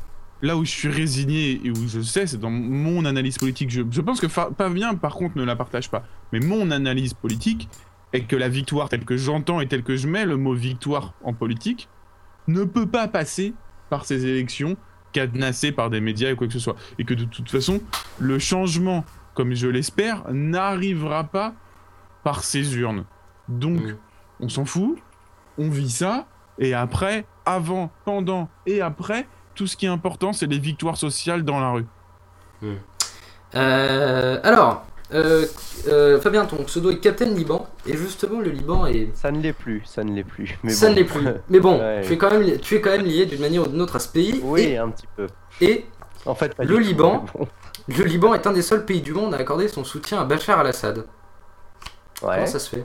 là 0.42 0.56
où 0.56 0.64
je 0.64 0.70
suis 0.70 0.88
résigné 0.88 1.60
et 1.64 1.70
où 1.70 1.88
je 1.88 2.00
sais, 2.00 2.26
c'est 2.26 2.38
dans 2.38 2.50
mon 2.50 3.04
analyse 3.04 3.38
politique. 3.38 3.70
Je, 3.70 3.82
je 3.90 4.00
pense 4.00 4.20
que 4.20 4.28
Fabien, 4.28 4.94
par 4.94 5.14
contre, 5.14 5.38
ne 5.38 5.44
la 5.44 5.56
partage 5.56 5.88
pas. 5.90 6.04
Mais 6.32 6.40
mon 6.40 6.70
analyse 6.70 7.14
politique 7.14 7.68
est 8.12 8.22
que 8.24 8.36
la 8.36 8.48
victoire, 8.48 8.88
telle 8.88 9.04
que 9.04 9.16
j'entends 9.16 9.60
et 9.60 9.68
telle 9.68 9.82
que 9.84 9.96
je 9.96 10.08
mets 10.08 10.26
le 10.26 10.36
mot 10.36 10.52
victoire 10.54 11.14
en 11.22 11.32
politique, 11.32 11.88
ne 12.48 12.64
peut 12.64 12.86
pas 12.86 13.08
passer 13.08 13.54
par 13.88 14.04
ces 14.04 14.26
élections 14.26 14.76
cadenassées 15.12 15.72
par 15.72 15.90
des 15.90 16.00
médias 16.00 16.30
et 16.30 16.34
quoi 16.34 16.46
que 16.46 16.52
ce 16.52 16.58
soit. 16.58 16.76
Et 16.98 17.04
que 17.04 17.14
de 17.14 17.24
toute 17.24 17.50
façon, 17.50 17.80
le 18.18 18.38
changement, 18.38 19.04
comme 19.34 19.54
je 19.54 19.68
l'espère, 19.68 20.24
n'arrivera 20.32 21.24
pas 21.24 21.54
par 22.24 22.42
ces 22.44 22.76
urnes. 22.76 23.04
Donc, 23.48 23.80
Mm. 23.80 23.96
on 24.40 24.48
s'en 24.48 24.64
fout, 24.64 24.98
on 25.58 25.68
vit 25.68 25.90
ça, 25.90 26.26
et 26.58 26.74
après, 26.74 27.26
avant, 27.44 27.90
pendant 28.04 28.48
et 28.66 28.80
après, 28.80 29.26
tout 29.54 29.66
ce 29.66 29.76
qui 29.76 29.86
est 29.86 29.90
important, 29.90 30.32
c'est 30.32 30.46
les 30.46 30.58
victoires 30.58 30.96
sociales 30.96 31.42
dans 31.44 31.60
la 31.60 31.70
rue. 31.70 31.86
Euh, 33.54 34.40
alors, 34.42 34.84
euh, 35.12 35.44
euh, 35.88 36.20
Fabien, 36.20 36.46
ton 36.46 36.62
pseudo 36.64 36.90
est 36.90 36.98
Captain 36.98 37.26
Liban, 37.26 37.66
et 37.86 37.96
justement 37.96 38.40
le 38.40 38.50
Liban 38.50 38.86
est... 38.86 39.10
Ça 39.14 39.30
ne 39.30 39.40
l'est 39.40 39.52
plus, 39.52 39.82
ça 39.84 40.04
ne 40.04 40.12
l'est 40.14 40.24
plus. 40.24 40.58
Mais 40.62 40.72
ça 40.72 40.86
bon. 40.86 40.92
ne 40.92 40.96
l'est 40.98 41.04
plus. 41.04 41.26
Mais 41.50 41.60
bon, 41.60 41.78
Ouais. 41.80 42.02
tu, 42.04 42.12
es 42.14 42.18
quand 42.18 42.30
même, 42.30 42.42
li- 42.42 42.58
tu 42.58 42.76
es 42.76 42.80
quand 42.80 42.90
même 42.90 43.04
lié 43.04 43.26
d'une 43.26 43.40
manière 43.40 43.62
ou 43.62 43.66
d'une 43.66 43.80
autre 43.82 43.96
à 43.96 43.98
ce 43.98 44.08
pays. 44.08 44.40
Oui, 44.42 44.62
Et, 44.62 44.78
un 44.78 44.88
petit 44.88 45.06
peu. 45.16 45.26
et 45.60 45.84
En 46.24 46.34
fait, 46.34 46.54
Le 46.58 46.78
Liban. 46.78 47.26
bon. 47.34 47.46
le 47.88 48.04
Liban 48.04 48.32
est 48.34 48.46
un 48.46 48.52
des 48.52 48.62
seuls 48.62 48.86
pays 48.86 49.02
du 49.02 49.12
monde 49.12 49.34
à 49.34 49.38
accorder 49.38 49.68
son 49.68 49.84
soutien 49.84 50.20
à 50.20 50.24
Bachar 50.24 50.58
al-Assad. 50.60 50.98
Ouais. 52.22 52.34
Comment 52.36 52.46
ça 52.46 52.58
se 52.58 52.70
fait? 52.70 52.84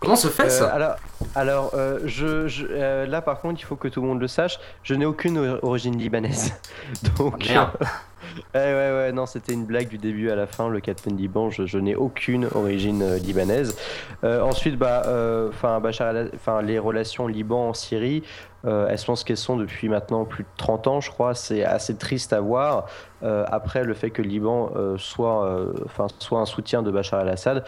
Comment 0.00 0.16
se 0.16 0.28
fait 0.28 0.44
Euh, 0.44 0.48
ça 0.48 0.68
alors, 0.68 0.96
alors 1.34 1.70
euh, 1.74 2.00
je, 2.06 2.48
je- 2.48 2.66
euh, 2.70 3.06
là 3.06 3.20
par 3.20 3.40
contre, 3.40 3.60
il 3.60 3.64
faut 3.64 3.76
que 3.76 3.88
tout 3.88 4.00
le 4.00 4.06
monde 4.08 4.20
le 4.20 4.28
sache, 4.28 4.58
je 4.82 4.94
n'ai 4.94 5.04
aucune 5.04 5.58
origine 5.62 5.98
libanaise. 5.98 6.54
Donc, 7.18 7.46
Merde. 7.48 7.70
ouais, 8.54 8.60
ouais, 8.74 8.92
ouais, 8.92 9.12
non, 9.12 9.26
c'était 9.26 9.52
une 9.52 9.66
blague 9.66 9.88
du 9.88 9.98
début 9.98 10.30
à 10.30 10.36
la 10.36 10.46
fin, 10.46 10.68
le 10.70 10.80
Captain 10.80 11.10
Liban, 11.14 11.50
je, 11.50 11.66
je 11.66 11.76
n'ai 11.78 11.94
aucune 11.96 12.48
origine 12.54 13.02
euh, 13.02 13.18
libanaise. 13.18 13.76
Euh, 14.24 14.40
ensuite, 14.40 14.78
bah, 14.78 15.02
euh, 15.06 15.50
enfin, 15.50 15.78
Bachar 15.80 16.14
enfin, 16.34 16.62
les 16.62 16.78
relations 16.78 17.26
Liban-Syrie, 17.26 18.22
elles 18.64 18.98
sont 18.98 19.16
ce 19.16 19.24
qu'elles 19.24 19.38
sont 19.38 19.56
depuis 19.56 19.88
maintenant 19.88 20.26
plus 20.26 20.44
de 20.44 20.48
30 20.58 20.86
ans, 20.86 21.00
je 21.00 21.10
crois, 21.10 21.34
c'est 21.34 21.64
assez 21.64 21.96
triste 21.96 22.34
à 22.34 22.40
voir. 22.40 22.84
Après, 23.22 23.84
le 23.84 23.94
fait 23.94 24.10
que 24.10 24.20
le 24.20 24.28
Liban 24.28 24.70
soit, 24.98 25.64
enfin, 25.86 26.08
soit 26.18 26.40
un 26.40 26.44
soutien 26.44 26.82
de 26.82 26.90
Bachar 26.90 27.22
el-Assad, 27.22 27.64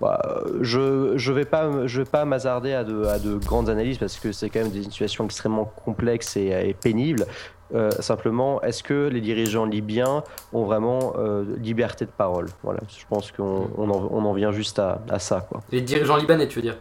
bah, 0.00 0.42
je 0.60 1.12
je 1.16 1.32
vais 1.32 1.44
pas 1.44 1.86
je 1.86 2.02
vais 2.02 2.08
pas 2.08 2.24
m'hasarder 2.24 2.72
à 2.72 2.84
de, 2.84 3.04
à 3.04 3.18
de 3.18 3.36
grandes 3.36 3.68
analyses 3.70 3.98
parce 3.98 4.18
que 4.18 4.32
c'est 4.32 4.50
quand 4.50 4.60
même 4.60 4.70
des 4.70 4.82
situations 4.82 5.24
extrêmement 5.24 5.64
complexes 5.84 6.36
et, 6.36 6.48
et 6.68 6.74
pénibles. 6.74 7.26
Euh, 7.74 7.90
simplement, 7.98 8.62
est-ce 8.62 8.82
que 8.84 9.08
les 9.08 9.20
dirigeants 9.20 9.64
libyens 9.64 10.22
ont 10.52 10.64
vraiment 10.64 11.14
euh, 11.18 11.44
liberté 11.58 12.04
de 12.04 12.10
parole? 12.12 12.46
Voilà, 12.62 12.78
je 12.88 13.04
pense 13.08 13.32
qu'on 13.32 13.68
on 13.76 13.90
en, 13.90 14.08
on 14.12 14.24
en 14.24 14.32
vient 14.34 14.52
juste 14.52 14.78
à, 14.78 15.02
à 15.10 15.18
ça, 15.18 15.44
quoi. 15.50 15.62
Les 15.72 15.80
dirigeants 15.80 16.16
libanais, 16.16 16.46
tu 16.46 16.56
veux 16.56 16.62
dire? 16.62 16.76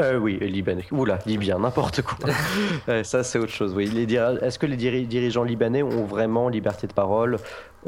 Euh, 0.00 0.18
oui, 0.18 0.36
libanais. 0.40 0.84
Oula, 0.90 1.20
libyen, 1.26 1.58
n'importe 1.60 2.02
quoi. 2.02 2.18
Ça, 3.04 3.22
c'est 3.22 3.38
autre 3.38 3.52
chose. 3.52 3.72
Oui, 3.74 3.84
est-ce 4.42 4.58
que 4.58 4.66
les 4.66 4.76
diri- 4.76 5.06
dirigeants 5.06 5.42
libanais 5.44 5.82
ont 5.82 6.04
vraiment 6.04 6.48
liberté 6.50 6.86
de 6.86 6.92
parole? 6.92 7.38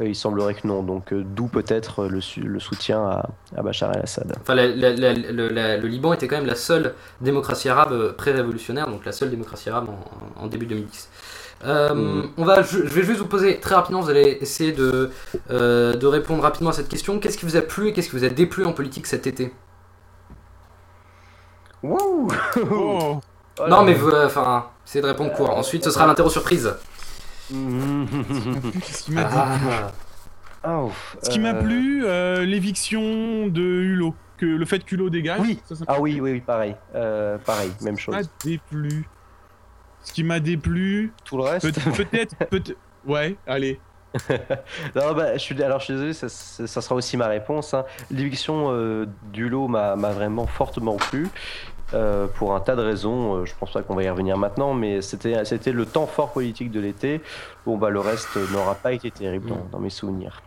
Il 0.00 0.14
semblerait 0.14 0.54
que 0.54 0.66
non. 0.66 0.82
Donc, 0.82 1.12
euh, 1.12 1.24
d'où 1.24 1.46
peut-être 1.48 2.06
le, 2.06 2.20
su- 2.20 2.40
le 2.42 2.60
soutien 2.60 3.04
à, 3.04 3.30
à 3.56 3.62
Bachar 3.62 3.92
el-Assad. 3.94 4.32
Enfin, 4.40 4.54
la- 4.54 4.68
la- 4.68 4.92
la- 4.92 5.12
le, 5.12 5.48
la- 5.48 5.76
le 5.76 5.88
Liban 5.88 6.12
était 6.12 6.28
quand 6.28 6.36
même 6.36 6.46
la 6.46 6.54
seule 6.54 6.94
démocratie 7.20 7.68
arabe 7.68 7.92
euh, 7.92 8.12
pré-révolutionnaire, 8.12 8.88
donc 8.88 9.04
la 9.04 9.12
seule 9.12 9.30
démocratie 9.30 9.70
arabe 9.70 9.88
en, 9.88 10.44
en 10.44 10.46
début 10.46 10.66
2010. 10.66 11.08
Euh, 11.64 11.92
Mm. 11.94 12.30
on 12.36 12.44
va, 12.44 12.62
je, 12.62 12.78
je 12.78 12.82
vais 12.94 13.02
juste 13.02 13.18
vous 13.18 13.26
poser 13.26 13.58
très 13.58 13.74
rapidement, 13.74 14.00
vous 14.00 14.10
allez 14.10 14.38
essayer 14.40 14.70
de, 14.70 15.10
euh, 15.50 15.92
de 15.94 16.06
répondre 16.06 16.42
rapidement 16.44 16.70
à 16.70 16.72
cette 16.72 16.88
question. 16.88 17.18
Qu'est-ce 17.18 17.36
qui 17.36 17.46
vous 17.46 17.56
a 17.56 17.62
plu 17.62 17.88
et 17.88 17.92
qu'est-ce 17.92 18.10
qui 18.10 18.16
vous 18.16 18.24
a 18.24 18.28
déplu 18.28 18.64
en 18.64 18.72
politique 18.72 19.06
cet 19.08 19.26
été? 19.26 19.52
Wouh 21.82 22.28
Oh 22.70 23.20
Non, 23.68 23.82
mais 23.82 23.94
vous, 23.94 24.10
euh, 24.10 24.26
enfin, 24.26 24.66
essayez 24.86 25.02
de 25.02 25.08
répondre 25.08 25.32
court. 25.32 25.50
Ensuite, 25.50 25.82
ce 25.84 25.90
sera 25.90 26.06
l'interro 26.06 26.30
surprise. 26.30 26.72
Qu'est-ce 27.48 29.04
qui 29.04 29.12
m'a 29.12 29.24
déplu 29.24 29.34
Ah. 29.34 29.92
Oh, 30.66 30.90
Ce 31.22 31.30
qui 31.30 31.38
m'a 31.38 31.54
euh, 31.54 31.62
plu, 31.62 32.04
euh, 32.04 32.44
l'éviction 32.44 33.46
de 33.46 33.62
Hulot. 33.62 34.14
Que 34.36 34.46
le 34.46 34.64
fait 34.66 34.84
que 34.84 34.94
Hulot 34.94 35.10
dégage. 35.10 35.40
Oui. 35.40 35.60
ça, 35.64 35.74
ça 35.76 35.84
m'a 35.86 35.94
Ah 35.96 36.00
oui, 36.00 36.20
oui, 36.20 36.32
oui, 36.32 36.40
pareil. 36.40 36.74
Euh, 36.94 37.38
pareil, 37.38 37.70
même 37.80 37.96
chose. 37.98 38.14
m'a 38.14 38.22
déplu. 38.44 39.08
Ce 40.02 40.12
qui 40.12 40.24
m'a 40.24 40.40
déplu, 40.40 41.12
Tout 41.24 41.36
le 41.38 41.42
reste 41.44 41.72
peut- 41.74 42.04
peut-être, 42.04 42.36
peut-être, 42.48 42.76
ouais, 43.06 43.36
allez, 43.46 43.80
non, 44.96 45.12
bah, 45.14 45.34
je 45.34 45.38
suis, 45.38 45.62
alors 45.62 45.80
je 45.80 45.84
suis 45.86 45.94
désolé, 45.94 46.12
ça, 46.14 46.28
ça- 46.28 46.66
ça 46.66 46.80
sera 46.80 46.94
aussi 46.94 47.16
ma 47.16 47.26
réponse. 47.26 47.74
hein. 47.74 47.84
L'éviction 48.10 48.68
euh, 48.72 49.06
du 49.32 49.48
lot 49.50 49.68
m'a 49.68 49.96
m'a 49.96 50.10
vraiment 50.12 50.46
fortement 50.46 50.96
plu. 50.96 51.28
Euh, 51.94 52.26
pour 52.26 52.54
un 52.54 52.60
tas 52.60 52.76
de 52.76 52.82
raisons, 52.82 53.36
Euh, 53.36 53.44
je 53.46 53.54
pense 53.58 53.72
pas 53.72 53.82
qu'on 53.82 53.94
va 53.94 54.02
y 54.02 54.10
revenir 54.10 54.36
maintenant, 54.36 54.74
mais 54.74 55.00
c'était 55.02 55.44
c'était 55.44 55.72
le 55.72 55.86
temps 55.86 56.06
fort 56.06 56.30
politique 56.32 56.70
de 56.70 56.80
l'été. 56.80 57.20
Bon 57.66 57.76
bah 57.78 57.90
le 57.90 58.00
reste 58.00 58.36
n'aura 58.52 58.74
pas 58.74 58.92
été 58.92 59.10
terrible 59.10 59.48
dans, 59.48 59.66
dans 59.72 59.78
mes 59.78 59.90
souvenirs. 59.90 60.42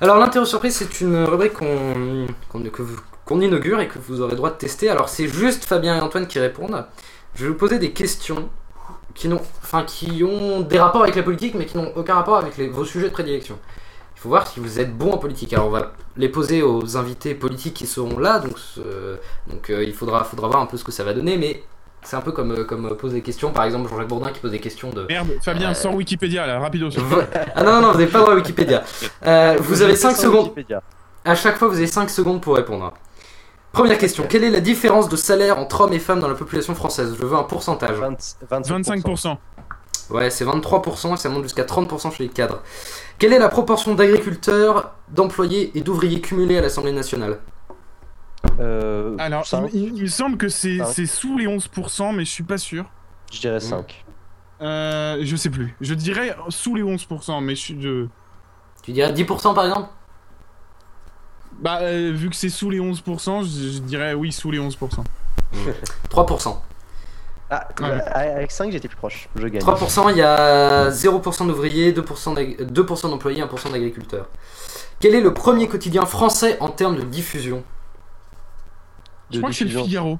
Alors 0.00 0.16
l'interro 0.18 0.44
surprise 0.44 0.76
c'est 0.76 1.00
une 1.00 1.24
rubrique 1.24 1.54
qu'on 1.54 2.26
qu'on 2.48 2.62
que 2.62 2.82
vous- 2.82 3.00
qu'on 3.26 3.40
inaugure 3.40 3.80
et 3.80 3.86
que 3.88 3.98
vous 3.98 4.20
aurez 4.22 4.34
droit 4.36 4.50
de 4.50 4.56
tester. 4.56 4.88
Alors 4.90 5.08
c'est 5.08 5.28
juste 5.28 5.64
Fabien 5.64 5.96
et 5.96 6.00
Antoine 6.00 6.26
qui 6.26 6.38
répondent. 6.38 6.84
Je 7.34 7.44
vais 7.44 7.50
vous 7.50 7.56
poser 7.58 7.78
des 7.78 7.92
questions 7.92 8.48
qui 9.14 9.28
n'ont, 9.28 9.40
enfin 9.62 9.84
qui 9.84 10.24
ont 10.24 10.60
des 10.60 10.78
rapports 10.78 11.02
avec 11.02 11.16
la 11.16 11.22
politique 11.22 11.54
mais 11.54 11.66
qui 11.66 11.76
n'ont 11.76 11.92
aucun 11.96 12.14
rapport 12.14 12.36
avec 12.36 12.56
les- 12.56 12.68
vos 12.68 12.84
sujets 12.84 13.08
de 13.08 13.12
prédilection. 13.12 13.58
Il 14.20 14.24
faut 14.24 14.28
voir 14.28 14.46
si 14.46 14.60
vous 14.60 14.78
êtes 14.78 14.94
bon 14.94 15.12
en 15.12 15.16
politique. 15.16 15.54
Alors 15.54 15.68
on 15.68 15.70
va 15.70 15.92
les 16.18 16.28
poser 16.28 16.62
aux 16.62 16.98
invités 16.98 17.34
politiques 17.34 17.72
qui 17.72 17.86
seront 17.86 18.18
là, 18.18 18.38
donc 18.38 18.52
euh, 18.78 19.16
il 19.82 19.94
faudra 19.94 20.24
faudra 20.24 20.46
voir 20.48 20.60
un 20.60 20.66
peu 20.66 20.76
ce 20.76 20.84
que 20.84 20.92
ça 20.92 21.04
va 21.04 21.14
donner, 21.14 21.38
mais 21.38 21.62
c'est 22.02 22.16
un 22.16 22.20
peu 22.20 22.30
comme 22.30 22.50
euh, 22.52 22.64
comme 22.64 22.94
poser 22.98 23.14
des 23.14 23.22
questions. 23.22 23.50
Par 23.50 23.64
exemple 23.64 23.88
Jean-Jacques 23.88 24.08
Bourdin 24.08 24.30
qui 24.30 24.40
pose 24.40 24.50
des 24.50 24.60
questions 24.60 24.90
de 24.90 25.06
Merde, 25.08 25.28
Fabien, 25.42 25.70
Euh, 25.70 25.74
sors 25.74 25.94
Wikipédia 25.94 26.46
là, 26.46 26.58
rapido. 26.58 26.90
ah 27.54 27.64
non, 27.64 27.72
non, 27.72 27.80
non, 27.80 27.92
vous 27.92 27.98
n'avez 27.98 28.10
pas 28.10 28.20
droit 28.20 28.34
à 28.34 28.36
Wikipédia. 28.36 28.82
Euh, 29.26 29.56
vous 29.58 29.80
avez 29.80 29.96
5 29.96 30.14
Sans 30.14 30.22
secondes. 30.24 30.42
Wikipédia. 30.48 30.82
À 31.24 31.34
chaque 31.34 31.56
fois, 31.56 31.68
vous 31.68 31.76
avez 31.76 31.86
5 31.86 32.10
secondes 32.10 32.42
pour 32.42 32.56
répondre. 32.56 32.92
Première 33.72 33.96
question. 33.96 34.24
Quelle 34.28 34.44
est 34.44 34.50
la 34.50 34.60
différence 34.60 35.08
de 35.08 35.16
salaire 35.16 35.58
entre 35.58 35.80
hommes 35.80 35.94
et 35.94 35.98
femmes 35.98 36.20
dans 36.20 36.28
la 36.28 36.34
population 36.34 36.74
française? 36.74 37.16
Je 37.18 37.24
veux 37.24 37.36
un 37.36 37.44
pourcentage. 37.44 37.96
20 37.96 38.36
25%. 38.50 39.02
25%. 39.02 39.36
Ouais, 40.10 40.30
c'est 40.30 40.44
23% 40.44 41.14
et 41.14 41.16
ça 41.16 41.28
monte 41.28 41.44
jusqu'à 41.44 41.64
30% 41.64 42.12
chez 42.14 42.24
les 42.24 42.28
cadres. 42.28 42.62
Quelle 43.18 43.32
est 43.32 43.38
la 43.38 43.48
proportion 43.48 43.94
d'agriculteurs, 43.94 44.94
d'employés 45.08 45.70
et 45.76 45.82
d'ouvriers 45.82 46.20
cumulés 46.20 46.58
à 46.58 46.62
l'Assemblée 46.62 46.92
nationale? 46.92 47.38
Euh, 48.58 49.14
Alors, 49.18 49.44
il, 49.72 49.96
il 49.96 50.02
me 50.02 50.06
semble 50.08 50.36
que 50.36 50.48
c'est 50.48 50.78
sous 51.06 51.38
les 51.38 51.46
11%, 51.46 52.14
mais 52.14 52.24
je 52.24 52.30
suis 52.30 52.42
pas 52.42 52.58
sûr. 52.58 52.84
je 53.32 53.40
dirais 53.40 53.60
5. 53.60 54.04
Euh, 54.62 55.18
je 55.22 55.36
sais 55.36 55.48
plus. 55.50 55.74
Je 55.80 55.94
dirais 55.94 56.36
sous 56.48 56.74
les 56.74 56.82
11%, 56.82 57.42
mais 57.42 57.54
je 57.54 57.60
suis 57.60 57.74
de. 57.74 58.08
Tu 58.82 58.92
dirais 58.92 59.12
10% 59.12 59.54
par 59.54 59.64
exemple? 59.66 59.88
Bah, 61.60 61.78
euh, 61.82 62.10
vu 62.14 62.30
que 62.30 62.36
c'est 62.36 62.48
sous 62.48 62.70
les 62.70 62.80
11%, 62.80 63.42
je, 63.44 63.72
je 63.74 63.78
dirais 63.80 64.14
oui, 64.14 64.32
sous 64.32 64.50
les 64.50 64.58
11%. 64.58 64.76
3%. 66.10 66.56
Ah, 67.52 67.66
Ouais. 67.80 67.88
bah, 67.98 68.04
avec 68.14 68.50
5 68.52 68.70
j'étais 68.70 68.86
plus 68.86 68.96
proche, 68.96 69.28
je 69.34 69.46
gagne. 69.48 69.60
3%, 69.60 70.08
il 70.10 70.16
y 70.18 70.22
a 70.22 70.90
0% 70.90 71.46
d'ouvriers, 71.46 71.92
2% 71.92 72.32
d'ag- 72.34 72.60
2% 72.70 73.08
d'employés, 73.10 73.42
1% 73.42 73.70
d'agriculteurs. 73.72 74.28
Quel 75.00 75.14
est 75.16 75.20
le 75.20 75.34
premier 75.34 75.66
quotidien 75.66 76.06
français 76.06 76.56
en 76.60 76.68
termes 76.68 76.96
de 76.96 77.02
diffusion? 77.02 77.64
Je 79.30 79.38
crois 79.38 79.50
que 79.50 79.56
c'est 79.56 79.64
le. 79.64 79.70
Figaro. 79.82 80.18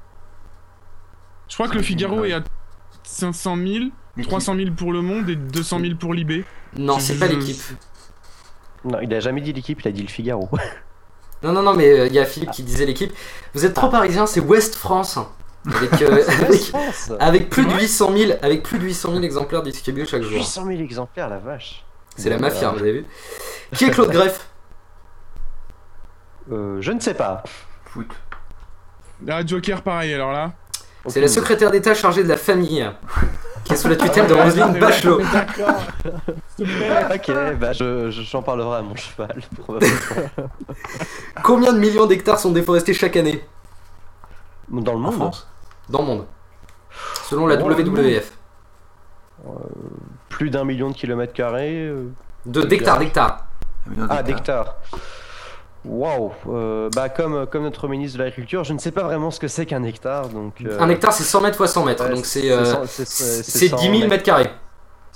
Je 1.47 1.53
crois 1.55 1.67
que 1.67 1.75
le 1.75 1.81
Figaro 1.81 2.23
est 2.25 2.33
à 2.33 2.41
500 3.03 3.55
000, 3.57 3.85
300 4.23 4.55
000 4.55 4.71
pour 4.71 4.91
Le 4.93 5.01
Monde 5.01 5.29
et 5.29 5.35
200 5.35 5.79
000 5.79 5.95
pour 5.95 6.13
Libé. 6.13 6.45
Non, 6.75 6.97
c'est 6.99 7.17
pas 7.19 7.27
l'équipe. 7.27 7.61
Non, 8.85 8.99
il 9.01 9.13
a 9.13 9.19
jamais 9.19 9.41
dit 9.41 9.53
l'équipe, 9.53 9.79
il 9.81 9.87
a 9.87 9.91
dit 9.91 10.01
le 10.01 10.07
Figaro. 10.09 10.49
Non, 11.43 11.51
non, 11.53 11.61
non, 11.61 11.73
mais 11.73 11.89
euh, 11.91 12.07
il 12.07 12.13
y 12.13 12.19
a 12.19 12.25
Philippe 12.25 12.51
qui 12.51 12.63
disait 12.63 12.85
l'équipe. 12.85 13.11
Vous 13.53 13.65
êtes 13.65 13.73
trop 13.73 13.89
parisien, 13.89 14.25
c'est 14.27 14.39
West 14.39 14.75
France. 14.75 15.17
Avec, 15.67 16.01
euh, 16.01 16.23
avec, 17.19 17.49
plus 17.49 17.65
de 17.65 17.71
Ouais. 17.73 17.81
800 17.81 18.11
000, 18.17 18.31
avec 18.41 18.63
plus 18.63 18.79
de 18.79 18.83
800 18.85 19.11
000 19.11 19.21
exemplaires 19.23 19.61
distribués 19.61 20.05
chaque 20.05 20.23
jour. 20.23 20.31
800 20.39 20.65
000 20.65 20.79
exemplaires, 20.81 21.29
la 21.29 21.37
vache. 21.37 21.83
C'est 22.15 22.29
la 22.29 22.37
Bon, 22.37 22.41
mafia, 22.43 22.69
bah, 22.69 22.73
vous 22.77 22.81
avez 22.83 22.91
vu 22.93 23.05
Qui 23.75 23.85
est 23.85 23.91
Claude 23.91 24.09
Greff? 24.11 24.47
Euh, 26.51 26.77
je 26.81 26.91
ne 26.91 26.99
sais 26.99 27.13
pas. 27.13 27.43
Foot. 27.85 28.07
Ah, 29.29 29.45
Joker, 29.45 29.81
pareil, 29.83 30.13
alors 30.13 30.31
là. 30.31 30.51
C'est 31.07 31.21
la 31.21 31.27
secrétaire 31.27 31.71
d'État 31.71 31.93
chargée 31.93 32.23
de 32.23 32.29
la 32.29 32.37
famille, 32.37 32.87
qui 33.63 33.73
est 33.73 33.75
sous 33.75 33.87
la 33.87 33.95
tutelle 33.95 34.27
de 34.27 34.33
Roselyne 34.33 34.79
Bachelot. 34.79 35.21
D'accord. 35.33 35.81
Ok, 36.59 37.31
bah 37.59 37.73
je, 37.73 38.11
je- 38.11 38.21
j'en 38.21 38.41
parlerai 38.43 38.77
à 38.77 38.81
mon 38.81 38.95
cheval. 38.95 39.41
probablement. 39.57 39.93
Combien 41.43 41.73
de 41.73 41.79
millions 41.79 42.05
d'hectares 42.05 42.39
sont 42.39 42.51
déforestés 42.51 42.93
chaque 42.93 43.15
année? 43.17 43.43
Dans 44.71 44.93
le 44.93 44.97
En 44.97 45.01
monde 45.01 45.13
France 45.13 45.47
dans 45.89 45.99
le 46.01 46.05
monde 46.07 46.25
Selon 47.29 47.47
la 47.47 47.55
WWF. 47.57 48.31
Plus 50.29 50.49
d'un 50.49 50.63
million 50.63 50.89
de 50.89 50.95
kilomètres 50.95 51.33
carrés. 51.33 51.75
euh, 51.87 52.09
De 52.45 52.61
d'hectares, 52.61 52.99
d'hectares. 52.99 53.45
Ah, 54.09 54.23
d'hectares. 54.23 54.75
Waouh 55.83 56.31
euh, 56.49 56.89
Bah 56.95 57.09
comme, 57.09 57.47
comme 57.47 57.63
notre 57.63 57.87
ministre 57.87 58.17
de 58.19 58.23
l'Agriculture, 58.23 58.63
je 58.63 58.73
ne 58.73 58.77
sais 58.77 58.91
pas 58.91 59.03
vraiment 59.03 59.31
ce 59.31 59.39
que 59.39 59.47
c'est 59.47 59.65
qu'un 59.65 59.83
hectare, 59.83 60.29
donc... 60.29 60.61
euh, 60.63 60.79
Un 60.79 60.89
hectare, 60.89 61.11
c'est 61.11 61.23
100 61.23 61.41
mètres 61.41 61.57
fois 61.57 61.67
100 61.67 61.85
mètres, 61.85 62.03
ouais, 62.07 62.13
donc 62.15 62.25
c'est 62.25 62.51
euh, 62.51 62.63
cent- 62.65 62.85
c'est- 62.85 63.05
c'est- 63.07 63.43
c'est 63.43 63.75
10 63.75 63.97
000 63.97 64.07
mètres 64.09 64.23
carrés. 64.23 64.51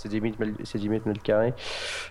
C'est 0.05 0.09
10 0.09 0.21
000 0.21 0.33
mètres 0.39 0.57
c'est 0.65 0.77
10 0.77 0.87
000 0.87 1.01
mètres 1.05 1.21
carrés. 1.23 1.53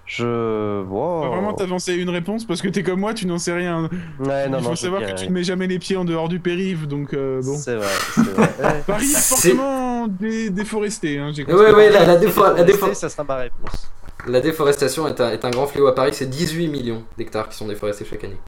Je... 0.04 0.82
Wow. 0.82 1.22
Faut 1.22 1.28
vraiment 1.30 1.52
t'avancer 1.54 1.94
une 1.94 2.10
réponse 2.10 2.44
parce 2.44 2.60
que 2.60 2.66
t'es 2.68 2.82
comme 2.82 2.98
moi, 2.98 3.14
tu 3.14 3.24
n'en 3.26 3.38
sais 3.38 3.52
rien. 3.52 3.88
Ouais, 4.18 4.48
non, 4.48 4.58
Il 4.58 4.64
faut 4.64 4.74
savoir 4.74 5.00
que 5.02 5.12
tu 5.12 5.28
ne 5.28 5.32
mets 5.32 5.44
jamais 5.44 5.68
les 5.68 5.78
pieds 5.78 5.96
en 5.96 6.04
dehors 6.04 6.28
du 6.28 6.40
périph', 6.40 6.88
donc 6.88 7.14
euh, 7.14 7.40
bon. 7.42 7.56
C'est 7.56 7.76
vrai, 7.76 7.86
c'est 8.14 8.20
vrai. 8.22 8.50
Ouais. 8.60 8.82
Paris 8.86 9.12
est 9.14 10.08
dé- 10.08 10.50
déforesté. 10.50 11.18
Hein, 11.20 11.30
j'ai 11.32 11.44
Ouais, 11.44 11.72
ouais, 11.72 11.90
la, 11.90 12.04
la, 12.04 12.16
défo- 12.16 12.42
la, 12.56 12.64
défo- 12.64 12.86
Restez, 12.86 12.94
ça 12.94 13.08
sera 13.08 13.22
ma 13.22 13.36
réponse. 13.36 13.88
la 14.26 14.40
déforestation 14.40 15.06
est 15.06 15.20
un, 15.20 15.30
est 15.30 15.44
un 15.44 15.50
grand 15.50 15.66
fléau 15.68 15.86
à 15.86 15.94
Paris, 15.94 16.10
c'est 16.14 16.26
18 16.28 16.66
millions 16.68 17.04
d'hectares 17.16 17.48
qui 17.48 17.56
sont 17.56 17.68
déforestés 17.68 18.04
chaque 18.04 18.24
année. 18.24 18.38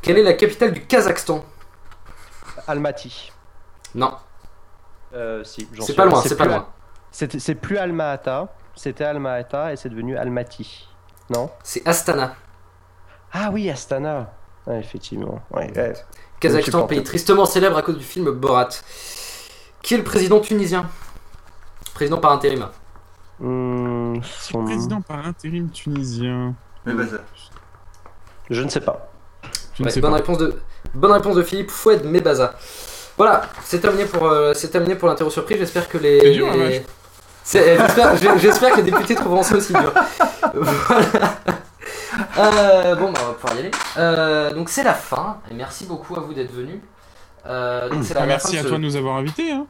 Quelle 0.00 0.18
est 0.18 0.22
la 0.22 0.34
capitale 0.34 0.72
du 0.72 0.82
Kazakhstan? 0.82 1.44
Almaty. 2.66 3.32
Non, 3.94 4.12
Euh, 5.14 5.42
si, 5.44 5.66
c'est 5.80 5.94
pas 5.96 6.04
loin, 6.04 6.20
c'est 6.22 6.36
pas 6.36 6.44
plus- 6.44 6.52
loin. 6.52 6.66
C'est 7.10 7.40
c'est 7.40 7.54
plus 7.54 7.78
Alma-Ata, 7.78 8.52
c'était 8.76 9.04
Alma-Ata 9.04 9.72
et 9.72 9.76
c'est 9.76 9.88
devenu 9.88 10.16
Almaty. 10.16 10.88
Non? 11.30 11.50
C'est 11.64 11.86
Astana. 11.86 12.34
Ah 13.32 13.50
oui, 13.52 13.68
Astana. 13.70 14.32
Ouais, 14.66 14.78
effectivement. 14.78 15.40
Ouais, 15.50 15.70
ouais. 15.76 15.94
Kazakhstan, 16.40 16.86
pays 16.86 17.02
tristement 17.02 17.46
célèbre 17.46 17.76
à 17.76 17.82
cause 17.82 17.96
du 17.98 18.04
film 18.04 18.30
Borat. 18.30 18.68
Qui 19.82 19.94
est 19.94 19.98
le 19.98 20.04
président 20.04 20.40
tunisien? 20.40 20.88
Président 21.94 22.18
par 22.18 22.32
intérim. 22.32 22.68
Hmm, 23.40 24.20
son- 24.22 24.64
Président 24.64 25.00
par 25.00 25.26
intérim 25.26 25.70
tunisien. 25.70 26.54
Mais 26.84 26.92
bah, 26.92 27.04
ça. 27.06 27.18
Je 28.50 28.62
ne 28.62 28.68
sais 28.68 28.80
pas. 28.80 29.10
Je 29.74 29.82
ne 29.82 29.86
Ouais, 29.86 29.92
sais 29.92 30.00
bonne, 30.00 30.10
pas. 30.12 30.16
réponse 30.18 30.38
de, 30.38 30.60
bonne 30.94 31.12
réponse 31.12 31.36
de 31.36 31.42
Philippe 31.42 31.70
Foued 31.70 32.04
Mebaza. 32.04 32.54
Voilà, 33.16 33.42
c'est 33.62 33.80
terminé 33.80 34.04
pour, 34.04 34.24
euh, 34.26 34.52
c'est 34.54 34.68
terminé 34.68 34.94
pour 34.94 35.08
l'interro 35.08 35.30
surprise. 35.30 35.58
J'espère 35.58 35.88
que 35.88 35.98
les. 35.98 36.20
C'est 36.20 36.30
dur, 36.32 36.46
J'espère 37.52 38.16
j'ai- 38.16 38.38
j'espère 38.38 38.70
que 38.72 38.76
les 38.80 38.90
députés 38.90 39.14
trouveront 39.14 39.42
ça 39.42 39.56
aussi 39.56 39.72
dur. 39.72 39.92
voilà. 40.54 41.34
Euh, 42.38 42.94
bon, 42.96 43.12
bah, 43.12 43.20
on 43.22 43.26
va 43.28 43.32
pouvoir 43.34 43.56
y 43.56 43.58
aller. 43.60 43.70
Euh, 43.98 44.52
donc, 44.52 44.68
c'est 44.68 44.82
la 44.82 44.94
fin. 44.94 45.38
Et 45.50 45.54
merci 45.54 45.84
beaucoup 45.86 46.16
à 46.16 46.20
vous 46.20 46.34
d'être 46.34 46.52
venus. 46.52 46.80
Euh, 47.46 47.88
donc, 47.88 48.04
c'est 48.04 48.14
la, 48.14 48.20
Ah, 48.20 48.22
la 48.22 48.26
merci 48.26 48.54
fin 48.54 48.60
à 48.60 48.62
ce- 48.64 48.68
toi 48.68 48.78
de 48.78 48.82
nous 48.82 48.96
avoir 48.96 49.16
invités. 49.16 49.52
Hein. 49.52 49.66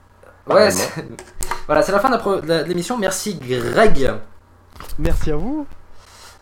Ouais, 0.49 0.71
c'est- 0.71 1.05
voilà, 1.67 1.83
c'est 1.83 1.93
la 1.93 1.99
fin 2.01 2.09
de 2.09 2.15
la 2.15 2.19
pro- 2.21 2.41
de 2.41 2.47
la- 2.49 2.63
de 2.63 2.69
l'émission. 2.69 2.97
Merci 2.97 3.35
Greg. 3.35 4.13
Merci 4.99 5.33
à 5.33 5.37
vous. 5.37 5.67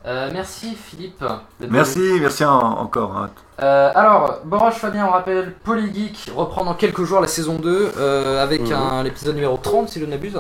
Euh, 0.07 0.29
merci 0.33 0.75
Philippe. 0.77 1.21
d'être 1.21 1.41
venu. 1.61 1.71
Merci, 1.71 2.19
merci 2.21 2.45
en- 2.45 2.59
encore. 2.81 3.17
hein. 3.17 3.31
Euh, 3.63 3.91
alors, 3.95 4.41
Boroche 4.45 4.75
Fabien, 4.75 5.07
on 5.07 5.11
rappelle, 5.11 5.55
Polygeek 5.65 6.31
reprend 6.37 6.65
dans 6.65 6.75
quelques 6.75 7.05
jours 7.05 7.21
la 7.21 7.29
saison 7.29 7.55
2 7.55 7.91
euh, 7.97 8.43
avec 8.43 8.71
un 8.71 9.03
l'épisode 9.03 9.35
numéro 9.35 9.57
30 9.57 9.89
si 9.89 10.01
je 10.01 10.05
ne 10.05 10.11
m'abuse. 10.11 10.39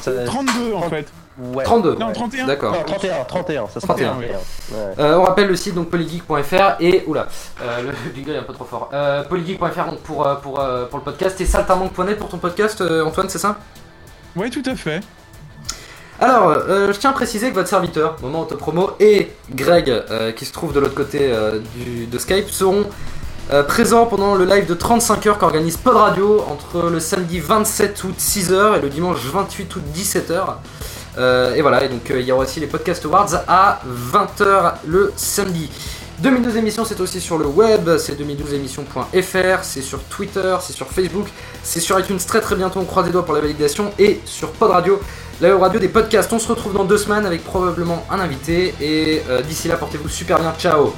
Ça- 0.00 0.24
32 0.24 0.74
en 0.74 0.82
fait. 0.88 1.06
Ouais. 1.38 1.64
32. 1.64 1.94
Non, 1.96 2.12
31. 2.12 2.46
D'accord. 2.46 2.72
Non, 2.72 2.82
31, 2.84 3.24
31, 3.24 3.66
ça 3.68 3.80
sera 3.80 3.94
31, 3.94 4.10
31. 4.12 4.28
Ouais. 4.28 4.94
Euh, 4.98 5.16
on 5.18 5.22
rappelle 5.22 5.46
le 5.48 5.54
site 5.56 5.74
donc 5.74 5.88
polygeek.fr 5.88 6.76
et 6.80 7.04
oula, 7.06 7.28
euh, 7.62 7.82
le 7.82 7.92
jingle 8.14 8.32
est 8.32 8.38
un 8.38 8.42
peu 8.42 8.52
trop 8.52 8.64
fort. 8.64 8.90
Euh, 8.92 9.22
polygeek.fr 9.22 9.84
donc 9.90 10.00
pour 10.00 10.26
euh, 10.26 10.34
pour 10.34 10.54
pour 10.90 10.98
le 10.98 11.04
podcast 11.04 11.40
et 11.40 11.46
saltimbanque.net 11.46 12.18
pour 12.18 12.28
ton 12.28 12.38
podcast 12.38 12.82
Antoine, 12.82 13.28
c'est 13.28 13.38
ça? 13.38 13.56
Ouais, 14.36 14.50
tout 14.50 14.62
à 14.66 14.74
fait. 14.74 15.00
Alors, 16.20 16.48
euh, 16.48 16.92
je 16.92 16.98
tiens 16.98 17.10
à 17.10 17.12
préciser 17.12 17.50
que 17.50 17.54
votre 17.54 17.68
serviteur, 17.68 18.16
moment 18.22 18.40
autopromo, 18.40 18.90
et 18.98 19.30
Greg, 19.52 19.88
euh, 19.88 20.32
qui 20.32 20.44
se 20.46 20.52
trouve 20.52 20.72
de 20.72 20.80
l'autre 20.80 20.96
côté 20.96 21.20
euh, 21.22 21.60
du, 21.76 22.06
de 22.06 22.18
Skype, 22.18 22.50
seront 22.50 22.86
euh, 23.50 23.62
présents 23.62 24.04
pendant 24.04 24.34
le 24.34 24.44
live 24.44 24.66
de 24.66 24.74
35 24.74 25.26
heures 25.26 25.38
qu'organise 25.38 25.78
Pod 25.78 25.96
Radio 25.96 26.44
entre 26.50 26.90
le 26.90 27.00
samedi 27.00 27.40
27 27.40 28.04
août 28.04 28.14
6h 28.18 28.76
et 28.76 28.80
le 28.82 28.90
dimanche 28.90 29.24
28 29.24 29.74
août 29.74 29.82
17h. 29.94 30.44
Euh, 31.16 31.54
et 31.54 31.62
voilà, 31.62 31.82
et 31.82 31.88
donc 31.88 32.10
euh, 32.10 32.20
il 32.20 32.26
y 32.26 32.32
aura 32.32 32.44
aussi 32.44 32.60
les 32.60 32.66
Podcast 32.66 33.06
Awards 33.06 33.44
à 33.48 33.80
20h 34.12 34.74
le 34.86 35.14
samedi. 35.16 35.70
2012 36.18 36.56
émissions, 36.58 36.84
c'est 36.84 37.00
aussi 37.00 37.22
sur 37.22 37.38
le 37.38 37.46
web, 37.46 37.88
c'est 37.96 38.20
2012émissions.fr, 38.20 39.62
c'est 39.62 39.82
sur 39.82 40.02
Twitter, 40.04 40.56
c'est 40.60 40.74
sur 40.74 40.88
Facebook, 40.88 41.28
c'est 41.62 41.80
sur 41.80 41.98
iTunes 41.98 42.18
très 42.18 42.42
très 42.42 42.54
bientôt, 42.54 42.80
on 42.80 42.84
croise 42.84 43.06
les 43.06 43.12
doigts 43.12 43.24
pour 43.24 43.34
la 43.34 43.40
validation, 43.40 43.92
et 43.98 44.20
sur 44.26 44.50
Pod 44.50 44.72
Radio, 44.72 45.00
la 45.40 45.50
web 45.50 45.62
radio 45.62 45.80
des 45.80 45.88
podcasts. 45.88 46.30
On 46.34 46.38
se 46.38 46.48
retrouve 46.48 46.74
dans 46.74 46.84
deux 46.84 46.98
semaines 46.98 47.24
avec 47.24 47.44
probablement 47.44 48.04
un 48.10 48.20
invité, 48.20 48.74
et 48.80 49.22
d'ici 49.46 49.68
là, 49.68 49.76
portez-vous 49.76 50.08
super 50.08 50.40
bien, 50.40 50.52
ciao 50.58 50.92